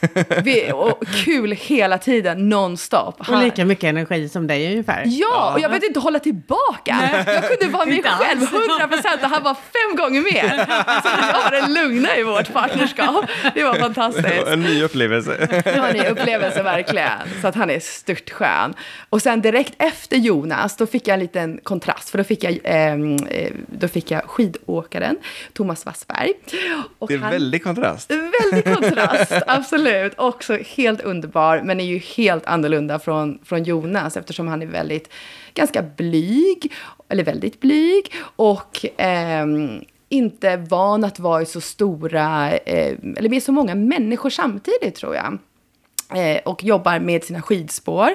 vi, 0.42 0.72
och 0.72 1.06
kul 1.24 1.52
hela 1.52 1.98
tiden, 1.98 2.48
nonstop. 2.48 3.16
Han, 3.18 3.36
och 3.36 3.42
lika 3.42 3.64
mycket 3.64 3.84
energi 3.84 4.28
som 4.28 4.46
dig 4.46 4.70
ungefär. 4.70 5.02
Ja, 5.06 5.52
och 5.54 5.60
jag 5.60 5.70
behövde 5.70 5.86
inte 5.86 6.00
hålla 6.00 6.18
tillbaka. 6.18 6.98
Nej. 7.00 7.24
Jag 7.26 7.48
kunde 7.48 7.72
vara 7.72 7.86
mig 7.86 8.02
själv, 8.02 8.42
100 8.42 8.88
procent, 8.88 9.22
och 9.22 9.30
han 9.30 9.42
var 9.42 9.54
fem 9.54 9.96
gånger 9.96 10.20
mer. 10.20 10.64
Så 11.02 11.08
jag 11.26 11.42
var 11.42 11.50
den 11.50 11.74
lugna 11.74 12.16
i 12.16 12.22
vårt 12.22 12.52
partnerskap. 12.52 13.24
Det 13.54 13.64
var 13.64 13.74
fantastiskt. 13.74 14.28
Det 14.28 14.44
var 14.44 14.52
en 14.52 14.60
ny 14.60 14.82
upplevelse. 14.82 15.62
Det 15.64 15.80
var 15.80 15.88
en 15.88 15.96
ny 15.96 16.04
upplevelse, 16.04 16.62
verkligen. 16.62 17.18
Så 17.40 17.48
att 17.48 17.54
han 17.54 17.70
är 17.70 17.80
stört 17.80 18.30
skön. 18.30 18.74
Och 19.10 19.22
sen 19.22 19.40
direkt 19.40 19.74
efter 19.78 20.16
Jon 20.16 20.49
Jonas, 20.50 20.76
då 20.76 20.86
fick 20.86 21.08
jag 21.08 21.14
en 21.14 21.20
liten 21.20 21.60
kontrast. 21.62 22.10
För 22.10 22.18
då 22.18 22.24
fick 22.24 22.44
jag, 22.44 22.58
ehm, 22.64 23.16
eh, 23.16 23.52
då 23.66 23.88
fick 23.88 24.10
jag 24.10 24.22
skidåkaren 24.24 25.16
Thomas 25.52 25.86
Wassberg. 25.86 26.32
Och 26.98 27.08
Det 27.08 27.14
är 27.14 27.18
han- 27.18 27.30
väldigt 27.30 27.64
kontrast. 27.64 28.10
Väldigt 28.10 28.74
kontrast, 28.74 29.32
absolut. 29.46 30.12
Också 30.16 30.58
helt 30.76 31.00
underbar, 31.00 31.60
men 31.64 31.80
är 31.80 31.84
ju 31.84 31.98
helt 31.98 32.46
annorlunda 32.46 32.98
från, 32.98 33.38
från 33.44 33.64
Jonas 33.64 34.16
eftersom 34.16 34.48
han 34.48 34.62
är 34.62 34.66
väldigt, 34.66 35.12
ganska 35.54 35.82
blyg, 35.82 36.72
eller 37.08 37.24
väldigt 37.24 37.60
blyg 37.60 38.12
och 38.36 38.84
ehm, 38.96 39.80
inte 40.08 40.56
van 40.56 41.04
att 41.04 41.18
vara 41.18 41.42
i 41.42 41.46
så 41.46 41.60
stora, 41.60 42.50
eh, 42.52 42.94
eller 43.16 43.28
med 43.28 43.42
så 43.42 43.52
många 43.52 43.74
människor 43.74 44.30
samtidigt 44.30 44.94
tror 44.94 45.14
jag. 45.14 45.38
Eh, 46.14 46.40
och 46.44 46.64
jobbar 46.64 46.98
med 46.98 47.24
sina 47.24 47.42
skidspår. 47.42 48.08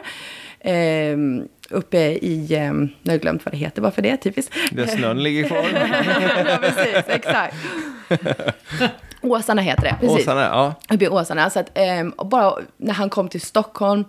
Eh, 0.65 1.17
uppe 1.69 1.97
i, 1.97 2.56
eh, 2.56 2.73
nu 2.73 2.89
har 3.06 3.12
jag 3.12 3.21
glömt 3.21 3.45
vad 3.45 3.54
det 3.54 3.58
heter, 3.58 3.82
varför 3.82 4.01
det? 4.01 4.17
Typiskt. 4.17 4.54
Där 4.71 4.86
snön 4.88 5.23
ligger 5.23 5.47
kvar. 5.47 5.65
ja, 6.49 6.58
precis, 6.62 7.04
exakt. 7.08 7.56
Åsarna 9.21 9.62
heter 9.62 9.84
det, 9.84 9.95
precis. 9.99 10.19
Åsarna, 10.19 10.41
ja. 10.41 10.73
Uppe 10.95 11.06
i 11.06 11.10
Åsarna. 11.10 11.49
Så 11.49 11.60
att, 11.60 11.78
och 12.15 12.25
bara 12.25 12.56
när 12.78 12.93
han 12.93 13.10
kom 13.10 13.28
till 13.28 13.41
Stockholm 13.41 14.06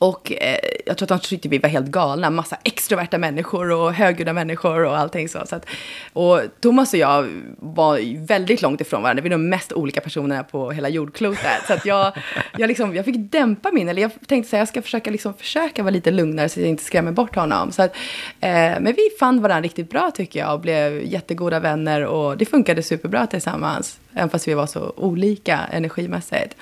och 0.00 0.32
eh, 0.32 0.58
jag 0.86 0.98
tror 0.98 1.12
att 1.12 1.22
de 1.22 1.28
tyckte 1.28 1.48
vi 1.48 1.58
var 1.58 1.68
helt 1.68 1.86
galna. 1.86 2.30
Massa 2.30 2.56
extroverta 2.64 3.18
människor 3.18 3.70
och 3.70 3.92
högljudda 3.94 4.32
människor 4.32 4.84
och 4.84 4.98
allting 4.98 5.28
så. 5.28 5.46
så 5.46 5.56
att, 5.56 5.66
och 6.12 6.40
Thomas 6.60 6.92
och 6.92 6.98
jag 6.98 7.28
var 7.58 8.26
väldigt 8.26 8.62
långt 8.62 8.80
ifrån 8.80 9.02
varandra. 9.02 9.22
Vi 9.22 9.28
är 9.28 9.30
de 9.30 9.48
mest 9.48 9.72
olika 9.72 10.00
personerna 10.00 10.44
på 10.44 10.70
hela 10.70 10.88
jordklotet. 10.88 11.66
Så 11.66 11.72
att 11.72 11.86
jag, 11.86 12.12
jag, 12.58 12.68
liksom, 12.68 12.94
jag 12.94 13.04
fick 13.04 13.16
dämpa 13.16 13.70
min, 13.72 13.88
eller 13.88 14.02
jag 14.02 14.10
tänkte 14.26 14.50
säga 14.50 14.60
jag 14.60 14.68
ska 14.68 14.82
försöka, 14.82 15.10
liksom, 15.10 15.34
försöka 15.34 15.82
vara 15.82 15.90
lite 15.90 16.10
lugnare 16.10 16.48
så 16.48 16.60
att 16.60 16.62
jag 16.62 16.70
inte 16.70 16.84
skrämmer 16.84 17.12
bort 17.12 17.36
honom. 17.36 17.72
Så 17.72 17.82
att, 17.82 17.96
eh, 18.40 18.50
men 18.50 18.94
vi 18.96 19.08
fann 19.18 19.42
varandra 19.42 19.64
riktigt 19.64 19.90
bra 19.90 20.10
tycker 20.14 20.40
jag 20.40 20.54
och 20.54 20.60
blev 20.60 21.02
jättegoda 21.04 21.60
vänner 21.60 22.06
och 22.06 22.36
det 22.36 22.44
funkade 22.46 22.82
superbra 22.82 23.26
tillsammans. 23.26 24.00
Även 24.14 24.30
fast 24.30 24.48
vi 24.48 24.54
var 24.54 24.66
så 24.66 24.92
olika 24.96 25.58
energimässigt. 25.72 26.56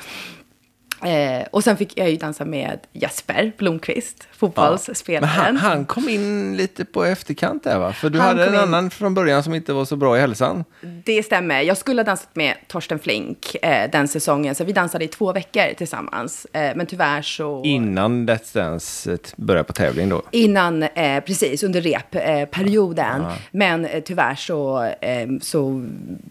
Eh, 1.04 1.46
och 1.50 1.64
sen 1.64 1.76
fick 1.76 1.98
jag 1.98 2.10
ju 2.10 2.16
dansa 2.16 2.44
med 2.44 2.78
Jesper 2.92 3.52
Blomqvist, 3.58 4.16
Men 4.18 4.26
han, 4.30 4.38
fotbollsspelaren. 4.38 5.56
han 5.56 5.84
kom 5.84 6.08
in 6.08 6.56
lite 6.56 6.84
på 6.84 7.04
efterkant 7.04 7.64
där 7.64 7.78
va? 7.78 7.92
För 7.92 8.10
du 8.10 8.18
Han 8.18 8.28
hade 8.28 8.46
en 8.46 8.54
in- 8.54 8.60
annan 8.60 8.90
från 8.90 9.14
början 9.14 9.42
som 9.42 9.54
inte 9.54 9.72
var 9.72 9.84
så 9.84 9.96
bra 9.96 10.16
i 10.16 10.20
hälsan. 10.20 10.64
Det 11.04 11.22
stämmer. 11.22 11.60
Jag 11.62 11.76
skulle 11.76 12.00
ha 12.00 12.04
dansat 12.06 12.28
med 12.36 12.54
Torsten 12.66 12.98
Flink 12.98 13.56
eh, 13.62 13.90
den 13.90 14.08
säsongen, 14.08 14.54
så 14.54 14.64
vi 14.64 14.72
dansade 14.72 15.04
i 15.04 15.08
två 15.08 15.32
veckor 15.32 15.74
tillsammans. 15.74 16.46
Eh, 16.52 16.76
men 16.76 16.86
tyvärr 16.86 17.22
så... 17.22 17.62
Innan 17.64 18.28
Let's 18.30 18.54
Dance 18.54 19.12
eh, 19.12 19.18
började 19.36 19.64
på 19.66 19.72
tävling 19.72 20.08
då. 20.08 20.22
Innan, 20.30 20.82
eh, 20.82 21.20
precis, 21.24 21.62
under 21.62 21.80
repperioden. 21.80 22.40
Eh, 22.40 22.46
perioden. 22.46 23.24
Men 23.50 23.88
tyvärr 24.04 24.34
så, 24.34 24.92
så 25.40 25.84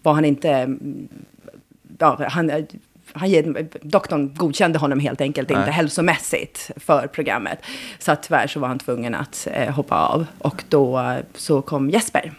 var 0.04 0.14
han 0.14 0.26
inte... 0.26 0.78
Ja, 2.00 2.20
han, 2.30 2.52
han, 3.18 3.70
doktorn 3.82 4.34
godkände 4.36 4.80
honom 4.80 5.00
helt 5.00 5.22
enkelt 5.22 5.52
inte 5.52 5.62
Nej. 5.62 5.72
hälsomässigt 5.72 6.72
för 6.76 7.08
programmet. 7.08 7.60
Så 8.00 8.12
att 8.12 8.24
tyvärr 8.24 8.48
så 8.48 8.60
var 8.60 8.68
han 8.68 8.80
tvungen 8.80 9.16
att 9.16 9.48
eh, 9.52 9.74
hoppa 9.74 9.96
av. 9.96 10.26
Och 10.38 10.64
då 10.70 11.00
eh, 11.00 11.18
så 11.36 11.62
kom 11.62 11.90
Jesper. 11.90 12.34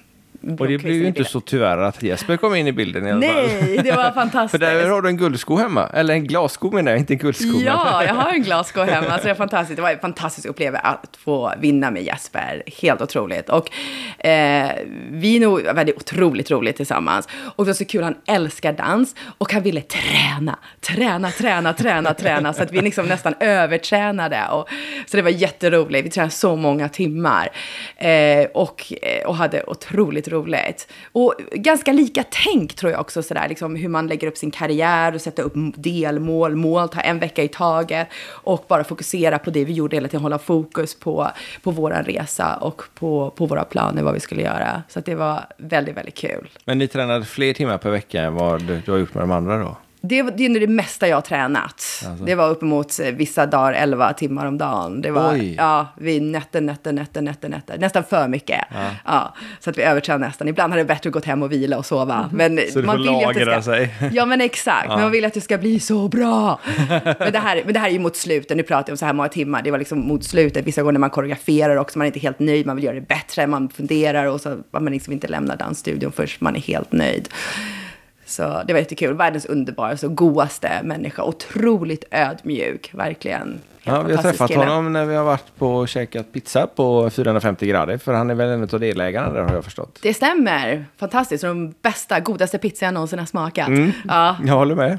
Och 0.59 0.69
det 0.69 0.79
blev 0.79 0.95
ju 0.95 1.07
inte 1.07 1.25
så 1.25 1.41
tyvärr 1.41 1.79
att 1.79 2.03
Jesper 2.03 2.37
kom 2.37 2.55
in 2.55 2.67
i 2.67 2.73
bilden 2.73 3.07
i 3.07 3.11
alla 3.11 3.27
fall. 3.27 3.35
Nej, 3.37 3.81
det 3.85 3.93
var 3.93 4.11
fantastiskt. 4.15 4.51
För 4.51 4.59
där 4.59 4.89
har 4.89 5.03
du 5.03 5.09
en 5.09 5.17
guldsko 5.17 5.57
hemma. 5.57 5.87
Eller 5.95 6.15
en 6.15 6.27
glassko 6.27 6.71
menar 6.71 6.93
jag, 6.93 6.99
inte 6.99 7.15
en 7.15 7.19
guldsko. 7.19 7.61
Ja, 7.65 8.05
jag 8.05 8.15
har 8.15 8.31
en 8.31 8.43
glassko 8.49 8.81
hemma, 8.81 9.19
så 9.19 9.25
det 9.25 9.31
är 9.31 9.35
fantastiskt. 9.35 9.77
Det 9.77 9.83
var 9.83 9.91
en 9.91 9.99
fantastisk 9.99 10.49
upplevelse 10.49 10.87
att 10.87 11.17
få 11.17 11.53
vinna 11.59 11.91
med 11.91 12.03
Jesper. 12.03 12.63
Helt 12.83 13.03
otroligt. 13.03 13.49
Och 13.49 13.71
eh, 14.27 14.71
vi 15.11 15.37
är 15.37 15.41
nog 15.41 15.63
väldigt 15.63 15.97
otroligt 15.97 16.51
roligt 16.51 16.77
tillsammans. 16.77 17.29
Och 17.57 17.65
det 17.65 17.69
var 17.69 17.75
så 17.75 17.85
kul, 17.85 18.03
han 18.03 18.17
älskar 18.27 18.73
dans 18.73 19.15
och 19.39 19.53
han 19.53 19.63
ville 19.63 19.81
träna, 19.81 20.59
träna, 20.81 21.31
träna, 21.31 21.73
träna, 21.73 22.15
träna. 22.15 22.53
Så 22.53 22.63
att 22.63 22.73
vi 22.73 22.81
liksom 22.81 23.07
nästan 23.07 23.35
övertränade. 23.41 24.47
Och, 24.51 24.69
så 25.07 25.17
det 25.17 25.23
var 25.23 25.31
jätteroligt. 25.31 26.07
Vi 26.07 26.11
tränade 26.11 26.31
så 26.31 26.57
många 26.57 26.89
timmar. 26.89 27.49
Eh, 27.97 28.47
och, 28.55 28.93
eh, 29.03 29.27
och 29.27 29.37
hade 29.37 29.63
otroligt 29.67 30.29
roligt. 30.29 30.38
Och 31.13 31.35
ganska 31.53 31.93
lika 31.93 32.25
tänk 32.31 32.75
tror 32.75 32.93
jag 32.93 33.01
också, 33.01 33.23
sådär, 33.23 33.49
liksom, 33.49 33.77
hur 33.77 33.89
man 33.89 34.07
lägger 34.07 34.29
upp 34.29 34.37
sin 34.37 34.51
karriär 34.51 35.15
och 35.15 35.21
sätter 35.21 35.43
upp 35.43 35.53
delmål, 35.77 36.57
mål, 36.57 36.89
ta 36.89 37.01
en 37.01 37.19
vecka 37.19 37.43
i 37.43 37.49
taget 37.49 38.09
och 38.29 38.65
bara 38.69 38.85
fokusera 38.85 39.39
på 39.39 39.51
det 39.51 39.65
vi 39.65 39.73
gjorde 39.73 39.97
hela 39.97 40.09
tiden, 40.09 40.23
hålla 40.23 40.39
fokus 40.39 40.95
på, 40.95 41.31
på 41.63 41.71
vår 41.71 41.91
resa 41.91 42.57
och 42.57 42.83
på, 42.95 43.31
på 43.31 43.47
våra 43.47 43.65
planer, 43.65 44.03
vad 44.03 44.15
vi 44.15 44.21
skulle 44.21 44.43
göra. 44.43 44.83
Så 44.89 44.99
att 44.99 45.05
det 45.05 45.15
var 45.15 45.45
väldigt, 45.57 45.97
väldigt 45.97 46.17
kul. 46.17 46.49
Men 46.65 46.79
ni 46.79 46.89
tränade 46.89 47.25
fler 47.25 47.53
timmar 47.53 47.79
per 47.79 47.91
vecka 47.91 48.23
än 48.23 48.35
vad 48.35 48.63
du 48.63 48.91
har 48.91 48.99
gjort 48.99 49.15
med 49.15 49.23
de 49.23 49.31
andra 49.31 49.59
då? 49.59 49.77
Det, 50.01 50.23
det 50.23 50.47
är 50.47 50.61
det 50.61 50.67
mesta 50.67 51.09
jag 51.09 51.17
har 51.17 51.21
tränat. 51.21 52.05
Det 52.27 52.35
var 52.35 52.51
uppemot 52.51 53.01
eh, 53.01 53.07
vissa 53.11 53.47
dagar 53.47 53.73
11 53.73 54.13
timmar 54.13 54.47
om 54.47 54.59
dagen. 54.59 55.01
Det 55.03 55.11
var, 55.11 55.33
Oj. 55.33 55.55
ja, 55.59 55.87
vi 55.97 56.21
nätter, 56.21 56.61
nätter, 56.61 56.93
nätter, 56.93 57.23
nätter, 57.23 57.49
nätter. 57.49 57.79
Nästan 57.79 58.05
för 58.05 58.29
mycket. 58.29 58.65
Ja. 59.05 59.35
så 59.61 59.71
att 59.71 59.79
vi 59.79 59.83
övertränade 59.83 60.27
nästan. 60.27 60.49
Ibland 60.49 60.73
hade 60.73 60.83
det 60.83 60.87
bättre 60.87 61.09
att 61.09 61.15
gå 61.15 61.21
hem 61.25 61.43
och 61.43 61.53
vila 61.53 61.79
och 61.79 61.87
sova. 61.87 62.31
Men 62.33 62.55
Mhm. 62.55 62.65
Så 62.73 62.79
man 62.79 62.97
får 62.97 63.03
vill 63.03 63.13
lagra 63.13 63.63
ska, 63.63 63.73
sig. 63.73 63.95
Ja, 64.13 64.27
men 64.27 64.41
exakt. 64.41 64.89
Men 64.89 65.01
man 65.01 65.11
vill 65.11 65.25
att 65.25 65.35
det 65.35 65.41
ska 65.41 65.59
bli 65.59 65.81
så 65.81 66.09
bra. 66.09 66.61
men, 67.19 67.33
det 67.33 67.39
här, 67.39 67.63
men 67.65 67.75
det 67.75 67.81
här 67.81 67.89
är 67.89 67.93
ju 67.93 67.99
mot 67.99 68.17
slutet. 68.17 68.57
Nu 68.57 68.63
pratar 68.63 68.91
jag 68.91 68.93
om 68.95 68.97
så 68.97 69.07
här 69.07 69.13
många 69.13 69.29
timmar. 69.29 69.63
Det 69.63 69.71
var 69.71 69.79
liksom 69.79 69.99
mot 69.99 70.25
slutet. 70.25 70.67
Vissa 70.67 70.83
gånger 70.83 70.93
när 70.93 71.01
man 71.01 71.11
koreograferar 71.11 71.77
också. 71.77 71.99
Man 71.99 72.05
är 72.05 72.07
inte 72.07 72.21
helt 72.21 72.39
nöjd. 72.39 72.67
Man 72.67 72.77
vill 72.77 72.85
göra 72.85 72.95
det 72.95 73.01
bättre. 73.09 73.47
Man 73.47 73.69
funderar 73.69 74.25
och 74.27 74.41
så 74.41 74.49
att 74.73 74.83
man 74.83 74.93
liksom 74.93 75.13
inte 75.13 75.29
lämnar 75.29 75.57
dansstudion 75.57 76.13
förrän 76.13 76.29
man 76.39 76.57
är 76.57 76.61
helt 76.61 76.93
nöjd. 76.93 77.29
Så 78.29 78.63
det 78.67 78.73
var 78.73 78.81
jättekul. 78.81 79.15
Världens 79.15 79.47
underbaraste 79.47 80.07
och 80.07 80.15
godaste 80.17 80.71
människa. 80.85 81.23
Otroligt 81.23 82.05
ödmjuk, 82.11 82.91
verkligen. 82.95 83.61
Ja, 83.83 84.03
vi 84.03 84.15
har 84.15 84.23
träffat 84.23 84.49
kille. 84.51 84.61
honom 84.61 84.93
när 84.93 85.05
vi 85.05 85.15
har 85.15 85.25
varit 85.25 85.57
på 85.59 85.75
och 85.77 85.89
käkat 85.89 86.33
pizza 86.33 86.67
på 86.67 87.11
450 87.11 87.67
grader. 87.67 87.99
För 87.99 88.13
han 88.13 88.31
är 88.31 88.35
väl 88.35 88.49
en 88.49 88.63
av 88.63 88.81
delägarna 88.81 89.33
där 89.33 89.41
har 89.43 89.55
jag 89.55 89.65
förstått. 89.65 89.99
Det 90.03 90.15
stämmer. 90.15 90.85
Fantastiskt. 90.97 91.45
De 91.45 91.75
bästa, 91.83 92.21
godaste 92.21 92.59
pizza 92.59 92.85
jag 92.85 92.95
någonsin 92.95 93.19
har 93.19 93.27
smakat. 93.27 93.69
Ja, 94.09 94.37
Jag 94.47 94.55
håller 94.55 94.75
med. 94.75 94.99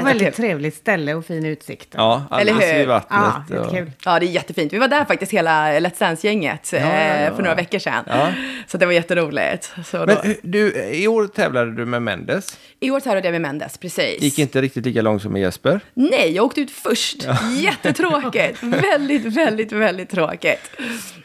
Och 0.00 0.06
väldigt 0.06 0.34
trevligt 0.36 0.74
ställe 0.74 1.14
och 1.14 1.24
fin 1.26 1.44
utsikt. 1.46 1.88
ja, 1.96 2.22
Eller 2.30 2.52
alldeles 2.52 2.72
hur? 2.72 2.78
vid 2.78 2.88
vattnet. 2.88 3.20
Ja, 3.50 3.60
och- 3.60 3.76
ja, 4.04 4.18
det 4.20 4.26
är 4.26 4.30
jättefint. 4.30 4.72
Vi 4.72 4.78
var 4.78 4.88
där 4.88 5.04
faktiskt 5.04 5.32
hela 5.32 5.66
Let's 5.68 5.98
Dance-gänget 5.98 6.70
ja, 6.72 6.78
eh, 6.78 7.24
ja. 7.24 7.30
för 7.34 7.42
några 7.42 7.54
veckor 7.54 7.78
sedan. 7.78 8.04
Ja. 8.06 8.28
Så 8.66 8.78
det 8.78 8.86
var 8.86 8.92
jätteroligt. 8.92 9.72
Så 9.84 9.96
Men 9.98 10.08
då, 10.08 10.22
du, 10.42 10.74
i 10.84 11.08
år 11.08 11.26
tävlade 11.26 11.72
du 11.74 11.84
med 11.86 12.02
Mendes. 12.02 12.55
I 12.80 12.90
år 12.90 13.00
tävlade 13.00 13.26
jag 13.26 13.32
med 13.32 13.40
Mendes, 13.40 13.78
precis. 13.78 14.22
Gick 14.22 14.38
inte 14.38 14.62
riktigt 14.62 14.86
lika 14.86 15.02
långt 15.02 15.22
som 15.22 15.32
med 15.32 15.42
Jesper. 15.42 15.80
Nej, 15.94 16.32
jag 16.32 16.44
åkte 16.44 16.60
ut 16.60 16.70
först. 16.70 17.26
Jättetråkigt. 17.58 18.62
väldigt, 18.62 19.24
väldigt, 19.24 19.72
väldigt 19.72 20.10
tråkigt. 20.10 20.70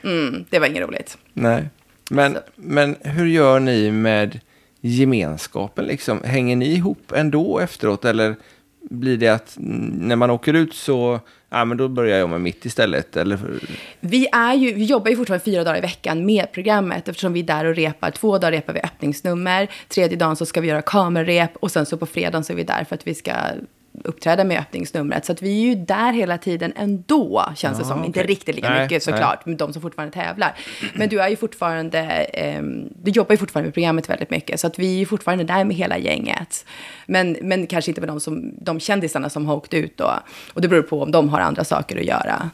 Mm, 0.03 0.45
det 0.49 0.59
var 0.59 0.67
inget 0.67 0.83
roligt. 0.83 1.17
Nej. 1.33 1.69
Men, 2.09 2.37
men 2.55 2.95
hur 3.01 3.25
gör 3.25 3.59
ni 3.59 3.91
med 3.91 4.39
gemenskapen 4.81 5.85
liksom? 5.85 6.23
Hänger 6.23 6.55
ni 6.55 6.73
ihop 6.73 7.11
ändå 7.15 7.59
efteråt? 7.59 8.05
Eller 8.05 8.35
blir 8.89 9.17
det 9.17 9.27
att 9.27 9.57
när 9.59 10.15
man 10.15 10.29
åker 10.29 10.53
ut 10.53 10.73
så, 10.73 11.19
ja 11.51 11.65
men 11.65 11.77
då 11.77 11.87
börjar 11.87 12.19
jag 12.19 12.29
med 12.29 12.41
mitt 12.41 12.65
istället? 12.65 13.17
Eller, 13.17 13.39
Vi, 13.99 14.27
är 14.31 14.53
ju, 14.53 14.73
vi 14.73 14.85
jobbar 14.85 15.09
ju 15.09 15.17
fortfarande 15.17 15.45
fyra 15.45 15.63
dagar 15.63 15.77
i 15.77 15.81
veckan 15.81 16.25
med 16.25 16.51
programmet 16.51 17.07
eftersom 17.07 17.33
vi 17.33 17.39
är 17.39 17.43
där 17.43 17.65
och 17.65 17.75
repar. 17.75 18.11
Två 18.11 18.37
dagar 18.37 18.51
repar 18.51 18.73
vi 18.73 18.79
öppningsnummer, 18.79 19.71
tredje 19.87 20.17
dagen 20.17 20.35
så 20.35 20.45
ska 20.45 20.61
vi 20.61 20.67
göra 20.67 20.81
kamerarep 20.81 21.55
och 21.55 21.71
sen 21.71 21.85
så 21.85 21.97
på 21.97 22.05
fredagen 22.05 22.43
så 22.43 22.53
är 22.53 22.57
vi 22.57 22.63
där 22.63 22.83
för 22.83 22.95
att 22.95 23.07
vi 23.07 23.15
ska 23.15 23.31
uppträda 24.03 24.43
med 24.43 24.59
öppningsnumret. 24.59 25.25
Så 25.25 25.31
att 25.31 25.41
vi 25.41 25.49
är 25.63 25.67
ju 25.67 25.75
där 25.75 26.13
hela 26.13 26.37
tiden 26.37 26.73
ändå, 26.75 27.45
känns 27.55 27.77
det 27.77 27.83
Ja, 27.83 27.87
som. 27.87 28.03
Inte 28.05 28.19
okej. 28.19 28.29
riktigt 28.29 28.55
lika 28.55 28.69
Nej, 28.69 28.81
mycket 28.83 29.03
såklart, 29.03 29.45
med 29.45 29.57
de 29.57 29.73
som 29.73 29.81
fortfarande 29.81 30.13
tävlar. 30.13 30.55
Men 30.93 31.09
du 31.09 31.19
är 31.21 31.27
ju 31.29 31.35
fortfarande, 31.35 31.99
ehm, 31.99 32.89
du 33.03 33.11
jobbar 33.11 33.33
ju 33.33 33.37
fortfarande 33.37 33.67
med 33.67 33.73
programmet 33.73 34.09
väldigt 34.09 34.29
mycket. 34.29 34.59
Så 34.59 34.67
att 34.67 34.79
vi 34.79 34.93
är 34.95 34.99
ju 34.99 35.05
fortfarande 35.05 35.43
där 35.43 35.63
med 35.63 35.75
hela 35.75 35.97
gänget. 35.97 36.65
Men, 37.05 37.37
men 37.41 37.67
kanske 37.67 37.91
inte 37.91 38.01
med 38.01 38.07
de, 38.09 38.19
som, 38.19 38.51
de 38.61 38.79
kändisarna 38.79 39.29
som 39.29 39.45
har 39.45 39.55
åkt 39.55 39.73
ut 39.73 39.97
då. 39.97 40.11
Och 40.53 40.61
det 40.61 40.67
beror 40.67 40.81
på 40.83 41.01
om 41.01 41.11
de 41.11 41.29
har 41.29 41.39
andra 41.39 41.63
saker 41.63 41.97
att 41.97 42.05
göra. 42.05 42.49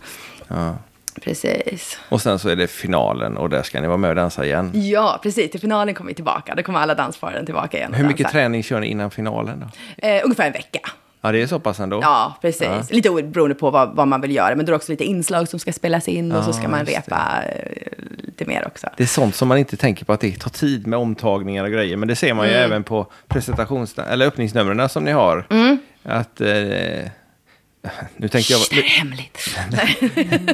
ja. 0.47 0.75
Precis. 1.21 1.99
Och 2.09 2.21
sen 2.21 2.39
så 2.39 2.49
är 2.49 2.55
det 2.55 2.67
finalen 2.67 3.37
och 3.37 3.49
där 3.49 3.63
ska 3.63 3.81
ni 3.81 3.87
vara 3.87 3.97
med 3.97 4.09
och 4.09 4.15
dansa 4.15 4.45
igen. 4.45 4.71
Ja, 4.73 5.19
precis. 5.23 5.51
Till 5.51 5.59
finalen 5.59 5.95
kommer 5.95 6.07
vi 6.11 6.15
tillbaka. 6.15 6.55
Då 6.55 6.63
kommer 6.63 6.79
alla 6.79 6.95
dansparen 6.95 7.45
tillbaka 7.45 7.77
igen. 7.77 7.93
Hur 7.93 8.03
mycket 8.07 8.23
dansar. 8.25 8.39
träning 8.39 8.63
kör 8.63 8.79
ni 8.79 8.87
innan 8.87 9.11
finalen 9.11 9.59
då? 9.59 10.07
Eh, 10.07 10.21
ungefär 10.23 10.47
en 10.47 10.53
vecka. 10.53 10.79
Ja, 11.21 11.31
det 11.31 11.41
är 11.41 11.47
så 11.47 11.59
pass 11.59 11.79
ändå. 11.79 11.99
Ja, 12.01 12.37
precis. 12.41 12.91
Lite 12.91 13.09
beroende 13.23 13.55
på 13.55 13.69
vad, 13.71 13.95
vad 13.95 14.07
man 14.07 14.21
vill 14.21 14.35
göra. 14.35 14.55
Men 14.55 14.65
då 14.65 14.69
är 14.69 14.71
det 14.71 14.75
också 14.75 14.91
lite 14.91 15.03
inslag 15.03 15.47
som 15.47 15.59
ska 15.59 15.73
spelas 15.73 16.07
in 16.07 16.31
och 16.31 16.43
så 16.43 16.53
ska 16.53 16.63
Ja, 16.63 16.69
man 16.69 16.85
repa 16.85 17.43
eh, 17.45 17.71
lite 18.17 18.45
mer 18.45 18.67
också. 18.67 18.87
Det 18.97 19.03
är 19.03 19.07
sånt 19.07 19.35
som 19.35 19.47
man 19.47 19.57
inte 19.57 19.77
tänker 19.77 20.05
på 20.05 20.13
att 20.13 20.19
det 20.21 20.39
tar 20.39 20.49
tid 20.49 20.87
med 20.87 20.99
omtagningar 20.99 21.63
och 21.63 21.71
grejer. 21.71 21.97
Men 21.97 22.07
det 22.07 22.15
ser 22.15 22.33
man 22.33 22.45
ju 22.47 22.51
Mm. 22.53 22.63
även 22.65 22.83
på 22.83 23.07
presentations 23.27 23.97
eller 23.99 24.25
öppningsnumren 24.27 24.89
som 24.89 25.03
ni 25.03 25.11
har. 25.11 25.45
Att 26.03 26.41
eh, 26.41 26.47
Nu 28.17 28.27
tänkte 28.27 28.53
jag... 28.53 28.61
Shh, 28.61 28.75
det 28.75 28.79
är 28.79 28.83
hemligt. 28.83 29.57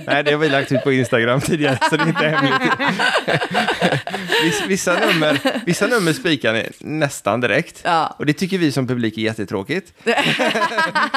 Nej, 0.08 0.24
det 0.24 0.32
har 0.32 0.38
vi 0.38 0.50
lagt 0.50 0.72
ut 0.72 0.84
på 0.84 0.92
Instagram 0.92 1.42
tidigare, 1.42 1.78
så 1.90 1.96
det 1.98 2.04
är 2.04 2.08
inte 2.08 2.28
hemligt. 2.28 2.62
Viss- 4.44 4.68
vissa, 4.68 4.94
nummer, 4.94 5.40
vissa 5.66 5.88
nummer 5.88 6.14
spikar 6.14 6.54
ni 6.54 6.70
nästan 6.80 7.42
direkt. 7.42 7.82
Ja. 7.86 8.16
Och 8.20 8.26
det 8.26 8.34
tycker 8.34 8.58
vi 8.58 8.72
som 8.72 8.88
publik 8.88 9.18
är 9.18 9.22
jättetråkigt. 9.22 9.94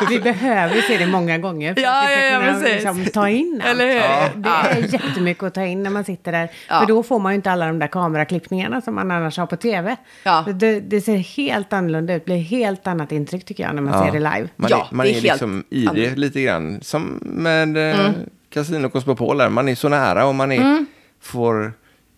Vi 0.08 0.20
behöver 0.20 0.80
se 0.80 0.98
det 0.98 1.06
många 1.06 1.38
gånger 1.38 1.74
för 1.74 1.80
Ja, 1.80 2.02
att 2.02 2.10
vi 2.10 2.14
ska 2.14 2.24
ja, 2.24 2.32
ja, 2.32 2.52
kunna 2.54 2.68
liksom, 2.68 3.04
ta 3.06 3.28
in 3.28 3.62
allt. 3.64 3.70
Eller 3.70 3.86
hur? 3.86 3.94
Ja. 3.94 4.28
Det 4.34 4.48
är 4.48 4.92
jättemycket 4.92 5.42
att 5.44 5.54
ta 5.54 5.64
in 5.64 5.82
när 5.82 5.90
man 5.90 6.04
sitter 6.04 6.32
där. 6.32 6.48
Ja. 6.68 6.80
För 6.80 6.86
då 6.86 7.02
får 7.02 7.18
man 7.18 7.32
ju 7.32 7.36
inte 7.36 7.50
alla 7.50 7.66
de 7.66 7.78
där 7.78 7.86
kameraklippningarna 7.86 8.80
som 8.80 8.94
man 8.94 9.10
annars 9.10 9.38
har 9.38 9.46
på 9.46 9.56
tv. 9.56 9.96
Ja. 10.22 10.44
Det, 10.54 10.80
det 10.80 11.00
ser 11.00 11.16
helt 11.16 11.72
annorlunda 11.72 12.14
ut, 12.14 12.24
blir 12.24 12.36
helt 12.36 12.86
annat 12.86 13.12
intryck 13.12 13.44
tycker 13.44 13.64
jag 13.64 13.74
när 13.74 13.82
man 13.82 14.04
ser 14.04 14.12
det 14.12 14.18
live. 14.18 14.48
Man 14.56 14.70
Ja, 14.70 14.88
är, 14.90 14.94
man 14.94 15.06
det 15.06 15.10
är, 15.10 15.16
är 15.16 15.20
helt 15.20 15.24
liksom 15.24 15.64
i 15.70 15.86
det 15.96 16.00
annorlunda. 16.06 16.20
lite 16.26 16.42
grann. 16.42 16.78
Som 16.82 17.20
med 17.22 17.76
eh, 17.76 18.00
Mm. 18.00 18.12
Casino 18.50 18.88
Cosmopol 18.88 19.38
där. 19.38 19.48
Man 19.48 19.68
är 19.68 19.74
så 19.74 19.88
nära 19.88 20.26
och 20.26 20.34
man 20.34 20.52
är, 20.52 20.60
Mm. 20.60 20.86
får 21.20 21.72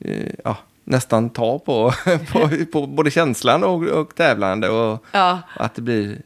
eh, 0.05 0.33
ja, 0.45 0.57
nästan 0.85 1.31
ta 1.31 1.59
på, 1.59 1.93
på, 2.33 2.51
på 2.73 2.87
både 2.87 3.11
känslan 3.11 3.65
och, 3.65 3.83
och 3.83 4.15
tävlande. 4.15 4.69
Och 4.69 5.05
Ja. 5.13 5.39
att 5.57 5.75
det 5.75 5.83
blir... 5.83 6.19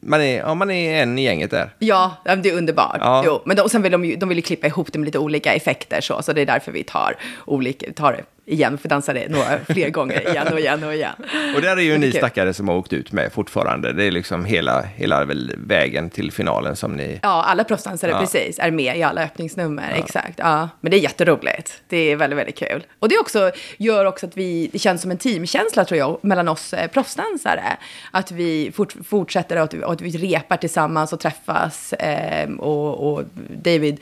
Man 0.00 0.20
är, 0.20 0.38
ja, 0.38 0.54
man 0.54 0.70
är 0.70 1.02
en 1.02 1.18
i 1.18 1.22
gänget 1.22 1.50
där. 1.50 1.70
Ja, 1.78 2.16
ja, 2.24 2.36
det 2.36 2.48
är 2.48 2.56
underbart. 2.56 2.98
Ja. 3.00 3.22
Jo, 3.26 3.42
men 3.44 3.56
de, 3.56 3.62
och 3.62 3.70
sen 3.70 3.82
vill 3.82 3.92
de, 3.92 4.04
ju, 4.04 4.16
de 4.16 4.28
vill 4.28 4.38
ju 4.38 4.42
klippa 4.42 4.66
ihop 4.66 4.92
det 4.92 4.98
med 4.98 5.06
lite 5.06 5.18
olika 5.18 5.54
effekter 5.54 6.00
så, 6.00 6.22
så 6.22 6.32
det 6.32 6.40
är 6.40 6.46
därför 6.46 6.72
vi 6.72 6.84
tar, 6.84 7.16
olika, 7.46 7.92
tar 7.92 8.12
det 8.12 8.24
igen, 8.48 8.78
för 8.78 8.88
dansa 8.88 9.12
det 9.12 9.28
några 9.28 9.58
fler 9.68 9.90
gånger 9.90 10.28
igen 10.28 10.48
och 10.52 10.60
igen 10.60 10.84
och 10.84 10.94
igen. 10.94 11.14
Och 11.56 11.62
där 11.62 11.76
är 11.76 11.80
ju 11.80 11.98
ni 11.98 12.12
stackare 12.12 12.54
som 12.54 12.68
har 12.68 12.76
åkt 12.76 12.92
ut 12.92 13.12
med 13.12 13.32
fortfarande. 13.32 13.92
Det 13.92 14.04
är 14.04 14.10
liksom 14.10 14.44
hela, 14.44 14.82
hela 14.82 15.26
vägen 15.56 16.10
till 16.10 16.32
finalen 16.32 16.76
som 16.76 16.92
ni... 16.96 17.18
Ja, 17.22 17.44
alla 17.44 17.64
proffsdansare 17.64 18.10
Ja. 18.10 18.20
precis 18.20 18.58
är 18.58 18.70
med 18.70 18.96
i 18.96 19.02
alla 19.02 19.22
öppningsnummer, 19.22 19.94
exakt. 19.96 20.34
Ja, 20.36 20.68
men 20.80 20.90
det 20.90 20.96
är 20.96 21.00
jätteroligt. 21.00 21.82
Det 21.88 21.96
är 21.96 22.16
väldigt, 22.16 22.38
väldigt 22.38 22.58
kul. 22.58 22.86
Och 22.98 23.08
det 23.08 23.18
också, 23.18 23.50
gör 23.76 24.04
också 24.04 24.26
att 24.26 24.36
vi, 24.36 24.70
det 24.72 24.78
känns 24.78 25.02
som 25.02 25.10
en 25.10 25.18
teamkänsla 25.18 25.84
tror 25.84 25.98
jag, 25.98 26.18
mellan 26.22 26.48
oss 26.48 26.72
eh, 26.72 26.90
proffsdansare. 26.90 27.76
Att 28.10 28.30
vi 28.30 28.72
fort, 28.74 28.94
fortsätter 29.04 29.56
att, 29.56 29.74
att 29.98 30.02
vi 30.02 30.10
repar 30.10 30.56
tillsammans 30.56 31.12
och 31.12 31.20
träffas. 31.20 31.92
Eh, 31.92 32.50
och, 32.50 33.12
och 33.12 33.24
David 33.62 34.00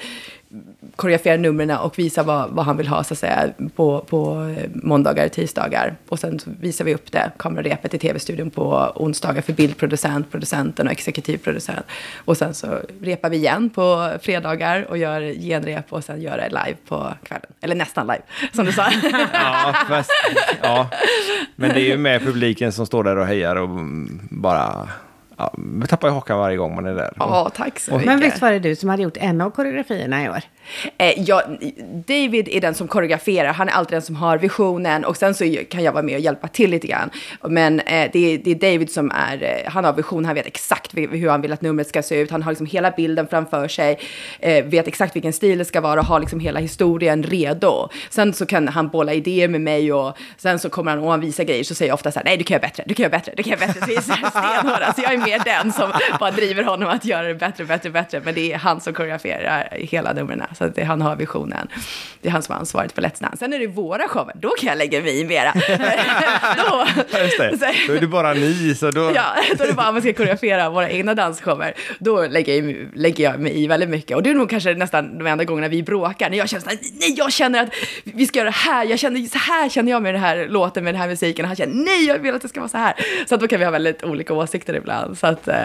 koreograferar 0.97 1.39
numren 1.39 1.71
och 1.71 1.99
visar 1.99 2.25
vad, 2.25 2.51
vad 2.51 2.65
han 2.65 2.77
vill 2.77 2.89
ha 2.89 3.05
så 3.05 3.15
att 3.15 3.19
säga, 3.19 3.51
på, 3.77 4.01
på 4.01 4.55
eh, 4.59 4.71
måndagar, 4.75 5.29
tisdagar. 5.29 5.97
Och 6.09 6.19
sen 6.19 6.39
så 6.39 6.51
visar 6.61 6.85
vi 6.85 6.95
upp 6.95 7.13
det, 7.13 7.31
kamerarepet 7.39 7.95
i 7.95 7.99
tv-studion 7.99 8.51
på 8.51 8.93
onsdagar 8.95 9.43
för 9.43 9.53
bildproducent, 9.53 10.31
producenten 10.31 10.87
och 10.87 10.93
exekutiv 10.93 11.39
producent. 11.39 11.87
Och 12.17 12.37
sen 12.37 12.55
så 12.55 12.67
repar 13.01 13.31
vi 13.31 13.37
igen 13.37 13.71
på 13.71 14.11
fredagar 14.21 14.87
och 14.91 14.99
gör 14.99 15.21
genrep 15.21 15.93
och 15.93 16.05
sen 16.05 16.23
gör 16.23 16.37
det 16.37 16.49
live 16.49 16.77
på 16.89 17.13
kvällen. 17.23 17.51
Eller 17.61 17.75
nästan 17.75 18.07
live, 18.07 18.23
som 18.53 18.65
du 18.65 18.73
sa. 18.73 18.87
Ja, 19.33 19.75
fast, 19.89 20.11
ja. 20.63 20.91
Men 21.57 21.71
det 21.71 21.81
är 21.81 21.87
ju 21.87 21.97
med 21.97 22.23
publiken 22.23 22.73
som 22.73 22.87
står 22.87 23.05
där 23.05 23.17
och 23.17 23.27
hejar 23.27 23.57
och 23.57 23.69
bara... 24.31 24.89
Ja, 25.37 25.55
man 25.57 25.89
tappar 25.89 26.09
ju 26.09 26.15
hakan 26.15 26.39
varje 26.39 26.57
gång 26.57 26.75
man 26.75 26.87
är 26.87 26.95
där. 26.95 27.13
Ja, 27.17 27.51
tack 27.55 27.81
så 27.81 27.93
mycket. 27.93 28.07
Men 28.07 28.21
visst 28.21 28.43
var 28.43 28.53
det 28.53 28.59
du 28.59 28.77
som 28.77 28.89
hade 28.89 29.03
gjort 29.03 29.17
en 29.17 29.41
av 29.41 29.51
koreografierna 29.51 30.25
i 30.25 30.29
år? 30.29 30.41
Eh, 30.99 31.21
jag, 31.21 31.43
David 32.07 32.49
är 32.49 32.61
den 32.61 32.75
som 32.75 32.89
koreograferar, 32.89 33.53
han 33.53 33.69
är 33.69 33.73
alltid 33.73 33.95
den 33.95 34.03
som 34.03 34.17
har 34.17 34.39
visionen 34.39 35.05
och 35.05 35.17
sen 35.17 35.35
så 35.35 35.57
kan 35.71 35.83
jag 35.83 35.93
vara 35.93 36.03
med 36.03 36.15
och 36.15 36.21
hjälpa 36.21 36.49
till 36.49 36.71
lite 36.71 36.87
grann. 36.87 37.11
Men 37.43 37.81
eh, 37.81 38.11
det, 38.13 38.35
är, 38.35 38.39
det 38.39 38.51
är 38.51 38.55
David 38.73 38.91
som 38.91 39.11
är, 39.11 39.43
eh, 39.43 39.73
han 39.73 39.85
har 39.85 39.93
vision, 39.93 40.25
han 40.25 40.35
vet 40.35 40.47
exakt 40.47 40.97
hur 40.97 41.29
han 41.29 41.41
vill 41.41 41.53
att 41.53 41.63
numret 41.63 41.89
ska 41.89 42.03
se 42.03 42.21
ut, 42.21 42.31
han 42.31 42.43
har 42.43 42.53
liksom 42.53 42.67
hela 42.67 42.91
bilden 42.91 43.27
framför 43.29 43.69
sig, 43.69 43.99
eh, 44.41 44.65
vet 44.65 44.89
exakt 44.89 45.17
vilken 45.17 45.33
stil 45.33 45.59
det 45.59 45.65
ska 45.65 45.81
vara 45.81 46.01
och 46.01 46.07
har 46.07 46.21
liksom 46.21 46.41
hela 46.41 46.61
historien 46.61 47.23
redo. 47.23 47.89
Sen 48.11 48.33
så 48.33 48.47
kan 48.47 48.69
han 48.69 48.89
bolla 48.89 49.13
idéer 49.13 49.49
med 49.49 49.61
mig 49.61 49.93
och 49.93 50.19
sen 50.37 50.59
så 50.59 50.69
kommer 50.69 50.91
han 50.91 51.01
och 51.01 51.11
han 51.11 51.21
visar 51.21 51.45
grejer 51.45 51.65
så 51.65 51.75
säger 51.75 51.91
jag 51.91 51.95
ofta 51.95 52.13
så 52.13 52.19
här, 52.19 52.25
nej 52.25 52.37
du 52.37 52.45
kan 52.45 52.55
göra 52.55 52.63
bättre, 52.63 52.85
du 52.87 52.95
kan 52.95 53.03
göra 53.03 53.11
bättre, 53.11 53.33
du 53.37 53.43
kan 53.43 53.51
göra 53.51 53.67
bättre. 53.67 53.81
Så 53.81 53.87
vi 53.87 53.97
är 53.97 54.01
så 54.01 54.13
här 54.13 54.31
stenhårda, 54.31 54.93
så 54.93 55.03
jag 55.03 55.13
är 55.13 55.19
mer 55.19 55.43
den 55.45 55.73
som 55.73 55.93
bara 56.21 56.31
driver 56.31 56.63
honom 56.63 56.89
att 56.89 57.05
göra 57.05 57.23
det 57.29 57.35
bättre, 57.35 57.65
bättre, 57.65 57.91
bättre. 57.91 58.21
Men 58.25 58.35
det 58.35 58.53
är 58.53 58.59
han 58.59 58.81
som 58.81 58.95
koreograferar 58.95 59.69
hela 59.73 60.13
numren. 60.13 60.43
Så 60.59 60.69
det, 60.69 60.85
han 60.85 61.01
har 61.03 61.17
visionen. 61.17 61.69
Det 62.23 62.29
är 62.29 62.33
han 62.33 62.43
som 62.43 62.53
har 62.53 62.61
ansvaret 62.61 62.93
för 62.93 63.03
Let's 63.03 63.21
Dance. 63.23 63.37
Sen 63.37 63.53
är 63.53 63.59
det 63.59 63.67
våra 63.67 64.09
shower, 64.09 64.33
då 64.41 64.49
kan 64.49 64.69
jag 64.69 64.79
lägga 64.79 65.01
mig 65.01 65.21
i 65.21 65.25
mera. 65.25 65.53
då, 66.57 66.87
Just 67.19 67.39
det. 67.39 67.73
Då 67.87 67.93
är 67.93 68.01
det 68.01 68.07
bara 68.07 68.33
ni, 68.35 68.75
så 68.75 68.91
då... 68.91 69.13
Ja, 69.15 69.25
då 69.59 69.65
är 69.65 69.69
det 69.69 69.75
bara 69.75 69.89
om 69.89 69.95
man 69.95 70.03
ska 70.03 70.13
koreografera 70.13 70.71
våra 70.71 70.91
egna 70.91 71.15
dansshower. 71.15 71.75
Då 71.99 72.27
lägger 72.27 72.55
jag, 72.57 72.71
i- 72.71 72.89
lägger 72.95 73.25
jag 73.25 73.41
mig 73.41 73.63
i 73.63 73.67
väldigt 73.67 73.89
mycket. 73.89 74.17
Och 74.17 74.23
det 74.23 74.31
är 74.31 74.35
nog 74.35 74.51
kanske 74.51 74.75
nästan 74.75 75.19
de 75.19 75.27
enda 75.27 75.45
gångerna 75.45 75.69
vi 75.69 75.83
bråkar. 75.83 76.31
När 76.31 76.39
jag 76.39 76.49
känner 76.49 76.63
så 76.65 76.71
här, 76.71 76.79
nej, 77.01 77.15
jag 77.19 77.33
känner 77.33 77.63
att 77.63 77.69
vi 78.05 78.27
ska 78.27 78.39
göra 78.39 78.51
det 78.51 78.57
här. 78.57 78.85
Jag 78.85 78.99
känner, 78.99 79.21
så 79.27 79.39
här 79.39 79.69
känner 79.69 79.93
jag 79.93 80.03
med 80.03 80.15
den 80.15 80.23
här 80.23 80.47
låten, 80.49 80.85
med 80.85 80.95
den 80.95 81.01
här 81.01 81.09
musiken. 81.09 81.45
Och 81.45 81.49
han 81.49 81.57
känner, 81.57 81.75
nej, 81.85 82.05
jag 82.07 82.19
vill 82.19 82.35
att 82.35 82.43
det 82.43 82.49
ska 82.49 82.61
vara 82.61 82.69
så 82.69 82.79
här. 82.79 82.95
Så 83.29 83.35
att 83.35 83.41
då 83.41 83.49
kan 83.49 83.59
vi 83.59 83.65
ha 83.65 83.73
väldigt 83.73 84.05
olika 84.05 84.35
åsikter 84.35 84.75
ibland. 84.77 85.19
Så, 85.19 85.27
att, 85.27 85.49
eh, 85.49 85.57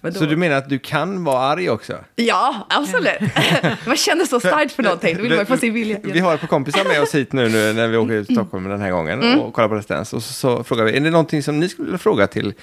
då, 0.00 0.12
Så 0.12 0.24
du 0.24 0.36
menar 0.36 0.56
att 0.56 0.68
du 0.68 0.78
kan 0.78 1.24
vara 1.24 1.38
arg 1.44 1.70
också? 1.70 1.92
Ja, 2.16 2.66
absolut. 2.70 3.20
man 3.86 3.96
känner 3.96 4.21
så 4.26 4.40
starkt 4.40 4.72
för 4.72 4.82
någonting. 4.82 5.16
Då 5.16 5.22
vill 5.22 5.30
man 5.30 5.38
ju 5.38 5.44
få 5.44 5.56
sin 5.56 5.74
vilja. 5.74 5.98
Vi 6.02 6.18
har 6.20 6.34
ett 6.34 6.40
par 6.40 6.48
kompisar 6.48 6.84
med 6.84 7.02
oss 7.02 7.14
hit 7.14 7.32
nu, 7.32 7.48
nu 7.48 7.72
när 7.72 7.88
vi 7.88 7.96
åker 7.96 8.24
till 8.24 8.34
Stockholm 8.36 8.68
den 8.68 8.80
här 8.80 8.90
gången 8.90 9.22
Mm. 9.22 9.38
och 9.40 9.54
kollar 9.54 9.68
på 9.68 9.74
Let's. 9.74 10.00
Och 10.14 10.22
så, 10.22 10.32
så 10.32 10.64
frågar 10.64 10.84
vi, 10.84 10.96
är 10.96 11.00
det 11.00 11.10
någonting 11.10 11.42
som 11.42 11.60
ni 11.60 11.68
skulle 11.68 11.86
vilja 11.86 11.98
fråga 11.98 12.26
till, 12.26 12.54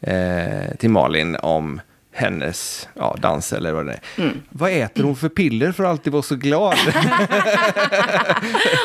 eh, 0.00 0.76
till 0.78 0.90
Malin 0.90 1.36
om 1.36 1.80
hennes 2.12 2.88
ja, 2.94 3.16
dans 3.20 3.52
eller 3.52 3.72
vad 3.72 3.86
det 3.86 3.92
är. 3.92 4.00
Mm. 4.22 4.40
Vad 4.50 4.70
äter 4.70 5.02
hon 5.04 5.16
för 5.16 5.28
piller 5.28 5.72
för 5.72 5.84
att 5.84 5.90
alltid 5.90 6.12
vara 6.12 6.22
så 6.22 6.36
glad? 6.36 6.76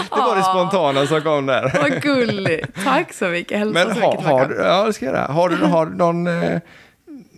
det 0.10 0.20
var 0.20 0.36
det 0.36 0.44
spontana 0.44 1.08
som 1.08 1.22
kom 1.22 1.46
där. 1.46 1.80
Vad 1.82 2.02
gulligt. 2.02 2.84
Tack 2.84 3.14
så 3.14 3.26
mycket. 3.26 3.58
Hälsa 3.60 3.74
Men 3.86 3.96
så 3.96 4.02
ha, 4.02 4.12
mycket 4.12 4.26
har, 4.26 4.40
tillbaka. 4.46 4.62
du, 4.64 4.68
ja, 4.68 4.84
det 4.86 4.94
ska 4.94 5.06
jag 5.06 5.16
göra. 5.16 5.28
har 5.28 5.50
du 5.50 5.56
har 5.56 5.86
du 5.86 5.96
någon 5.98 6.28
eh, 6.28 6.60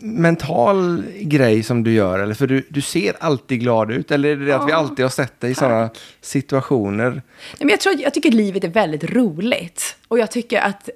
mental 0.06 1.03
grej 1.20 1.64
som 1.64 1.84
du 1.84 1.93
gör? 1.93 2.20
Eller 2.20 2.34
för 2.34 2.47
du, 2.47 2.68
du 2.70 2.82
ser 2.82 3.14
alltid 3.20 3.60
glad 3.60 3.91
ut. 3.91 4.12
Eller 4.12 4.30
är 4.30 4.36
det 4.36 4.45
det 4.45 4.56
att 4.56 4.68
vi 4.68 4.72
alltid 4.72 5.06
har 5.06 5.10
sett 5.10 5.39
dig 5.39 5.51
i 5.51 5.56
sådana 5.56 5.89
situationer? 6.22 7.10
Nej, 7.10 7.22
men 7.60 7.70
jag, 7.70 7.80
tror, 7.80 7.95
jag 7.99 8.14
tycker 8.14 8.32
livet 8.32 8.64
är 8.64 8.68
väldigt 8.68 9.03
roligt. 9.03 9.97
Och 10.08 10.20
jag 10.20 10.32
tycker 10.32 10.62
att 10.62 10.89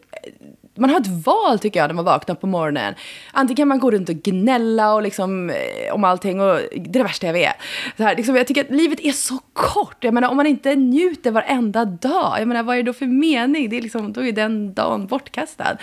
man 0.79 0.89
har 0.89 0.99
ett 0.99 1.25
val 1.25 1.59
tycker 1.59 1.79
jag 1.79 1.87
när 1.87 1.93
man 1.95 2.05
vaknar 2.05 2.35
på 2.35 2.47
morgonen. 2.47 2.93
Antingen 3.31 3.55
kan 3.55 3.67
man 3.67 3.79
gå 3.79 3.91
runt 3.91 4.09
och 4.09 4.15
gnälla 4.15 4.93
och 4.93 5.01
liksom, 5.01 5.49
eh, 5.49 5.93
om 5.93 6.03
allting 6.03 6.41
och 6.41 6.55
det 6.71 6.75
är 6.75 6.79
det 6.93 7.03
värsta 7.03 7.27
jag 7.27 7.33
vet. 7.33 7.55
Så 7.97 8.03
här, 8.03 8.15
liksom, 8.15 8.35
jag 8.35 8.47
tycker 8.47 8.61
att 8.63 8.71
livet 8.71 8.99
är 8.99 9.11
så 9.11 9.39
kort. 9.53 10.03
Jag 10.03 10.13
menar 10.13 10.29
om 10.29 10.37
man 10.37 10.45
inte 10.47 10.75
njuter 10.75 11.31
varenda 11.31 11.85
dag. 11.85 12.35
Jag 12.39 12.47
menar 12.47 12.63
vad 12.63 12.75
är 12.75 12.83
det 12.83 12.89
då 12.89 12.93
för 12.93 13.05
mening? 13.05 13.69
Det 13.69 13.77
är 13.77 13.81
liksom, 13.81 14.13
då 14.13 14.25
är 14.25 14.31
den 14.31 14.73
dagen 14.73 15.07
bortkastad. 15.07 15.77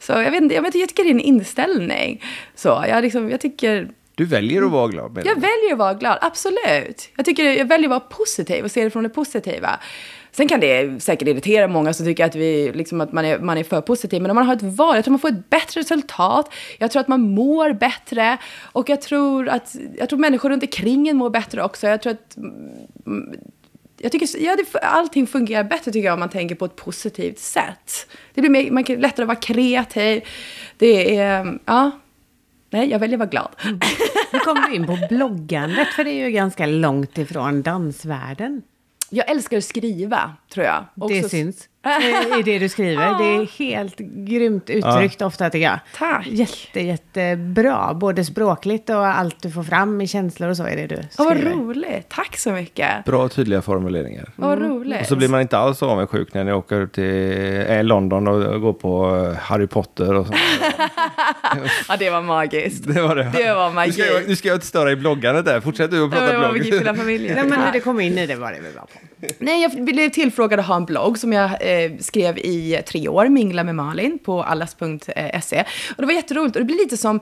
Så 0.00 0.12
jag 0.12 0.30
vet 0.30 0.42
inte, 0.42 0.54
jag, 0.54 0.62
vet, 0.62 0.74
jag 0.74 0.88
tycker 0.88 1.04
det 1.04 1.10
är 1.10 1.14
en 1.14 1.20
inställning. 1.20 2.22
Så 2.54 2.84
jag, 2.88 3.02
liksom, 3.02 3.30
jag 3.30 3.40
tycker 3.40 3.88
Du 4.14 4.24
väljer 4.24 4.62
att 4.62 4.70
vara 4.70 4.88
glad. 4.88 5.12
menar 5.12 5.28
jag 5.28 5.34
väljer 5.34 5.72
att 5.72 5.78
vara 5.78 5.94
glad, 5.94 6.18
absolut. 6.20 7.08
Jag, 7.16 7.24
tycker, 7.24 7.44
jag 7.44 7.64
väljer 7.68 7.86
att 7.86 7.90
vara 7.90 8.00
positiv 8.00 8.64
och 8.64 8.70
se 8.70 8.84
det 8.84 8.90
från 8.90 9.02
det 9.02 9.08
positiva. 9.08 9.80
Sen 10.36 10.48
kan 10.48 10.60
det 10.60 11.02
säkert 11.02 11.28
irritera 11.28 11.68
många 11.68 11.92
som 11.92 12.06
tycker 12.06 12.24
att, 12.24 12.34
vi, 12.34 12.72
liksom, 12.74 13.00
att 13.00 13.12
man, 13.12 13.24
är, 13.24 13.38
man 13.38 13.58
är 13.58 13.64
för 13.64 13.80
positiv. 13.80 14.22
Men 14.22 14.30
om 14.30 14.34
man 14.34 14.46
har 14.46 14.56
ett 14.56 14.62
val, 14.62 14.96
jag 14.96 15.04
tror 15.04 15.12
man 15.12 15.18
får 15.18 15.28
ett 15.28 15.50
bättre 15.50 15.80
resultat. 15.80 16.52
Jag 16.78 16.90
tror 16.90 17.00
att 17.00 17.08
man 17.08 17.20
mår 17.20 17.72
bättre. 17.72 18.38
Och 18.62 18.88
jag 18.88 19.02
tror 19.02 19.48
att 19.48 19.76
jag 19.98 20.08
tror 20.08 20.18
människor 20.18 20.50
runt 20.50 20.62
omkring 20.62 21.08
en 21.08 21.16
mår 21.16 21.30
bättre 21.30 21.62
också. 21.62 21.86
Jag 21.86 22.02
tror 22.02 22.12
att 22.12 22.36
mm, 22.36 23.34
jag 23.98 24.12
tycker, 24.12 24.28
ja, 24.44 24.56
det, 24.56 24.78
allting 24.78 25.26
fungerar 25.26 25.64
bättre 25.64 25.92
tycker 25.92 26.06
jag 26.06 26.14
om 26.14 26.20
man 26.20 26.28
tänker 26.28 26.54
på 26.54 26.64
ett 26.64 26.76
positivt 26.76 27.38
sätt. 27.38 28.08
Det 28.34 28.40
blir 28.40 28.50
mer, 28.50 28.70
man 28.70 28.84
kan, 28.84 29.00
lättare 29.00 29.24
att 29.24 29.28
vara 29.28 29.36
kreativ. 29.36 30.22
Det 30.76 31.16
är, 31.16 31.58
ja. 31.64 31.90
Nej, 32.70 32.90
jag 32.90 32.98
väljer 32.98 33.16
att 33.16 33.18
vara 33.18 33.28
glad. 33.30 33.48
Mm. 33.64 33.80
Nu 34.32 34.38
kommer 34.38 34.68
du 34.68 34.74
in 34.74 34.86
på 34.86 34.98
bloggandet? 35.08 35.88
För 35.88 36.04
det 36.04 36.10
är 36.10 36.24
ju 36.24 36.30
ganska 36.30 36.66
långt 36.66 37.18
ifrån 37.18 37.62
dansvärlden. 37.62 38.62
Jag 39.14 39.30
älskar 39.30 39.56
att 39.56 39.64
skriva, 39.64 40.32
tror 40.52 40.66
jag. 40.66 40.84
Det 40.94 41.04
Också- 41.18 41.28
syns 41.28 41.60
eh, 41.64 41.66
i 42.38 42.42
det 42.42 42.58
du 42.58 42.68
skriver. 42.68 43.18
Det 43.18 43.24
är 43.24 43.58
helt 43.58 43.96
grymt 43.98 44.70
uttryckt 44.70 45.22
ofta 45.22 45.50
tycker 45.50 45.66
jag. 45.66 45.78
Tack. 45.98 46.26
Jätte, 46.26 46.80
jättebra. 46.80 47.94
Både 47.94 48.24
språkligt 48.24 48.90
och 48.90 49.06
allt 49.06 49.42
du 49.42 49.50
får 49.50 49.62
fram 49.62 50.00
i 50.00 50.06
känslor 50.06 50.48
och 50.50 50.56
så 50.56 50.64
är 50.66 50.76
det 50.76 50.86
du 50.86 50.94
Ja, 50.94 51.24
vad 51.24 51.36
skriver. 51.36 51.50
roligt. 51.56 52.08
Tack 52.08 52.36
så 52.38 52.50
mycket. 52.52 53.04
Bra 53.04 53.22
och 53.24 53.32
tydliga 53.32 53.62
formuleringar. 53.62 54.28
Vad 54.36 54.58
roligt. 54.58 55.00
Och 55.00 55.06
så 55.06 55.16
blir 55.16 55.28
man 55.28 55.40
inte 55.40 55.58
alls 55.58 55.82
avundsjuk 55.82 56.34
när 56.34 56.44
ni 56.44 56.52
åker 56.52 56.86
till 56.86 57.70
eh, 57.76 57.84
London 57.84 58.28
och 58.28 58.60
går 58.60 58.72
på 58.72 59.16
eh, 59.32 59.38
Harry 59.38 59.66
Potter 59.66 60.14
och 60.14 60.26
sånt. 60.26 60.38
Ja, 61.88 61.96
det 61.96 62.10
var 62.10 62.22
magiskt. 62.22 62.84
Det 62.94 63.02
var 63.02 63.16
det. 63.16 63.32
Det 63.36 63.54
var 63.54 63.70
magi. 63.70 63.86
Nu 63.88 63.92
ska 63.92 64.06
jag, 64.06 64.28
nu 64.28 64.36
ska 64.36 64.48
jag 64.48 64.56
inte 64.56 64.66
störa 64.66 64.92
i 64.92 64.96
bloggandet 64.96 65.44
där. 65.44 65.60
Fortsätt 65.60 65.90
du 65.90 66.04
att 66.04 66.10
Det 66.10 66.16
prata 66.16 66.38
var 66.38 66.52
blogg. 66.52 66.64
hela 66.66 66.94
familjen. 66.94 67.34
Nej, 67.34 67.44
men 67.44 67.60
när 67.60 67.72
det 67.72 67.80
kom 67.80 68.00
in 68.00 68.18
i 68.18 68.26
det 68.26 68.34
var 68.36 68.52
det 68.52 68.60
väl 68.60 68.72
bra 68.72 68.82
på. 68.82 68.98
Nej, 69.38 69.62
jag 69.62 69.84
blev 69.84 70.08
tillfrågad 70.08 70.60
att 70.60 70.66
ha 70.66 70.76
en 70.76 70.84
blogg 70.84 71.18
som 71.18 71.32
jag 71.32 71.50
eh, 71.72 71.98
skrev 71.98 72.38
i 72.38 72.82
tre 72.86 73.08
år, 73.08 73.28
Mingla 73.28 73.64
med 73.64 73.74
Malin, 73.74 74.18
på 74.18 74.42
allas.se. 74.42 75.56
Eh, 75.56 75.66
och 75.96 76.02
det 76.02 76.06
var 76.06 76.12
jätteroligt. 76.12 76.56
Och 76.56 76.60
det 76.60 76.66
blir 76.66 76.78
lite 76.78 76.96
som 76.96 77.20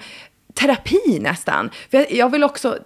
terapi 0.54 1.18
nästan. 1.20 1.70
För 1.90 1.98
jag, 1.98 2.12
jag 2.12 2.28
vill 2.28 2.44
också, 2.44 2.78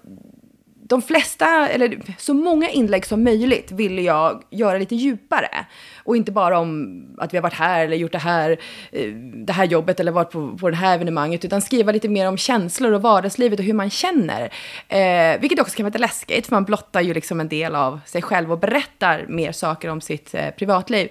de 0.89 1.03
flesta, 1.03 1.68
eller 1.68 1.99
så 2.18 2.35
många 2.35 2.70
inlägg 2.70 3.07
som 3.07 3.24
möjligt 3.24 3.72
ville 3.72 4.03
jag 4.03 4.43
göra 4.51 4.78
lite 4.78 4.95
djupare. 4.95 5.66
Och 6.05 6.16
inte 6.16 6.32
bara 6.32 6.59
om 6.59 7.05
att 7.18 7.32
vi 7.32 7.37
har 7.37 7.43
varit 7.43 7.55
här 7.55 7.85
eller 7.85 7.97
gjort 7.97 8.12
det 8.12 8.18
här, 8.18 8.51
eh, 8.93 9.09
det 9.47 9.53
här 9.53 9.64
jobbet 9.64 10.01
eller 10.01 10.12
varit 10.12 10.30
på, 10.30 10.59
på 10.59 10.70
det 10.70 10.76
här 10.76 10.95
evenemanget. 10.95 11.45
Utan 11.45 11.61
skriva 11.61 11.93
lite 11.93 12.09
mer 12.09 12.28
om 12.28 12.37
känslor 12.37 12.93
och 12.93 13.03
vardagslivet 13.03 13.59
och 13.59 13.64
hur 13.64 13.72
man 13.72 13.91
känner. 13.91 14.53
Eh, 14.89 15.41
vilket 15.41 15.61
också 15.61 15.76
kan 15.76 15.85
vara 15.85 15.91
lite 15.91 15.99
läskigt, 15.99 16.47
för 16.47 16.57
man 16.57 16.64
blottar 16.64 17.01
ju 17.01 17.14
liksom 17.14 17.41
en 17.41 17.49
del 17.49 17.74
av 17.74 18.01
sig 18.07 18.22
själv 18.22 18.53
och 18.53 18.59
berättar 18.59 19.26
mer 19.28 19.53
saker 19.53 19.89
om 19.89 20.01
sitt 20.01 20.35
eh, 20.35 20.51
privatliv. 20.51 21.09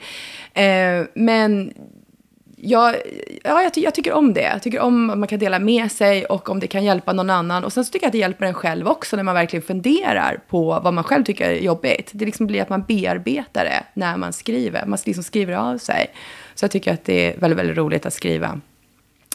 Eh, 0.54 1.04
men 1.14 1.74
jag, 2.66 2.96
ja, 3.44 3.62
jag, 3.62 3.72
jag, 3.76 3.96
tycker 3.96 4.14
om 4.14 4.34
det. 4.34 4.42
Jag 4.42 4.62
tycker 4.62 4.80
om 4.80 5.10
att 5.10 5.18
man 5.18 5.28
kan 5.28 5.40
dela 5.40 5.60
med 5.60 5.92
sig 5.92 6.26
och 6.26 6.50
om 6.50 6.60
det 6.60 6.68
kan 6.68 6.84
hjälpa 6.84 7.14
någon 7.14 7.30
annan. 7.30 7.64
Och 7.64 7.74
sen 7.74 7.86
så 7.86 7.92
tycker 7.92 8.06
jag 8.06 8.10
att 8.10 8.12
det 8.12 8.18
hjälper 8.18 8.46
en 8.46 8.54
själv 8.54 8.88
också 8.88 9.16
när 9.16 9.24
man 9.24 9.36
verkligen 9.36 9.64
funderar 9.64 10.40
på 10.48 10.80
vad 10.84 10.94
man 10.94 11.04
själv 11.04 11.24
tycker 11.24 11.50
är 11.50 11.60
jobbigt. 11.60 12.12
Det 12.14 12.26
liksom 12.26 12.48
blir 12.48 12.62
att 12.62 12.70
man 12.70 12.84
bearbetar 12.84 13.64
det 13.66 13.84
när 13.94 14.18
man 14.18 14.34
skriver. 14.34 14.86
Man 14.86 15.00
liksom 15.06 15.24
skriver 15.24 15.54
av 15.54 15.78
sig. 15.78 16.08
Så 16.56 16.64
jag 16.64 16.72
tycker 16.72 16.94
att 16.94 17.06
det 17.06 17.34
är 17.34 17.40
väldigt, 17.40 17.60
väldigt 17.60 17.78
roligt 17.78 18.06
att 18.06 18.14
skriva. 18.14 18.62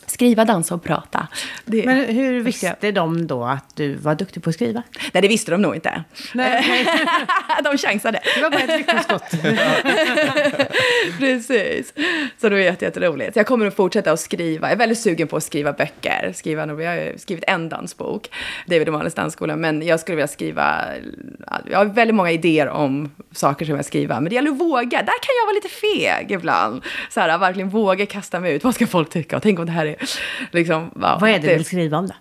Skriva, 0.09 0.44
dansa 0.44 0.74
och 0.74 0.82
prata. 0.82 1.28
Det, 1.64 1.86
Men 1.86 2.04
hur 2.04 2.40
visste 2.40 2.90
de 2.90 3.26
då 3.26 3.44
att 3.44 3.76
du 3.76 3.94
var 3.94 4.14
duktig 4.14 4.42
på 4.42 4.50
att 4.50 4.54
skriva? 4.54 4.82
Nej, 5.12 5.22
det 5.22 5.28
visste 5.28 5.50
de 5.50 5.62
nog 5.62 5.74
inte. 5.74 6.04
Nej, 6.34 6.64
nej. 6.86 7.62
de 7.64 7.78
chansade. 7.78 8.20
Det 8.34 8.42
var 8.42 8.50
bara 8.50 8.61
ett 8.61 8.78
ryktesskott. 8.78 9.30
Precis. 11.18 11.92
Så 12.40 12.48
det 12.48 12.54
var 12.54 12.62
jätte, 12.62 12.84
jätteroligt. 12.84 13.36
Jag 13.36 13.46
kommer 13.46 13.66
att 13.66 13.76
fortsätta 13.76 14.12
att 14.12 14.20
skriva. 14.20 14.66
Jag 14.66 14.72
är 14.72 14.76
väldigt 14.76 14.98
sugen 14.98 15.28
på 15.28 15.36
att 15.36 15.44
skriva 15.44 15.72
böcker. 15.72 16.32
Skriva, 16.34 16.66
jag 16.66 16.90
har 16.90 17.18
skrivit 17.18 17.44
en 17.46 17.68
dansbok, 17.68 18.30
David 18.66 18.88
O'Malley's 18.88 19.16
dansskola. 19.16 19.56
Men 19.56 19.86
jag 19.86 20.00
skulle 20.00 20.16
vilja 20.16 20.28
skriva... 20.28 20.84
Jag 21.70 21.78
har 21.78 21.84
väldigt 21.84 22.14
många 22.14 22.30
idéer 22.30 22.68
om 22.68 23.11
saker 23.32 23.66
som 23.66 23.76
jag 23.76 23.84
skriver. 23.84 24.14
Men 24.14 24.24
det 24.24 24.34
gäller 24.34 24.50
att 24.50 24.61
våga. 24.61 24.98
Där 24.98 25.18
kan 25.22 25.34
jag 25.40 25.46
vara 25.46 25.54
lite 25.54 25.68
feg 25.68 26.30
ibland. 26.30 26.82
Så 27.11 27.20
här, 27.20 27.38
verkligen 27.38 27.68
våga 27.70 28.06
kasta 28.06 28.40
mig 28.40 28.54
ut. 28.54 28.64
Vad 28.64 28.74
ska 28.74 28.86
folk 28.86 29.11
tycka? 29.11 29.36
Och 29.36 29.42
tänk 29.42 29.59
om 29.59 29.66
det 29.66 29.72
här 29.72 29.86
är 29.86 29.97
liksom, 30.51 30.90
ja, 31.01 31.18
Vad 31.20 31.30
är 31.30 31.38
det 31.38 31.49
du 31.49 31.55
vill 31.55 31.64
skriva 31.64 31.99
om 31.99 32.07
då? 32.07 32.14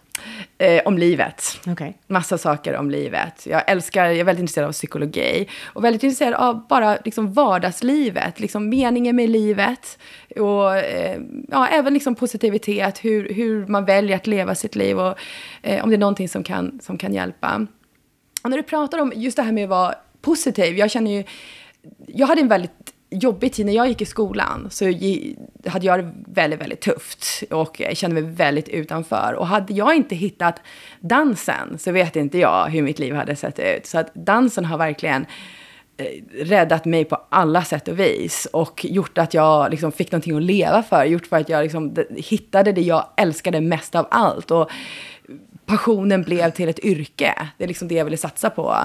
Eh, 0.58 0.82
om 0.86 0.98
livet. 0.98 1.60
Okay. 1.68 1.94
Massa 2.08 2.38
saker 2.38 2.76
om 2.76 2.92
livet. 2.92 3.46
Jag 3.46 3.72
älskar, 3.72 4.06
jag 4.06 4.18
är 4.18 4.24
väldigt 4.24 4.42
intresserad 4.42 4.68
av 4.68 4.72
psykologi. 4.72 5.48
Och 5.64 5.84
väldigt 5.84 6.04
intresserad 6.04 6.34
av 6.34 6.68
bara 6.68 6.98
liksom 7.06 7.34
vardagslivet. 7.34 8.40
Liksom 8.40 8.70
meningen 8.70 9.16
med 9.16 9.30
livet. 9.30 10.00
Och 10.36 10.78
eh, 10.78 11.22
ja, 11.52 11.68
även 11.68 11.94
liksom 11.94 12.16
positivitet. 12.16 13.06
Hur, 13.06 13.34
hur 13.34 13.68
man 13.68 13.86
väljer 13.86 14.16
att 14.16 14.28
leva 14.28 14.56
sitt 14.56 14.76
liv. 14.76 15.00
Och 15.00 15.18
eh, 15.62 15.84
om 15.84 15.90
det 15.90 15.96
är 15.96 16.00
någonting 16.00 16.30
som 16.30 16.44
kan, 16.44 16.80
som 16.84 16.98
kan 16.98 17.14
hjälpa. 17.14 17.68
Och 18.44 18.50
när 18.50 18.58
du 18.58 18.64
pratar 18.64 19.00
om 19.00 19.14
just 19.16 19.38
det 19.38 19.44
här 19.44 19.52
med 19.52 19.64
att 19.64 19.70
vara 19.70 19.96
positiv. 20.22 20.78
Jag 20.78 20.92
känner 20.92 21.12
ju... 21.12 21.24
Jag 22.08 22.28
hade 22.28 22.42
en 22.42 22.48
väldigt 22.48 22.94
jobbig 23.10 23.54
tid 23.54 23.66
när 23.66 23.74
jag 23.74 23.88
gick 23.88 24.02
i 24.02 24.06
skolan 24.06 24.68
så 24.70 24.86
hade 25.66 25.86
jag 25.86 26.00
det 26.00 26.12
väldigt, 26.28 26.62
väldigt 26.62 26.82
tufft 26.82 27.44
och 27.50 27.82
kände 27.94 28.22
mig 28.22 28.32
väldigt 28.32 28.70
utanför. 28.70 29.34
Och 29.34 29.48
hade 29.48 29.74
jag 29.74 29.96
inte 29.96 30.16
hittat 30.16 30.62
dansen 31.00 31.78
så 31.80 31.92
vet 31.92 32.16
inte 32.16 32.38
jag 32.38 32.70
hur 32.70 32.82
mitt 32.82 33.00
liv 33.00 33.14
hade 33.14 33.36
sett 33.36 33.60
ut. 33.60 33.86
Så 33.86 34.00
att 34.00 34.14
dansen 34.14 34.66
har 34.66 34.78
verkligen 34.78 35.26
eh, 35.98 36.46
räddat 36.46 36.86
mig 36.86 37.06
på 37.06 37.22
alla 37.30 37.64
sätt 37.64 37.88
och 37.88 38.00
vis 38.00 38.48
och 38.54 38.86
gjort 38.86 39.18
att 39.18 39.34
jag 39.34 39.72
liksom 39.72 39.92
fick 39.92 40.12
någonting 40.12 40.38
att 40.38 40.44
leva 40.44 40.84
för. 40.84 41.06
Gjort 41.06 41.28
för 41.28 41.38
att 41.38 41.50
jag 41.50 41.64
liksom 41.64 41.96
hittade 42.10 42.72
det 42.72 42.82
jag 42.82 43.06
älskade 43.18 43.62
mest 43.62 43.96
av 43.96 44.08
allt. 44.12 44.52
Och 44.52 44.70
passionen 45.66 46.24
blev 46.24 46.50
till 46.50 46.70
ett 46.70 46.80
yrke. 46.80 47.34
Det 47.58 47.64
är 47.64 47.68
liksom 47.68 47.88
det 47.88 47.96
jag 47.96 48.06
ville 48.06 48.18
satsa 48.18 48.50
på. 48.50 48.76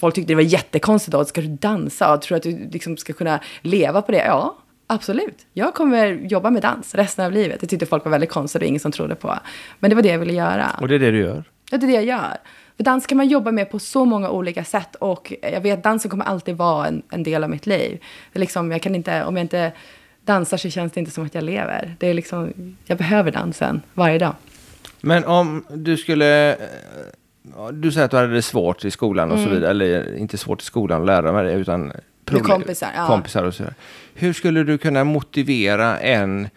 Folk 0.00 0.14
tyckte 0.14 0.30
det 0.30 0.34
var 0.34 0.42
jättekonstigt 0.42 1.12
då, 1.12 1.24
ska 1.24 1.40
du 1.40 1.48
dansa? 1.48 2.16
Tror 2.18 2.34
du 2.34 2.36
att 2.36 2.58
du 2.58 2.68
liksom 2.72 2.96
ska 2.96 3.12
kunna 3.12 3.40
leva 3.62 4.02
på 4.02 4.12
det? 4.12 4.24
Ja, 4.24 4.56
absolut. 4.86 5.46
Jag 5.52 5.74
kommer 5.74 6.06
jobba 6.06 6.50
med 6.50 6.62
dans 6.62 6.94
resten 6.94 7.24
av 7.24 7.32
livet. 7.32 7.60
Det 7.60 7.66
tyckte 7.66 7.86
folk 7.86 8.04
var 8.04 8.10
väldigt 8.10 8.30
konstigt 8.30 8.62
och 8.62 8.68
ingen 8.68 8.80
som 8.80 8.92
trodde 8.92 9.14
på. 9.14 9.38
Men 9.78 9.90
det 9.90 9.94
var 9.94 10.02
det 10.02 10.08
jag 10.08 10.18
ville 10.18 10.32
göra. 10.32 10.76
Och 10.80 10.88
det 10.88 10.94
är 10.94 10.98
det 10.98 11.10
du 11.10 11.18
gör? 11.18 11.44
Ja, 11.70 11.78
det 11.78 11.86
är 11.86 11.88
det 11.88 11.94
jag 11.94 12.04
gör. 12.04 12.36
För 12.76 12.84
dans 12.84 13.06
kan 13.06 13.16
man 13.16 13.28
jobba 13.28 13.52
med 13.52 13.70
på 13.70 13.78
så 13.78 14.04
många 14.04 14.30
olika 14.30 14.64
sätt. 14.64 14.94
Och 14.94 15.32
jag 15.42 15.60
vet 15.60 15.78
att 15.78 15.84
dansen 15.84 16.10
kommer 16.10 16.24
alltid 16.24 16.56
vara 16.56 16.86
en, 16.86 17.02
en 17.10 17.22
del 17.22 17.44
av 17.44 17.50
mitt 17.50 17.66
liv. 17.66 18.02
Liksom, 18.32 18.72
jag 18.72 18.82
kan 18.82 18.94
inte, 18.94 19.24
om 19.24 19.36
jag 19.36 19.44
inte 19.44 19.72
dansar 20.24 20.56
så 20.56 20.70
känns 20.70 20.92
det 20.92 21.00
inte 21.00 21.12
som 21.12 21.26
att 21.26 21.34
jag 21.34 21.44
lever. 21.44 21.96
Det 21.98 22.06
är 22.06 22.14
liksom, 22.14 22.52
jag 22.84 22.98
behöver 22.98 23.30
dansen 23.30 23.82
varje 23.94 24.18
dag. 24.18 24.34
Men 25.00 25.24
om 25.24 25.64
du 25.70 25.96
skulle 25.96 26.56
du 27.72 27.92
säger 27.92 28.04
att 28.04 28.10
du 28.10 28.16
hade 28.16 28.34
det 28.34 28.42
svårt 28.42 28.84
i 28.84 28.90
skolan 28.90 29.30
och 29.30 29.38
mm. 29.38 29.48
så 29.48 29.54
vidare. 29.54 29.70
Eller 29.70 30.16
inte 30.16 30.38
svårt 30.38 30.62
i 30.62 30.64
skolan 30.64 31.00
att 31.00 31.06
lära 31.06 31.32
mig 31.32 31.44
det, 31.44 31.52
utan 31.52 31.92
problem, 32.24 32.44
kompisar, 32.44 32.88
ja. 32.96 33.06
kompisar 33.06 33.44
och 33.44 33.54
så 33.54 33.62
vidare. 33.62 33.74
Hur 34.14 34.32
skulle 34.32 34.64
du 34.64 34.78
kunna 34.78 35.04
motivera 35.04 35.98
en 35.98 36.48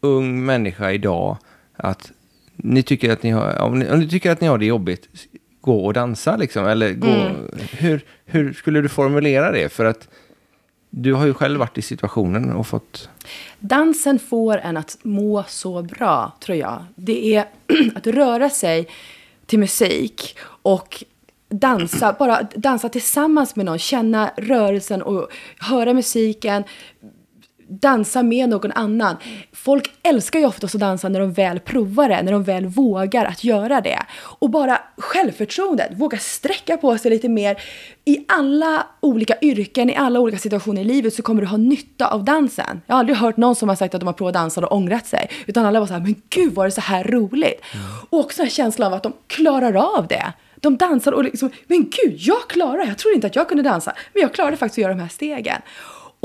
ung 0.00 0.44
människa 0.44 0.92
idag 0.92 1.36
att 1.76 2.12
ni 2.56 2.82
tycker 2.82 3.12
att 3.12 3.22
ni 3.22 3.30
har, 3.30 3.58
om 3.58 3.78
ni, 3.78 3.90
om 3.90 3.98
ni 3.98 4.08
tycker 4.08 4.30
att 4.30 4.40
ni 4.40 4.46
har 4.46 4.58
det 4.58 4.66
jobbigt, 4.66 5.08
gå 5.60 5.84
och 5.84 5.92
dansa 5.92 6.36
liksom? 6.36 6.66
Eller 6.66 6.92
gå, 6.92 7.06
mm. 7.06 7.36
hur, 7.70 8.04
hur 8.24 8.52
skulle 8.52 8.80
du 8.80 8.88
formulera 8.88 9.52
det? 9.52 9.68
För 9.68 9.84
att 9.84 10.08
du 10.90 11.14
har 11.14 11.26
ju 11.26 11.34
själv 11.34 11.58
varit 11.58 11.78
i 11.78 11.82
situationen 11.82 12.52
och 12.52 12.66
fått... 12.66 13.08
Dansen 13.58 14.18
får 14.18 14.58
en 14.58 14.76
att 14.76 14.98
må 15.02 15.44
så 15.48 15.82
bra, 15.82 16.32
tror 16.40 16.58
jag. 16.58 16.84
Det 16.94 17.34
är 17.34 17.44
att 17.94 18.06
röra 18.06 18.50
sig 18.50 18.88
till 19.46 19.58
musik 19.58 20.38
och 20.62 21.04
dansa, 21.48 22.16
bara 22.18 22.42
dansa 22.54 22.88
tillsammans 22.88 23.56
med 23.56 23.66
någon, 23.66 23.78
känna 23.78 24.30
rörelsen 24.36 25.02
och 25.02 25.28
höra 25.58 25.94
musiken, 25.94 26.64
dansa 27.68 28.22
med 28.22 28.48
någon 28.48 28.72
annan. 28.72 29.16
Folk 29.52 29.90
älskar 30.02 30.38
ju 30.38 30.46
oftast 30.46 30.74
att 30.74 30.80
dansa 30.80 31.08
när 31.08 31.20
de 31.20 31.32
väl 31.32 31.60
provar 31.60 32.08
det, 32.08 32.22
när 32.22 32.32
de 32.32 32.42
väl 32.42 32.66
vågar 32.66 33.24
att 33.24 33.44
göra 33.44 33.80
det. 33.80 33.98
Och 34.20 34.50
bara 34.50 34.80
självförtroendet, 34.98 35.92
våga 35.96 36.18
sträcka 36.18 36.76
på 36.76 36.98
sig 36.98 37.10
lite 37.10 37.28
mer. 37.28 37.62
I 38.04 38.18
alla 38.28 38.86
olika 39.00 39.34
yrken, 39.42 39.90
i 39.90 39.96
alla 39.96 40.20
olika 40.20 40.38
situationer 40.38 40.80
i 40.80 40.84
livet 40.84 41.14
så 41.14 41.22
kommer 41.22 41.40
du 41.40 41.46
ha 41.48 41.56
nytta 41.56 42.06
av 42.06 42.24
dansen. 42.24 42.80
Jag 42.86 42.94
har 42.94 43.00
aldrig 43.00 43.18
hört 43.18 43.36
någon 43.36 43.54
som 43.54 43.68
har 43.68 43.76
sagt 43.76 43.94
att 43.94 44.00
de 44.00 44.06
har 44.06 44.12
provat 44.12 44.34
dansa 44.34 44.66
och 44.66 44.76
ångrat 44.76 45.06
sig. 45.06 45.30
Utan 45.46 45.66
alla 45.66 45.80
var 45.80 45.86
så 45.86 45.92
här, 45.92 46.00
men 46.00 46.14
gud 46.30 46.54
var 46.54 46.64
det 46.64 46.70
så 46.70 46.80
här 46.80 47.04
roligt? 47.04 47.60
Mm. 47.74 47.86
Och 48.10 48.20
också 48.20 48.42
en 48.42 48.50
känsla 48.50 48.86
av 48.86 48.94
att 48.94 49.02
de 49.02 49.12
klarar 49.26 49.96
av 49.96 50.06
det. 50.06 50.32
De 50.64 50.76
dansar 50.76 51.12
och 51.12 51.24
liksom, 51.24 51.50
men 51.66 51.90
gud, 51.90 52.16
jag 52.18 52.48
klarar 52.48 52.86
Jag 52.86 52.98
trodde 52.98 53.14
inte 53.14 53.26
att 53.26 53.36
jag 53.36 53.48
kunde 53.48 53.62
dansa. 53.62 53.92
Men 54.12 54.22
jag 54.22 54.34
klarade 54.34 54.56
faktiskt 54.56 54.78
att 54.78 54.82
göra 54.82 54.94
de 54.94 55.00
här 55.00 55.08
stegen. 55.08 55.62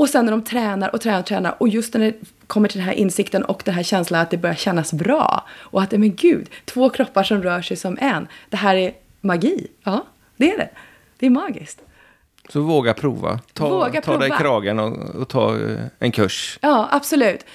Och 0.00 0.08
sen 0.08 0.24
när 0.24 0.32
de 0.32 0.42
tränar 0.44 0.94
och 0.94 1.00
tränar 1.00 1.20
och 1.20 1.26
tränar 1.26 1.54
och 1.58 1.68
just 1.68 1.94
när 1.94 2.00
det 2.00 2.14
kommer 2.46 2.68
till 2.68 2.78
den 2.78 2.86
här 2.86 2.94
insikten 2.94 3.44
och 3.44 3.62
den 3.64 3.74
här 3.74 3.82
känslan 3.82 4.20
att 4.20 4.30
det 4.30 4.36
börjar 4.36 4.54
kännas 4.54 4.92
bra. 4.92 5.46
Och 5.50 5.82
att, 5.82 5.92
men 5.92 6.16
gud, 6.16 6.50
två 6.64 6.90
kroppar 6.90 7.22
som 7.22 7.42
rör 7.42 7.62
sig 7.62 7.76
som 7.76 7.98
en. 8.00 8.28
Det 8.50 8.56
här 8.56 8.76
är 8.76 8.92
magi. 9.20 9.66
Ja, 9.82 10.06
det 10.36 10.52
är 10.52 10.58
det. 10.58 10.68
Det 11.18 11.26
är 11.26 11.30
magiskt. 11.30 11.82
Så 12.48 12.60
våga 12.60 12.94
prova. 12.94 13.40
Ta, 13.52 13.68
våga 13.68 14.00
ta 14.00 14.12
prova. 14.12 14.18
dig 14.18 14.30
kragen 14.38 14.78
och, 14.78 15.14
och, 15.14 15.28
ta 15.28 15.58
eh, 15.58 15.78
en 15.98 16.12
kurs. 16.12 16.58
Ja, 16.62 16.88
absolut. 16.90 17.46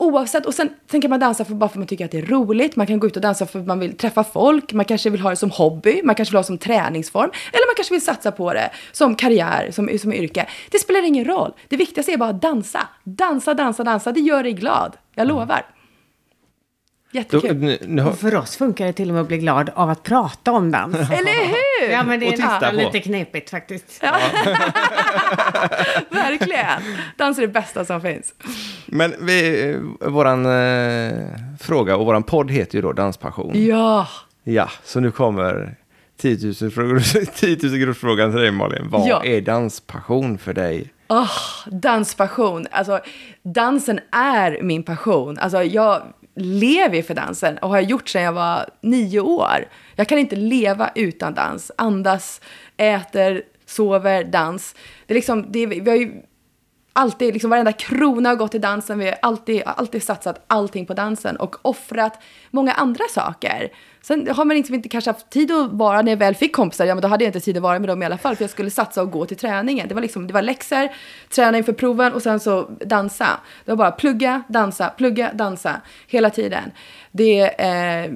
Oavsett, 0.00 0.46
och 0.46 0.54
sen, 0.54 0.68
sen 0.90 1.00
kan 1.00 1.10
man 1.10 1.20
dansa 1.20 1.44
för, 1.44 1.54
bara 1.54 1.68
för 1.68 1.74
att 1.74 1.78
man 1.78 1.86
tycker 1.86 2.04
att 2.04 2.10
det 2.10 2.18
är 2.18 2.26
roligt. 2.26 2.76
Man 2.76 2.86
kan 2.86 2.98
gå 2.98 3.06
ut 3.06 3.16
och 3.16 3.22
dansa 3.22 3.46
för 3.46 3.60
att 3.60 3.66
man 3.66 3.78
vill 3.78 3.96
träffa 3.96 4.24
folk. 4.24 4.72
Man 4.72 4.84
kanske 4.84 5.10
vill 5.10 5.20
ha 5.20 5.30
det 5.30 5.36
som 5.36 5.50
hobby. 5.50 6.00
Man 6.04 6.14
kanske 6.14 6.32
vill 6.32 6.36
ha 6.36 6.42
det 6.42 6.46
som 6.46 6.58
träningsform. 6.58 7.30
Eller 7.52 7.68
man 7.68 7.74
kanske 7.76 7.94
vill 7.94 8.04
satsa 8.04 8.32
på 8.32 8.52
det 8.52 8.70
som 8.92 9.14
karriär, 9.14 9.70
som, 9.70 9.98
som 9.98 10.12
yrke. 10.12 10.46
Det 10.70 10.78
spelar 10.78 11.02
ingen 11.02 11.24
roll. 11.24 11.52
Det 11.68 11.76
viktigaste 11.76 12.12
är 12.12 12.16
bara 12.16 12.30
att 12.30 12.42
dansa. 12.42 12.88
Dansa, 13.04 13.54
dansa, 13.54 13.84
dansa. 13.84 14.12
Det 14.12 14.20
gör 14.20 14.42
dig 14.42 14.52
glad. 14.52 14.96
Jag 15.14 15.24
mm. 15.24 15.36
lovar. 15.36 15.62
Jättekul. 17.12 17.60
Då, 17.60 17.66
nu, 17.66 17.78
nu 17.86 18.02
har... 18.02 18.12
För 18.12 18.36
oss 18.36 18.56
funkar 18.56 18.86
det 18.86 18.92
till 18.92 19.08
och 19.08 19.14
med 19.14 19.22
att 19.22 19.28
bli 19.28 19.38
glad 19.38 19.70
av 19.74 19.90
att 19.90 20.02
prata 20.02 20.52
om 20.52 20.70
dans. 20.70 20.96
Eller 20.96 21.46
hur? 21.46 21.67
Ja, 21.90 22.02
men 22.02 22.20
det 22.20 22.26
är 22.26 22.72
lite 22.72 23.00
knepigt 23.00 23.50
faktiskt. 23.50 24.00
Ja. 24.02 24.18
Verkligen. 26.10 26.82
Dans 27.16 27.38
är 27.38 27.42
det 27.42 27.48
bästa 27.48 27.84
som 27.84 28.00
finns. 28.00 28.34
Men 28.86 29.14
vi, 29.20 29.76
våran 30.00 30.46
eh, 30.46 31.12
fråga 31.60 31.96
och 31.96 32.06
våran 32.06 32.22
podd 32.22 32.50
heter 32.50 32.76
ju 32.76 32.82
då 32.82 32.92
Danspassion. 32.92 33.66
Ja. 33.66 34.08
Ja, 34.44 34.70
så 34.84 35.00
nu 35.00 35.10
kommer 35.10 35.74
10 36.20 36.54
000, 36.60 36.70
frågor, 36.70 37.24
10 37.66 37.86
000 37.86 37.94
frågan 37.94 38.30
till 38.30 38.40
dig 38.40 38.50
Malin. 38.50 38.88
Vad 38.90 39.08
ja. 39.08 39.24
är 39.24 39.40
danspassion 39.40 40.38
för 40.38 40.54
dig? 40.54 40.92
Oh, 41.08 41.30
danspassion. 41.66 42.66
Alltså, 42.70 43.00
dansen 43.42 44.00
är 44.12 44.62
min 44.62 44.82
passion. 44.82 45.38
Alltså, 45.38 45.62
jag 45.62 46.02
lever 46.38 47.02
för 47.02 47.14
dansen 47.14 47.58
och 47.58 47.68
har 47.68 47.80
gjort 47.80 48.08
sedan 48.08 48.22
jag 48.22 48.32
var 48.32 48.68
nio 48.80 49.20
år. 49.20 49.68
Jag 49.96 50.08
kan 50.08 50.18
inte 50.18 50.36
leva 50.36 50.90
utan 50.94 51.34
dans. 51.34 51.72
Andas, 51.76 52.40
äter, 52.76 53.42
sover, 53.66 54.24
dans. 54.24 54.74
Det 55.06 55.12
är 55.12 55.14
liksom, 55.14 55.52
det 55.52 55.58
är, 55.58 55.66
vi 55.66 55.90
har 55.90 55.96
ju 55.96 56.22
alltid, 56.92 57.32
liksom 57.32 57.50
varenda 57.50 57.72
krona 57.72 58.28
har 58.28 58.36
gått 58.36 58.50
till 58.50 58.60
dansen. 58.60 58.98
Vi 58.98 59.04
har 59.04 59.16
alltid, 59.22 59.62
alltid 59.66 60.02
satsat 60.02 60.44
allting 60.46 60.86
på 60.86 60.94
dansen 60.94 61.36
och 61.36 61.56
offrat 61.62 62.22
många 62.50 62.72
andra 62.72 63.04
saker. 63.10 63.72
Sen 64.02 64.28
har 64.30 64.44
man 64.44 64.56
liksom 64.56 64.74
inte 64.74 64.88
kanske 64.88 65.10
haft 65.10 65.30
tid 65.30 65.52
att 65.52 65.72
vara, 65.72 66.02
när 66.02 66.12
jag 66.12 66.16
väl 66.16 66.34
fick 66.34 66.56
kompisar, 66.56 66.84
ja 66.84 66.94
men 66.94 67.02
då 67.02 67.08
hade 67.08 67.24
jag 67.24 67.28
inte 67.28 67.40
tid 67.40 67.56
att 67.56 67.62
vara 67.62 67.78
med 67.78 67.88
dem 67.88 68.02
i 68.02 68.06
alla 68.06 68.18
fall, 68.18 68.36
för 68.36 68.42
jag 68.42 68.50
skulle 68.50 68.70
satsa 68.70 69.02
och 69.02 69.10
gå 69.10 69.26
till 69.26 69.36
träningen. 69.36 69.88
Det 69.88 69.94
var 69.94 70.02
liksom, 70.02 70.26
det 70.26 70.32
var 70.32 70.42
läxor, 70.42 70.88
träna 71.30 71.58
inför 71.58 71.72
proven 71.72 72.12
och 72.12 72.22
sen 72.22 72.40
så 72.40 72.70
dansa. 72.86 73.40
Det 73.64 73.70
var 73.70 73.76
bara 73.76 73.90
plugga, 73.90 74.42
dansa, 74.48 74.88
plugga, 74.88 75.32
dansa, 75.32 75.80
hela 76.06 76.30
tiden. 76.30 76.70
Det, 77.12 77.40
eh, 77.60 78.10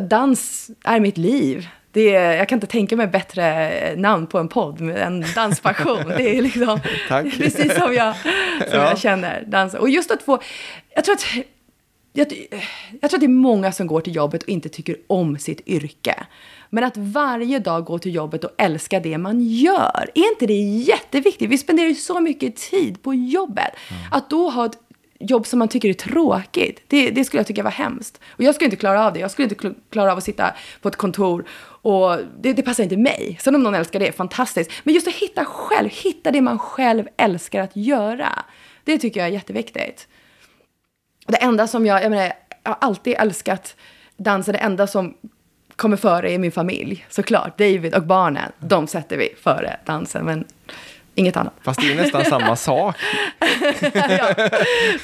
dans 0.00 0.70
är 0.84 1.00
mitt 1.00 1.18
liv. 1.18 1.68
Det 1.96 2.14
är, 2.14 2.36
jag 2.36 2.48
kan 2.48 2.56
inte 2.56 2.66
tänka 2.66 2.96
mig 2.96 3.06
bättre 3.06 3.96
namn 3.96 4.26
på 4.26 4.38
en 4.38 4.48
podd 4.48 4.80
än 4.80 5.24
Danspassion. 5.34 6.08
Det 6.16 6.36
är 6.36 6.42
liksom 6.42 6.80
precis 7.08 7.74
som, 7.74 7.94
jag, 7.94 8.16
som 8.16 8.78
ja. 8.78 8.88
jag 8.88 8.98
känner. 8.98 9.44
Dansa. 9.46 9.80
Och 9.80 9.90
just 9.90 10.10
att 10.10 10.22
få... 10.22 10.40
Jag 10.94 11.04
tror 11.04 11.14
att, 11.14 11.26
jag, 12.12 12.26
jag 13.00 13.10
tror 13.10 13.16
att 13.16 13.20
det 13.20 13.26
är 13.26 13.28
många 13.28 13.72
som 13.72 13.86
går 13.86 14.00
till 14.00 14.16
jobbet 14.16 14.42
och 14.42 14.48
inte 14.48 14.68
tycker 14.68 14.96
om 15.06 15.38
sitt 15.38 15.68
yrke. 15.68 16.26
Men 16.70 16.84
att 16.84 16.96
varje 16.96 17.58
dag 17.58 17.84
gå 17.84 17.98
till 17.98 18.14
jobbet 18.14 18.44
och 18.44 18.50
älska 18.58 19.00
det 19.00 19.18
man 19.18 19.40
gör, 19.40 20.10
är 20.14 20.28
inte 20.32 20.46
det 20.46 20.60
jätteviktigt? 20.62 21.50
Vi 21.50 21.58
spenderar 21.58 21.88
ju 21.88 21.94
så 21.94 22.20
mycket 22.20 22.56
tid 22.56 23.02
på 23.02 23.14
jobbet. 23.14 23.72
Mm. 23.90 24.02
Att 24.10 24.30
då 24.30 24.50
ha 24.50 24.66
ett 24.66 24.78
jobb 25.18 25.46
som 25.46 25.58
man 25.58 25.68
tycker 25.68 25.88
är 25.88 25.92
tråkigt, 25.92 26.82
det, 26.86 27.10
det, 27.10 27.24
skulle 27.24 27.38
jag 27.38 27.46
tycka 27.46 27.62
var 27.62 27.70
hemskt. 27.70 28.20
Och 28.28 28.44
jag 28.44 28.54
skulle 28.54 28.66
inte 28.66 28.76
klara 28.76 29.06
av 29.06 29.12
det. 29.12 29.20
Jag 29.20 29.30
skulle 29.30 29.48
inte 29.48 29.74
klara 29.90 30.12
av 30.12 30.18
att 30.18 30.24
sitta 30.24 30.54
på 30.82 30.88
ett 30.88 30.96
kontor 30.96 31.44
och 31.86 32.18
det, 32.40 32.52
det 32.52 32.62
passar 32.62 32.82
inte 32.82 32.96
mig. 32.96 33.38
Sen 33.40 33.54
om 33.54 33.62
någon 33.62 33.74
älskar 33.74 34.00
det, 34.00 34.12
fantastiskt. 34.12 34.70
Men 34.84 34.94
just 34.94 35.08
att 35.08 35.14
hitta 35.14 35.44
själv, 35.44 35.90
hitta 35.90 36.30
det 36.30 36.40
man 36.40 36.58
själv 36.58 37.08
älskar 37.16 37.60
att 37.60 37.76
göra. 37.76 38.44
Det 38.84 38.98
tycker 38.98 39.20
jag 39.20 39.28
är 39.28 39.32
jätteviktigt. 39.32 40.08
Det 41.26 41.36
enda 41.36 41.66
som 41.66 41.86
jag, 41.86 42.02
jag 42.02 42.10
menar, 42.10 42.32
jag 42.62 42.70
har 42.70 42.78
alltid 42.80 43.14
älskat 43.18 43.76
dansen. 44.16 44.52
Det 44.52 44.58
enda 44.58 44.86
som 44.86 45.14
kommer 45.76 45.96
före 45.96 46.32
är 46.32 46.38
min 46.38 46.52
familj, 46.52 47.06
såklart. 47.08 47.58
David 47.58 47.94
och 47.94 48.02
barnen, 48.02 48.52
de 48.58 48.86
sätter 48.86 49.16
vi 49.16 49.34
före 49.42 49.76
dansen. 49.84 50.24
Men 50.24 50.44
Inget 51.18 51.36
annat. 51.36 51.52
Fast 51.62 51.80
det 51.80 51.92
är 51.92 51.96
nästan 51.96 52.24
samma 52.24 52.56
sak. 52.66 52.96
ja, 53.92 54.34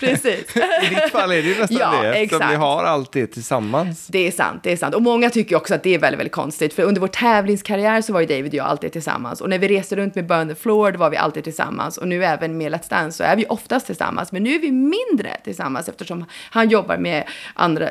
precis. 0.01 0.57
I 0.83 0.89
ditt 0.89 1.11
fall 1.13 1.31
är 1.33 1.43
det 1.43 1.49
ju 1.49 1.61
nästan 1.61 1.79
ja, 1.81 2.03
det. 2.03 2.15
Exakt. 2.15 2.51
vi 2.51 2.55
har 2.55 2.85
allt 2.85 3.13
det 3.13 3.27
tillsammans. 3.27 4.07
Det 4.07 4.27
är 4.27 4.31
sant, 4.31 4.63
det 4.63 4.73
är 4.73 4.77
sant. 4.77 4.95
Och 4.95 5.03
många 5.03 5.31
tycker 5.31 5.57
också 5.57 5.75
att 5.75 5.83
det 5.83 5.95
är 5.95 5.99
väldigt, 5.99 6.19
väldigt 6.19 6.33
konstigt. 6.33 6.75
För 6.75 6.83
under 6.83 7.01
vår 7.01 7.09
tävlingskarriär 7.09 8.03
så 8.03 8.13
var 8.13 8.21
ju 8.21 8.27
David 8.27 8.47
och 8.47 8.55
jag 8.55 8.67
alltid 8.67 8.93
tillsammans. 8.93 9.41
Och 9.41 9.51
när 9.51 9.59
vi 9.59 9.69
reste 9.69 9.97
runt 9.97 10.15
med 10.15 10.27
Burn 10.27 10.49
the 10.49 10.55
Floor, 10.55 10.91
då 10.91 10.99
var 10.99 11.11
vi 11.11 11.17
alltid 11.17 11.45
tillsammans. 11.45 11.99
Och 11.99 12.09
nu 12.09 12.25
även 12.25 12.59
med 12.59 12.73
Let's 12.73 12.91
Dance 12.91 13.17
så 13.17 13.25
är 13.25 13.37
vi 13.37 13.47
oftast 13.49 13.87
tillsammans. 13.87 14.33
Men 14.33 14.43
nu 14.43 14.55
är 14.55 14.59
vi 14.59 14.71
mindre 14.71 15.37
tillsammans 15.45 15.89
eftersom 15.89 16.25
han 16.51 16.69
jobbar 16.69 16.97
med 16.97 17.25
andra, 17.55 17.89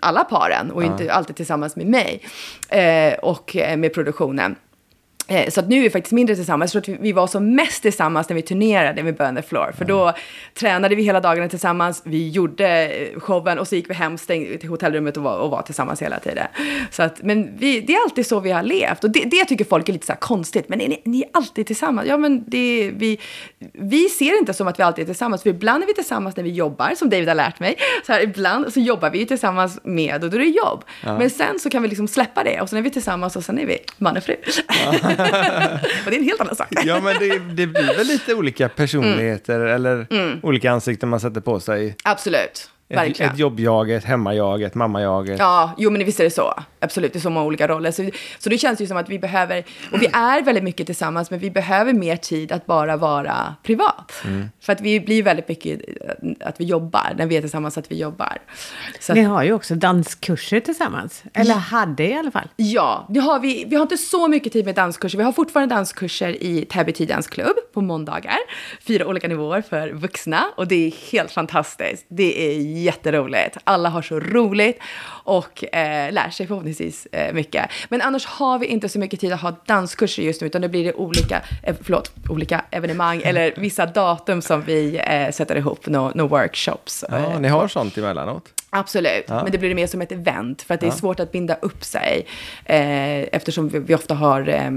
alla 0.00 0.24
paren 0.24 0.70
och 0.70 0.82
ja. 0.82 0.86
inte 0.86 1.12
alltid 1.12 1.36
tillsammans 1.36 1.76
med 1.76 1.86
mig. 1.86 2.22
Eh, 2.68 3.14
och 3.14 3.56
eh, 3.56 3.76
med 3.76 3.94
produktionen. 3.94 4.56
Eh, 5.28 5.50
så 5.50 5.60
att 5.60 5.68
nu 5.68 5.78
är 5.78 5.82
vi 5.82 5.90
faktiskt 5.90 6.12
mindre 6.12 6.36
tillsammans. 6.36 6.74
Jag 6.74 6.84
tror 6.84 6.94
att 6.94 7.00
vi 7.00 7.12
var 7.12 7.26
som 7.26 7.54
mest 7.54 7.82
tillsammans 7.82 8.28
när 8.28 8.36
vi 8.36 8.42
turnerade 8.42 9.02
med 9.02 9.16
Burn 9.16 9.36
the 9.36 9.42
Floor. 9.42 9.72
För 9.78 9.84
då 9.84 10.12
tränade 10.54 10.94
vi 10.94 11.02
hela 11.02 11.20
dagarna 11.20 11.48
tillsammans, 11.48 12.02
vi 12.04 12.28
gjorde 12.28 12.92
showen 13.16 13.58
och 13.58 13.68
så 13.68 13.76
gick 13.76 13.90
vi 13.90 13.94
hem, 13.94 14.18
stängde 14.18 14.58
till 14.58 14.68
hotellrummet 14.68 15.16
och 15.16 15.22
var, 15.22 15.38
och 15.38 15.50
var 15.50 15.62
tillsammans 15.62 16.02
hela 16.02 16.18
tiden. 16.18 16.46
Så 16.90 17.02
att, 17.02 17.22
men 17.22 17.56
vi, 17.56 17.80
det 17.80 17.94
är 17.94 18.02
alltid 18.02 18.26
så 18.26 18.40
vi 18.40 18.50
har 18.50 18.62
levt. 18.62 19.04
Och 19.04 19.10
det, 19.10 19.24
det 19.24 19.44
tycker 19.44 19.64
folk 19.64 19.88
är 19.88 19.92
lite 19.92 20.06
så 20.06 20.14
konstigt. 20.20 20.68
Men 20.68 20.78
ni, 20.78 21.02
ni, 21.04 21.22
är 21.22 21.28
alltid 21.32 21.66
tillsammans. 21.66 22.08
Ja, 22.08 22.16
men 22.16 22.44
det, 22.46 22.92
vi, 22.96 23.18
vi 23.72 24.08
ser 24.08 24.38
inte 24.38 24.54
som 24.54 24.68
att 24.68 24.78
vi 24.78 24.82
alltid 24.82 25.02
är 25.02 25.06
tillsammans. 25.06 25.42
För 25.42 25.50
ibland 25.50 25.82
är 25.82 25.86
vi 25.86 25.94
tillsammans 25.94 26.36
när 26.36 26.44
vi 26.44 26.50
jobbar, 26.50 26.94
som 26.96 27.10
David 27.10 27.28
har 27.28 27.34
lärt 27.34 27.60
mig. 27.60 27.76
Så 28.06 28.12
här, 28.12 28.22
ibland 28.22 28.72
så 28.72 28.80
jobbar 28.80 29.10
vi 29.10 29.26
tillsammans 29.26 29.80
med, 29.84 30.24
och 30.24 30.30
då 30.30 30.36
är 30.36 30.40
det 30.40 30.46
jobb. 30.46 30.84
Ja. 31.04 31.18
Men 31.18 31.30
sen 31.30 31.58
så 31.58 31.70
kan 31.70 31.82
vi 31.82 31.88
liksom 31.88 32.08
släppa 32.08 32.44
det. 32.44 32.60
Och 32.60 32.68
sen 32.68 32.78
är 32.78 32.82
vi 32.82 32.90
tillsammans 32.90 33.36
och 33.36 33.44
sen 33.44 33.58
är 33.58 33.66
vi 33.66 33.78
man 33.98 34.16
och 34.16 34.22
fru. 34.22 34.36
Ja. 34.68 35.11
och 36.04 36.10
det 36.10 36.16
är 36.16 36.18
en 36.18 36.24
helt 36.24 36.40
annan 36.40 36.56
sak. 36.56 36.68
ja, 36.84 37.00
men 37.00 37.18
det, 37.18 37.38
det 37.38 37.66
blir 37.66 37.96
väl 37.96 38.06
lite 38.06 38.34
olika 38.34 38.68
personligheter 38.68 39.60
mm. 39.60 39.74
eller 39.74 40.06
mm. 40.10 40.40
olika 40.42 40.72
ansikten 40.72 41.08
man 41.08 41.20
sätter 41.20 41.40
på 41.40 41.60
sig. 41.60 41.96
Absolut. 42.04 42.71
Ett, 42.92 43.20
ett 43.20 43.38
jobbjag, 43.38 43.90
ett 43.90 44.04
hemmajag, 44.04 44.62
ett 44.62 44.74
mammajag. 44.74 45.36
Ja, 45.38 45.74
jo 45.78 45.90
men 45.90 46.04
visst 46.04 46.20
är 46.20 46.24
det 46.24 46.30
så. 46.30 46.54
Absolut, 46.80 47.12
det 47.12 47.18
är 47.18 47.20
så 47.20 47.30
många 47.30 47.46
olika 47.46 47.68
roller. 47.68 47.90
Så, 47.90 48.10
så 48.38 48.50
det 48.50 48.58
känns 48.58 48.80
ju 48.80 48.86
som 48.86 48.96
att 48.96 49.08
vi 49.08 49.18
behöver, 49.18 49.64
och 49.92 50.02
vi 50.02 50.06
är 50.12 50.42
väldigt 50.42 50.64
mycket 50.64 50.86
tillsammans, 50.86 51.30
men 51.30 51.40
vi 51.40 51.50
behöver 51.50 51.92
mer 51.92 52.16
tid 52.16 52.52
att 52.52 52.66
bara 52.66 52.96
vara 52.96 53.54
privat. 53.62 54.12
Mm. 54.24 54.48
För 54.60 54.72
att 54.72 54.80
vi 54.80 55.00
blir 55.00 55.22
väldigt 55.22 55.48
mycket 55.48 55.80
att 56.40 56.60
vi 56.60 56.64
jobbar, 56.64 57.14
när 57.16 57.26
vi 57.26 57.36
är 57.36 57.40
tillsammans, 57.40 57.78
att 57.78 57.90
vi 57.90 57.98
jobbar. 57.98 58.38
Så 59.00 59.14
Ni 59.14 59.22
har 59.22 59.42
ju 59.42 59.52
också 59.52 59.74
danskurser 59.74 60.60
tillsammans, 60.60 61.24
eller 61.34 61.54
hade 61.54 62.08
i 62.08 62.14
alla 62.14 62.30
fall. 62.30 62.48
Ja, 62.56 63.06
det 63.08 63.20
har 63.20 63.40
vi. 63.40 63.64
Vi 63.68 63.76
har 63.76 63.82
inte 63.82 63.96
så 63.96 64.28
mycket 64.28 64.52
tid 64.52 64.64
med 64.64 64.74
danskurser. 64.74 65.18
Vi 65.18 65.24
har 65.24 65.32
fortfarande 65.32 65.74
danskurser 65.74 66.42
i 66.42 66.64
Täby 66.64 66.92
Tiddansklubb 66.92 67.56
på 67.74 67.80
måndagar. 67.80 68.36
Fyra 68.86 69.06
olika 69.06 69.28
nivåer 69.28 69.62
för 69.62 69.88
vuxna 69.88 70.44
och 70.56 70.68
det 70.68 70.86
är 70.86 71.12
helt 71.12 71.30
fantastiskt. 71.30 72.06
Det 72.08 72.48
är 72.48 72.60
jätteroligt. 72.82 73.56
Alla 73.64 73.88
har 73.88 74.02
så 74.02 74.20
roligt 74.20 74.78
och 75.24 75.74
eh, 75.74 76.12
lär 76.12 76.30
sig 76.30 76.46
förhoppningsvis 76.46 77.06
eh, 77.06 77.34
mycket. 77.34 77.70
Men 77.88 78.02
annars 78.02 78.26
har 78.26 78.58
vi 78.58 78.66
inte 78.66 78.88
så 78.88 78.98
mycket 78.98 79.20
tid 79.20 79.32
att 79.32 79.40
ha 79.40 79.56
danskurser 79.66 80.22
just 80.22 80.40
nu, 80.40 80.46
utan 80.46 80.62
då 80.62 80.68
blir 80.68 80.84
det 80.84 80.94
olika, 80.94 81.42
eh, 81.62 81.76
förlåt, 81.82 82.12
olika 82.28 82.64
evenemang 82.70 83.22
eller 83.24 83.54
vissa 83.56 83.86
datum 83.86 84.42
som 84.42 84.62
vi 84.62 85.00
eh, 85.06 85.30
sätter 85.30 85.56
ihop, 85.56 85.86
några 85.86 86.12
no 86.14 86.22
workshops. 86.22 87.04
Ja, 87.08 87.38
ni 87.38 87.48
har 87.48 87.68
sånt 87.68 87.98
emellanåt? 87.98 88.61
Absolut, 88.74 89.24
ja. 89.26 89.42
men 89.42 89.52
det 89.52 89.58
blir 89.58 89.74
mer 89.74 89.86
som 89.86 90.02
ett 90.02 90.12
event 90.12 90.62
för 90.62 90.74
att 90.74 90.80
det 90.80 90.86
är 90.86 90.90
ja. 90.90 90.96
svårt 90.96 91.20
att 91.20 91.32
binda 91.32 91.54
upp 91.54 91.84
sig 91.84 92.26
eh, 92.64 93.20
eftersom 93.20 93.68
vi, 93.68 93.78
vi, 93.78 93.94
ofta 93.94 94.14
har 94.14 94.48
eh, 94.48 94.70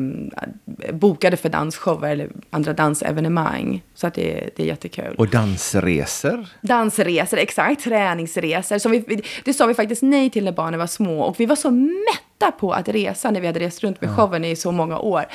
bokade 0.94 1.38
för 1.38 1.50
dansshower 1.50 2.12
eller 2.12 2.30
andra 2.50 2.74
dansevenemang. 2.74 3.84
Så 3.94 4.08
att 4.08 4.14
det, 4.14 4.50
det 4.56 4.64
är 4.64 4.68
jättekul. 4.68 5.16
Och 5.18 5.28
dansresor? 5.28 6.48
Dansresor, 6.62 7.40
exakt. 7.40 7.84
Träningsresor. 7.84 8.78
Som 8.78 8.92
vi, 8.92 9.24
det 9.44 9.54
sa 9.54 9.66
vi 9.66 9.74
faktiskt 9.74 10.02
nej 10.02 10.30
till 10.30 10.44
när 10.44 10.52
barnen 10.52 10.80
var 10.80 10.88
små 10.88 11.22
och 11.22 11.40
vi 11.40 11.46
var 11.46 11.56
så 11.56 11.72
mätta 11.72 12.35
på 12.52 12.74
att 12.74 12.90
resa 12.90 13.32
när 13.32 13.42
vi 13.42 13.48
hade 13.48 13.60
rest 13.60 13.84
runt 13.84 14.02
med 14.02 14.10
ja. 14.10 14.16
showen 14.16 14.46
i 14.46 14.56
så 14.56 14.72
många 14.72 15.00
år. 15.00 15.26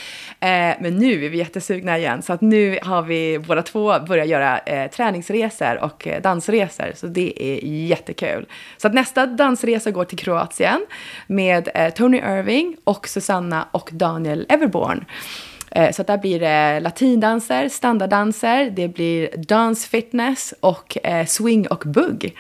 Eh, 0.41 0.49
men 0.81 0.97
nu 0.97 1.25
är 1.25 1.29
vi 1.29 1.39
jättesugna 1.39 1.99
igen 1.99 2.23
så 2.23 2.33
att 2.33 2.41
nu 2.41 2.79
har 2.83 3.03
vi 3.03 3.39
båda 3.39 3.63
två 3.63 4.01
börjat 4.01 4.29
göra 4.29 4.59
eh, 4.59 4.91
träningsresor 4.91 5.85
och 5.85 6.07
eh, 6.07 6.23
dansresor. 6.23 6.93
Så 6.95 7.07
det 7.07 7.43
är 7.43 7.67
jättekul. 7.67 8.47
Så 8.77 8.89
att 8.89 8.95
nästa 8.95 9.27
dansresa 9.27 9.91
går 9.91 10.05
till 10.05 10.19
Kroatien 10.19 10.87
med 11.27 11.69
eh, 11.75 11.93
Tony 11.93 12.19
Irving 12.19 12.77
och 12.85 13.09
Susanna 13.09 13.69
och 13.71 13.91
Daniel 13.93 14.47
Everborn. 14.49 15.05
Eh, 15.71 15.93
så 15.93 16.03
där 16.03 16.19
blir 16.19 16.41
det 16.41 16.81
latindanser, 16.81 17.69
standarddanser, 17.69 18.71
det 18.71 18.89
blir 18.89 19.37
dance 19.37 19.89
fitness 19.89 20.55
och 20.61 20.99
swing 21.27 21.67
och 21.67 21.83
bugg. 21.87 22.35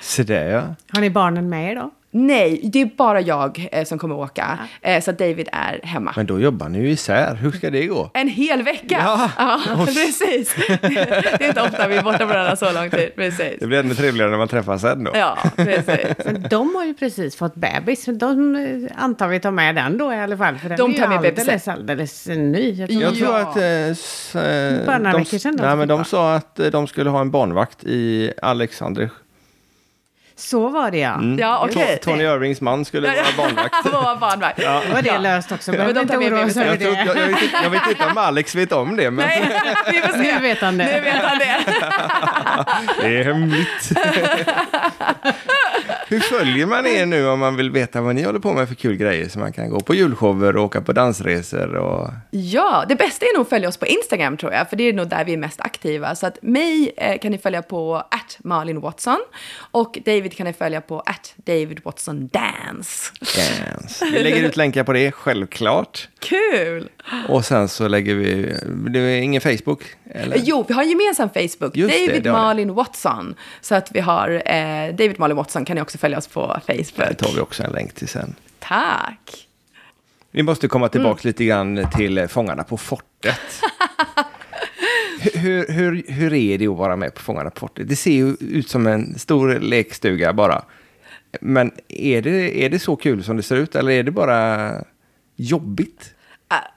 Så 0.00 0.22
det 0.22 0.44
ja. 0.44 0.74
Har 0.92 1.00
ni 1.00 1.10
barnen 1.10 1.48
med 1.48 1.70
er 1.70 1.74
då? 1.74 1.90
Nej, 2.12 2.60
det 2.72 2.80
är 2.80 2.90
bara 2.96 3.20
jag 3.20 3.68
eh, 3.72 3.84
som 3.84 3.98
kommer 3.98 4.14
åka. 4.14 4.58
Ja. 4.82 4.88
Eh, 4.90 5.02
så 5.02 5.12
David 5.12 5.48
är 5.52 5.80
hemma. 5.82 6.12
Men 6.16 6.26
då 6.26 6.40
jobbar 6.40 6.68
ni 6.68 6.78
ju 6.78 6.90
isär. 6.90 7.34
Hur 7.34 7.50
ska 7.52 7.70
det 7.70 7.86
gå? 7.86 8.10
En 8.14 8.28
hel 8.28 8.62
vecka! 8.62 8.96
Ja, 9.04 9.30
ja 9.68 9.84
precis. 9.86 10.54
det 10.80 11.44
är 11.44 11.48
inte 11.48 11.62
ofta 11.62 11.88
vi 11.88 11.96
är 11.96 12.02
borta 12.02 12.26
varandra 12.26 12.56
så 12.56 12.72
lång 12.72 12.90
tid. 12.90 13.10
Precis. 13.16 13.56
Det 13.60 13.66
blir 13.66 13.78
ännu 13.78 13.94
trevligare 13.94 14.30
när 14.30 14.38
man 14.38 14.48
träffas 14.48 14.80
sen 14.80 15.04
då. 15.04 15.10
Ja, 15.14 15.38
precis. 15.56 16.06
Men 16.24 16.46
de 16.50 16.74
har 16.74 16.84
ju 16.84 16.94
precis 16.94 17.36
fått 17.36 17.54
bebis. 17.54 18.04
De 18.04 18.56
eh, 18.56 19.02
antar 19.04 19.28
vi 19.28 19.40
tar 19.40 19.50
med 19.50 19.74
den 19.74 19.98
då 19.98 20.12
i 20.12 20.16
alla 20.16 20.36
fall. 20.36 20.58
För 20.58 20.68
den 20.68 20.78
de 20.78 20.94
tar 20.94 21.08
med 21.08 21.16
alldeles, 21.16 21.46
bebisen. 21.46 21.74
alldeles 21.74 22.26
ny. 22.26 22.70
Jag 22.72 22.88
tror, 22.88 23.02
jag 23.02 23.14
tror 23.14 23.36
att... 23.36 23.56
Eh, 23.56 24.86
Bara 24.86 24.98
några 24.98 25.18
veckor 25.18 25.38
sedan. 25.38 25.58
Nej, 25.62 25.76
men 25.76 25.88
de 25.88 26.04
sa 26.04 26.34
att 26.34 26.60
de 26.72 26.86
skulle 26.86 27.10
ha 27.10 27.20
en 27.20 27.30
barnvakt 27.30 27.84
i 27.84 28.32
Alexander 28.42 29.10
så 30.40 30.68
var 30.68 30.90
det 30.90 30.98
ja. 30.98 31.14
Mm. 31.14 31.38
ja 31.38 31.64
okay. 31.64 31.98
Tony 31.98 32.24
Irvings 32.24 32.60
man 32.60 32.84
skulle 32.84 33.08
vara 33.08 33.26
barnvakt. 33.36 33.74
vara 33.92 34.16
barnvakt. 34.16 34.62
Ja. 34.62 34.82
Då 34.86 34.94
var 34.94 35.02
det 35.02 35.18
löst 35.18 35.52
också. 35.52 35.72
Men 35.72 35.94
de 35.94 36.00
inte 36.00 36.16
oroa 36.16 36.50
sig 36.50 36.66
jag, 36.66 36.82
jag, 36.82 37.06
jag, 37.06 37.14
vet 37.14 37.42
inte, 37.42 37.58
jag 37.62 37.70
vet 37.70 37.82
inte 37.90 38.04
om 38.04 38.18
Alex 38.18 38.54
vet 38.54 38.72
om 38.72 38.96
det. 38.96 39.10
Men... 39.10 39.28
Nej, 39.28 39.60
vi 39.92 40.00
får 40.00 40.12
se. 40.12 40.18
Nu 40.34 40.40
vet 40.40 40.60
han 40.60 40.78
det. 40.78 40.84
Nu 40.84 41.00
vet 41.00 41.22
han 41.22 41.38
det. 41.38 41.58
det 43.02 43.18
är 43.18 43.24
hemligt. 43.24 43.90
Hur 46.10 46.20
följer 46.20 46.66
man 46.66 46.86
er 46.86 47.06
nu 47.06 47.28
om 47.28 47.38
man 47.38 47.56
vill 47.56 47.70
veta 47.70 48.00
vad 48.00 48.14
ni 48.14 48.22
håller 48.22 48.38
på 48.38 48.52
med 48.52 48.68
för 48.68 48.74
kul 48.74 48.96
grejer? 48.96 49.28
Så 49.28 49.38
man 49.38 49.52
kan 49.52 49.70
gå 49.70 49.80
på 49.80 49.94
julshower 49.94 50.56
och 50.56 50.64
åka 50.64 50.80
på 50.80 50.92
dansresor 50.92 51.74
och... 51.74 52.10
Ja, 52.30 52.84
det 52.88 52.96
bästa 52.96 53.26
är 53.26 53.36
nog 53.36 53.42
att 53.42 53.48
följa 53.48 53.68
oss 53.68 53.76
på 53.76 53.86
Instagram 53.86 54.36
tror 54.36 54.52
jag, 54.52 54.70
för 54.70 54.76
det 54.76 54.88
är 54.88 54.92
nog 54.92 55.08
där 55.08 55.24
vi 55.24 55.32
är 55.32 55.36
mest 55.36 55.60
aktiva. 55.60 56.14
Så 56.14 56.26
att 56.26 56.42
mig 56.42 56.92
eh, 56.96 57.18
kan 57.18 57.32
ni 57.32 57.38
följa 57.38 57.62
på 57.62 57.96
at 57.96 58.38
Malin 58.38 58.80
Watson 58.80 59.18
och 59.70 59.98
David 60.04 60.36
kan 60.36 60.46
ni 60.46 60.52
följa 60.52 60.80
på 60.80 61.00
at 61.00 61.34
David 61.36 61.80
Watson 61.84 62.28
Dance. 62.28 63.12
Dance. 63.20 64.04
Vi 64.04 64.22
lägger 64.22 64.48
ut 64.48 64.56
länkar 64.56 64.84
på 64.84 64.92
det, 64.92 65.12
självklart. 65.12 66.08
Kul! 66.20 66.88
Och 67.28 67.44
sen 67.44 67.68
så 67.68 67.88
lägger 67.88 68.14
vi... 68.14 68.56
Det 68.90 68.98
är 68.98 69.20
ingen 69.20 69.40
Facebook? 69.40 69.82
Eller? 70.14 70.36
Jo, 70.44 70.64
vi 70.68 70.74
har 70.74 70.82
en 70.82 70.88
gemensam 70.88 71.28
Facebook, 71.28 71.76
Just 71.76 71.94
det, 71.94 72.06
David 72.06 72.22
det 72.22 72.28
vi. 72.28 72.32
Malin 72.32 72.74
Watson. 72.74 73.34
Så 73.60 73.74
att 73.74 73.90
vi 73.92 74.00
har 74.00 74.30
eh, 74.46 74.94
David 74.94 75.18
Malin 75.18 75.36
Watson 75.36 75.64
kan 75.64 75.76
ni 75.76 75.82
också 75.82 75.98
följa 76.00 76.18
oss 76.18 76.28
på 76.28 76.60
Det 76.66 76.84
Facebook. 76.84 77.16
tar 77.18 77.34
vi 77.34 77.40
också 77.40 77.62
en 77.62 77.72
länk 77.72 77.94
till 77.94 78.08
sen. 78.08 78.34
Tack! 78.58 79.46
Vi 80.30 80.42
måste 80.42 80.68
komma 80.68 80.88
tillbaka 80.88 81.20
lite 81.28 81.44
grann 81.44 81.88
till 81.96 82.18
eh, 82.18 82.26
Fångarna 82.26 82.64
på 82.64 82.76
fortet. 82.76 83.62
hur, 85.34 85.72
hur, 85.72 86.02
hur 86.12 86.34
är 86.34 86.58
det 86.58 86.66
att 86.66 86.76
vara 86.76 86.96
med 86.96 87.14
på 87.14 87.20
Fångarna 87.20 87.50
på 87.50 87.60
fortet? 87.60 87.88
Det 87.88 87.96
ser 87.96 88.12
ju 88.12 88.36
ut 88.40 88.68
som 88.68 88.86
en 88.86 89.18
stor 89.18 89.58
lekstuga 89.60 90.32
bara. 90.32 90.62
Men 91.40 91.72
är 91.88 92.22
det, 92.22 92.64
är 92.64 92.68
det 92.68 92.78
så 92.78 92.96
kul 92.96 93.24
som 93.24 93.36
det 93.36 93.42
ser 93.42 93.56
ut 93.56 93.74
eller 93.74 93.92
är 93.92 94.02
det 94.02 94.10
bara 94.10 94.72
jobbigt? 95.36 96.14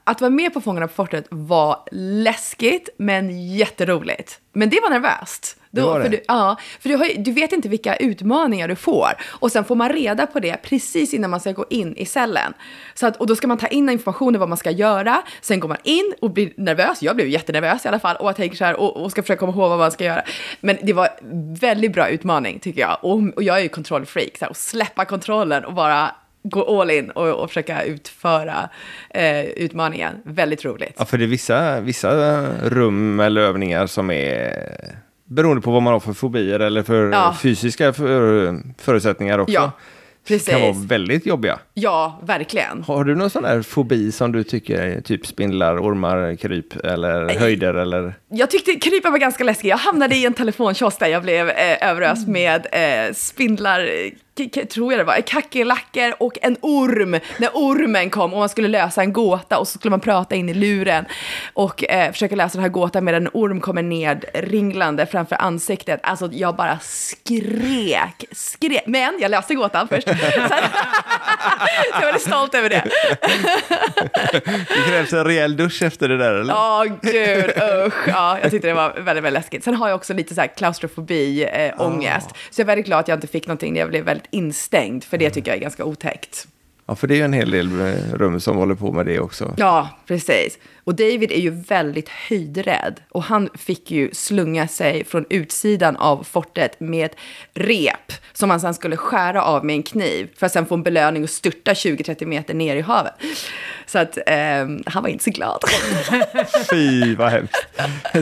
Att 0.04 0.20
vara 0.20 0.30
med 0.30 0.54
på 0.54 0.60
Fångarna 0.60 0.88
på 0.88 0.94
fortet 0.94 1.26
var 1.30 1.88
läskigt, 1.92 2.88
men 2.96 3.48
jätteroligt. 3.54 4.40
Men 4.52 4.70
det 4.70 4.80
var 4.82 4.90
nervöst. 4.90 5.56
Det. 5.74 6.02
För, 6.02 6.08
du, 6.08 6.20
ja, 6.28 6.56
för 6.80 6.88
du, 6.88 6.96
har, 6.96 7.08
du 7.16 7.32
vet 7.32 7.52
inte 7.52 7.68
vilka 7.68 7.96
utmaningar 7.96 8.68
du 8.68 8.76
får. 8.76 9.08
Och 9.24 9.52
sen 9.52 9.64
får 9.64 9.74
man 9.74 9.88
reda 9.88 10.26
på 10.26 10.40
det 10.40 10.56
precis 10.62 11.14
innan 11.14 11.30
man 11.30 11.40
ska 11.40 11.52
gå 11.52 11.64
in 11.70 11.96
i 11.96 12.06
cellen. 12.06 12.54
Så 12.94 13.06
att, 13.06 13.16
och 13.16 13.26
då 13.26 13.36
ska 13.36 13.46
man 13.46 13.58
ta 13.58 13.66
in 13.66 13.88
information 13.88 14.34
om 14.34 14.40
vad 14.40 14.48
man 14.48 14.58
ska 14.58 14.70
göra. 14.70 15.22
Sen 15.40 15.60
går 15.60 15.68
man 15.68 15.78
in 15.82 16.14
och 16.20 16.30
blir 16.30 16.52
nervös. 16.56 17.02
Jag 17.02 17.16
blev 17.16 17.28
jättenervös 17.28 17.84
i 17.84 17.88
alla 17.88 17.98
fall. 17.98 18.16
Och 18.16 18.28
jag 18.28 18.36
tänker 18.36 18.56
så 18.56 18.64
här, 18.64 18.80
och, 18.80 19.02
och 19.02 19.10
ska 19.10 19.22
försöka 19.22 19.40
komma 19.40 19.52
ihåg 19.52 19.68
vad 19.68 19.78
man 19.78 19.90
ska 19.90 20.04
göra. 20.04 20.22
Men 20.60 20.78
det 20.82 20.92
var 20.92 21.08
väldigt 21.60 21.92
bra 21.92 22.08
utmaning 22.08 22.58
tycker 22.58 22.80
jag. 22.80 22.98
Och, 23.02 23.22
och 23.36 23.42
jag 23.42 23.58
är 23.58 23.62
ju 23.62 23.68
kontrollfreak. 23.68 24.38
Så 24.38 24.44
här, 24.44 24.50
och 24.50 24.56
släppa 24.56 25.04
kontrollen 25.04 25.64
och 25.64 25.74
bara 25.74 26.10
gå 26.42 26.80
all 26.80 26.90
in 26.90 27.10
och, 27.10 27.28
och 27.28 27.50
försöka 27.50 27.82
utföra 27.82 28.68
eh, 29.10 29.44
utmaningen. 29.44 30.14
Väldigt 30.24 30.64
roligt. 30.64 30.94
Ja, 30.98 31.04
för 31.04 31.18
det 31.18 31.24
är 31.24 31.28
vissa, 31.28 31.80
vissa 31.80 32.42
rum 32.62 33.20
eller 33.20 33.40
övningar 33.40 33.86
som 33.86 34.10
är 34.10 34.54
beroende 35.34 35.62
på 35.62 35.70
vad 35.70 35.82
man 35.82 35.92
har 35.92 36.00
för 36.00 36.12
fobier 36.12 36.60
eller 36.60 36.82
för 36.82 37.10
Ja. 37.12 37.36
fysiska 37.42 37.92
för, 37.92 38.60
förutsättningar 38.78 39.38
också. 39.38 39.54
Ja, 39.54 39.70
precis. 40.28 40.48
kan 40.48 40.60
vara 40.60 40.72
väldigt 40.72 41.26
jobbiga. 41.26 41.58
Ja, 41.74 42.20
verkligen. 42.22 42.82
Har 42.82 43.04
du 43.04 43.14
någon 43.14 43.30
sån 43.30 43.42
där 43.42 43.62
fobi 43.62 44.12
som 44.12 44.32
du 44.32 44.44
tycker 44.44 44.82
är 44.82 45.00
typ 45.00 45.26
spindlar, 45.26 45.78
ormar, 45.78 46.34
kryp 46.36 46.76
eller 46.84 47.38
höjder 47.38 47.74
eller? 47.74 48.14
Jag 48.28 48.50
tyckte 48.50 48.74
krypa 48.74 49.10
var 49.10 49.18
ganska 49.18 49.44
läskigt. 49.44 49.64
Jag 49.70 49.76
hamnade 49.76 50.14
i 50.16 50.26
en 50.26 50.34
telefonkiosk 50.34 51.00
där 51.00 51.06
jag 51.08 51.22
blev 51.22 51.48
eh, 51.48 51.90
överöst 51.90 52.28
med 52.28 52.66
eh, 52.72 53.12
spindlar, 53.14 53.80
eh, 53.80 54.10
tror 54.72 54.92
jag 54.92 55.00
det 55.00 55.04
var, 55.04 55.20
kackerlackor 55.20 56.14
och 56.18 56.38
en 56.42 56.56
orm. 56.60 57.10
När 57.38 57.50
ormen 57.52 58.10
kom 58.10 58.32
och 58.32 58.38
man 58.38 58.48
skulle 58.48 58.68
lösa 58.68 59.02
en 59.02 59.12
gåta 59.12 59.58
och 59.58 59.68
så 59.68 59.78
skulle 59.78 59.90
man 59.90 60.00
prata 60.00 60.34
in 60.34 60.48
i 60.48 60.54
luren 60.54 61.04
och 61.52 61.84
eh, 61.90 62.12
försöka 62.12 62.36
lösa 62.36 62.52
den 62.52 62.62
här 62.62 62.68
gåtan 62.68 63.04
medan 63.04 63.22
en 63.22 63.30
orm 63.32 63.60
kommer 63.60 63.82
ned 63.82 64.24
ringlande 64.34 65.06
framför 65.06 65.36
ansiktet. 65.42 66.00
Alltså 66.02 66.28
jag 66.32 66.56
bara 66.56 66.78
skrek, 66.78 68.24
skrek. 68.32 68.82
Men 68.86 69.18
jag 69.20 69.30
löste 69.30 69.54
gåtan 69.54 69.88
först. 69.88 70.08
Så, 71.44 72.00
jag 72.00 72.02
är 72.02 72.06
väldigt 72.06 72.22
stolt 72.22 72.54
över 72.54 72.68
det. 72.68 72.84
Det 74.68 74.88
krävs 74.88 75.12
en 75.12 75.24
rejäl 75.24 75.56
dusch 75.56 75.82
efter 75.82 76.08
det 76.08 76.18
där 76.18 76.34
eller? 76.34 76.54
Ja, 76.54 76.84
gud, 77.02 77.50
usch. 77.86 78.08
Ja, 78.08 78.38
jag 78.42 78.50
tyckte 78.50 78.68
det 78.68 78.74
var 78.74 78.88
väldigt, 78.90 79.06
väldigt 79.06 79.32
läskigt. 79.32 79.64
Sen 79.64 79.74
har 79.74 79.88
jag 79.88 79.96
också 79.96 80.14
lite 80.14 80.34
så 80.34 80.40
här 80.40 80.48
klaustrofobi, 80.48 81.44
eh, 81.44 81.80
ångest. 81.80 82.30
Så 82.50 82.60
jag 82.60 82.64
är 82.64 82.66
väldigt 82.66 82.86
glad 82.86 83.00
att 83.00 83.08
jag 83.08 83.16
inte 83.16 83.26
fick 83.26 83.46
någonting 83.46 83.72
när 83.72 83.80
jag 83.80 83.88
blev 83.88 84.04
väldigt 84.04 84.23
instängd, 84.30 85.04
för 85.04 85.18
det 85.18 85.30
tycker 85.30 85.50
jag 85.50 85.56
är 85.56 85.62
ganska 85.62 85.84
otäckt. 85.84 86.48
Ja, 86.86 86.94
för 86.94 87.06
det 87.06 87.14
är 87.14 87.16
ju 87.16 87.24
en 87.24 87.32
hel 87.32 87.50
del 87.50 87.80
eh, 87.80 88.14
rum 88.14 88.40
som 88.40 88.56
håller 88.56 88.74
på 88.74 88.92
med 88.92 89.06
det 89.06 89.20
också. 89.20 89.54
Ja, 89.56 89.88
precis. 90.06 90.58
Och 90.84 90.94
David 90.94 91.32
är 91.32 91.40
ju 91.40 91.50
väldigt 91.50 92.08
höjdrädd. 92.08 93.00
Och 93.10 93.22
han 93.22 93.48
fick 93.54 93.90
ju 93.90 94.10
slunga 94.12 94.68
sig 94.68 95.04
från 95.04 95.24
utsidan 95.30 95.96
av 95.96 96.22
fortet 96.22 96.80
med 96.80 97.06
ett 97.06 97.16
rep 97.54 98.12
som 98.32 98.50
han 98.50 98.60
sen 98.60 98.74
skulle 98.74 98.96
skära 98.96 99.44
av 99.44 99.64
med 99.64 99.76
en 99.76 99.82
kniv 99.82 100.28
för 100.36 100.46
att 100.46 100.52
sen 100.52 100.66
få 100.66 100.74
en 100.74 100.82
belöning 100.82 101.22
och 101.22 101.30
störta 101.30 101.72
20-30 101.72 102.26
meter 102.26 102.54
ner 102.54 102.76
i 102.76 102.80
havet. 102.80 103.14
Så 103.86 103.98
att 103.98 104.18
ehm, 104.26 104.82
han 104.86 105.02
var 105.02 105.10
inte 105.10 105.24
så 105.24 105.30
glad. 105.30 105.60
Fy 106.70 107.14
vad 107.14 107.30
hemskt. 107.30 107.66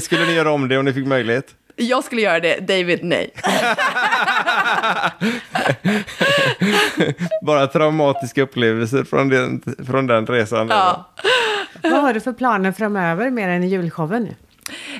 Skulle 0.00 0.26
ni 0.26 0.32
göra 0.32 0.52
om 0.52 0.68
det 0.68 0.78
om 0.78 0.84
ni 0.84 0.92
fick 0.92 1.06
möjlighet? 1.06 1.54
Jag 1.76 2.04
skulle 2.04 2.22
göra 2.22 2.40
det, 2.40 2.60
David 2.60 3.04
nej. 3.04 3.30
Bara 7.42 7.66
traumatiska 7.66 8.42
upplevelser 8.42 9.04
från 9.04 9.28
den, 9.28 9.62
från 9.86 10.06
den 10.06 10.26
resan. 10.26 10.68
Ja. 10.68 11.08
Vad 11.82 12.02
har 12.02 12.14
du 12.14 12.20
för 12.20 12.32
planer 12.32 12.72
framöver 12.72 13.30
mer 13.30 13.48
än 13.48 13.68
julshowen? 13.68 14.28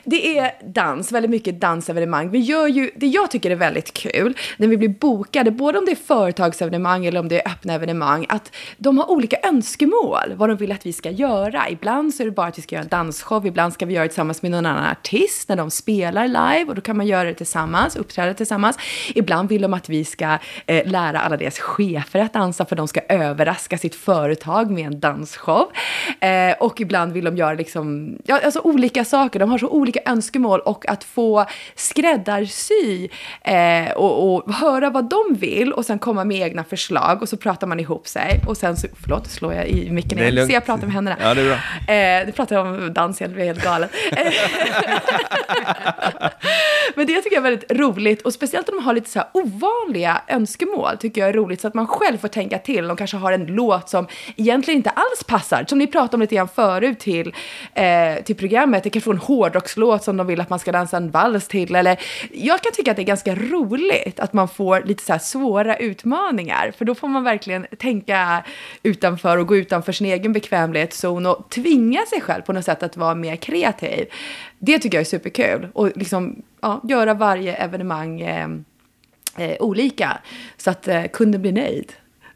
Det 0.04 0.38
är 0.38 0.52
dans, 0.64 1.12
väldigt 1.12 1.30
mycket 1.30 1.60
dansevenemang. 1.60 2.30
Vi 2.30 2.38
gör 2.38 2.66
ju, 2.66 2.90
det 2.96 3.06
jag 3.06 3.30
tycker 3.30 3.50
är 3.50 3.56
väldigt 3.56 3.92
kul, 3.92 4.36
när 4.56 4.68
vi 4.68 4.76
blir 4.76 4.88
bokade, 4.88 5.50
både 5.50 5.78
om 5.78 5.84
det 5.84 5.92
är 5.92 5.96
företagsevenemang 5.96 7.06
eller 7.06 7.20
om 7.20 7.28
det 7.28 7.40
är 7.40 7.48
öppna 7.48 7.72
evenemang, 7.72 8.26
att 8.28 8.52
de 8.76 8.98
har 8.98 9.10
olika 9.10 9.36
önskemål, 9.42 10.34
vad 10.36 10.48
de 10.48 10.56
vill 10.56 10.72
att 10.72 10.86
vi 10.86 10.92
ska 10.92 11.10
göra. 11.10 11.70
Ibland 11.70 12.14
så 12.14 12.22
är 12.22 12.24
det 12.24 12.32
bara 12.32 12.46
att 12.46 12.58
vi 12.58 12.62
ska 12.62 12.74
göra 12.74 12.82
en 12.82 12.88
dansshow, 12.88 13.46
ibland 13.46 13.72
ska 13.72 13.86
vi 13.86 13.94
göra 13.94 14.04
det 14.04 14.08
tillsammans 14.08 14.42
med 14.42 14.50
någon 14.50 14.66
annan 14.66 14.90
artist 14.90 15.48
när 15.48 15.56
de 15.56 15.70
spelar 15.70 16.28
live 16.28 16.64
och 16.68 16.74
då 16.74 16.80
kan 16.80 16.96
man 16.96 17.06
göra 17.06 17.24
det 17.24 17.34
tillsammans, 17.34 17.96
uppträda 17.96 18.34
tillsammans. 18.34 18.78
Ibland 19.14 19.48
vill 19.48 19.62
de 19.62 19.74
att 19.74 19.88
vi 19.88 20.04
ska 20.04 20.38
eh, 20.66 20.90
lära 20.90 21.20
alla 21.20 21.36
deras 21.36 21.58
chefer 21.58 22.20
att 22.20 22.32
dansa 22.32 22.64
för 22.64 22.76
de 22.76 22.88
ska 22.88 23.00
överraska 23.08 23.78
sitt 23.78 23.94
företag 23.94 24.70
med 24.70 24.86
en 24.86 25.00
dansshow. 25.00 25.72
Eh, 26.20 26.52
och 26.60 26.80
ibland 26.80 27.12
vill 27.12 27.24
de 27.24 27.36
göra 27.36 27.54
liksom, 27.54 28.16
ja, 28.24 28.40
alltså 28.44 28.60
olika 28.60 29.04
saker. 29.04 29.38
De 29.38 29.51
har 29.52 29.58
så 29.58 29.68
olika 29.68 30.00
önskemål 30.06 30.60
och 30.60 30.88
att 30.88 31.04
få 31.04 31.44
skräddarsy 31.74 33.08
eh, 33.42 33.92
och, 33.96 34.34
och 34.34 34.54
höra 34.54 34.90
vad 34.90 35.04
de 35.04 35.34
vill 35.34 35.72
och 35.72 35.86
sen 35.86 35.98
komma 35.98 36.24
med 36.24 36.36
egna 36.36 36.64
förslag 36.64 37.22
och 37.22 37.28
så 37.28 37.36
pratar 37.36 37.66
man 37.66 37.80
ihop 37.80 38.08
sig 38.08 38.40
och 38.46 38.56
sen 38.56 38.76
så, 38.76 38.88
förlåt, 39.02 39.30
slår 39.30 39.54
jag 39.54 39.68
i 39.68 39.90
micken 39.90 40.18
igen. 40.18 40.34
lugnt. 40.34 40.50
Så 40.50 40.54
jag 40.54 40.66
pratar 40.66 40.86
med 40.86 40.94
händerna. 40.94 41.16
Ja, 41.20 41.34
det 41.34 41.40
är 41.40 41.46
bra. 41.46 41.94
Eh, 41.94 42.26
du 42.26 42.32
pratar 42.32 42.56
om 42.56 42.92
dans, 42.92 43.20
jag 43.20 43.30
blir 43.30 43.44
helt 43.44 43.64
galen. 43.64 43.88
Men 46.94 47.06
det 47.06 47.22
tycker 47.22 47.36
jag 47.36 47.46
är 47.46 47.50
väldigt 47.50 47.72
roligt 47.72 48.22
och 48.22 48.32
speciellt 48.32 48.68
om 48.68 48.76
de 48.76 48.84
har 48.84 48.94
lite 48.94 49.10
så 49.10 49.18
här 49.18 49.28
ovanliga 49.32 50.22
önskemål 50.28 50.96
tycker 50.98 51.20
jag 51.20 51.30
är 51.30 51.32
roligt 51.32 51.60
så 51.60 51.68
att 51.68 51.74
man 51.74 51.86
själv 51.86 52.18
får 52.18 52.28
tänka 52.28 52.58
till. 52.58 52.88
De 52.88 52.96
kanske 52.96 53.16
har 53.16 53.32
en 53.32 53.46
låt 53.46 53.88
som 53.88 54.06
egentligen 54.36 54.76
inte 54.78 54.90
alls 54.90 55.24
passar, 55.26 55.64
som 55.68 55.78
ni 55.78 55.86
pratade 55.86 56.14
om 56.14 56.20
lite 56.20 56.34
grann 56.34 56.48
förut 56.48 56.98
till, 56.98 57.34
eh, 57.74 58.22
till 58.24 58.36
programmet. 58.36 58.84
Det 58.84 58.90
kanske 58.90 59.04
får 59.04 59.12
en 59.14 59.20
hårdrockslåt 59.42 60.04
som 60.04 60.16
de 60.16 60.26
vill 60.26 60.40
att 60.40 60.50
man 60.50 60.58
ska 60.58 60.72
dansa 60.72 60.96
en 60.96 61.10
vals 61.10 61.48
till 61.48 61.74
eller 61.74 62.00
jag 62.32 62.62
kan 62.62 62.72
tycka 62.72 62.90
att 62.90 62.96
det 62.96 63.02
är 63.02 63.06
ganska 63.06 63.34
roligt 63.34 64.20
att 64.20 64.32
man 64.32 64.48
får 64.48 64.82
lite 64.84 65.04
så 65.04 65.12
här 65.12 65.20
svåra 65.20 65.76
utmaningar 65.76 66.72
för 66.78 66.84
då 66.84 66.94
får 66.94 67.08
man 67.08 67.24
verkligen 67.24 67.66
tänka 67.78 68.44
utanför 68.82 69.38
och 69.38 69.46
gå 69.46 69.56
utanför 69.56 69.92
sin 69.92 70.06
egen 70.06 70.32
bekvämlighetszon 70.32 71.26
och 71.26 71.50
tvinga 71.50 72.06
sig 72.06 72.20
själv 72.20 72.42
på 72.42 72.52
något 72.52 72.64
sätt 72.64 72.82
att 72.82 72.96
vara 72.96 73.14
mer 73.14 73.36
kreativ. 73.36 74.06
Det 74.58 74.78
tycker 74.78 74.98
jag 74.98 75.00
är 75.00 75.04
superkul 75.04 75.68
och 75.74 75.90
liksom 75.94 76.42
ja, 76.60 76.80
göra 76.88 77.14
varje 77.14 77.54
evenemang 77.54 78.20
eh, 78.20 78.48
eh, 79.36 79.56
olika 79.60 80.18
så 80.56 80.70
att 80.70 80.88
eh, 80.88 81.04
kunden 81.04 81.42
blir 81.42 81.52
nöjd. 81.52 81.92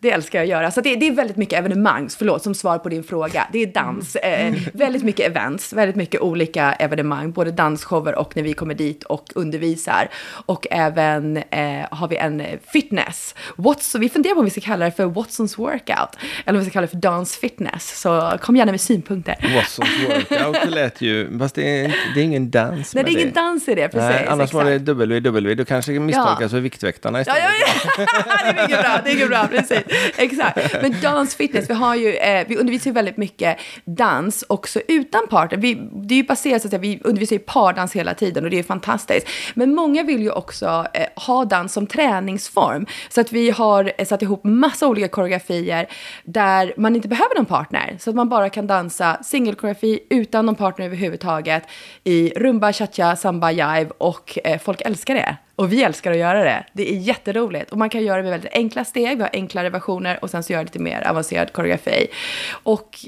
Det 0.06 0.10
älskar 0.10 0.38
jag 0.38 0.44
att 0.44 0.50
göra. 0.50 0.70
Så 0.70 0.80
det, 0.80 0.96
det 0.96 1.06
är 1.06 1.12
väldigt 1.12 1.36
mycket 1.36 1.58
evenemang, 1.58 2.08
förlåt, 2.18 2.42
som 2.42 2.54
svar 2.54 2.78
på 2.78 2.88
din 2.88 3.04
fråga. 3.04 3.46
Det 3.52 3.62
är 3.62 3.66
dans, 3.66 4.16
eh, 4.16 4.54
väldigt 4.72 5.02
mycket 5.02 5.26
events, 5.26 5.72
väldigt 5.72 5.96
mycket 5.96 6.20
olika 6.20 6.72
evenemang, 6.72 7.32
både 7.32 7.50
dansshower 7.50 8.14
och 8.14 8.36
när 8.36 8.42
vi 8.42 8.52
kommer 8.54 8.74
dit 8.74 9.04
och 9.04 9.24
undervisar. 9.34 10.08
Och 10.46 10.66
även 10.70 11.36
eh, 11.36 11.86
har 11.90 12.08
vi 12.08 12.16
en 12.16 12.42
fitness. 12.72 13.34
What's, 13.56 13.98
vi 13.98 14.08
funderar 14.08 14.34
på 14.34 14.38
om 14.38 14.44
vi 14.44 14.50
ska 14.50 14.60
kalla 14.60 14.84
det 14.84 14.90
för 14.90 15.04
Watsons 15.04 15.58
workout, 15.58 16.16
eller 16.44 16.58
om 16.58 16.64
vi 16.64 16.70
ska 16.70 16.72
kalla 16.72 16.86
det 16.86 16.90
för 16.90 16.96
dance 16.96 17.40
fitness. 17.40 18.00
Så 18.00 18.38
kom 18.40 18.56
gärna 18.56 18.72
med 18.72 18.80
synpunkter. 18.80 19.54
Watsons 19.54 19.88
workout 20.08 20.56
det 20.64 20.70
lät 20.70 21.00
ju, 21.00 21.38
fast 21.38 21.54
det 21.54 21.80
är, 21.80 21.96
det 22.14 22.20
är 22.20 22.24
ingen 22.24 22.50
dans 22.50 22.94
Nej, 22.94 23.04
det 23.04 23.10
är 23.10 23.12
ingen 23.12 23.32
dans 23.32 23.68
i 23.68 23.74
det, 23.74 23.88
precis. 23.88 24.10
Nej, 24.10 24.26
annars 24.28 24.52
var 24.52 24.64
det 24.64 24.74
exakt. 24.74 24.88
WW, 24.88 25.54
då 25.54 25.64
kanske 25.64 25.92
det 25.92 26.00
misstolkas 26.00 26.50
för 26.50 26.60
Viktväktarna 26.60 27.18
Ja, 27.18 27.22
istället. 27.22 27.42
ja, 27.42 27.94
ja. 27.98 28.06
det 28.52 28.60
är 28.60 28.62
mycket 28.62 28.80
bra, 28.80 29.00
det 29.04 29.10
är 29.10 29.14
mycket 29.14 29.28
bra, 29.28 29.48
precis. 29.50 29.82
Exakt. 30.16 30.82
Men 30.82 31.00
dansfitness, 31.02 31.70
vi, 31.70 31.74
har 31.74 31.94
ju, 31.94 32.14
eh, 32.16 32.46
vi 32.48 32.56
undervisar 32.56 32.90
ju 32.90 32.94
väldigt 32.94 33.16
mycket 33.16 33.58
dans 33.84 34.44
också 34.48 34.80
utan 34.88 35.28
partner. 35.28 35.58
Vi, 35.58 35.74
det 35.92 36.14
är 36.14 36.16
ju 36.16 36.24
baserat 36.24 36.62
så 36.62 36.68
att 36.68 36.74
vi 36.80 37.00
undervisar 37.04 37.36
ju 37.36 37.40
pardans 37.40 37.92
hela 37.92 38.14
tiden 38.14 38.44
och 38.44 38.50
det 38.50 38.58
är 38.58 38.62
fantastiskt. 38.62 39.28
Men 39.54 39.74
många 39.74 40.02
vill 40.02 40.22
ju 40.22 40.30
också 40.30 40.86
eh, 40.94 41.06
ha 41.26 41.44
dans 41.44 41.72
som 41.72 41.86
träningsform. 41.86 42.86
Så 43.08 43.20
att 43.20 43.32
vi 43.32 43.50
har 43.50 43.92
eh, 43.98 44.06
satt 44.06 44.22
ihop 44.22 44.44
massa 44.44 44.86
olika 44.86 45.08
koreografier 45.08 45.86
där 46.24 46.74
man 46.76 46.96
inte 46.96 47.08
behöver 47.08 47.34
någon 47.36 47.46
partner. 47.46 47.96
Så 48.00 48.10
att 48.10 48.16
man 48.16 48.28
bara 48.28 48.50
kan 48.50 48.66
dansa 48.66 49.18
singelkoreografi 49.22 50.00
utan 50.10 50.46
någon 50.46 50.54
partner 50.54 50.86
överhuvudtaget 50.86 51.62
i 52.04 52.32
rumba, 52.36 52.72
cha-cha, 52.72 53.16
samba, 53.16 53.50
jive 53.50 53.90
och 53.98 54.38
eh, 54.44 54.58
folk 54.58 54.80
älskar 54.80 55.14
det. 55.14 55.36
Och 55.56 55.72
vi 55.72 55.82
älskar 55.82 56.10
att 56.10 56.16
göra 56.16 56.44
det. 56.44 56.64
Det 56.72 56.92
är 56.92 56.96
jätteroligt. 56.96 57.70
Och 57.70 57.78
man 57.78 57.90
kan 57.90 58.04
göra 58.04 58.16
det 58.16 58.22
med 58.22 58.32
väldigt 58.32 58.52
enkla 58.52 58.84
steg. 58.84 59.16
Vi 59.16 59.22
har 59.22 59.30
enklare 59.32 59.70
versioner 59.70 60.18
och 60.22 60.30
sen 60.30 60.42
så 60.42 60.52
gör 60.52 60.62
lite 60.62 60.78
mer 60.78 61.08
avancerad 61.08 61.52
koreografi. 61.52 62.06
Och 62.50 62.98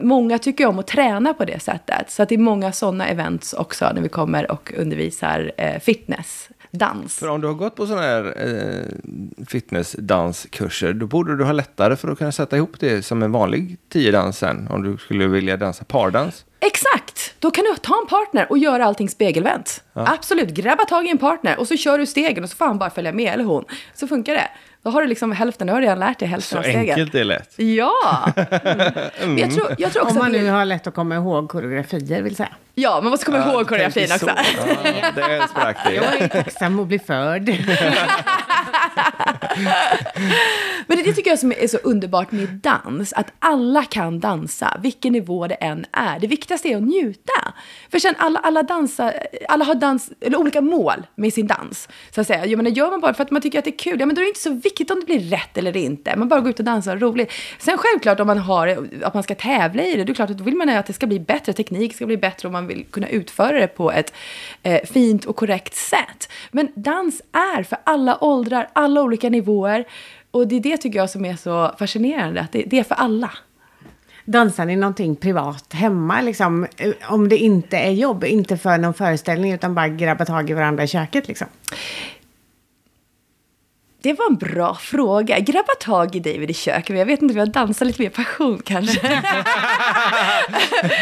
många 0.00 0.38
tycker 0.38 0.66
om 0.66 0.78
att 0.78 0.86
träna 0.86 1.34
på 1.34 1.44
det 1.44 1.60
sättet. 1.60 2.10
Så 2.10 2.22
att 2.22 2.28
det 2.28 2.34
är 2.34 2.38
många 2.38 2.72
sådana 2.72 3.08
events 3.08 3.52
också 3.52 3.90
när 3.94 4.02
vi 4.02 4.08
kommer 4.08 4.50
och 4.50 4.72
undervisar 4.76 5.52
eh, 5.56 5.80
fitness 5.80 6.48
dans. 6.70 7.18
För 7.18 7.28
om 7.28 7.40
du 7.40 7.46
har 7.46 7.54
gått 7.54 7.76
på 7.76 7.86
sådana 7.86 8.02
här 8.02 8.34
eh, 8.36 9.44
fitnessdanskurser, 9.46 10.92
då 10.92 11.06
borde 11.06 11.36
du 11.36 11.44
ha 11.44 11.52
lättare 11.52 11.96
för 11.96 12.08
att 12.08 12.18
kunna 12.18 12.32
sätta 12.32 12.56
ihop 12.56 12.80
det 12.80 13.02
som 13.02 13.22
en 13.22 13.32
vanlig 13.32 13.76
tiodans 13.88 14.38
sen, 14.38 14.68
om 14.70 14.82
du 14.82 14.96
skulle 14.96 15.26
vilja 15.26 15.56
dansa 15.56 15.84
pardans. 15.84 16.44
Exakt! 16.60 16.99
Då 17.40 17.50
kan 17.50 17.64
du 17.64 17.74
ta 17.76 18.00
en 18.00 18.06
partner 18.06 18.46
och 18.50 18.58
göra 18.58 18.84
allting 18.84 19.08
spegelvänt. 19.08 19.84
Ja. 19.92 20.12
Absolut, 20.12 20.48
grabba 20.48 20.84
tag 20.84 21.06
i 21.06 21.10
en 21.10 21.18
partner 21.18 21.58
och 21.58 21.68
så 21.68 21.76
kör 21.76 21.98
du 21.98 22.06
stegen 22.06 22.44
och 22.44 22.50
så 22.50 22.56
får 22.56 22.64
han 22.64 22.78
bara 22.78 22.90
följa 22.90 23.12
med, 23.12 23.34
eller 23.34 23.44
hon. 23.44 23.64
Så 23.94 24.06
funkar 24.06 24.34
det. 24.34 24.50
Då 24.82 24.90
har 24.90 25.02
du 25.02 25.08
liksom 25.08 25.32
hälften, 25.32 25.66
du 25.66 25.72
har 25.72 25.80
redan 25.80 25.98
lärt 25.98 26.18
dig 26.18 26.28
hälften 26.28 26.58
av 26.58 26.62
stegen. 26.62 26.84
Så 26.84 26.90
enkelt 26.90 27.12
det 27.12 27.20
är 27.20 27.24
lätt. 27.24 27.54
Ja! 27.56 28.32
Mm. 29.20 29.38
Jag 29.38 29.54
tror, 29.54 29.74
jag 29.78 29.92
tror 29.92 30.02
också 30.02 30.14
Om 30.14 30.18
man 30.18 30.32
nu 30.32 30.48
har 30.50 30.64
lätt 30.64 30.86
att 30.86 30.94
komma 30.94 31.14
ihåg 31.14 31.48
koreografier, 31.48 32.22
vill 32.22 32.36
säga. 32.36 32.48
Ja, 32.74 33.00
man 33.00 33.10
måste 33.10 33.26
komma 33.26 33.38
ja, 33.38 33.52
ihåg 33.52 33.68
koreografin 33.68 34.12
också. 34.12 34.26
Ja, 34.26 35.10
det 35.14 35.48
sprack 35.50 35.76
det. 35.86 35.94
Jag 35.94 36.20
är 36.20 36.28
tacksam 36.28 36.80
att 36.80 36.86
bli 36.86 36.98
förd. 36.98 37.48
Men 40.86 40.96
det, 40.96 41.02
det 41.02 41.12
tycker 41.12 41.30
jag 41.30 41.38
som 41.38 41.52
är 41.52 41.66
så 41.66 41.76
underbart 41.76 42.32
med 42.32 42.48
dans, 42.48 43.12
att 43.12 43.32
alla 43.38 43.84
kan 43.84 44.20
dansa, 44.20 44.76
vilken 44.82 45.12
nivå 45.12 45.46
det 45.46 45.54
än 45.54 45.86
är. 45.92 46.18
Det 46.20 46.26
viktigaste 46.26 46.68
är 46.68 46.76
att 46.76 46.82
njuta. 46.82 47.52
För 47.90 47.98
sen 47.98 48.14
alla, 48.18 48.38
alla 48.38 48.62
dansar, 48.62 49.14
alla 49.48 49.64
har 49.64 49.74
dans, 49.74 50.10
eller 50.20 50.38
olika 50.38 50.60
mål 50.60 51.06
med 51.14 51.32
sin 51.32 51.46
dans. 51.46 51.88
Så 52.14 52.20
att 52.20 52.26
säga. 52.26 52.46
Jag 52.46 52.56
menar, 52.56 52.70
gör 52.70 52.90
man 52.90 53.00
bara 53.00 53.14
för 53.14 53.22
att 53.22 53.30
man 53.30 53.42
tycker 53.42 53.58
att 53.58 53.64
det 53.64 53.74
är 53.74 53.78
kul, 53.78 54.00
ja 54.00 54.06
men 54.06 54.14
då 54.14 54.20
är 54.20 54.24
det 54.24 54.28
inte 54.28 54.40
så 54.40 54.50
viktigt 54.50 54.69
om 54.90 55.00
det 55.00 55.06
blir 55.06 55.20
rätt 55.20 55.58
eller 55.58 55.76
inte. 55.76 56.16
Man 56.16 56.28
bara 56.28 56.40
går 56.40 56.50
ut 56.50 56.58
och 56.58 56.64
dansar 56.64 56.96
och 56.96 57.02
roligt. 57.02 57.32
Sen 57.58 57.78
självklart 57.78 58.20
om 58.20 58.26
man 58.26 58.38
har, 58.38 58.88
att 59.02 59.14
man 59.14 59.22
ska 59.22 59.34
tävla 59.34 59.82
i 59.82 59.96
det, 59.96 60.04
det 60.04 60.12
är 60.12 60.14
klart 60.14 60.30
att 60.30 60.38
då 60.38 60.44
vill 60.44 60.56
man 60.56 60.68
att 60.68 60.86
det 60.86 60.92
ska 60.92 61.06
bli 61.06 61.20
bättre, 61.20 61.52
teknik 61.52 61.94
ska 61.94 62.06
bli 62.06 62.16
bättre 62.16 62.48
och 62.48 62.52
man 62.52 62.66
vill 62.66 62.84
kunna 62.90 63.08
utföra 63.08 63.60
det 63.60 63.66
på 63.66 63.92
ett 63.92 64.12
eh, 64.62 64.80
fint 64.84 65.24
och 65.24 65.36
korrekt 65.36 65.74
sätt. 65.74 66.28
Men 66.50 66.68
dans 66.74 67.22
är 67.32 67.62
för 67.62 67.78
alla 67.84 68.24
åldrar, 68.24 68.68
alla 68.72 69.02
olika 69.02 69.28
nivåer. 69.30 69.84
Och 70.30 70.48
det 70.48 70.56
är 70.56 70.60
det 70.60 70.76
tycker 70.76 70.98
jag 70.98 71.10
som 71.10 71.24
är 71.24 71.36
så 71.36 71.74
fascinerande, 71.78 72.40
att 72.40 72.52
det, 72.52 72.64
det 72.66 72.78
är 72.78 72.84
för 72.84 72.94
alla. 72.94 73.30
Dansar 74.24 74.64
ni 74.64 74.76
någonting 74.76 75.16
privat 75.16 75.72
hemma, 75.72 76.20
liksom? 76.20 76.66
Om 77.08 77.28
det 77.28 77.36
inte 77.36 77.78
är 77.78 77.90
jobb, 77.90 78.24
inte 78.24 78.56
för 78.56 78.78
någon 78.78 78.94
föreställning, 78.94 79.52
utan 79.52 79.74
bara 79.74 79.88
grabba 79.88 80.24
tag 80.24 80.50
i 80.50 80.52
varandra 80.52 80.84
i 80.84 80.88
köket, 80.88 81.28
liksom? 81.28 81.48
Det 84.02 84.12
var 84.12 84.26
en 84.26 84.36
bra 84.36 84.74
fråga. 84.74 85.38
Grabba 85.38 85.74
tag 85.80 86.16
i 86.16 86.20
David 86.20 86.50
i 86.50 86.54
köket, 86.54 86.88
men 86.88 86.98
jag 86.98 87.06
vet 87.06 87.22
inte 87.22 87.32
om 87.32 87.38
jag 87.38 87.50
dansar 87.50 87.86
lite 87.86 88.02
mer 88.02 88.10
passion 88.10 88.62
kanske. 88.64 89.00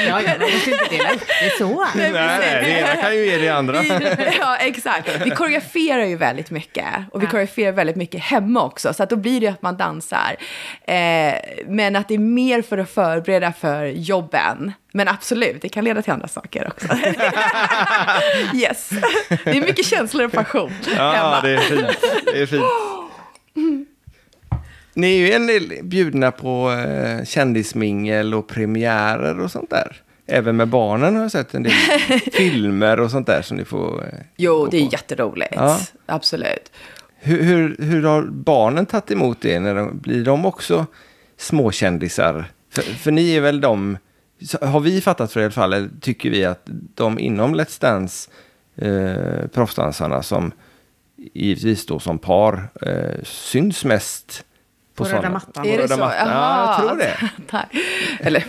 ja, 0.08 0.20
jag 0.22 0.40
måste 0.40 0.70
inte 0.70 0.84
dela 0.90 1.10
upp 1.10 1.26
det 1.26 1.58
så. 1.58 1.86
Nej, 1.94 2.12
nej, 2.12 2.60
det 2.62 2.70
ena 2.70 3.02
kan 3.02 3.14
ju 3.14 3.26
ge 3.26 3.38
det 3.38 3.48
andra. 3.48 3.84
ja, 4.40 4.56
exakt. 4.56 5.20
Vi 5.24 5.30
koreograferar 5.30 6.04
ju 6.04 6.16
väldigt 6.16 6.50
mycket. 6.50 6.86
Och 7.10 7.20
vi 7.20 7.24
ja. 7.24 7.30
koreograferar 7.30 7.72
väldigt 7.72 7.96
mycket 7.96 8.20
hemma 8.20 8.64
också. 8.64 8.94
Så 8.94 9.02
att 9.02 9.10
då 9.10 9.16
blir 9.16 9.40
det 9.40 9.48
att 9.48 9.62
man 9.62 9.76
dansar. 9.76 10.36
Eh, 10.84 11.34
men 11.66 11.96
att 11.96 12.08
det 12.08 12.14
är 12.14 12.18
mer 12.18 12.62
för 12.62 12.78
att 12.78 12.90
förbereda 12.90 13.52
för 13.52 13.84
jobben. 13.84 14.72
Men 14.98 15.08
absolut, 15.08 15.62
det 15.62 15.68
kan 15.68 15.84
leda 15.84 16.02
till 16.02 16.12
andra 16.12 16.28
saker 16.28 16.68
också. 16.68 16.86
yes. 18.54 18.90
Det 19.44 19.50
är 19.50 19.60
mycket 19.60 19.86
känslor 19.86 20.24
och 20.24 20.32
passion 20.32 20.72
Ja, 20.96 21.12
hemma. 21.12 21.40
det 21.40 21.50
är 21.50 21.58
fint. 21.58 21.98
Det 22.24 22.42
är 22.42 22.46
fint. 22.46 22.64
Ni 24.94 25.12
är 25.12 25.26
ju 25.26 25.32
en 25.32 25.46
del 25.46 25.72
bjudna 25.82 26.30
på 26.30 26.72
eh, 26.72 27.24
kändismingel 27.24 28.34
och 28.34 28.48
premiärer 28.48 29.40
och 29.40 29.50
sånt 29.50 29.70
där. 29.70 29.96
Även 30.26 30.56
med 30.56 30.68
barnen 30.68 31.14
har 31.16 31.22
jag 31.22 31.32
sett 31.32 31.54
en 31.54 31.62
del 31.62 31.72
filmer 32.32 33.00
och 33.00 33.10
sånt 33.10 33.26
där 33.26 33.42
som 33.42 33.56
ni 33.56 33.64
får 33.64 34.04
eh, 34.04 34.08
Jo, 34.36 34.66
det 34.70 34.76
är 34.76 34.86
på. 34.86 34.92
jätteroligt. 34.92 35.52
Ja. 35.56 35.80
Absolut. 36.06 36.72
Hur, 37.18 37.42
hur, 37.42 37.76
hur, 37.78 38.02
har 38.02 38.22
barnen 38.22 38.86
tagit 38.86 39.10
emot 39.10 39.38
det? 39.40 39.60
När 39.60 39.74
de, 39.74 39.98
blir 39.98 40.24
de 40.24 40.46
också 40.46 40.86
småkändisar? 41.36 42.44
För, 42.72 42.82
för 42.82 43.10
ni 43.10 43.36
är 43.36 43.40
väl 43.40 43.60
de 43.60 43.98
har 44.60 44.80
vi 44.80 45.00
fattat 45.00 45.32
för 45.32 45.40
i 45.40 45.44
alla 45.44 45.52
fall, 45.52 45.90
tycker 46.00 46.30
vi 46.30 46.44
att 46.44 46.62
de 46.94 47.18
inom 47.18 47.54
Let's 47.54 47.80
Dance, 47.80 48.30
eh, 48.76 49.48
proffsdansarna 49.48 50.22
som 50.22 50.52
givetvis 51.34 51.86
då 51.86 51.98
som 51.98 52.18
par 52.18 52.68
eh, 52.82 53.22
syns 53.22 53.84
mest 53.84 54.44
på, 54.94 55.04
på 55.04 55.10
röda 55.10 55.30
mattan. 55.30 55.66
Är 55.66 55.78
det 55.78 55.88
så? 55.88 55.96
Mattan. 55.96 56.28
Ja, 56.28 56.76
jag 56.78 56.88
tror 56.88 56.98
det. 56.98 57.30
Eller, 58.26 58.44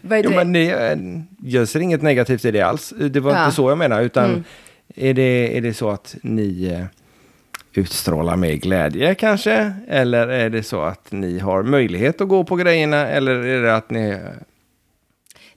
vad 0.00 0.18
är 0.18 0.22
det? 0.22 0.28
Jo, 0.28 0.36
men 0.36 0.52
det, 0.52 0.98
jag 1.42 1.68
ser 1.68 1.80
inget 1.80 2.02
negativt 2.02 2.44
i 2.44 2.50
det 2.50 2.60
alls. 2.60 2.94
Det 3.10 3.20
var 3.20 3.32
ja. 3.32 3.44
inte 3.44 3.56
så 3.56 3.70
jag 3.70 3.78
menar, 3.78 4.02
utan 4.02 4.24
mm. 4.24 4.44
är, 4.94 5.14
det, 5.14 5.56
är 5.56 5.60
det 5.60 5.74
så 5.74 5.90
att 5.90 6.16
ni 6.22 6.66
eh, 6.66 6.84
utstrålar 7.72 8.36
mer 8.36 8.54
glädje 8.54 9.14
kanske? 9.14 9.72
Eller 9.88 10.28
är 10.28 10.50
det 10.50 10.62
så 10.62 10.82
att 10.82 11.12
ni 11.12 11.38
har 11.38 11.62
möjlighet 11.62 12.20
att 12.20 12.28
gå 12.28 12.44
på 12.44 12.56
grejerna? 12.56 13.08
Eller 13.08 13.32
är 13.32 13.62
det 13.62 13.76
att 13.76 13.90
ni 13.90 14.18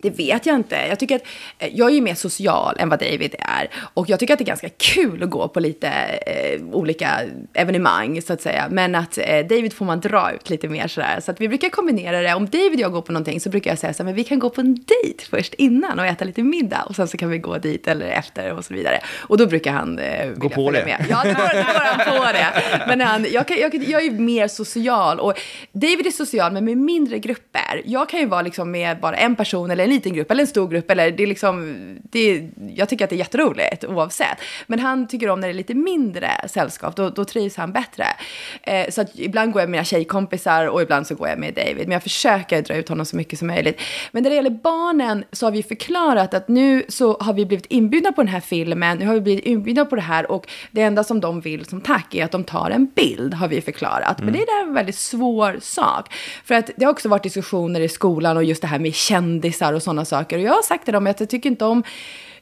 det 0.06 0.18
vet 0.18 0.46
jag 0.46 0.56
inte. 0.56 0.76
Jag 0.90 1.00
tycker 1.00 1.16
att 1.16 1.24
eh, 1.60 1.70
jag 1.74 1.90
är 1.90 1.94
ju 1.96 2.02
mer 2.02 2.16
social 2.16 2.76
än 2.80 2.90
vad 2.90 3.00
David 3.00 3.36
är. 3.40 3.70
Och 3.94 4.10
jag 4.10 4.20
tycker 4.20 4.34
att 4.34 4.40
det 4.40 4.44
är 4.44 4.48
ganska 4.48 4.70
kul 4.70 5.24
att 5.24 5.30
gå 5.30 5.48
på 5.48 5.60
lite 5.60 5.88
eh, 5.88 6.62
olika 6.72 7.20
evenemang 7.54 8.22
så 8.22 8.34
att 8.34 8.42
säga. 8.42 8.68
Men 8.70 8.96
att 8.96 9.18
eh, 9.18 9.40
David 9.40 9.74
får 9.74 9.86
man 9.86 10.00
dra 10.00 10.32
ut 10.32 10.50
lite 10.50 10.68
mer 10.68 10.88
sådär. 10.88 11.20
Så 11.20 11.32
att 11.32 11.42
vi 11.42 11.48
brukar 11.48 11.70
kombinera 11.70 12.22
det. 12.22 12.34
Om 12.34 12.46
David 12.46 12.74
och 12.74 12.80
jag 12.80 12.92
går 12.92 13.02
på 13.02 13.12
någonting 13.12 13.40
så 13.40 13.50
brukar 13.50 13.72
jag 13.72 13.80
säga 13.80 13.94
så 13.94 14.04
här, 14.04 14.06
men 14.06 14.16
vi 14.16 14.24
kan 14.24 14.40
gå 14.40 14.50
på 14.50 14.62
en 14.62 14.74
dejt 14.76 15.26
först 15.30 15.54
innan 15.54 16.00
och 16.00 16.06
äta 16.06 16.26
lite 16.26 16.44
middag. 16.44 16.84
Och 16.90 16.96
sen 16.96 17.08
så 17.08 17.18
kan 17.18 17.30
vi 17.30 17.38
gå 17.38 17.58
dit 17.58 17.88
eller 17.88 18.08
efter 18.08 18.52
och 18.54 18.66
så 18.66 18.74
vidare. 18.74 19.00
Och 19.18 19.38
då 19.38 19.48
brukar 19.48 19.72
han 19.72 20.00
eh, 20.00 20.30
Gå 20.36 20.50
på 20.50 20.72
det? 20.72 20.86
Med. 20.86 21.06
Ja, 21.10 21.22
då 21.24 21.30
går, 21.30 21.64
han 21.64 22.18
på 22.18 22.24
det. 22.24 22.48
Men 22.88 23.02
han, 23.02 23.26
jag, 23.32 23.48
kan, 23.48 23.58
jag, 23.58 23.76
jag 23.76 24.06
är 24.06 24.12
mer 24.12 24.48
social. 24.48 25.20
Och 25.20 25.34
David 25.72 26.08
är 26.08 26.12
social 26.12 26.52
men 26.52 26.66
med 26.66 26.78
mindre 26.78 27.20
grupper. 27.20 27.82
Jag 27.86 28.10
kan 28.10 28.20
ju 28.20 28.26
vara 28.26 28.42
liksom 28.42 28.72
med 28.72 29.00
bara 29.00 29.16
en 29.16 29.36
person 29.36 29.72
eller 29.72 29.84
en 29.84 29.90
liten 29.96 30.14
grupp 30.14 30.32
eller 30.32 30.42
en 30.42 30.48
stor 30.48 30.68
grupp. 30.68 30.92
Eller 30.92 31.12
det 31.12 31.24
är 31.24 31.28
liksom, 31.28 31.76
det 32.04 32.50
jag 32.76 32.90
tycker 32.90 33.04
att 33.04 33.10
det 33.10 33.16
är 33.16 33.18
jätteroligt 33.18 33.84
oavsett. 33.84 34.38
Men 34.68 34.80
han 34.80 35.08
tycker 35.08 35.30
om 35.30 35.40
när 35.40 35.48
det 35.48 35.52
är 35.52 35.56
lite 35.56 35.74
mindre 35.74 36.32
sällskap, 36.48 36.96
då, 36.96 37.10
då 37.10 37.26
trivs 37.26 37.56
han 37.56 37.72
bättre. 37.72 38.06
Eh, 38.64 38.90
så 38.90 39.02
att 39.02 39.20
ibland 39.20 39.54
går 39.54 39.62
jag 39.62 39.70
med 39.70 39.72
mina 39.72 39.84
tjejkompisar 39.84 40.66
och 40.66 40.82
ibland 40.82 41.08
så 41.08 41.16
går 41.16 41.28
jag 41.28 41.40
med 41.40 41.54
David. 41.54 41.88
Men 41.88 41.92
jag 41.92 42.04
försöker 42.04 42.62
dra 42.62 42.76
ut 42.76 42.90
honom 42.90 43.06
så 43.06 43.16
mycket 43.16 43.40
som 43.40 43.48
möjligt. 43.48 43.82
Men 44.12 44.24
när 44.24 44.30
det 44.30 44.36
gäller 44.36 44.50
barnen 44.50 45.24
så 45.32 45.46
har 45.46 45.52
vi 45.52 45.64
förklarat 45.64 46.34
att 46.34 46.48
nu 46.48 46.84
så 46.88 47.18
har 47.20 47.34
vi 47.34 47.46
blivit 47.46 47.66
inbjudna 47.66 48.12
på 48.12 48.22
den 48.22 48.28
här 48.28 48.40
filmen, 48.40 48.98
nu 48.98 49.06
har 49.06 49.14
vi 49.14 49.22
blivit 49.22 49.46
inbjudna 49.46 49.86
på 49.86 49.96
det 49.96 50.02
här 50.02 50.32
och 50.32 50.48
det 50.72 50.82
enda 50.82 51.04
som 51.04 51.20
de 51.20 51.42
vill 51.42 51.66
som 51.66 51.82
tack 51.82 52.16
är 52.16 52.26
att 52.26 52.32
de 52.32 52.44
tar 52.44 52.70
en 52.70 52.86
bild, 52.96 53.34
har 53.34 53.48
vi 53.48 53.62
förklarat. 53.62 54.20
Mm. 54.20 54.26
Men 54.26 54.34
det 54.34 54.52
är 54.52 54.62
en 54.62 54.74
väldigt 54.74 54.96
svår 54.96 55.58
sak. 55.62 56.14
För 56.44 56.56
att 56.56 56.70
det 56.76 56.86
har 56.86 56.92
också 56.92 57.10
varit 57.10 57.24
diskussioner 57.24 57.80
i 57.80 57.90
skolan 57.90 58.38
och 58.38 58.44
just 58.44 58.62
det 58.62 58.68
här 58.68 58.80
med 58.80 58.96
kändisar 58.96 59.74
och 59.76 59.84
sådana 59.84 60.06
saker. 60.06 60.38
Och 60.38 60.44
jag 60.44 60.54
har 60.54 60.62
sagt 60.62 60.86
till 60.86 60.94
dem 60.94 61.08
att 61.08 61.20
jag 61.20 61.30
tycker 61.30 61.50
inte 61.50 61.66
om 61.66 61.84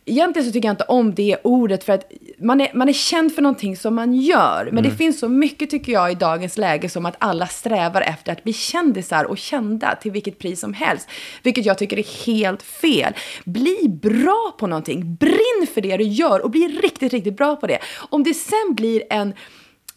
Egentligen 0.06 0.46
så 0.46 0.52
tycker 0.52 0.68
jag 0.68 0.74
inte 0.74 0.84
om 0.84 1.16
det 1.16 1.38
ordet 1.44 1.84
för 1.84 1.94
att 1.94 2.12
man 2.38 2.62
är, 2.62 2.72
man 2.74 2.90
är 2.90 2.94
känd 2.94 3.36
för 3.36 3.42
någonting 3.42 3.78
som 3.78 3.96
man 3.96 4.14
gör. 4.14 4.66
Men 4.66 4.78
mm. 4.78 4.84
det 4.84 4.98
finns 4.98 5.20
så 5.20 5.30
mycket 5.30 5.70
tycker 5.70 5.92
jag 5.92 6.12
i 6.12 6.16
dagens 6.16 6.58
läge 6.58 6.90
som 6.90 7.06
att 7.06 7.16
alla 7.18 7.48
strävar 7.48 8.02
efter 8.02 8.32
att 8.32 8.44
bli 8.44 8.54
kändisar 8.54 9.24
och 9.24 9.38
kända 9.38 9.96
till 9.96 10.12
vilket 10.12 10.40
pris 10.40 10.60
som 10.60 10.74
helst. 10.74 11.10
Vilket 11.44 11.66
jag 11.66 11.78
tycker 11.78 12.00
är 12.00 12.26
helt 12.26 12.64
fel. 12.64 13.14
Bli 13.46 14.00
bra 14.02 14.56
på 14.60 14.68
någonting, 14.68 15.16
brinn 15.16 15.68
för 15.74 15.82
det 15.82 15.98
du 15.98 16.04
gör 16.04 16.40
och 16.40 16.52
bli 16.52 16.68
riktigt, 16.68 17.14
riktigt 17.14 17.38
bra 17.38 17.56
på 17.56 17.68
det. 17.68 17.80
Om 18.10 18.24
det 18.24 18.34
sen 18.34 18.76
blir 18.76 19.04
en 19.10 19.34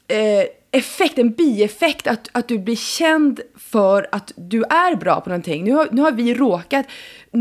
eh, 0.08 0.46
effekt, 0.70 1.18
en 1.18 1.30
bieffekt, 1.30 2.06
att, 2.06 2.28
att 2.32 2.48
du 2.48 2.58
blir 2.58 2.76
känd 2.76 3.40
för 3.58 4.08
att 4.12 4.32
du 4.36 4.62
är 4.62 4.96
bra 4.96 5.20
på 5.20 5.28
någonting. 5.28 5.64
Nu 5.64 5.72
har, 5.72 5.88
nu 5.90 6.02
har 6.02 6.12
vi 6.12 6.34
råkat 6.34 6.86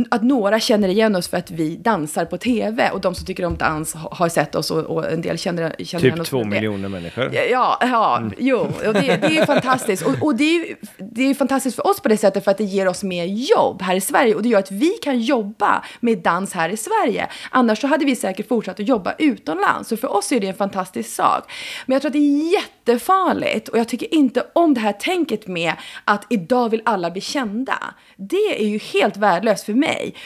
att 0.09 0.23
några 0.23 0.59
känner 0.59 0.87
igen 0.87 1.15
oss 1.15 1.27
för 1.27 1.37
att 1.37 1.51
vi 1.51 1.75
dansar 1.75 2.25
på 2.25 2.37
tv 2.37 2.89
och 2.89 3.01
de 3.01 3.15
som 3.15 3.25
tycker 3.25 3.45
om 3.45 3.57
dans 3.57 3.93
har 3.93 4.29
sett 4.29 4.55
oss 4.55 4.71
och, 4.71 4.79
och 4.79 5.11
en 5.11 5.21
del 5.21 5.37
känner, 5.37 5.75
känner 5.79 6.01
typ 6.01 6.03
igen 6.03 6.21
oss. 6.21 6.27
Typ 6.27 6.29
två 6.29 6.43
miljoner 6.43 6.89
människor. 6.89 7.31
Ja, 7.51 7.77
ja 7.81 8.17
mm. 8.17 8.33
jo, 8.37 8.57
och 8.57 8.93
det, 8.93 9.17
det 9.21 9.37
är 9.37 9.45
fantastiskt. 9.45 10.05
Och, 10.05 10.13
och, 10.21 10.35
det, 10.35 10.43
är, 10.43 10.75
det 10.97 11.29
är 11.29 11.33
fantastiskt 11.33 11.75
för 11.75 11.87
oss 11.87 11.99
på 11.99 12.09
det 12.09 12.17
sättet 12.17 12.43
för 12.43 12.51
att 12.51 12.57
det 12.57 12.63
ger 12.63 12.87
oss 12.87 13.03
mer 13.03 13.25
jobb 13.25 13.81
här 13.81 13.95
i 13.95 14.01
Sverige 14.01 14.35
och 14.35 14.43
det 14.43 14.49
gör 14.49 14.59
att 14.59 14.71
vi 14.71 14.89
kan 14.89 15.19
jobba 15.19 15.83
med 15.99 16.17
dans 16.17 16.53
här 16.53 16.69
i 16.69 16.77
Sverige. 16.77 17.27
Annars 17.51 17.81
så 17.81 17.87
hade 17.87 18.05
vi 18.05 18.15
säkert 18.15 18.47
fortsatt 18.47 18.79
att 18.79 18.87
jobba 18.87 19.13
utomlands. 19.17 19.89
Så 19.89 19.97
för 19.97 20.15
oss 20.15 20.31
är 20.31 20.39
det 20.39 20.47
en 20.47 20.53
fantastisk 20.53 21.15
sak. 21.15 21.51
Men 21.85 21.93
jag 21.93 22.01
tror 22.01 22.09
att 22.09 22.13
det 22.13 22.19
är 22.19 22.53
jättefarligt 22.53 23.69
och 23.69 23.77
jag 23.77 23.87
tycker 23.87 24.13
inte 24.13 24.45
om 24.53 24.73
det 24.73 24.79
här 24.79 24.93
tänket 24.93 25.47
med 25.47 25.73
att 26.05 26.25
idag 26.29 26.69
vill 26.69 26.81
alla 26.85 27.11
bli 27.11 27.21
kända. 27.21 27.77
Det 28.15 28.61
är 28.61 28.67
ju 28.67 28.77
helt 28.77 29.17
värdelöst 29.17 29.65
för 29.65 29.73
mig. 29.73 29.84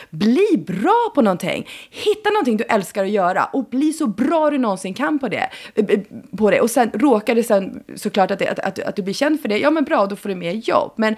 Bli 0.10 0.64
bra 0.68 1.12
på 1.16 1.22
någonting. 1.22 1.68
Hitta 1.89 2.30
någonting 2.30 2.57
du 2.57 2.64
älskar 2.64 3.03
att 3.03 3.10
göra 3.10 3.45
och 3.45 3.66
bli 3.66 3.93
så 3.93 4.07
bra 4.07 4.49
du 4.49 4.57
någonsin 4.57 4.93
kan 4.93 5.20
på 5.20 5.28
det. 5.28 5.49
Eh, 5.76 5.86
eh, 5.89 5.99
på 6.38 6.51
det. 6.51 6.62
Och 6.62 6.70
sen 6.70 6.91
råkar 6.93 7.36
det 7.36 7.43
sen 7.43 7.84
såklart 7.95 8.32
att, 8.32 8.39
det, 8.39 8.47
att, 8.47 8.60
att, 8.60 8.80
att, 8.80 8.95
du 8.95 9.01
blir 9.01 9.14
känd 9.14 9.41
för 9.41 9.49
det. 9.49 9.57
Ja 9.57 9.72
men 9.72 9.84
bra, 9.84 10.05
då 10.05 10.16
får 10.16 10.30
du 10.30 10.36
mer 10.36 10.51
jobb. 10.53 10.91
Men 10.95 11.16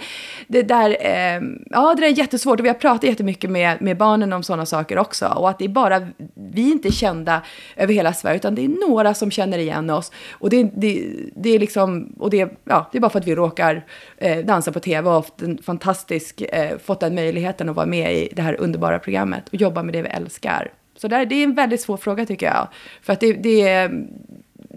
det 0.47 0.63
där, 0.63 0.89
eh, 0.89 1.41
ja 1.69 1.95
det 1.97 2.05
är 2.05 2.17
jättesvårt 2.17 2.59
och 2.59 2.65
vi 2.65 2.69
har 2.69 2.75
pratat 2.75 3.03
jättemycket 3.03 3.49
med, 3.49 3.81
med 3.81 3.97
barnen 3.97 4.33
om 4.33 4.43
sådana 4.43 4.65
saker 4.65 4.97
också. 4.97 5.25
Och 5.25 5.49
att 5.49 5.59
det 5.59 5.65
är 5.65 5.69
bara, 5.69 6.07
vi 6.35 6.67
är 6.67 6.71
inte 6.71 6.91
kända 6.91 7.41
över 7.75 7.93
hela 7.93 8.13
Sverige 8.13 8.35
utan 8.35 8.55
det 8.55 8.65
är 8.65 8.89
några 8.89 9.13
som 9.13 9.31
känner 9.31 9.57
igen 9.57 9.89
oss. 9.89 10.11
Och 10.31 10.49
det, 10.49 10.63
det, 10.63 11.05
det 11.35 11.49
är 11.49 11.59
liksom, 11.59 12.15
och 12.19 12.29
det, 12.29 12.51
ja, 12.63 12.89
det 12.91 12.97
är 12.97 12.99
bara 12.99 13.09
för 13.09 13.19
att 13.19 13.27
vi 13.27 13.35
råkar 13.35 13.85
eh, 14.17 14.37
dansa 14.37 14.71
på 14.71 14.79
tv 14.79 15.09
och 15.09 15.15
haft 15.15 15.41
en 15.41 15.57
fantastisk, 15.57 16.41
eh, 16.41 16.77
fått 16.77 16.99
den 16.99 17.15
möjligheten 17.15 17.69
att 17.69 17.75
vara 17.75 17.85
med 17.85 18.13
i 18.13 18.20
det 18.31 18.41
här 18.41 18.61
underbara 18.61 18.99
programmet 18.99 19.49
och 19.49 19.55
jobba 19.55 19.83
med 19.83 19.93
det 19.93 20.01
vi 20.01 20.09
älskar. 20.09 20.71
Så 20.95 21.07
där, 21.07 21.25
det 21.25 21.35
är 21.35 21.43
en 21.43 21.55
väldigt 21.55 21.81
svår 21.81 21.97
fråga 21.97 22.25
tycker 22.25 22.45
jag. 22.45 22.67
För 23.01 23.13
att 23.13 23.19
det, 23.19 23.33
det 23.33 23.67
är... 23.67 24.05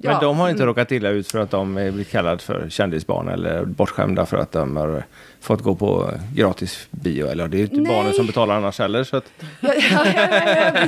Ja. 0.03 0.11
Men 0.11 0.21
de 0.21 0.39
har 0.39 0.51
inte 0.51 0.67
råkat 0.67 0.93
illa 0.93 1.09
ut 1.09 1.29
för 1.29 1.39
att 1.39 1.51
de 1.51 1.77
är 1.77 1.91
blivit 1.91 2.11
kallade 2.11 2.39
för 2.39 2.69
kändisbarn 2.69 3.29
eller 3.29 3.65
bortskämda 3.65 4.27
för 4.27 4.37
att 4.37 4.53
de 4.53 4.77
har 4.77 5.05
fått 5.41 5.63
gå 5.63 5.75
på 5.75 6.11
gratis 6.35 6.89
bio. 6.91 7.27
Eller 7.27 7.49
det 7.49 7.57
är 7.57 7.59
ju 7.59 7.65
inte 7.65 7.91
barnen 7.91 8.13
som 8.13 8.27
betalar 8.27 8.57
annars 8.57 8.79
heller. 8.79 9.05
Så 9.05 9.17
att... 9.17 9.33
ja, 9.61 9.75
ja, 9.75 10.07
ja, 10.07 10.87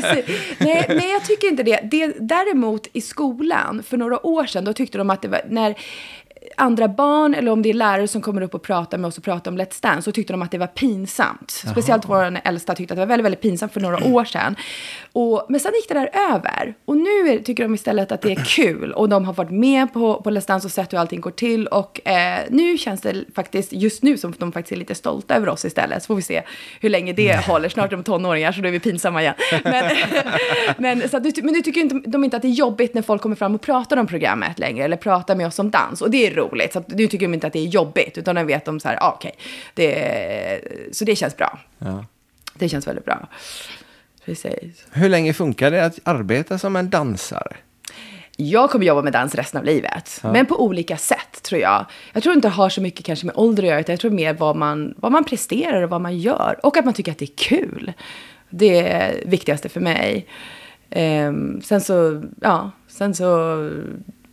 nej, 0.58 0.86
nej, 0.88 1.12
jag 1.12 1.24
tycker 1.24 1.48
inte 1.48 1.62
det. 1.62 1.80
det. 1.82 2.16
Däremot 2.20 2.86
i 2.92 3.00
skolan, 3.00 3.82
för 3.82 3.96
några 3.96 4.26
år 4.26 4.46
sedan, 4.46 4.64
då 4.64 4.72
tyckte 4.72 4.98
de 4.98 5.10
att 5.10 5.22
det 5.22 5.28
var... 5.28 5.40
När 5.48 5.74
andra 6.56 6.88
barn 6.88 7.34
eller 7.34 7.50
om 7.50 7.62
det 7.62 7.68
är 7.68 7.74
lärare 7.74 8.08
som 8.08 8.22
kommer 8.22 8.42
upp 8.42 8.54
och 8.54 8.62
pratar 8.62 8.98
med 8.98 9.08
oss 9.08 9.18
och 9.18 9.24
pratar 9.24 9.50
om 9.50 9.58
Let's 9.58 9.82
Dance 9.82 10.02
så 10.02 10.12
tyckte 10.12 10.32
de 10.32 10.42
att 10.42 10.50
det 10.50 10.58
var 10.58 10.66
pinsamt. 10.66 11.62
Jaha. 11.64 11.72
Speciellt 11.72 12.08
vår 12.08 12.40
äldsta 12.44 12.74
tyckte 12.74 12.94
att 12.94 12.96
det 12.96 13.00
var 13.00 13.06
väldigt, 13.06 13.24
väldigt 13.24 13.40
pinsamt 13.40 13.72
för 13.72 13.80
några 13.80 14.04
år 14.04 14.24
sedan. 14.24 14.56
Och, 15.12 15.46
men 15.48 15.60
sen 15.60 15.72
gick 15.74 15.88
det 15.88 15.94
där 15.94 16.10
över. 16.32 16.74
Och 16.84 16.96
nu 16.96 17.28
är, 17.28 17.38
tycker 17.38 17.62
de 17.62 17.74
istället 17.74 18.12
att 18.12 18.22
det 18.22 18.32
är 18.32 18.44
kul. 18.44 18.92
Och 18.92 19.08
de 19.08 19.24
har 19.24 19.32
varit 19.32 19.50
med 19.50 19.92
på, 19.92 20.22
på 20.22 20.30
Let's 20.30 20.46
Dance 20.46 20.66
och 20.66 20.72
sett 20.72 20.92
hur 20.92 20.98
allting 20.98 21.20
går 21.20 21.30
till. 21.30 21.66
Och 21.66 22.08
eh, 22.08 22.40
nu 22.50 22.78
känns 22.78 23.00
det 23.00 23.24
faktiskt 23.34 23.72
just 23.72 24.02
nu 24.02 24.16
som 24.16 24.30
att 24.30 24.38
de 24.38 24.52
faktiskt 24.52 24.72
är 24.72 24.76
lite 24.76 24.94
stolta 24.94 25.34
över 25.34 25.48
oss 25.48 25.64
istället. 25.64 26.02
Så 26.02 26.06
får 26.06 26.14
vi 26.14 26.22
se 26.22 26.42
hur 26.80 26.88
länge 26.88 27.12
det 27.12 27.46
håller. 27.46 27.68
Snart 27.68 27.92
är 27.92 27.96
de 27.96 28.02
tonåringar 28.02 28.52
så 28.52 28.60
då 28.60 28.68
är 28.68 28.72
vi 28.72 28.80
pinsamma 28.80 29.22
igen. 29.22 29.34
Men, 29.64 29.84
men, 30.78 31.08
så 31.08 31.16
att, 31.16 31.22
men 31.42 31.52
nu 31.52 31.62
tycker 31.62 31.80
inte, 31.80 32.10
de 32.10 32.24
inte 32.24 32.36
att 32.36 32.42
det 32.42 32.48
är 32.48 32.52
jobbigt 32.52 32.94
när 32.94 33.02
folk 33.02 33.22
kommer 33.22 33.36
fram 33.36 33.54
och 33.54 33.60
pratar 33.60 33.96
om 33.96 34.06
programmet 34.06 34.58
längre. 34.58 34.84
Eller 34.84 34.96
pratar 34.96 35.34
med 35.34 35.46
oss 35.46 35.58
om 35.58 35.70
dans. 35.70 36.02
Och 36.02 36.10
det 36.10 36.26
är 36.26 36.30
roligt. 36.36 36.72
Så 36.72 36.84
nu 36.88 37.06
tycker 37.06 37.26
de 37.26 37.34
inte 37.34 37.46
att 37.46 37.52
det 37.52 37.58
är 37.58 37.66
jobbigt, 37.66 38.18
utan 38.18 38.34
de 38.34 38.46
vet 38.46 38.64
de 38.64 38.80
så 38.80 38.88
här, 38.88 38.98
ah, 39.00 39.12
okej, 39.12 39.34
okay. 39.72 40.92
så 40.92 41.04
det 41.04 41.16
känns 41.16 41.36
bra. 41.36 41.58
Ja. 41.78 42.04
Det 42.54 42.68
känns 42.68 42.86
väldigt 42.86 43.04
bra. 43.04 43.28
Precis. 44.24 44.86
Hur 44.92 45.08
länge 45.08 45.32
funkar 45.32 45.70
det 45.70 45.84
att 45.84 45.98
arbeta 46.04 46.58
som 46.58 46.76
en 46.76 46.90
dansare? 46.90 47.56
Jag 48.36 48.70
kommer 48.70 48.86
jobba 48.86 49.02
med 49.02 49.12
dans 49.12 49.34
resten 49.34 49.58
av 49.58 49.64
livet, 49.64 50.20
ja. 50.22 50.32
men 50.32 50.46
på 50.46 50.64
olika 50.64 50.96
sätt 50.96 51.42
tror 51.42 51.60
jag. 51.60 51.86
Jag 52.12 52.22
tror 52.22 52.34
inte 52.34 52.48
det 52.48 52.52
har 52.52 52.68
så 52.68 52.80
mycket 52.80 53.06
kanske 53.06 53.26
med 53.26 53.36
ålder 53.36 53.62
att 53.62 53.68
göra, 53.68 53.80
utan 53.80 53.92
jag 53.92 54.00
tror 54.00 54.10
mer 54.10 54.34
vad 54.34 54.56
man, 54.56 54.94
vad 54.96 55.12
man 55.12 55.24
presterar 55.24 55.82
och 55.82 55.90
vad 55.90 56.00
man 56.00 56.18
gör. 56.18 56.60
Och 56.62 56.76
att 56.76 56.84
man 56.84 56.94
tycker 56.94 57.12
att 57.12 57.18
det 57.18 57.24
är 57.24 57.36
kul. 57.36 57.92
Det 58.50 58.78
är 58.78 59.12
det 59.12 59.30
viktigaste 59.30 59.68
för 59.68 59.80
mig. 59.80 60.26
Um, 60.90 61.62
sen 61.62 61.80
så, 61.80 62.22
ja, 62.40 62.70
sen 62.88 63.14
så, 63.14 63.24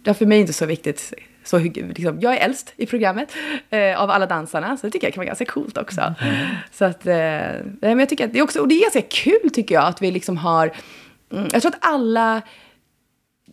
ja, 0.04 0.14
för 0.14 0.26
mig 0.26 0.36
är 0.36 0.39
det 0.39 0.41
inte 0.41 0.54
så 0.54 0.66
viktigt 0.66 1.14
så 1.43 1.57
liksom, 1.59 2.19
jag 2.19 2.37
är 2.37 2.45
äldst 2.45 2.73
i 2.77 2.85
programmet 2.85 3.35
eh, 3.69 4.01
av 4.01 4.09
alla 4.09 4.25
dansarna, 4.25 4.77
så 4.77 4.87
det 4.87 4.91
tycker 4.91 5.07
jag 5.07 5.13
kan 5.13 5.21
vara 5.21 5.27
ganska 5.27 5.45
coolt 5.45 5.77
också. 5.77 6.01
Mm. 6.21 6.35
Så 6.71 6.85
att, 6.85 7.07
eh, 7.07 7.15
men 7.81 7.99
jag 7.99 8.09
tycker 8.09 8.25
att 8.25 8.33
det 8.33 8.39
är 8.39 8.43
också, 8.43 8.59
och 8.59 8.67
det 8.67 8.75
är 8.75 8.81
ganska 8.81 9.01
kul 9.01 9.49
tycker 9.53 9.75
jag, 9.75 9.83
att 9.83 10.01
vi 10.01 10.11
liksom 10.11 10.37
har, 10.37 10.71
mm, 11.31 11.47
jag 11.53 11.61
tror 11.61 11.71
att 11.71 11.85
alla, 11.85 12.41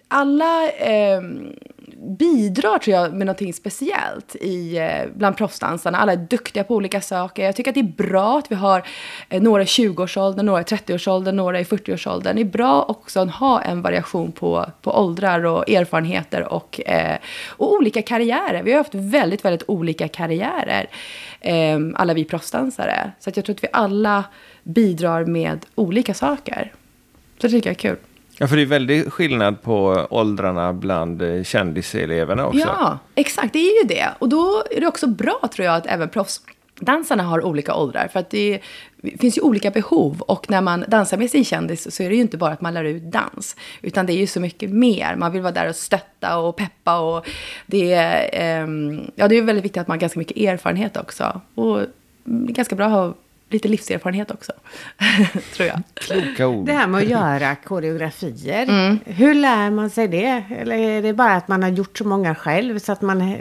alla 0.09 0.68
eh, 0.70 1.22
bidrar 2.18 2.78
tror 2.78 2.97
jag 2.97 3.14
med 3.14 3.26
någonting 3.26 3.53
speciellt 3.53 4.36
i, 4.41 4.78
eh, 4.78 5.09
bland 5.14 5.36
proffsdansarna. 5.36 5.99
Alla 5.99 6.12
är 6.12 6.16
duktiga 6.16 6.64
på 6.64 6.74
olika 6.74 7.01
saker. 7.01 7.45
Jag 7.45 7.57
tycker 7.57 7.70
att 7.70 7.74
det 7.74 7.80
är 7.80 8.09
bra 8.09 8.38
att 8.38 8.51
vi 8.53 8.55
har 8.55 8.82
eh, 9.28 9.43
några 9.43 9.62
i 9.62 9.66
20-årsåldern, 9.66 10.47
några 10.47 10.61
i 10.61 10.64
30-årsåldern, 10.64 11.36
några 11.36 11.61
i 11.61 11.64
40-årsåldern. 11.64 12.36
Det 12.36 12.43
är 12.43 12.45
bra 12.45 12.82
också 12.82 13.20
att 13.20 13.30
ha 13.30 13.62
en 13.62 13.82
variation 13.82 14.32
på, 14.32 14.66
på 14.82 14.99
åldrar 14.99 15.47
och 15.47 15.70
erfarenheter 15.70 16.53
och, 16.53 16.80
eh, 16.86 17.18
och 17.49 17.72
olika 17.72 18.03
karriärer. 18.03 18.62
Vi 18.62 18.70
har 18.70 18.78
haft 18.78 18.95
väldigt, 18.95 19.45
väldigt 19.45 19.68
olika 19.68 20.09
karriärer, 20.09 20.88
eh, 21.41 21.78
alla 21.95 22.14
vi 22.14 22.24
proffsdansare. 22.24 23.12
Så 23.20 23.30
att 23.30 23.36
jag 23.36 23.45
tror 23.45 23.55
att 23.55 23.64
vi 23.64 23.68
alla 23.72 24.24
bidrar 24.62 25.24
med 25.24 25.66
olika 25.74 26.14
saker. 26.14 26.72
Så 27.41 27.47
det 27.47 27.53
tycker 27.53 27.70
jag 27.70 27.76
är 27.76 27.78
kul. 27.78 27.97
Ja, 28.43 28.47
för 28.47 28.57
det 28.57 28.62
är 28.62 28.66
väldigt 28.66 29.12
skillnad 29.12 29.62
på 29.62 30.07
åldrarna 30.11 30.72
bland 30.72 31.22
kändiseleverna 31.47 32.47
också. 32.47 32.59
Ja, 32.59 32.99
exakt. 33.14 33.53
Det 33.53 33.59
är 33.59 33.82
ju 33.82 33.88
det. 33.88 34.09
Och 34.18 34.28
då 34.28 34.64
är 34.70 34.80
det 34.80 34.86
också 34.86 35.07
bra, 35.07 35.41
tror 35.55 35.66
jag, 35.66 35.74
att 35.76 35.86
även 35.86 36.09
proffsdansarna 36.09 37.22
har 37.22 37.45
olika 37.45 37.74
åldrar. 37.74 38.09
För 38.12 38.20
att 38.20 38.30
det 38.30 38.61
finns 39.18 39.38
ju 39.38 39.43
olika 39.43 39.70
behov. 39.70 40.20
Och 40.20 40.51
när 40.51 40.61
man 40.61 40.84
dansar 40.88 41.18
med 41.18 41.30
sin 41.30 41.45
kändis 41.45 41.97
så 41.97 42.03
är 42.03 42.09
det 42.09 42.14
ju 42.14 42.20
inte 42.20 42.36
bara 42.36 42.53
att 42.53 42.61
man 42.61 42.74
lär 42.74 42.84
ut 42.84 43.03
dans. 43.03 43.57
Utan 43.82 44.07
det 44.07 44.12
är 44.12 44.18
ju 44.18 44.26
så 44.26 44.41
mycket 44.41 44.70
mer. 44.70 45.16
Man 45.16 45.32
vill 45.32 45.43
vara 45.43 45.53
där 45.53 45.68
och 45.68 45.76
stötta 45.76 46.38
och 46.38 46.57
peppa. 46.57 46.99
Och 46.99 47.26
det, 47.66 47.93
är, 47.93 48.62
um, 48.62 49.11
ja, 49.14 49.28
det 49.28 49.36
är 49.36 49.43
väldigt 49.43 49.64
viktigt 49.64 49.80
att 49.80 49.88
man 49.88 49.95
har 49.95 50.01
ganska 50.01 50.18
mycket 50.18 50.36
erfarenhet 50.36 50.97
också. 50.97 51.41
Och 51.55 51.78
det 52.24 52.53
är 52.53 52.55
ganska 52.55 52.74
bra 52.76 52.86
att 52.86 52.93
ha 52.93 53.14
lite 53.51 53.69
livserfarenhet 53.69 54.31
också, 54.31 54.53
tror 55.55 55.69
jag. 55.69 55.83
Kloka 55.95 56.47
ord. 56.47 56.67
Det 56.67 56.73
här 56.73 56.87
med 56.87 57.03
att 57.03 57.09
göra 57.09 57.55
koreografier, 57.55 58.63
mm. 58.63 58.99
hur 59.05 59.35
lär 59.35 59.71
man 59.71 59.91
sig 59.91 60.09
det? 60.09 60.45
Eller 60.59 60.77
är 60.77 61.03
det 61.03 61.13
bara 61.13 61.35
att 61.35 61.49
man 61.49 61.63
har 61.63 61.71
gjort 61.71 61.99
så 61.99 62.05
många 62.05 62.35
själv 62.35 62.79
så 62.79 62.93
att 62.93 63.03
man 63.03 63.37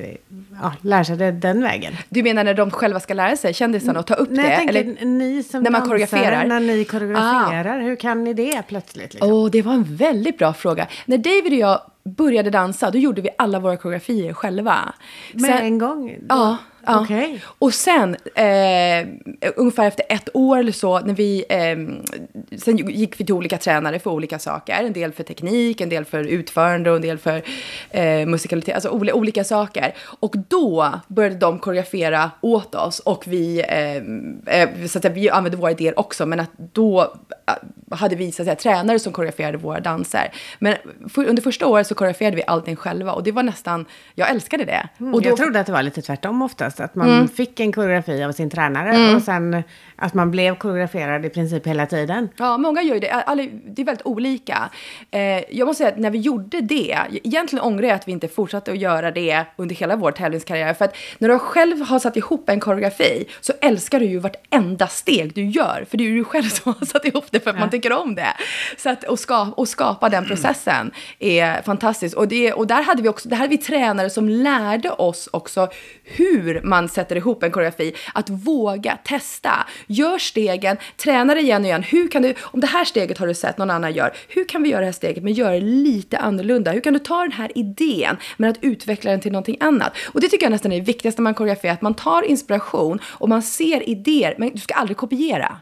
ja, 0.61 0.73
lär 0.81 1.03
sig 1.03 1.17
det 1.17 1.31
den 1.31 1.63
vägen? 1.63 1.93
Du 2.09 2.23
menar 2.23 2.43
när 2.43 2.53
de 2.53 2.71
själva 2.71 2.99
ska 2.99 3.13
lära 3.13 3.37
sig, 3.37 3.53
kändisarna, 3.53 3.99
och 3.99 4.07
ta 4.07 4.13
upp 4.13 4.29
Nej, 4.31 4.43
det? 4.43 4.49
Jag 4.49 4.57
tänker, 4.57 4.75
eller 4.75 5.05
ni 5.05 5.43
som 5.43 5.63
när 5.63 5.71
man 5.71 5.81
dansare, 5.81 5.89
koreograferar? 5.89 6.45
När 6.45 6.59
ni 6.59 6.85
koreograferar, 6.85 7.79
ah. 7.79 7.81
hur 7.81 7.95
kan 7.95 8.23
ni 8.23 8.33
det 8.33 8.63
plötsligt? 8.67 9.13
Liksom? 9.13 9.33
Oh, 9.33 9.49
det 9.49 9.61
var 9.61 9.73
en 9.73 9.95
väldigt 9.95 10.37
bra 10.37 10.53
fråga. 10.53 10.87
När 11.05 11.17
David 11.17 11.53
och 11.53 11.59
jag 11.59 11.81
började 12.03 12.49
dansa, 12.49 12.91
då 12.91 12.97
gjorde 12.97 13.21
vi 13.21 13.29
alla 13.37 13.59
våra 13.59 13.77
koreografier 13.77 14.33
själva. 14.33 14.93
Med 15.33 15.51
Sen, 15.51 15.65
en 15.65 15.77
gång? 15.77 16.17
Ja. 16.29 16.57
Ja. 16.85 17.01
Okay. 17.01 17.39
Och 17.43 17.73
sen, 17.73 18.15
eh, 18.35 19.07
ungefär 19.55 19.87
efter 19.87 20.05
ett 20.09 20.29
år 20.33 20.57
eller 20.57 20.71
så, 20.71 20.99
när 20.99 21.13
vi, 21.13 21.45
eh, 21.49 21.77
sen 22.57 22.77
gick 22.77 23.19
vi 23.19 23.25
till 23.25 23.35
olika 23.35 23.57
tränare 23.57 23.99
för 23.99 24.11
olika 24.11 24.39
saker. 24.39 24.73
En 24.73 24.93
del 24.93 25.11
för 25.11 25.23
teknik, 25.23 25.81
en 25.81 25.89
del 25.89 26.05
för 26.05 26.23
utförande 26.23 26.89
och 26.89 26.95
en 26.95 27.01
del 27.01 27.17
för 27.17 27.41
eh, 27.89 28.25
musikalitet, 28.25 28.75
alltså 28.75 28.89
olika 28.89 29.43
saker. 29.43 29.93
Och 30.19 30.35
då 30.47 30.99
började 31.07 31.35
de 31.35 31.59
koreografera 31.59 32.31
åt 32.41 32.75
oss 32.75 32.99
och 32.99 33.23
vi, 33.27 33.63
eh, 33.67 34.59
eh 34.59 34.87
så 34.87 34.97
att 34.97 35.05
vi 35.05 35.29
använde 35.29 35.57
våra 35.57 35.71
idéer 35.71 35.99
också, 35.99 36.25
men 36.25 36.39
att 36.39 36.51
då 36.73 37.01
eh, 37.01 37.97
hade 37.97 38.15
vi 38.15 38.31
så 38.31 38.41
att 38.41 38.45
säga, 38.45 38.55
tränare 38.55 38.99
som 38.99 39.13
koreograferade 39.13 39.57
våra 39.57 39.79
danser. 39.79 40.31
Men 40.59 40.75
för, 41.09 41.25
under 41.25 41.41
första 41.41 41.67
året 41.67 41.87
så 41.87 41.95
koreograferade 41.95 42.35
vi 42.35 42.43
allting 42.47 42.75
själva 42.75 43.13
och 43.13 43.23
det 43.23 43.31
var 43.31 43.43
nästan, 43.43 43.85
jag 44.15 44.29
älskade 44.29 44.65
det. 44.65 44.89
Mm, 44.99 45.13
och 45.13 45.21
då, 45.21 45.29
jag 45.29 45.37
trodde 45.37 45.59
att 45.59 45.65
det 45.65 45.71
var 45.71 45.83
lite 45.83 46.01
tvärtom 46.01 46.41
oftast 46.69 46.79
att 46.79 46.95
man 46.95 47.09
mm. 47.09 47.27
fick 47.27 47.59
en 47.59 47.71
koreografi 47.71 48.23
av 48.23 48.31
sin 48.31 48.49
tränare 48.49 48.89
mm. 48.89 49.15
och 49.15 49.21
sen 49.21 49.63
att 50.01 50.13
man 50.13 50.31
blev 50.31 50.55
koreograferad 50.55 51.25
i 51.25 51.29
princip 51.29 51.67
hela 51.67 51.85
tiden. 51.85 52.29
Ja, 52.37 52.57
många 52.57 52.81
gör 52.81 52.93
ju 52.93 52.99
det. 52.99 53.11
Alla, 53.11 53.43
det 53.65 53.81
är 53.81 53.85
väldigt 53.85 54.05
olika. 54.05 54.69
Eh, 55.11 55.19
jag 55.55 55.65
måste 55.65 55.77
säga 55.77 55.89
att 55.89 55.99
när 55.99 56.09
vi 56.09 56.19
gjorde 56.19 56.61
det, 56.61 56.97
egentligen 57.23 57.65
ångrar 57.65 57.87
jag 57.87 57.95
att 57.95 58.07
vi 58.07 58.11
inte 58.11 58.27
fortsatte 58.27 58.71
att 58.71 58.77
göra 58.77 59.11
det 59.11 59.45
under 59.55 59.75
hela 59.75 59.95
vår 59.95 60.11
tävlingskarriär. 60.11 60.73
För 60.73 60.85
att 60.85 60.95
när 61.17 61.29
du 61.29 61.39
själv 61.39 61.81
har 61.81 61.99
satt 61.99 62.17
ihop 62.17 62.49
en 62.49 62.59
koreografi 62.59 63.25
så 63.41 63.53
älskar 63.61 63.99
du 63.99 64.05
ju 64.05 64.19
vartenda 64.19 64.87
steg 64.87 65.33
du 65.33 65.45
gör. 65.45 65.85
För 65.89 65.97
det 65.97 66.03
är 66.03 66.05
ju 66.05 66.15
du 66.15 66.23
själv 66.23 66.49
som 66.49 66.73
har 66.79 66.85
satt 66.85 67.05
ihop 67.05 67.25
det 67.31 67.39
för 67.39 67.49
att 67.49 67.55
ja. 67.55 67.59
man 67.59 67.69
tycker 67.69 67.91
om 67.91 68.15
det. 68.15 68.33
Så 68.77 68.89
att, 68.89 69.03
och, 69.03 69.19
ska, 69.19 69.41
och 69.55 69.67
skapa 69.67 70.09
den 70.09 70.25
processen 70.25 70.91
är 71.19 71.61
fantastiskt. 71.61 72.15
Och, 72.15 72.27
det, 72.27 72.53
och 72.53 72.67
där 72.67 72.83
hade 72.83 73.01
vi 73.01 73.09
också, 73.09 73.29
där 73.29 73.37
hade 73.37 73.49
vi 73.49 73.57
tränare 73.57 74.09
som 74.09 74.29
lärde 74.29 74.89
oss 74.89 75.29
också 75.31 75.69
hur 76.03 76.61
man 76.63 76.89
sätter 76.89 77.15
ihop 77.15 77.43
en 77.43 77.51
koreografi. 77.51 77.95
Att 78.13 78.29
våga 78.29 78.97
testa. 79.03 79.67
Gör 79.91 80.17
stegen, 80.17 80.77
träna 80.97 81.35
det 81.35 81.41
igen 81.41 81.61
och 81.61 81.67
igen. 81.67 81.83
Hur 81.83 82.07
kan 82.07 82.21
du, 82.21 82.33
om 82.41 82.59
det 82.59 82.67
här 82.67 82.85
steget 82.85 83.17
har 83.17 83.27
du 83.27 83.33
sett 83.33 83.57
någon 83.57 83.69
annan 83.69 83.93
gör, 83.93 84.13
hur 84.27 84.47
kan 84.47 84.63
vi 84.63 84.69
göra 84.69 84.79
det 84.79 84.85
här 84.85 84.91
steget 84.91 85.23
men 85.23 85.33
göra 85.33 85.53
det 85.53 85.61
lite 85.61 86.17
annorlunda? 86.17 86.71
Hur 86.71 86.81
kan 86.81 86.93
du 86.93 86.99
ta 86.99 87.21
den 87.21 87.31
här 87.31 87.51
idén 87.55 88.17
men 88.37 88.49
att 88.49 88.57
utveckla 88.61 89.11
den 89.11 89.21
till 89.21 89.31
någonting 89.31 89.57
annat? 89.59 89.93
Och 90.07 90.21
det 90.21 90.27
tycker 90.27 90.45
jag 90.45 90.51
nästan 90.51 90.71
är 90.71 90.79
det 90.79 90.85
viktigaste 90.85 91.21
när 91.21 91.23
man 91.23 91.33
koreograferar, 91.33 91.73
att 91.73 91.81
man 91.81 91.93
tar 91.93 92.21
inspiration 92.21 92.99
och 93.05 93.29
man 93.29 93.41
ser 93.41 93.89
idéer, 93.89 94.35
men 94.37 94.49
du 94.53 94.59
ska 94.59 94.73
aldrig 94.73 94.97
kopiera. 94.97 95.57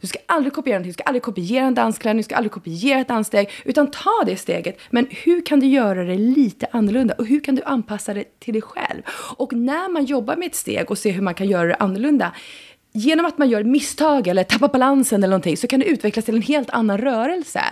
Du 0.00 0.06
ska 0.06 0.18
aldrig 0.26 0.52
kopiera 0.52 0.74
någonting, 0.74 0.90
du 0.90 0.94
ska 0.94 1.02
aldrig 1.02 1.22
kopiera 1.22 1.66
en 1.66 1.74
dansklänning, 1.74 2.18
du 2.18 2.22
ska 2.22 2.36
aldrig 2.36 2.52
kopiera 2.52 3.00
ett 3.00 3.08
danssteg, 3.08 3.50
utan 3.64 3.90
ta 3.90 4.22
det 4.26 4.36
steget. 4.36 4.78
Men 4.90 5.06
hur 5.10 5.46
kan 5.46 5.60
du 5.60 5.66
göra 5.66 6.04
det 6.04 6.18
lite 6.18 6.66
annorlunda 6.70 7.14
och 7.18 7.26
hur 7.26 7.40
kan 7.40 7.54
du 7.54 7.62
anpassa 7.62 8.14
det 8.14 8.40
till 8.40 8.52
dig 8.52 8.62
själv? 8.62 9.02
Och 9.36 9.52
när 9.52 9.88
man 9.88 10.04
jobbar 10.04 10.36
med 10.36 10.46
ett 10.46 10.54
steg 10.54 10.90
och 10.90 10.98
ser 10.98 11.12
hur 11.12 11.22
man 11.22 11.34
kan 11.34 11.48
göra 11.48 11.68
det 11.68 11.74
annorlunda, 11.74 12.32
genom 12.92 13.26
att 13.26 13.38
man 13.38 13.48
gör 13.48 13.64
misstag 13.64 14.26
eller 14.26 14.44
tappar 14.44 14.68
balansen 14.68 15.22
eller 15.22 15.30
någonting 15.30 15.56
så 15.56 15.66
kan 15.66 15.80
det 15.80 15.86
utvecklas 15.86 16.24
till 16.24 16.36
en 16.36 16.42
helt 16.42 16.70
annan 16.70 16.98
rörelse. 16.98 17.62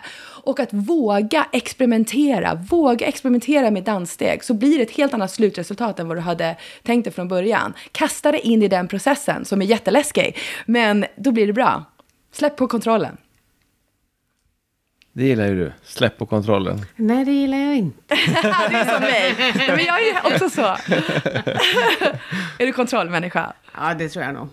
Och 0.42 0.60
att 0.60 0.72
våga 0.72 1.46
experimentera, 1.52 2.54
våga 2.54 3.06
experimentera 3.06 3.70
med 3.70 3.84
danssteg 3.84 4.44
så 4.44 4.54
blir 4.54 4.78
det 4.78 4.84
ett 4.84 4.96
helt 4.96 5.14
annat 5.14 5.30
slutresultat 5.30 6.00
än 6.00 6.08
vad 6.08 6.16
du 6.16 6.20
hade 6.20 6.56
tänkt 6.82 7.04
dig 7.04 7.12
från 7.12 7.28
början. 7.28 7.74
Kasta 7.92 8.32
dig 8.32 8.40
in 8.40 8.62
i 8.62 8.68
den 8.68 8.88
processen 8.88 9.44
som 9.44 9.62
är 9.62 9.66
jätteläskig, 9.66 10.38
men 10.66 11.06
då 11.16 11.32
blir 11.32 11.46
det 11.46 11.52
bra. 11.52 11.84
Släpp 12.32 12.56
på 12.56 12.66
kontrollen. 12.66 13.16
Det 15.12 15.24
gillar 15.24 15.46
ju 15.46 15.64
du. 15.64 15.72
Släpp 15.82 16.18
på 16.18 16.26
kontrollen. 16.26 16.86
Nej, 16.96 17.24
det 17.24 17.32
gillar 17.32 17.58
jag 17.58 17.76
inte. 17.76 17.98
det 18.08 18.16
är 18.76 18.84
som 18.84 19.00
mig. 19.00 19.34
Men 19.76 19.84
jag 19.84 20.08
är 20.08 20.34
också 20.34 20.50
så. 20.50 20.62
är 22.58 22.66
du 22.66 22.72
kontrollmänniska? 22.72 23.52
Ja, 23.76 23.94
det 23.94 24.08
tror 24.08 24.24
jag 24.24 24.34
nog. 24.34 24.48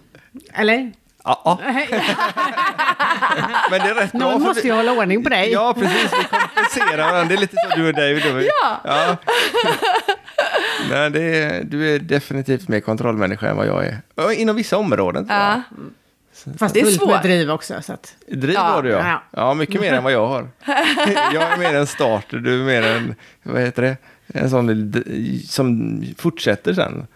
Eller? 0.53 0.91
Ja, 1.23 1.41
ja. 1.45 1.59
Men 3.71 3.79
det 3.79 3.89
är 3.89 3.95
rätt 3.95 4.11
bra. 4.11 4.19
Någon 4.19 4.39
för 4.41 4.47
måste 4.47 4.61
vi- 4.63 4.67
ju 4.69 4.73
hålla 4.75 4.91
ordning 4.91 5.23
på 5.23 5.29
dig. 5.29 5.51
Ja, 5.51 5.73
precis. 5.73 6.13
Vi 6.13 6.23
kompenserar 6.37 6.97
varandra. 7.11 7.23
Det 7.23 7.33
är 7.33 7.37
lite 7.37 7.55
så 7.69 7.75
du 7.75 7.87
och 7.87 7.93
David. 7.93 8.49
Ja. 8.63 8.81
ja. 8.83 9.17
Nej, 10.89 11.09
det 11.11 11.21
är, 11.43 11.63
du 11.63 11.95
är 11.95 11.99
definitivt 11.99 12.67
mer 12.67 12.79
kontrollmänniska 12.79 13.49
än 13.49 13.57
vad 13.57 13.67
jag 13.67 13.85
är. 13.85 14.31
Inom 14.31 14.55
vissa 14.55 14.77
områden. 14.77 15.25
Ja. 15.29 15.61
Fast 16.59 16.73
Det 16.73 16.79
är 16.79 16.83
fullt 16.85 17.01
med 17.01 17.09
svårt. 17.09 17.23
driv 17.23 17.51
också. 17.51 17.81
Så 17.81 17.93
att. 17.93 18.13
Driv 18.27 18.53
Ja, 18.55 18.61
har 18.61 18.83
du 18.83 18.89
ja. 18.89 19.21
ja. 19.31 19.53
Mycket 19.53 19.81
mer 19.81 19.93
än 19.93 20.03
vad 20.03 20.13
jag 20.13 20.27
har. 20.27 20.47
Jag 21.33 21.43
är 21.43 21.57
mer 21.57 21.73
en 21.75 21.87
starter, 21.87 22.37
du 22.37 22.61
är 22.61 22.65
mer 22.65 22.83
en, 22.83 23.15
vad 23.43 23.61
heter 23.61 23.81
det, 23.81 23.97
en 24.33 24.49
sån 24.49 24.93
som 25.47 26.03
fortsätter 26.17 26.73
sen. 26.73 27.07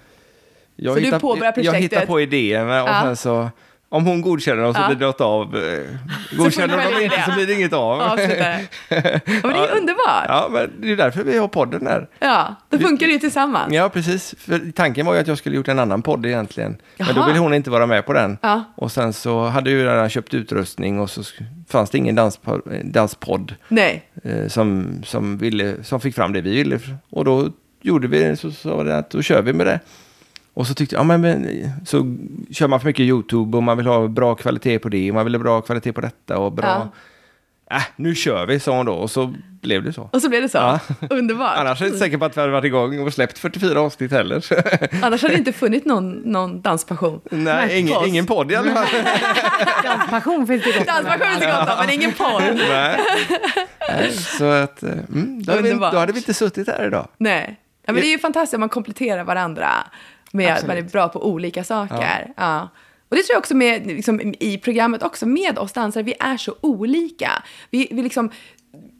Jag 0.84 0.94
Så 0.94 1.00
du 1.00 1.20
påbörjar 1.20 1.46
Jag 1.46 1.54
projektet? 1.56 1.82
hittar 1.82 2.06
på 2.06 2.22
idéerna 2.22 2.84
och 2.84 2.90
Ja. 2.90 3.02
sen 3.04 3.16
så, 3.16 3.50
om 3.90 4.06
hon 4.06 4.22
godkänner 4.22 4.64
dem 4.64 4.74
så 4.74 4.80
Ja. 4.82 4.88
blir 4.88 4.98
det 4.98 5.06
något 5.06 5.22
av. 5.22 5.56
eh, 5.58 5.80
Godkänner 6.38 6.78
följer 6.84 7.00
de 7.00 7.04
inte 7.04 7.16
det. 7.18 7.24
så 7.26 7.32
blir 7.32 7.48
det 7.48 7.54
inget 7.54 7.74
av. 7.74 8.00
Ja, 8.00 8.16
men 8.18 9.54
det 9.54 9.60
är 9.60 9.78
underbart. 9.78 10.26
Ja, 10.28 10.48
men 10.52 10.72
det 10.82 10.92
är 10.92 10.96
därför 10.96 11.24
vi 11.24 11.38
har 11.38 11.48
podden 11.48 11.84
där. 11.84 12.08
Ja, 12.20 12.56
då 12.70 12.78
funkar 12.80 13.08
det 13.08 13.14
ju 13.14 13.20
tillsammans. 13.20 13.74
Ja, 13.74 13.90
precis. 13.90 14.36
För 14.38 14.72
tanken 14.76 15.06
var 15.06 15.14
ju 15.14 15.20
att 15.20 15.28
jag 15.28 15.38
skulle 15.38 15.56
gjort 15.56 15.68
en 15.68 15.80
annan 15.80 16.02
podd 16.02 16.26
egentligen. 16.26 16.78
Men 16.98 17.08
då 17.08 17.14
Jaha. 17.16 17.28
ville 17.28 17.40
hon 17.40 17.54
inte 17.54 17.70
vara 17.70 17.86
med 17.86 18.06
på 18.06 18.14
den. 18.14 18.38
Ja. 18.42 18.64
Och 18.76 18.92
sen 18.92 19.14
så 19.14 19.46
hade 19.46 19.72
jag 19.72 19.80
ju 19.80 19.86
redan 19.86 20.10
köpt 20.10 20.34
utrustning 20.34 21.00
och 21.00 21.10
så 21.10 21.24
fanns 21.70 21.90
det 21.90 21.98
ingen 21.98 22.16
danspodd, 22.16 22.62
danspodd 22.84 23.56
Nej. 23.68 24.04
eh, 24.24 24.48
som, 24.48 25.02
som, 25.06 25.38
ville, 25.38 25.84
som 25.84 26.00
fick 26.02 26.16
fram 26.16 26.34
det 26.34 26.42
vi 26.42 26.52
ville. 26.56 26.80
Och 27.10 27.26
då 27.26 27.50
gjorde 27.82 28.08
vi 28.08 28.20
det, 28.24 28.36
så 28.38 28.52
sa 28.52 28.84
det 28.84 28.98
att 28.98 29.10
då 29.10 29.22
kör 29.22 29.42
vi 29.42 29.54
med 29.54 29.66
det. 29.68 29.80
Och 30.54 30.68
så 30.68 30.74
tyckte 30.74 30.96
jag, 30.96 31.00
ja 31.00 31.18
men, 31.18 31.48
så 31.86 32.18
kör 32.52 32.68
man 32.68 32.80
för 32.80 32.88
mycket 32.88 33.04
YouTube 33.04 33.58
och 33.58 33.64
man 33.64 33.78
vill 33.78 33.86
ha 33.88 34.08
bra 34.08 34.36
kvalitet 34.36 34.80
på 34.80 34.90
det 34.90 35.10
och 35.12 35.16
man 35.16 35.26
vill 35.26 35.36
ha 35.36 35.40
bra 35.40 35.62
kvalitet 35.62 35.94
på 35.94 36.02
detta 36.02 36.38
och 36.38 36.52
bra... 36.52 36.90
Äh, 37.72 37.82
nu 37.96 38.16
kör 38.16 38.46
vi, 38.46 38.60
sa 38.60 38.78
hon 38.78 38.86
då. 38.86 38.94
Och 38.94 39.12
så 39.12 39.34
blev 39.62 39.84
det 39.84 39.94
så. 39.94 40.10
Och 40.14 40.22
så 40.22 40.30
blev 40.30 40.42
det 40.42 40.50
så. 40.50 40.58
Ja. 40.58 40.80
Underbart. 41.10 41.58
Annars 41.58 41.82
är 41.82 41.86
jag 41.86 41.90
inte 41.90 42.00
säker 42.00 42.18
på 42.18 42.26
att 42.26 42.38
vi 42.38 42.42
hade 42.42 42.54
varit 42.54 42.66
igång 42.66 43.00
och 43.00 43.14
släppt 43.14 43.38
44 43.38 43.80
avsnitt 43.80 44.12
heller. 44.12 44.46
Annars 45.04 45.22
hade 45.22 45.34
det 45.34 45.38
inte 45.38 45.54
funnits 45.54 45.86
någon, 45.86 46.12
någon 46.12 46.62
danspassion. 46.62 47.22
Nej, 47.32 47.80
ingen, 47.80 48.06
ingen 48.06 48.26
podd 48.26 48.52
i 48.52 48.56
alla 48.56 48.72
fall. 48.72 48.88
Danspassion 49.84 50.48
finns 50.48 50.64
det 50.64 50.72
gott. 50.78 50.88
Danspassion 50.88 51.28
är 51.28 51.40
så 51.40 51.60
gott 51.60 51.70
om, 51.70 51.86
men 51.86 51.90
ingen 51.94 52.14
podd. 52.14 52.44
Nej. 52.70 53.00
Nej, 53.90 54.12
Så 54.12 54.46
att, 54.46 54.84
eh, 54.84 54.92
mm, 54.92 55.44
då, 55.44 55.52
hade 55.52 55.64
vi, 55.64 55.74
då 55.74 55.98
hade 55.98 56.14
vi 56.14 56.20
inte 56.20 56.34
suttit 56.34 56.68
här 56.68 56.88
idag. 56.88 57.08
Nej. 57.18 57.60
Ja, 57.86 57.94
men 57.94 58.02
det 58.02 58.08
är 58.08 58.12
ju 58.12 58.20
fantastiskt 58.20 58.54
om 58.54 58.60
man 58.60 58.70
kompletterar 58.70 59.24
varandra 59.24 59.70
med 60.34 60.54
att 60.54 60.62
man 60.62 60.70
är 60.70 60.74
Absolut. 60.74 60.92
bra 60.92 61.10
på 61.10 61.26
olika 61.26 61.64
saker. 61.64 62.34
Ja. 62.38 62.70
Och 63.10 63.18
det 63.18 63.24
tror 63.24 63.34
jag 63.34 63.40
också 63.40 63.56
med, 63.56 63.88
liksom, 63.88 64.34
i 64.40 64.58
programmet 64.58 65.04
också, 65.04 65.26
med 65.26 65.60
oss 65.60 65.74
dansare, 65.74 66.04
vi 66.04 66.14
är 66.20 66.38
så 66.38 66.56
olika. 66.62 67.44
Vi, 67.70 67.88
vi, 67.92 68.04
liksom, 68.04 68.32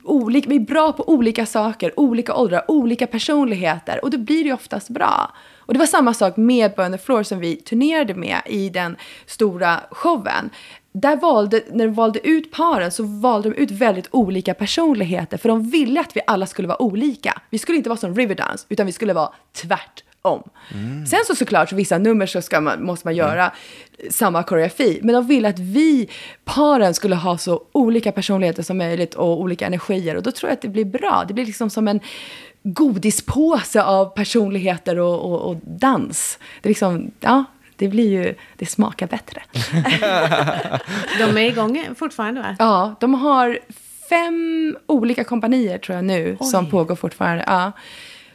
olika, 0.04 0.50
vi 0.50 0.56
är 0.56 0.60
bra 0.60 0.92
på 0.92 1.10
olika 1.10 1.46
saker, 1.46 2.00
olika 2.00 2.36
åldrar, 2.36 2.66
olika 2.68 3.08
personligheter 3.08 4.04
och 4.04 4.12
då 4.12 4.18
blir 4.18 4.44
det 4.44 4.48
ju 4.48 4.54
oftast 4.54 4.90
bra. 4.90 5.32
Och 5.60 5.74
det 5.74 5.80
var 5.80 5.86
samma 5.86 6.14
sak 6.14 6.38
med 6.38 6.72
Burn 6.76 6.92
the 6.92 6.98
Floor 6.98 7.24
som 7.24 7.40
vi 7.40 7.56
turnerade 7.56 8.14
med 8.14 8.42
i 8.46 8.70
den 8.70 8.96
stora 9.26 9.80
showen. 9.92 10.50
Där 10.92 11.16
valde, 11.16 11.62
när 11.72 11.86
de 11.86 11.94
valde 11.94 12.28
ut 12.28 12.52
paren 12.52 12.92
så 12.92 13.04
valde 13.04 13.50
de 13.50 13.56
ut 13.56 13.72
väldigt 13.72 14.08
olika 14.12 14.54
personligheter 14.54 15.38
för 15.38 15.50
de 15.50 15.70
ville 15.70 16.00
att 16.00 16.16
vi 16.16 16.22
alla 16.28 16.46
skulle 16.46 16.68
vara 16.68 16.82
olika. 16.82 17.42
Vi 17.50 17.58
skulle 17.58 17.78
inte 17.78 17.90
vara 17.90 18.00
som 18.00 18.16
Riverdance 18.16 18.66
utan 18.70 18.86
vi 18.86 18.92
skulle 18.92 19.14
vara 19.14 19.34
tvärtom. 20.22 20.44
Sen 21.08 21.20
så 21.28 21.36
såklart, 21.36 21.70
så 21.70 21.76
vissa 21.76 21.98
nummer 21.98 22.26
så 22.26 22.42
ska 22.42 22.62
man, 22.62 22.84
måste 22.84 23.08
man 23.08 23.16
göra 23.16 23.52
samma 24.10 24.44
koreografi. 24.44 25.00
Men 25.04 25.16
de 25.16 25.28
ville 25.28 25.50
att 25.50 25.60
vi, 25.60 26.10
paren, 26.46 26.94
skulle 26.94 27.16
ha 27.16 27.38
så 27.38 27.64
olika 27.72 28.12
personligheter 28.12 28.64
som 28.64 28.78
möjligt 28.78 29.14
och 29.14 29.42
olika 29.42 29.66
energier. 29.66 30.16
Och 30.16 30.24
då 30.24 30.32
tror 30.32 30.50
jag 30.50 30.54
att 30.54 30.62
det 30.62 30.70
blir 30.70 30.86
bra. 30.86 31.24
Det 31.28 31.34
blir 31.34 31.46
liksom 31.46 31.70
som 31.70 31.88
en 31.88 32.00
godispåse 32.64 33.84
av 33.84 34.06
personligheter 34.06 35.00
och, 35.00 35.32
och, 35.32 35.50
och 35.50 35.56
dans. 35.64 36.40
Det 36.62 36.68
är 36.68 36.70
liksom, 36.70 37.12
ja, 37.20 37.44
det 37.76 37.88
blir 37.88 38.10
ju, 38.10 38.36
det 38.56 38.66
smakar 38.66 39.08
bättre. 39.08 39.42
De 41.20 41.38
är 41.38 41.46
igång 41.46 41.86
fortfarande 41.96 42.42
va? 42.42 42.56
Ja, 42.60 42.96
de 43.00 43.14
har 43.14 43.60
fem 44.10 44.78
olika 44.86 45.24
kompanier 45.24 45.78
tror 45.78 45.96
jag 45.96 46.06
nu 46.06 46.38
som 46.42 46.70
pågår 46.70 46.96
fortfarande. 46.96 47.44
Ja. 47.48 47.72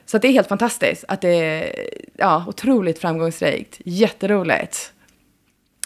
Så 0.06 0.18
det 0.18 0.28
är 0.28 0.32
helt 0.32 0.48
fantastiskt 0.48 1.04
att 1.08 1.20
det 1.20 1.28
är 1.28 1.88
ja, 2.16 2.44
otroligt 2.48 2.98
framgångsrikt. 2.98 3.80
Jätteroligt. 3.84 4.92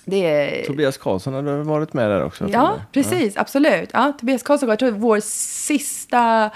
Är... 0.06 0.64
Tobias 0.66 0.98
Karlsson 0.98 1.34
hade 1.34 1.62
varit 1.62 1.92
med 1.92 2.10
där 2.10 2.24
också. 2.24 2.48
Ja, 2.48 2.82
precis. 2.92 3.36
Absolut. 3.36 3.90
Ja, 3.92 4.12
Tobias 4.20 4.42
Karlsson, 4.42 4.68
jag 4.68 4.78
tror 4.78 4.90
vår 4.90 5.20
sista, 5.20 6.50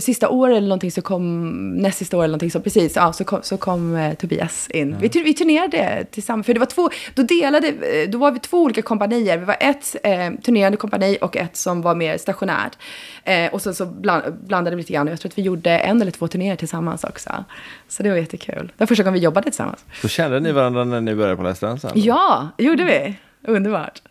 sista 0.00 0.28
år 0.28 0.50
eller 0.50 0.68
någonting 0.68 0.90
så 0.90 1.02
kom, 1.02 1.50
näst 1.76 1.98
sista 1.98 2.16
år 2.16 2.20
eller 2.24 2.28
någonting 2.32 2.50
så 2.50 2.60
precis, 2.60 2.96
ja, 2.96 3.12
så 3.12 3.24
kom, 3.24 3.38
så 3.42 3.56
kom 3.56 3.96
eh, 3.96 4.14
Tobias 4.14 4.68
in. 4.70 4.96
Vi, 5.00 5.08
tur- 5.08 5.24
vi 5.24 5.34
turnerade 5.34 6.06
tillsammans, 6.10 6.46
för 6.46 6.54
det 6.54 6.60
var 6.60 6.66
två, 6.66 6.88
då 7.14 7.22
delade, 7.22 7.68
eh, 7.68 8.10
då 8.10 8.18
var 8.18 8.30
vi 8.32 8.38
två 8.38 8.62
olika 8.62 8.82
kompanier. 8.82 9.38
Vi 9.38 9.44
var 9.44 9.56
ett 9.60 9.96
eh, 10.02 10.30
turnerande 10.44 10.76
kompani 10.76 11.18
och 11.20 11.36
ett 11.36 11.56
som 11.56 11.82
var 11.82 11.94
mer 11.94 12.18
stationärt. 12.18 12.78
Eh, 13.24 13.52
och 13.54 13.62
sen 13.62 13.74
så 13.74 13.86
bland, 13.86 14.34
blandade 14.46 14.76
vi 14.76 14.82
lite 14.82 14.92
grann 14.92 15.06
och 15.08 15.12
jag 15.12 15.20
tror 15.20 15.30
att 15.30 15.38
vi 15.38 15.42
gjorde 15.42 15.70
en 15.78 16.02
eller 16.02 16.10
två 16.12 16.28
turnéer 16.28 16.56
tillsammans 16.56 17.04
också. 17.04 17.44
Så 17.88 18.02
det 18.02 18.10
var 18.10 18.16
jättekul. 18.16 18.66
Det 18.76 18.80
var 18.82 18.86
första 18.86 19.02
gången 19.04 19.14
vi 19.14 19.24
jobbade 19.24 19.44
tillsammans. 19.44 19.84
Så 20.02 20.08
kände 20.08 20.40
ni 20.40 20.52
varandra 20.52 20.84
när 20.84 21.00
ni 21.00 21.14
började 21.14 21.36
på 21.36 21.42
Let's 21.42 21.60
Dance? 21.60 21.90
Ja, 21.94 22.48
gjorde 22.58 22.84
vi. 22.84 23.14
Underbart. 23.52 24.02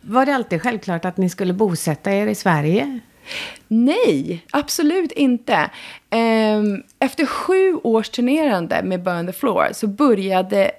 Var 0.00 0.26
det 0.26 0.34
alltid 0.34 0.62
självklart 0.62 1.04
att 1.04 1.16
ni 1.16 1.28
skulle 1.30 1.52
bosätta 1.52 2.12
er 2.12 2.26
i 2.26 2.34
Sverige? 2.34 3.00
Nej, 3.68 4.44
absolut 4.50 5.12
inte. 5.12 5.70
Ehm, 6.10 6.82
efter 6.98 7.26
sju 7.26 7.74
års 7.74 8.08
turnerande 8.08 8.82
med 8.82 9.02
Burn 9.02 9.26
the 9.26 9.32
Floor 9.32 9.68
så 9.72 9.86
började 9.86 10.70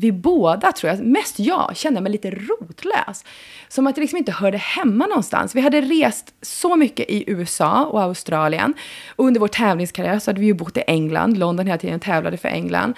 vi 0.00 0.12
båda, 0.12 0.72
tror 0.72 0.92
jag, 0.92 1.00
mest 1.00 1.38
jag, 1.38 1.76
kände 1.76 2.00
mig 2.00 2.12
lite 2.12 2.30
rotlös. 2.30 3.24
Som 3.68 3.86
att 3.86 3.96
jag 3.96 4.02
liksom 4.02 4.16
inte 4.16 4.32
hörde 4.32 4.58
hemma 4.58 5.06
någonstans. 5.06 5.54
Vi 5.54 5.60
hade 5.60 5.80
rest 5.80 6.34
så 6.42 6.76
mycket 6.76 7.10
i 7.10 7.24
USA 7.26 7.84
och 7.84 8.02
Australien. 8.02 8.74
Och 9.16 9.26
under 9.26 9.40
vår 9.40 9.48
tävlingskarriär 9.48 10.18
så 10.18 10.30
hade 10.30 10.40
vi 10.40 10.46
ju 10.46 10.54
bott 10.54 10.76
i 10.76 10.82
England, 10.86 11.38
London 11.38 11.66
hela 11.66 11.78
tiden, 11.78 12.00
tävlade 12.00 12.36
för 12.36 12.48
England. 12.48 12.94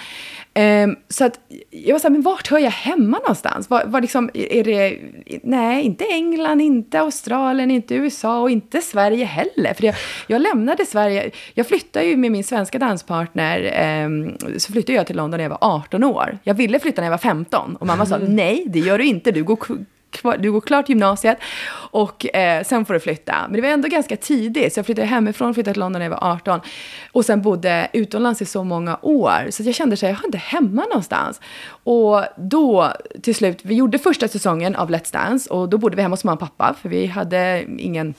Um, 0.55 0.97
så 1.09 1.25
att 1.25 1.41
jag 1.71 1.95
var 1.95 1.99
såhär, 1.99 2.13
men 2.13 2.23
vart 2.23 2.51
hör 2.51 2.59
jag 2.59 2.71
hemma 2.71 3.19
någonstans? 3.19 3.71
Var, 3.71 3.85
var 3.85 4.01
liksom, 4.01 4.31
är 4.35 4.65
det, 4.65 4.99
nej, 5.43 5.85
inte 5.85 6.05
England, 6.05 6.61
inte 6.61 7.01
Australien, 7.01 7.71
inte 7.71 7.95
USA 7.95 8.41
och 8.41 8.51
inte 8.51 8.81
Sverige 8.81 9.25
heller. 9.25 9.75
För 9.75 9.85
jag, 9.85 9.95
jag 10.27 10.43
lämnade 10.43 10.87
Sverige, 10.87 11.31
jag 11.55 11.67
flyttade 11.67 12.07
ju 12.07 12.17
med 12.17 12.33
min 12.33 12.45
svenska 12.45 12.79
danspartner, 12.79 14.05
um, 14.05 14.37
så 14.59 14.73
flyttade 14.73 14.97
jag 14.97 15.07
till 15.07 15.17
London 15.17 15.39
när 15.39 15.45
jag 15.45 15.51
var 15.51 15.59
18 15.61 16.05
år. 16.05 16.39
Jag 16.43 16.55
ville 16.55 16.79
flytta 16.79 16.92
när 17.01 17.07
jag 17.07 17.11
var 17.11 17.19
15 17.19 17.77
och 17.77 17.87
mamma 17.87 18.07
sa, 18.07 18.19
nej, 18.19 18.65
det 18.67 18.79
gör 18.79 18.99
du 18.99 19.05
inte, 19.05 19.31
du 19.31 19.45
går, 19.45 19.59
du 20.39 20.53
går 20.53 20.61
klart 20.61 20.89
gymnasiet 20.89 21.39
och 21.91 22.37
eh, 22.37 22.65
sen 22.65 22.85
får 22.85 22.95
du 22.95 23.01
flytta. 23.01 23.35
Men 23.49 23.53
det 23.53 23.63
var 23.63 23.69
ändå 23.69 23.89
ganska 23.89 24.17
tidigt, 24.17 24.73
så 24.73 24.79
jag 24.79 24.87
flyttade 24.87 25.09
hemifrån, 25.09 25.55
flyttade 25.55 25.75
till 25.75 25.81
London 25.81 26.01
när 26.01 26.07
jag 26.07 26.11
var 26.11 26.33
18 26.33 26.61
och 27.13 27.25
sen 27.25 27.43
bodde 27.43 27.89
utomlands 27.93 28.43
i 28.43 28.45
så 28.45 28.65
många 28.65 28.99
år. 29.03 29.51
Så 29.51 29.63
jag 29.63 29.75
kände 29.75 29.95
att 29.95 30.03
jag 30.03 30.15
har 30.15 30.27
inte 30.27 30.39
hemma 30.39 30.83
någonstans. 30.83 31.41
Och 31.85 32.25
då 32.37 32.93
till 33.23 33.35
slut, 33.35 33.59
vi 33.63 33.75
gjorde 33.75 33.99
första 33.99 34.29
säsongen 34.29 34.77
av 34.77 34.91
Let's 34.91 35.13
Dance 35.13 35.51
och 35.51 35.69
då 35.69 35.79
bodde 35.79 35.97
vi 35.97 36.03
hemma 36.03 36.13
hos 36.13 36.25
mamma 36.25 36.35
och 36.35 36.41
pappa 36.41 36.75
för 36.83 36.89
vi 36.89 37.07
hade 37.07 37.65
ingen 37.79 38.15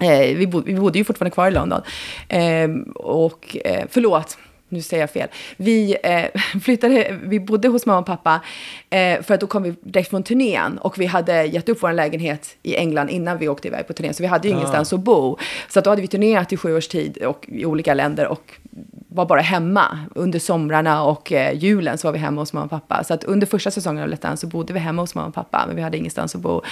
Eh, 0.00 0.36
vi, 0.36 0.46
bod, 0.46 0.64
vi 0.64 0.74
bodde 0.74 0.98
ju 0.98 1.04
fortfarande 1.04 1.34
kvar 1.34 1.48
i 1.48 1.50
London. 1.50 1.80
Eh, 2.28 2.68
och 2.94 3.56
eh, 3.64 3.84
förlåt, 3.90 4.38
nu 4.68 4.82
säger 4.82 5.02
jag 5.02 5.10
fel. 5.10 5.28
Vi 5.56 5.96
eh, 6.02 6.24
flyttade, 6.62 7.18
vi 7.22 7.40
bodde 7.40 7.68
hos 7.68 7.86
mamma 7.86 7.98
och 7.98 8.06
pappa 8.06 8.40
eh, 8.90 9.22
för 9.22 9.34
att 9.34 9.40
då 9.40 9.46
kom 9.46 9.62
vi 9.62 9.74
direkt 9.80 10.10
från 10.10 10.22
turnén 10.22 10.78
och 10.78 10.98
vi 10.98 11.06
hade 11.06 11.44
gett 11.44 11.68
upp 11.68 11.82
vår 11.82 11.92
lägenhet 11.92 12.56
i 12.62 12.76
England 12.76 13.08
innan 13.08 13.38
vi 13.38 13.48
åkte 13.48 13.68
iväg 13.68 13.86
på 13.86 13.92
turnén. 13.92 14.14
Så 14.14 14.22
vi 14.22 14.26
hade 14.26 14.48
ju 14.48 14.54
ah. 14.54 14.56
ingenstans 14.56 14.92
att 14.92 15.00
bo. 15.00 15.38
Så 15.68 15.78
att 15.78 15.84
då 15.84 15.90
hade 15.90 16.02
vi 16.02 16.08
turnerat 16.08 16.52
i 16.52 16.56
sju 16.56 16.76
års 16.76 16.88
tid 16.88 17.22
och, 17.22 17.44
i 17.48 17.64
olika 17.64 17.94
länder 17.94 18.26
och 18.26 18.52
var 19.16 19.26
bara 19.26 19.40
hemma. 19.40 19.98
Under 20.14 20.38
somrarna 20.38 21.04
och 21.04 21.32
eh, 21.32 21.58
julen 21.58 21.98
så 21.98 22.08
var 22.08 22.12
vi 22.12 22.18
hemma 22.18 22.40
hos 22.40 22.52
mamma 22.52 22.64
och 22.64 22.70
pappa. 22.70 23.04
Så 23.04 23.14
att 23.14 23.24
under 23.24 23.46
första 23.46 23.70
säsongen 23.70 24.02
av 24.02 24.08
Let's 24.08 24.36
så 24.36 24.46
bodde 24.46 24.72
vi 24.72 24.78
hemma 24.78 25.02
hos 25.02 25.14
mamma 25.14 25.28
och 25.28 25.34
pappa, 25.34 25.64
men 25.66 25.76
vi 25.76 25.82
hade 25.82 25.96
ingenstans 25.96 26.34
att 26.34 26.40
bo. 26.40 26.62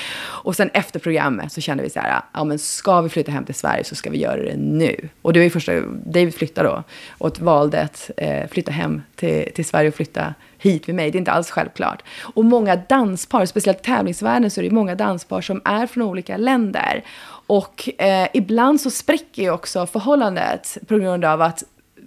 Och 0.44 0.56
sen 0.56 0.70
efter 0.74 1.00
programmet 1.00 1.52
så 1.52 1.60
kände 1.60 1.82
vi 1.82 1.90
så 1.90 2.00
här, 2.00 2.20
ja 2.32 2.44
men 2.44 2.58
ska 2.58 3.00
vi 3.00 3.08
flytta 3.08 3.32
hem 3.32 3.44
till 3.44 3.54
Sverige 3.54 3.84
så 3.84 3.94
ska 3.94 4.10
vi 4.10 4.18
göra 4.18 4.42
det 4.42 4.56
nu. 4.56 5.08
Och 5.22 5.32
det 5.32 5.38
var 5.38 5.44
ju 5.44 5.50
första, 5.50 5.72
David 6.04 6.34
flyttade 6.34 6.68
då 6.68 6.82
och 7.18 7.40
valde 7.40 7.82
att 7.82 8.10
eh, 8.16 8.48
flytta 8.48 8.72
hem 8.72 9.02
till, 9.16 9.52
till 9.54 9.64
Sverige 9.64 9.88
och 9.88 9.94
flytta 9.94 10.34
hit 10.58 10.86
med 10.86 10.96
mig. 10.96 11.10
Det 11.10 11.16
är 11.16 11.20
inte 11.20 11.32
alls 11.32 11.50
självklart. 11.50 12.02
Och 12.20 12.44
många 12.44 12.76
danspar, 12.76 13.46
speciellt 13.46 13.80
i 13.80 13.84
tävlingsvärlden, 13.84 14.50
så 14.50 14.60
är 14.60 14.64
det 14.64 14.70
många 14.70 14.94
danspar 14.94 15.40
som 15.40 15.60
är 15.64 15.86
från 15.86 16.02
olika 16.02 16.36
länder. 16.36 17.04
Och 17.46 17.88
eh, 17.98 18.28
ibland 18.32 18.80
så 18.80 18.90
spricker 18.90 19.42
ju 19.42 19.50
också 19.50 19.86
förhållandet 19.86 20.78
på 20.86 20.98
grund 20.98 21.24
av 21.24 21.42
att 21.42 21.64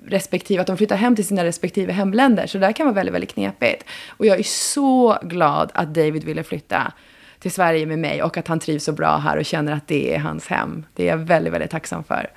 respektive, 0.10 0.62
att 0.62 0.68
de 0.68 0.78
flyttar 0.78 0.96
hem 0.96 1.16
till 1.16 1.28
sina 1.28 1.44
respektive 1.44 1.94
hemländer. 1.94 2.48
Så 2.48 2.58
det 2.58 2.66
där 2.66 2.74
kan 2.74 2.86
vara 2.86 2.96
väldigt, 2.96 3.16
väldigt 3.16 3.34
knepigt. 3.34 3.84
Och 4.10 4.26
jag 4.26 4.40
är 4.40 4.44
så 4.44 5.18
glad 5.22 5.72
att 5.74 5.94
David 5.94 6.24
ville 6.24 6.44
flytta 6.44 6.94
till 7.40 7.52
Sverige 7.52 7.86
med 7.86 8.00
mig 8.00 8.24
och 8.24 8.38
att 8.38 8.48
han 8.48 8.60
trivs 8.60 8.84
så 8.84 8.92
bra 8.92 9.18
här 9.18 9.38
och 9.38 9.46
känner 9.46 9.72
att 9.72 9.88
det 9.88 10.16
är 10.16 10.20
hans 10.20 10.48
hem. 10.48 10.86
Det 10.94 11.04
är 11.04 11.08
jag 11.08 11.18
väldigt, 11.18 11.54
väldigt 11.54 11.72
tacksam 11.72 12.04
för. 12.04 12.30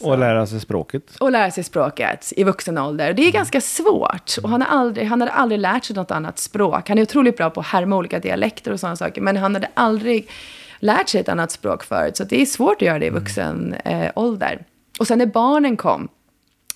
Så. 0.00 0.10
Och 0.10 0.18
lära 0.18 0.46
sig 0.46 0.60
språket. 0.60 1.16
Och 1.20 1.32
lära 1.32 1.50
sig 1.50 1.64
språket 1.64 2.32
i 2.36 2.44
vuxen 2.44 2.78
ålder. 2.78 3.12
Det 3.12 3.22
är 3.22 3.32
ganska 3.32 3.60
svårt. 3.60 4.34
Och 4.42 4.48
han, 4.48 4.62
har 4.62 4.68
aldrig, 4.78 5.06
han 5.06 5.20
hade 5.20 5.32
aldrig 5.32 5.60
lärt 5.60 5.84
sig 5.84 5.96
något 5.96 6.10
annat 6.10 6.38
språk. 6.38 6.88
Han 6.88 6.98
är 6.98 7.02
otroligt 7.02 7.36
bra 7.36 7.50
på 7.50 7.60
att 7.60 7.66
härma 7.66 7.96
olika 7.96 8.18
dialekter 8.18 8.72
och 8.72 8.80
sådana 8.80 8.96
saker. 8.96 9.20
Men 9.20 9.36
han 9.36 9.54
hade 9.54 9.70
aldrig 9.74 10.30
lärt 10.78 11.08
sig 11.08 11.20
ett 11.20 11.28
annat 11.28 11.50
språk 11.50 11.84
förut. 11.84 12.16
Så 12.16 12.24
det 12.24 12.42
är 12.42 12.46
svårt 12.46 12.76
att 12.76 12.82
göra 12.82 12.98
det 12.98 13.06
i 13.06 13.10
vuxen 13.10 13.74
eh, 13.84 14.10
ålder. 14.14 14.64
Och 14.98 15.06
sen 15.06 15.18
när 15.18 15.26
barnen 15.26 15.76
kom 15.76 16.08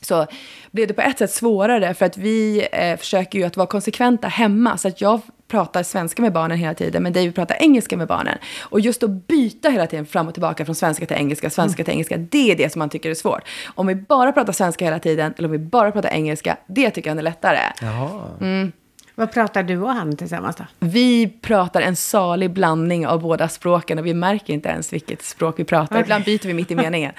så 0.05 0.27
blev 0.71 0.89
det 0.89 0.95
på 0.95 1.01
ett 1.01 1.19
sätt 1.19 1.31
svårare 1.31 1.95
för 1.95 2.07
att 2.07 2.17
vi 2.17 2.69
eh, 2.73 2.97
försöker 2.97 3.39
ju 3.39 3.45
att 3.45 3.57
vara 3.57 3.67
konsekventa 3.67 4.29
hemma. 4.29 4.79
Så 4.79 4.89
att 4.89 5.01
jag 5.01 5.21
pratar 5.49 5.83
svenska 5.83 6.23
med 6.23 6.33
barnen 6.33 6.59
hela 6.59 6.75
tiden, 6.75 7.03
men 7.03 7.13
David 7.13 7.35
pratar 7.35 7.57
engelska 7.61 7.97
med 7.97 8.09
barnen. 8.09 8.39
Och 8.61 8.81
just 8.81 9.03
att 9.03 9.11
byta 9.11 9.69
hela 9.69 9.87
tiden 9.87 10.07
fram 10.07 10.29
och 10.29 10.35
tillbaka 10.35 10.65
från 10.65 10.75
svenska 10.75 11.07
till 11.07 11.17
engelska, 11.17 11.51
svenska 11.51 11.81
mm. 11.81 11.85
till 11.85 11.93
engelska, 11.93 12.17
det 12.17 12.51
är 12.51 12.57
det 12.57 12.73
som 12.73 12.79
man 12.79 12.91
tycker 12.91 13.11
är 13.11 13.15
svårt. 13.15 13.43
Om 13.75 13.87
vi 13.87 13.95
bara 13.95 14.33
pratar 14.33 14.53
svenska 14.53 14.85
hela 14.85 14.99
tiden, 14.99 15.35
eller 15.39 15.49
om 15.49 15.53
vi 15.53 15.59
bara 15.59 15.93
pratar 15.93 16.09
engelska, 16.09 16.57
det 16.67 16.91
tycker 16.91 17.11
han 17.11 17.19
är 17.19 17.23
lättare. 17.23 17.59
Jaha. 17.81 18.29
Mm. 18.41 18.73
Vad 19.15 19.33
pratar 19.33 19.63
du 19.63 19.83
och 19.83 19.91
han 19.91 20.17
tillsammans 20.17 20.57
då? 20.57 20.65
Vi 20.79 21.29
pratar 21.29 21.83
en 21.83 21.97
salig 21.97 22.51
blandning 22.51 23.07
av 23.07 23.21
båda 23.21 23.49
språken 23.49 23.99
och 23.99 24.07
vi 24.07 24.15
märker 24.15 24.53
inte 24.53 24.69
ens 24.69 24.93
vilket 24.93 25.23
språk 25.23 25.59
vi 25.59 25.65
pratar. 25.65 25.95
Okay. 25.95 26.03
Ibland 26.03 26.25
byter 26.25 26.47
vi 26.47 26.55
mitt 26.55 26.71
i 26.71 26.75
meningen. 26.75 27.13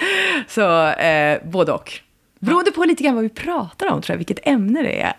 Så 0.47 0.87
eh, 0.87 1.39
både 1.43 1.71
och. 1.71 1.99
Beroende 2.43 2.71
på 2.71 2.85
lite 2.85 3.03
grann 3.03 3.15
vad 3.15 3.23
vi 3.23 3.29
pratar 3.29 3.87
om, 3.87 4.01
tror 4.01 4.13
jag, 4.13 4.17
vilket 4.17 4.47
ämne 4.47 4.81
det 4.81 5.01
är. 5.01 5.13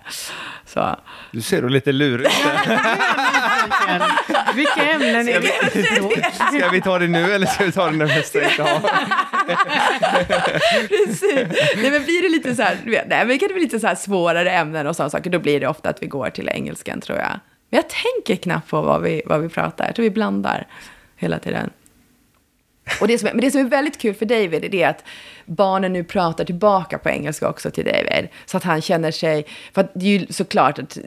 Så. 0.66 0.96
Du 1.30 1.42
ser 1.42 1.62
då 1.62 1.68
lite 1.68 1.92
lurig 1.92 2.26
ut. 2.26 2.32
Vilka 4.54 4.84
ämnen 4.84 5.28
är 5.28 5.40
det? 5.40 6.58
Ska 6.58 6.68
vi 6.68 6.80
ta 6.80 6.98
det 6.98 7.08
nu 7.08 7.32
eller 7.32 7.46
ska 7.46 7.64
vi 7.64 7.72
ta 7.72 7.90
det 7.90 7.96
när 7.96 8.06
nästa 8.06 8.44
inte 8.44 8.62
har? 8.62 8.80
Precis. 10.88 11.60
Nej, 11.76 11.90
men 11.90 12.04
blir 12.04 12.22
det 12.22 12.28
lite 12.28 12.54
så 12.54 12.62
här, 12.62 12.78
nej, 12.84 13.26
men 13.26 13.38
kan 13.38 13.48
det 13.48 13.54
bli 13.54 13.62
lite 13.62 13.80
så 13.80 13.86
här 13.86 13.94
svårare 13.94 14.50
ämnen 14.50 14.86
och 14.86 14.96
sådana 14.96 15.10
saker, 15.10 15.30
då 15.30 15.38
blir 15.38 15.60
det 15.60 15.66
ofta 15.66 15.88
att 15.88 16.02
vi 16.02 16.06
går 16.06 16.30
till 16.30 16.48
engelskan, 16.48 17.00
tror 17.00 17.18
jag. 17.18 17.40
Men 17.70 17.82
jag 17.82 17.84
tänker 17.88 18.42
knappt 18.42 18.70
på 18.70 18.80
vad 18.82 19.02
vi, 19.02 19.22
vad 19.26 19.40
vi 19.40 19.48
pratar. 19.48 19.86
Jag 19.86 19.94
tror 19.94 20.02
vi 20.02 20.10
blandar 20.10 20.66
hela 21.16 21.38
tiden. 21.38 21.70
Och 23.00 23.08
det 23.08 23.18
som, 23.18 23.28
men 23.32 23.40
det 23.40 23.50
som 23.50 23.60
är 23.60 23.64
väldigt 23.64 23.98
kul 23.98 24.14
för 24.14 24.26
David 24.26 24.64
är 24.64 24.68
det 24.68 24.84
att 24.84 25.04
barnen 25.44 25.92
nu 25.92 26.04
pratar 26.04 26.44
tillbaka 26.44 26.98
på 26.98 27.08
engelska 27.08 27.48
också 27.48 27.70
till 27.70 27.84
David. 27.84 28.28
Så 28.46 28.56
att 28.56 28.64
han 28.64 28.82
känner 28.82 29.10
sig, 29.10 29.46
för 29.72 29.88
det 29.94 30.06
är 30.06 30.18
ju 30.18 30.26
såklart 30.30 30.78
att 30.78 30.98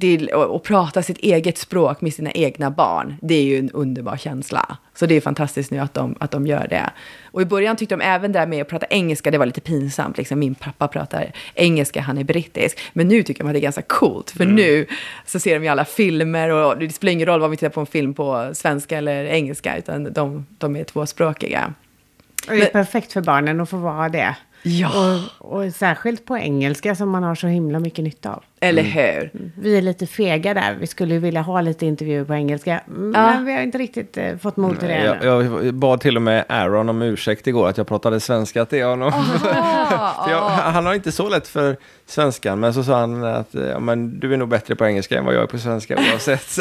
det, 0.00 0.32
att 0.32 0.62
prata 0.62 1.02
sitt 1.02 1.18
eget 1.18 1.58
språk 1.58 2.00
med 2.00 2.14
sina 2.14 2.30
egna 2.30 2.70
barn, 2.70 3.16
det 3.22 3.34
är 3.34 3.42
ju 3.42 3.58
en 3.58 3.70
underbar 3.70 4.16
känsla. 4.16 4.76
Så 4.94 5.06
det 5.06 5.14
är 5.14 5.20
fantastiskt 5.20 5.70
nu 5.70 5.78
att 5.78 5.94
de, 5.94 6.14
att 6.20 6.30
de 6.30 6.46
gör 6.46 6.66
det. 6.68 6.90
Och 7.24 7.42
i 7.42 7.44
början 7.44 7.76
tyckte 7.76 7.96
de 7.96 8.04
även 8.04 8.32
det 8.32 8.38
där 8.38 8.46
med 8.46 8.62
att 8.62 8.68
prata 8.68 8.86
engelska, 8.90 9.30
det 9.30 9.38
var 9.38 9.46
lite 9.46 9.60
pinsamt. 9.60 10.18
Liksom. 10.18 10.38
Min 10.38 10.54
pappa 10.54 10.88
pratar 10.88 11.32
engelska, 11.54 12.00
han 12.00 12.18
är 12.18 12.24
brittisk. 12.24 12.78
Men 12.92 13.08
nu 13.08 13.22
tycker 13.22 13.44
de 13.44 13.48
att 13.48 13.54
det 13.54 13.58
är 13.58 13.62
ganska 13.62 13.82
coolt, 13.82 14.30
för 14.30 14.44
mm. 14.44 14.56
nu 14.56 14.86
så 15.26 15.40
ser 15.40 15.54
de 15.54 15.64
ju 15.64 15.68
alla 15.68 15.84
filmer 15.84 16.48
och 16.50 16.78
det 16.78 16.90
spelar 16.90 17.12
ingen 17.12 17.26
roll 17.26 17.42
om 17.42 17.50
vi 17.50 17.56
tittar 17.56 17.70
på 17.70 17.80
en 17.80 17.86
film 17.86 18.14
på 18.14 18.50
svenska 18.54 18.98
eller 18.98 19.24
engelska, 19.24 19.76
utan 19.76 20.12
de, 20.12 20.46
de 20.58 20.76
är 20.76 20.84
tvåspråkiga. 20.84 21.74
Och 22.48 22.54
det 22.54 22.62
är 22.62 22.72
perfekt 22.72 23.12
för 23.12 23.20
barnen 23.20 23.60
att 23.60 23.70
få 23.70 23.76
vara 23.76 24.08
det. 24.08 24.36
Ja. 24.62 25.20
Och, 25.38 25.52
och, 25.52 25.72
särskilt 25.72 26.24
på 26.24 26.38
engelska 26.38 26.94
som 26.94 27.10
man 27.10 27.22
har 27.22 27.34
så 27.34 27.46
himla 27.46 27.78
mycket 27.78 28.04
nytta 28.04 28.32
av. 28.32 28.42
Eller 28.60 28.82
mm. 28.82 28.92
hur? 28.92 29.30
Mm. 29.34 29.52
Vi 29.58 29.78
är 29.78 29.82
lite 29.82 30.06
fega 30.06 30.54
där. 30.54 30.74
Vi 30.80 30.86
skulle 30.86 31.14
ju 31.14 31.20
vilja 31.20 31.40
ha 31.42 31.60
lite 31.60 31.86
intervjuer 31.86 32.24
på 32.24 32.34
engelska. 32.34 32.80
Men 32.86 33.12
ja. 33.22 33.40
vi 33.46 33.52
har 33.52 33.60
inte 33.60 33.78
riktigt 33.78 34.16
eh, 34.16 34.36
fått 34.36 34.56
mod 34.56 34.78
till 34.78 34.88
det 34.88 35.18
jag, 35.22 35.44
jag, 35.44 35.74
bad 35.74 36.00
till 36.00 36.16
och 36.16 36.22
med 36.22 36.44
Aaron 36.48 36.88
om 36.88 37.02
ursäkt 37.02 37.46
igår 37.46 37.68
att 37.68 37.78
jag 37.78 37.86
pratade 37.86 38.20
svenska 38.20 38.64
till 38.64 38.84
honom. 38.84 39.12
jag, 40.28 40.48
han 40.48 40.86
har 40.86 40.94
inte 40.94 41.12
så 41.12 41.28
lätt 41.28 41.48
för 41.48 41.76
svenskan, 42.06 42.60
men 42.60 42.74
så 42.74 42.84
sa 42.84 43.00
han 43.00 43.24
att 43.24 43.54
ja, 43.54 43.80
men 43.80 44.20
du 44.20 44.32
är 44.32 44.36
nog 44.36 44.48
bättre 44.48 44.76
på 44.76 44.86
engelska 44.86 45.18
än 45.18 45.24
vad 45.24 45.34
jag 45.34 45.42
är 45.42 45.46
på 45.46 45.58
svenska 45.58 45.96
oavsett. 45.96 46.58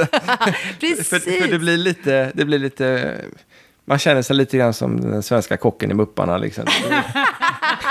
Precis. 0.79 1.09
för, 1.09 1.19
för 1.19 1.51
det 1.51 1.59
blir 1.59 1.77
lite... 1.77 2.31
Det 2.33 2.45
blir 2.45 2.59
lite 2.59 3.15
man 3.89 3.99
känner 3.99 4.21
sig 4.21 4.35
lite 4.35 4.57
grann 4.57 4.73
som 4.73 5.01
den 5.01 5.23
svenska 5.23 5.57
kocken 5.57 5.91
i 5.91 5.93
Mupparna. 5.93 6.37
Liksom. 6.37 6.65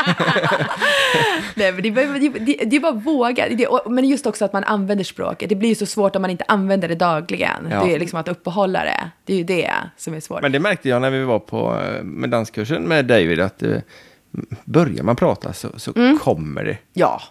Nej, 1.54 1.72
men 1.72 1.82
det, 1.82 1.90
det, 1.90 2.28
det, 2.28 2.64
det 2.64 2.76
är 2.76 2.80
bara 2.80 2.92
våga. 2.92 3.48
Det, 3.48 3.68
men 3.86 4.04
just 4.04 4.26
också 4.26 4.44
att 4.44 4.52
man 4.52 4.64
använder 4.64 5.04
språket. 5.04 5.48
Det 5.48 5.54
blir 5.54 5.68
ju 5.68 5.74
så 5.74 5.86
svårt 5.86 6.16
om 6.16 6.22
man 6.22 6.30
inte 6.30 6.44
använder 6.48 6.88
det 6.88 6.94
dagligen. 6.94 7.68
Ja. 7.70 7.84
Det 7.84 7.94
är 7.94 7.98
liksom 7.98 8.20
att 8.20 8.28
uppehålla 8.28 8.84
det. 8.84 9.10
Det 9.24 9.32
är 9.32 9.36
ju 9.36 9.44
det 9.44 9.72
som 9.96 10.14
är 10.14 10.20
svårt. 10.20 10.42
Men 10.42 10.52
det 10.52 10.60
märkte 10.60 10.88
jag 10.88 11.02
när 11.02 11.10
vi 11.10 11.24
var 11.24 11.38
på 11.38 11.80
eh, 11.80 12.04
med 12.04 12.30
danskursen 12.30 12.82
med 12.82 13.04
David. 13.04 13.40
Att 13.40 13.62
uh, 13.62 13.78
börjar 14.64 15.02
man 15.02 15.16
prata 15.16 15.52
så, 15.52 15.68
så 15.76 15.92
mm. 15.96 16.18
kommer 16.18 16.64
det. 16.64 16.78
Ja, 16.92 17.22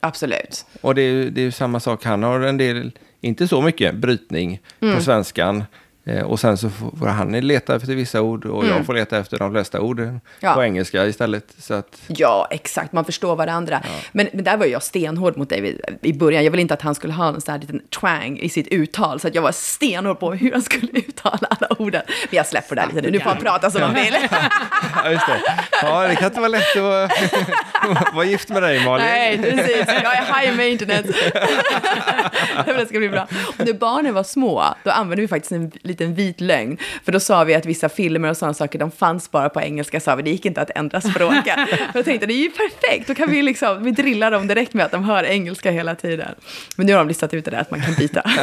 absolut. 0.00 0.66
Och 0.80 0.94
det 0.94 1.02
är, 1.02 1.30
det 1.30 1.40
är 1.40 1.44
ju 1.44 1.52
samma 1.52 1.80
sak. 1.80 2.04
Han 2.04 2.22
har 2.22 2.40
en 2.40 2.56
del, 2.56 2.92
inte 3.20 3.48
så 3.48 3.62
mycket 3.62 3.94
brytning 3.94 4.60
mm. 4.80 4.94
på 4.94 5.02
svenskan. 5.02 5.64
Eh, 6.08 6.22
och 6.22 6.40
sen 6.40 6.56
så 6.56 6.70
får 6.70 7.06
han 7.06 7.32
leta 7.32 7.76
efter 7.76 7.94
vissa 7.94 8.20
ord 8.20 8.46
och 8.46 8.64
mm. 8.64 8.76
jag 8.76 8.86
får 8.86 8.94
leta 8.94 9.18
efter 9.18 9.38
de 9.38 9.52
flesta 9.52 9.80
ord 9.80 10.18
ja. 10.40 10.54
på 10.54 10.64
engelska 10.64 11.06
istället. 11.06 11.44
Så 11.58 11.74
att... 11.74 12.02
Ja, 12.06 12.48
exakt. 12.50 12.92
Man 12.92 13.04
förstår 13.04 13.36
varandra. 13.36 13.80
Ja. 13.84 13.90
Men, 14.12 14.28
men 14.32 14.44
där 14.44 14.56
var 14.56 14.66
jag 14.66 14.82
stenhård 14.82 15.36
mot 15.36 15.50
David 15.50 15.80
i 16.02 16.12
början. 16.12 16.44
Jag 16.44 16.50
ville 16.50 16.60
inte 16.60 16.74
att 16.74 16.82
han 16.82 16.94
skulle 16.94 17.12
ha 17.12 17.28
en 17.28 17.40
sån 17.40 17.52
här 17.52 17.60
liten 17.60 17.80
twang 18.00 18.38
i 18.38 18.48
sitt 18.48 18.68
uttal. 18.68 19.20
Så 19.20 19.28
att 19.28 19.34
jag 19.34 19.42
var 19.42 19.52
stenhård 19.52 20.20
på 20.20 20.32
hur 20.32 20.52
han 20.52 20.62
skulle 20.62 20.88
uttala 20.92 21.48
alla 21.50 21.68
orden. 21.78 22.02
Men 22.06 22.36
jag 22.36 22.46
släpper 22.46 22.74
det 22.74 22.80
här 22.80 22.88
lite 22.88 23.00
nu. 23.00 23.10
Nu 23.10 23.20
får 23.20 23.30
han 23.30 23.38
prata 23.38 23.70
som 23.70 23.82
han 23.82 23.94
vill. 23.94 24.16
ja, 25.04 25.10
just 25.10 25.26
det. 25.26 25.40
Ja, 25.82 26.08
det 26.08 26.16
kan 26.16 26.24
inte 26.24 26.40
vara 26.40 26.48
lätt 26.48 26.76
att 26.76 28.14
vara 28.14 28.24
gift 28.24 28.48
med 28.48 28.62
dig, 28.62 28.84
Malin. 28.84 29.06
Nej, 29.06 29.38
precis. 29.38 29.86
Jag 29.86 30.16
är 30.16 30.40
high 30.40 30.56
maintenance. 30.56 31.12
det 32.78 32.86
ska 32.88 32.98
bli 32.98 33.08
bra. 33.08 33.26
Och 33.58 33.66
när 33.66 33.72
barnen 33.72 34.14
var 34.14 34.22
små, 34.22 34.74
då 34.84 34.90
använde 34.90 35.22
vi 35.22 35.28
faktiskt 35.28 35.52
en 35.52 35.72
liten 35.82 35.97
liten 35.98 36.14
vit 36.14 36.40
lögn. 36.40 36.76
För 37.04 37.12
då 37.12 37.20
sa 37.20 37.44
vi 37.44 37.54
att 37.54 37.66
vissa 37.66 37.88
filmer 37.88 38.30
och 38.30 38.36
sådana 38.36 38.54
saker, 38.54 38.78
de 38.78 38.90
fanns 38.90 39.30
bara 39.30 39.48
på 39.48 39.60
engelska, 39.60 40.00
sa 40.00 40.14
vi. 40.14 40.22
Det 40.22 40.30
gick 40.30 40.46
inte 40.46 40.60
att 40.60 40.70
ändra 40.74 41.00
språket. 41.00 41.56
jag 41.94 42.04
tänkte, 42.04 42.26
det 42.26 42.34
är 42.34 42.42
ju 42.42 42.50
perfekt, 42.50 43.08
då 43.08 43.14
kan 43.14 43.30
vi 43.30 43.42
liksom, 43.42 43.84
vi 43.84 43.90
drillar 43.90 44.30
dem 44.30 44.46
direkt 44.46 44.74
med 44.74 44.86
att 44.86 44.92
de 44.92 45.04
hör 45.04 45.24
engelska 45.24 45.70
hela 45.70 45.94
tiden. 45.94 46.34
Men 46.76 46.86
nu 46.86 46.92
har 46.92 46.98
de 46.98 47.08
listat 47.08 47.34
ut 47.34 47.44
det 47.44 47.50
där 47.50 47.60
att 47.60 47.70
man 47.70 47.80
kan 47.80 47.94
byta. 47.94 48.22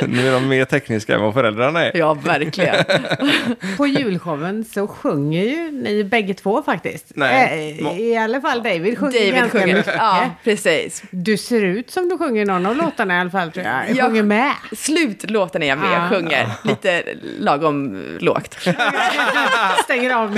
ja, 0.00 0.06
nu 0.06 0.28
är 0.28 0.32
de 0.32 0.48
mer 0.48 0.64
tekniska 0.64 1.14
än 1.14 1.20
vad 1.22 1.34
föräldrarna 1.34 1.84
är. 1.86 1.96
Ja, 1.96 2.14
verkligen. 2.14 2.84
på 3.76 3.86
julshowen 3.86 4.64
så 4.64 4.86
sjunger 4.86 5.44
ju 5.44 5.70
ni 5.70 6.04
bägge 6.04 6.34
två 6.34 6.62
faktiskt. 6.62 7.06
Nej, 7.14 7.78
äh, 7.80 8.00
i 8.00 8.16
alla 8.16 8.40
fall 8.40 8.62
David 8.62 8.98
sjunger 8.98 9.12
David 9.12 9.34
ganska 9.34 9.60
sjunger. 9.60 9.74
mycket. 9.76 9.94
Ja, 9.98 10.30
precis. 10.44 11.02
Du 11.10 11.36
ser 11.36 11.64
ut 11.64 11.90
som 11.90 12.08
du 12.08 12.18
sjunger 12.18 12.46
någon 12.46 12.66
av 12.66 12.76
låtarna 12.76 13.16
i 13.16 13.20
alla 13.20 13.30
fall 13.30 13.52
tror 13.52 13.66
jag. 13.66 13.74
Jag 13.88 13.96
Jag- 13.96 14.06
sjunger 14.06 14.22
med. 14.22 14.52
Slutlåten 14.76 15.62
är 15.62 15.66
jag 15.66 15.78
med, 15.78 16.01
Ja. 16.02 16.08
sjunger 16.16 16.48
lite 16.64 17.04
lagom 17.38 18.02
lågt. 18.20 18.54
Stänger 19.84 20.14
av 20.14 20.34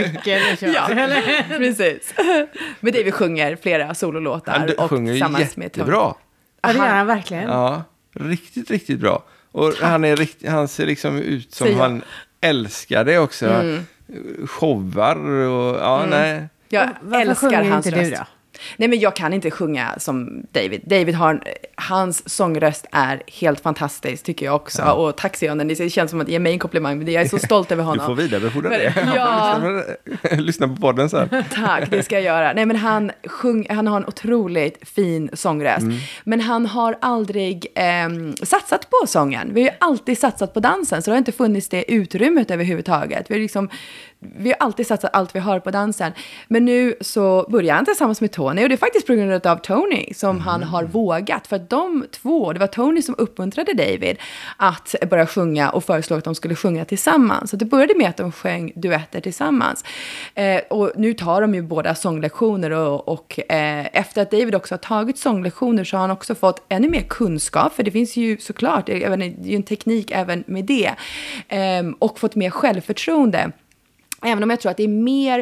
kör. 0.56 0.66
Ja, 0.66 0.88
precis. 1.48 2.14
Men 2.80 2.92
David 2.92 3.14
sjunger 3.14 3.56
flera 3.56 3.94
sololåtar. 3.94 4.74
Och 4.78 4.88
tillsammans 4.88 5.56
med 5.56 5.72
Tony. 5.72 5.92
Ja, 5.92 6.16
det 6.62 6.72
gör 6.74 6.86
han 6.86 7.06
verkligen. 7.06 7.48
Ja, 7.48 7.82
riktigt, 8.14 8.70
riktigt 8.70 9.00
bra. 9.00 9.24
Och 9.52 9.72
han, 9.80 10.04
är 10.04 10.16
rikt, 10.16 10.48
han 10.48 10.68
ser 10.68 10.86
liksom 10.86 11.18
ut 11.18 11.54
som 11.54 11.64
Säger 11.66 11.78
jag. 11.78 11.84
han 11.84 12.02
älskar 12.40 13.04
det 13.04 13.18
också. 13.18 13.46
Mm. 13.46 13.86
Showar 14.46 15.16
och 15.48 15.76
ja, 15.80 16.06
nej. 16.10 16.48
Jag 16.68 16.88
Varför 17.02 17.30
älskar 17.30 17.64
hans 17.64 17.86
inte 17.86 17.98
du 18.00 18.10
röst. 18.10 18.16
då? 18.20 18.26
Nej, 18.76 18.88
men 18.88 19.00
jag 19.00 19.16
kan 19.16 19.32
inte 19.32 19.50
sjunga 19.50 19.94
som 19.98 20.46
David. 20.52 20.80
David 20.84 21.14
har, 21.14 21.30
en- 21.30 21.40
hans 21.74 22.28
sångröst 22.28 22.86
är 22.92 23.22
helt 23.26 23.60
fantastisk, 23.60 24.24
tycker 24.24 24.46
jag 24.46 24.54
också. 24.54 24.82
Och 24.82 25.16
tack 25.16 25.36
Sionen, 25.36 25.68
det 25.68 25.90
känns 25.90 26.10
som 26.10 26.20
att 26.20 26.28
ge 26.28 26.38
mig 26.38 26.52
en 26.52 26.58
komplimang, 26.58 26.98
men 26.98 27.12
jag 27.12 27.22
är 27.24 27.28
så 27.28 27.38
stolt 27.38 27.72
över 27.72 27.82
Du 27.84 27.88
honom. 27.88 28.06
får 28.06 28.14
vidarebefordra 28.14 28.68
det. 28.78 28.94
Ja. 29.16 29.58
lyssna, 29.58 29.82
på, 30.28 30.34
lyssna 30.42 30.68
på 30.68 30.76
podden 30.76 31.10
sen. 31.10 31.28
Tack, 31.54 31.90
det 31.90 32.02
ska 32.02 32.14
jag 32.14 32.24
göra. 32.24 32.52
Nej, 32.52 32.66
men 32.66 32.76
han, 32.76 33.10
sjung, 33.26 33.66
han 33.70 33.86
har 33.86 33.96
en 33.96 34.06
otroligt 34.06 34.88
fin 34.88 35.30
sångröst. 35.32 35.82
Mm. 35.82 35.96
Men 36.24 36.40
han 36.40 36.66
har 36.66 36.96
aldrig 37.00 37.66
ehm, 37.74 38.36
satsat 38.42 38.88
på 38.90 39.06
sången. 39.06 39.50
Vi 39.54 39.60
har 39.62 39.68
ju 39.70 39.74
alltid 39.80 40.18
satsat 40.18 40.54
på 40.54 40.60
dansen, 40.60 41.02
så 41.02 41.10
det 41.10 41.14
har 41.14 41.18
inte 41.18 41.32
funnits 41.32 41.68
det 41.68 41.92
utrymmet 41.92 42.50
överhuvudtaget. 42.50 43.30
Vi 43.30 43.34
har, 43.34 43.40
liksom, 43.40 43.68
vi 44.36 44.48
har 44.50 44.56
alltid 44.60 44.86
satsat 44.86 45.10
allt 45.14 45.34
vi 45.34 45.40
har 45.40 45.60
på 45.60 45.70
dansen. 45.70 46.12
Men 46.48 46.64
nu 46.64 46.94
så 47.00 47.46
börjar 47.48 47.74
han 47.74 47.84
tillsammans 47.84 48.20
med 48.20 48.32
Tony, 48.32 48.62
och 48.62 48.68
det 48.68 48.74
är 48.74 48.76
faktiskt 48.76 49.06
på 49.06 49.14
grund 49.14 49.46
av 49.46 49.56
Tony 49.56 50.14
som 50.14 50.40
han 50.40 50.54
Mm. 50.54 50.68
har 50.68 50.84
vågat. 50.84 51.46
För 51.46 51.56
att 51.56 51.70
de 51.70 52.04
två, 52.10 52.52
det 52.52 52.60
var 52.60 52.66
Tony 52.66 53.02
som 53.02 53.14
uppmuntrade 53.18 53.72
David 53.74 54.16
att 54.56 54.94
börja 55.10 55.26
sjunga 55.26 55.70
och 55.70 55.84
föreslog 55.84 56.18
att 56.18 56.24
de 56.24 56.34
skulle 56.34 56.54
sjunga 56.54 56.84
tillsammans. 56.84 57.50
Så 57.50 57.56
det 57.56 57.64
började 57.64 57.94
med 57.96 58.08
att 58.08 58.16
de 58.16 58.32
sjöng 58.32 58.72
duetter 58.74 59.20
tillsammans. 59.20 59.84
Eh, 60.34 60.60
och 60.70 60.92
nu 60.96 61.14
tar 61.14 61.40
de 61.40 61.54
ju 61.54 61.62
båda 61.62 61.94
sånglektioner 61.94 62.70
och, 62.70 63.08
och 63.08 63.40
eh, 63.52 63.86
efter 63.92 64.22
att 64.22 64.30
David 64.30 64.54
också 64.54 64.74
har 64.74 64.78
tagit 64.78 65.18
sånglektioner 65.18 65.84
så 65.84 65.96
har 65.96 66.00
han 66.00 66.10
också 66.10 66.34
fått 66.34 66.62
ännu 66.68 66.88
mer 66.88 67.02
kunskap, 67.08 67.72
för 67.74 67.82
det 67.82 67.90
finns 67.90 68.16
ju 68.16 68.36
såklart 68.36 68.88
även, 68.88 69.18
det 69.20 69.26
är 69.26 69.50
ju 69.50 69.56
en 69.56 69.62
teknik 69.62 70.10
även 70.10 70.44
med 70.46 70.64
det. 70.64 70.90
Eh, 71.48 71.82
och 71.98 72.18
fått 72.18 72.34
mer 72.34 72.50
självförtroende. 72.50 73.52
Även 74.24 74.42
om 74.42 74.50
jag 74.50 74.60
tror 74.60 74.70
att 74.70 74.76
det 74.76 74.84
är 74.84 74.88
mer 74.88 75.38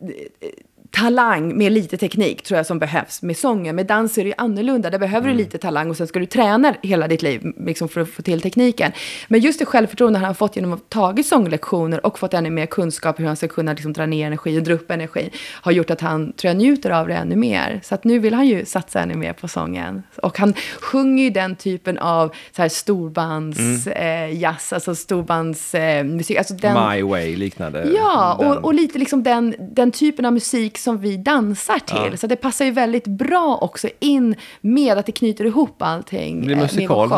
eh, 0.00 0.50
talang 0.90 1.58
med 1.58 1.72
lite 1.72 1.96
teknik 1.96 2.42
tror 2.42 2.56
jag 2.56 2.66
som 2.66 2.78
behövs. 2.78 3.22
Med 3.22 3.36
sången, 3.36 3.76
med 3.76 3.86
dans 3.86 4.18
är 4.18 4.22
det 4.22 4.28
ju 4.28 4.34
annorlunda. 4.38 4.90
Där 4.90 4.98
behöver 4.98 5.28
du 5.28 5.34
lite 5.34 5.58
talang 5.58 5.90
och 5.90 5.96
sen 5.96 6.06
ska 6.06 6.18
du 6.18 6.26
träna 6.26 6.74
hela 6.82 7.08
ditt 7.08 7.22
liv 7.22 7.52
liksom 7.56 7.88
för 7.88 8.00
att 8.00 8.10
få 8.10 8.22
till 8.22 8.40
tekniken. 8.40 8.92
Men 9.28 9.40
just 9.40 9.58
det 9.58 9.64
självförtroende 9.64 10.18
han 10.18 10.26
har 10.26 10.34
fått 10.34 10.56
genom 10.56 10.72
att 10.72 10.78
ha 10.78 10.86
tagit 10.88 11.26
sånglektioner 11.26 12.06
och 12.06 12.18
fått 12.18 12.34
ännu 12.34 12.50
mer 12.50 12.66
kunskap 12.66 13.20
hur 13.20 13.26
han 13.26 13.36
ska 13.36 13.48
kunna 13.48 13.72
liksom 13.72 13.92
dra 13.92 14.06
ner 14.06 14.26
energi 14.26 14.58
och 14.58 14.62
dra 14.62 14.74
upp 14.74 14.90
energi 14.90 15.30
har 15.50 15.72
gjort 15.72 15.90
att 15.90 16.00
han 16.00 16.32
tror 16.32 16.48
jag 16.48 16.56
njuter 16.56 16.90
av 16.90 17.08
det 17.08 17.14
ännu 17.14 17.36
mer. 17.36 17.80
Så 17.84 17.94
att 17.94 18.04
nu 18.04 18.18
vill 18.18 18.34
han 18.34 18.46
ju 18.46 18.64
satsa 18.64 19.00
ännu 19.00 19.14
mer 19.14 19.32
på 19.32 19.48
sången. 19.48 20.02
Och 20.22 20.38
han 20.38 20.54
sjunger 20.80 21.24
ju 21.24 21.30
den 21.30 21.56
typen 21.56 21.98
av 21.98 22.34
så 22.56 22.62
här 22.62 22.68
storbands 22.68 23.86
eh, 23.86 24.38
jazz, 24.38 24.72
alltså 24.72 24.94
storbandsmusik. 24.94 26.36
Eh, 26.36 26.40
alltså 26.40 26.54
den, 26.54 26.90
My 26.90 27.02
Way 27.02 27.36
liknande. 27.36 27.92
Ja, 27.96 28.34
och, 28.34 28.64
och 28.64 28.74
lite 28.74 28.98
liksom 28.98 29.22
den, 29.22 29.54
den 29.58 29.92
typen 29.92 30.24
av 30.24 30.32
musik 30.32 30.77
som 30.82 30.98
vi 30.98 31.16
dansar 31.16 31.78
till. 31.78 32.18
Så 32.18 32.26
det 32.26 32.36
passar 32.36 32.64
ju 32.64 32.70
väldigt 32.70 33.06
bra 33.06 33.58
också 33.60 33.88
in 33.98 34.34
med 34.60 34.98
att 34.98 35.06
det 35.06 35.12
knyter 35.12 35.44
ihop 35.44 35.82
allting. 35.82 36.40
Det 36.40 36.54
blir 36.54 36.56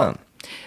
eh, 0.09 0.13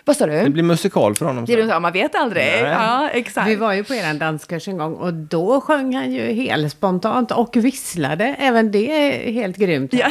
Vad 0.05 0.17
sa 0.17 0.25
du? 0.25 0.43
Det 0.43 0.49
blir 0.49 0.63
musikal 0.63 1.15
för 1.15 1.25
honom 1.25 1.45
Det 1.45 1.53
är 1.53 1.67
det, 1.67 1.79
man 1.79 1.91
vet 1.91 2.15
aldrig. 2.15 2.45
Nej. 2.45 2.61
Ja, 2.61 3.09
exakt. 3.09 3.47
Vi 3.47 3.55
var 3.55 3.73
ju 3.73 3.83
på 3.83 3.93
er 3.95 4.13
danskurs 4.13 4.67
en 4.67 4.77
gång 4.77 4.93
och 4.93 5.13
då 5.13 5.61
sjöng 5.61 5.95
han 5.95 6.11
ju 6.11 6.33
helt 6.33 6.71
spontant 6.71 7.31
och 7.31 7.55
visslade. 7.55 8.35
Även 8.39 8.71
det 8.71 8.91
är 8.91 9.31
helt 9.31 9.57
grymt. 9.57 9.93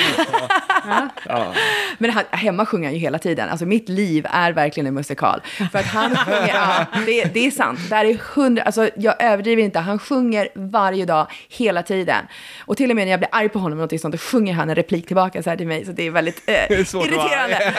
Ja. 0.87 1.09
Ja. 1.29 1.55
Men 1.99 2.11
han, 2.11 2.25
hemma 2.31 2.67
sjunger 2.67 2.89
han 2.89 2.95
ju 2.95 3.01
hela 3.01 3.19
tiden. 3.19 3.49
Alltså 3.49 3.67
mitt 3.67 3.89
liv 3.89 4.27
är 4.31 4.53
verkligen 4.53 4.87
en 4.87 4.95
musikal. 4.95 5.41
För 5.73 5.79
att 5.79 5.87
han 5.87 6.17
sjunger, 6.17 6.49
ja, 6.49 6.87
det, 7.07 7.25
det 7.25 7.47
är 7.47 7.51
sant. 7.51 7.79
Det 7.89 7.95
här 7.95 8.05
är 8.05 8.19
hundra, 8.35 8.63
alltså 8.63 8.89
jag 8.97 9.23
överdriver 9.23 9.63
inte. 9.63 9.79
Han 9.79 9.99
sjunger 9.99 10.49
varje 10.55 11.05
dag, 11.05 11.27
hela 11.49 11.83
tiden. 11.83 12.27
Och 12.67 12.77
till 12.77 12.91
och 12.91 12.97
med 12.97 13.07
när 13.07 13.11
jag 13.11 13.21
blir 13.21 13.29
arg 13.33 13.49
på 13.49 13.59
honom 13.59 13.73
eller 13.73 13.77
någonting 13.77 13.99
sånt, 13.99 14.13
då 14.13 14.19
sjunger 14.19 14.55
han 14.55 14.69
en 14.71 14.75
replik 14.75 15.07
tillbaka 15.07 15.43
så 15.43 15.51
här 15.51 15.57
till 15.57 15.67
mig. 15.67 15.85
Så 15.85 15.93
det 15.93 16.07
är 16.07 16.11
väldigt 16.11 16.43
eh, 16.47 16.55
är 16.55 16.81
att 16.81 16.95
vara 16.95 17.07
irriterande. 17.07 17.75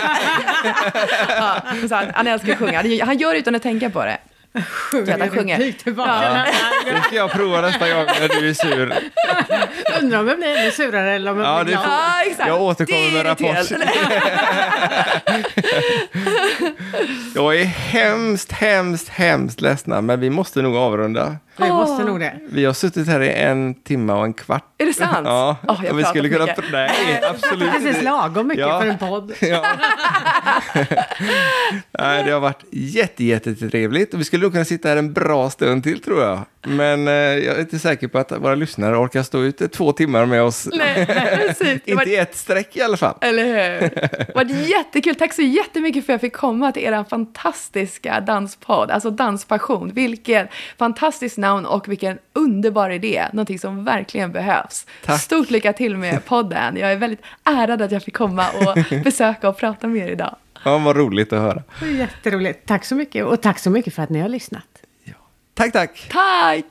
ja, 1.37 1.61
så 1.89 1.95
han, 1.95 2.05
han 2.13 2.27
älskar 2.27 2.51
att 2.53 2.59
sjunga. 2.59 3.05
Han- 3.05 3.17
gör 3.17 3.33
det 3.33 3.39
utan 3.39 3.55
att 3.55 3.63
tänka 3.63 3.89
på 3.89 4.05
det. 4.05 4.17
Sjunger 4.67 5.13
att 5.13 5.19
han 5.19 5.29
sjunger. 5.29 5.71
tillbaka. 5.71 6.45
Det 6.85 7.01
ska 7.01 7.15
jag 7.15 7.31
prova 7.31 7.61
nästa 7.61 7.89
gång 7.93 8.05
när 8.05 8.41
du 8.41 8.49
är 8.49 8.53
sur. 8.53 8.93
Undrar 10.01 10.19
om 10.19 10.27
jag 10.27 10.37
blir 10.37 10.57
ännu 10.57 10.71
surare 10.71 11.11
eller 11.13 11.31
om 11.31 11.39
jag 11.39 11.47
Ja, 11.59 11.63
blir 11.63 11.75
det 11.75 11.81
glad. 11.81 11.93
Ja, 11.93 12.21
exakt. 12.31 12.47
Jag 12.49 12.61
återkommer 12.61 13.11
med 13.11 13.25
rapport. 13.25 13.57
Jag 17.35 17.55
är 17.55 17.63
hemskt, 17.65 18.51
hemskt, 18.51 19.09
hemskt 19.09 19.61
ledsna, 19.61 20.01
men 20.01 20.19
vi 20.19 20.29
måste 20.29 20.61
nog 20.61 20.75
avrunda. 20.75 21.35
Vi 21.57 21.67
måste 21.69 22.03
nog 22.03 22.19
det. 22.19 22.39
Vi 22.49 22.65
har 22.65 22.73
suttit 22.73 23.07
här 23.07 23.21
i 23.21 23.29
en 23.33 23.73
timme 23.73 24.13
och 24.13 24.23
en 24.23 24.33
kvart. 24.33 24.63
Är 24.77 24.85
det 24.85 24.93
sant? 24.93 25.17
Ja, 25.23 25.57
Åh, 25.67 25.79
jag 25.83 25.93
och 25.93 25.99
vi 25.99 26.03
skulle 26.03 26.29
kunna... 26.29 26.45
mycket. 26.45 26.63
Nej, 26.71 27.21
absolut 27.29 27.71
Precis 27.71 27.87
inte. 27.87 28.01
lagom 28.01 28.47
mycket 28.47 28.61
Ja. 28.67 28.79
för 28.81 28.87
en 28.87 28.97
podd. 28.97 29.33
Ja. 29.41 29.63
Nej, 31.99 32.23
det 32.23 32.31
har 32.31 32.39
varit 32.39 32.63
jätte, 32.71 33.23
jättetrevligt 33.23 34.13
och 34.13 34.19
vi 34.19 34.23
skulle 34.23 34.43
nog 34.43 34.51
kunna 34.51 34.65
sitta 34.65 34.89
här 34.89 34.97
en 34.97 35.13
bra 35.13 35.49
stund 35.49 35.83
till 35.83 36.01
tror 36.01 36.21
jag. 36.23 36.39
Men 36.65 37.07
eh, 37.07 37.13
jag 37.13 37.55
är 37.55 37.59
inte 37.59 37.79
säker 37.79 38.07
på 38.07 38.17
att 38.19 38.31
våra 38.31 38.55
lyssnare 38.55 38.97
orkar 38.97 39.23
stå 39.23 39.41
ute 39.43 39.67
två 39.67 39.91
timmar 39.91 40.25
med 40.25 40.41
oss. 40.43 40.67
Nej, 40.73 41.05
precis. 41.05 41.81
Det 41.85 41.95
var 41.95 42.01
inte 42.01 42.13
i 42.13 42.15
ett 42.15 42.35
streck 42.35 42.75
i 42.77 42.81
alla 42.81 42.97
fall. 42.97 43.15
Eller 43.21 43.43
hur? 43.45 43.53
Det 44.27 44.31
var 44.35 44.43
jättekul. 44.45 45.15
Tack 45.15 45.33
så 45.33 45.41
jättemycket 45.41 46.05
för 46.05 46.13
att 46.13 46.15
jag 46.15 46.21
fick 46.21 46.33
komma 46.33 46.71
till 46.71 46.83
er 46.83 47.05
fantastiska 47.09 48.19
danspodd. 48.19 48.91
Alltså 48.91 49.09
Danspassion. 49.11 49.91
Vilken 49.93 50.47
fantastisk 50.77 51.37
namn 51.43 51.65
och 51.65 51.87
vilken 51.87 52.17
underbar 52.33 52.89
idé. 52.89 53.27
Någonting 53.33 53.59
som 53.59 53.85
verkligen 53.85 54.31
behövs. 54.31 54.85
Tack. 55.05 55.21
Stort 55.21 55.49
lycka 55.49 55.73
till 55.73 55.97
med 55.97 56.25
podden. 56.25 56.77
Jag 56.77 56.91
är 56.91 56.95
väldigt 56.95 57.21
ärad 57.43 57.81
att 57.81 57.91
jag 57.91 58.03
fick 58.03 58.13
komma 58.17 58.45
och 58.51 58.77
besöka 59.03 59.49
och 59.49 59.57
prata 59.57 59.87
med 59.87 60.07
er 60.07 60.11
idag. 60.11 60.35
Ja, 60.65 60.77
vad 60.77 60.95
roligt 60.95 61.33
att 61.33 61.39
höra. 61.39 61.63
Jätteroligt. 61.97 62.67
Tack 62.67 62.85
så 62.85 62.95
mycket. 62.95 63.25
Och 63.25 63.41
tack 63.41 63.59
så 63.59 63.69
mycket 63.69 63.93
för 63.93 64.03
att 64.03 64.09
ni 64.09 64.19
har 64.19 64.29
lyssnat. 64.29 64.63
Tack, 65.55 65.71
tack. 65.71 66.09
Tack! 66.11 66.65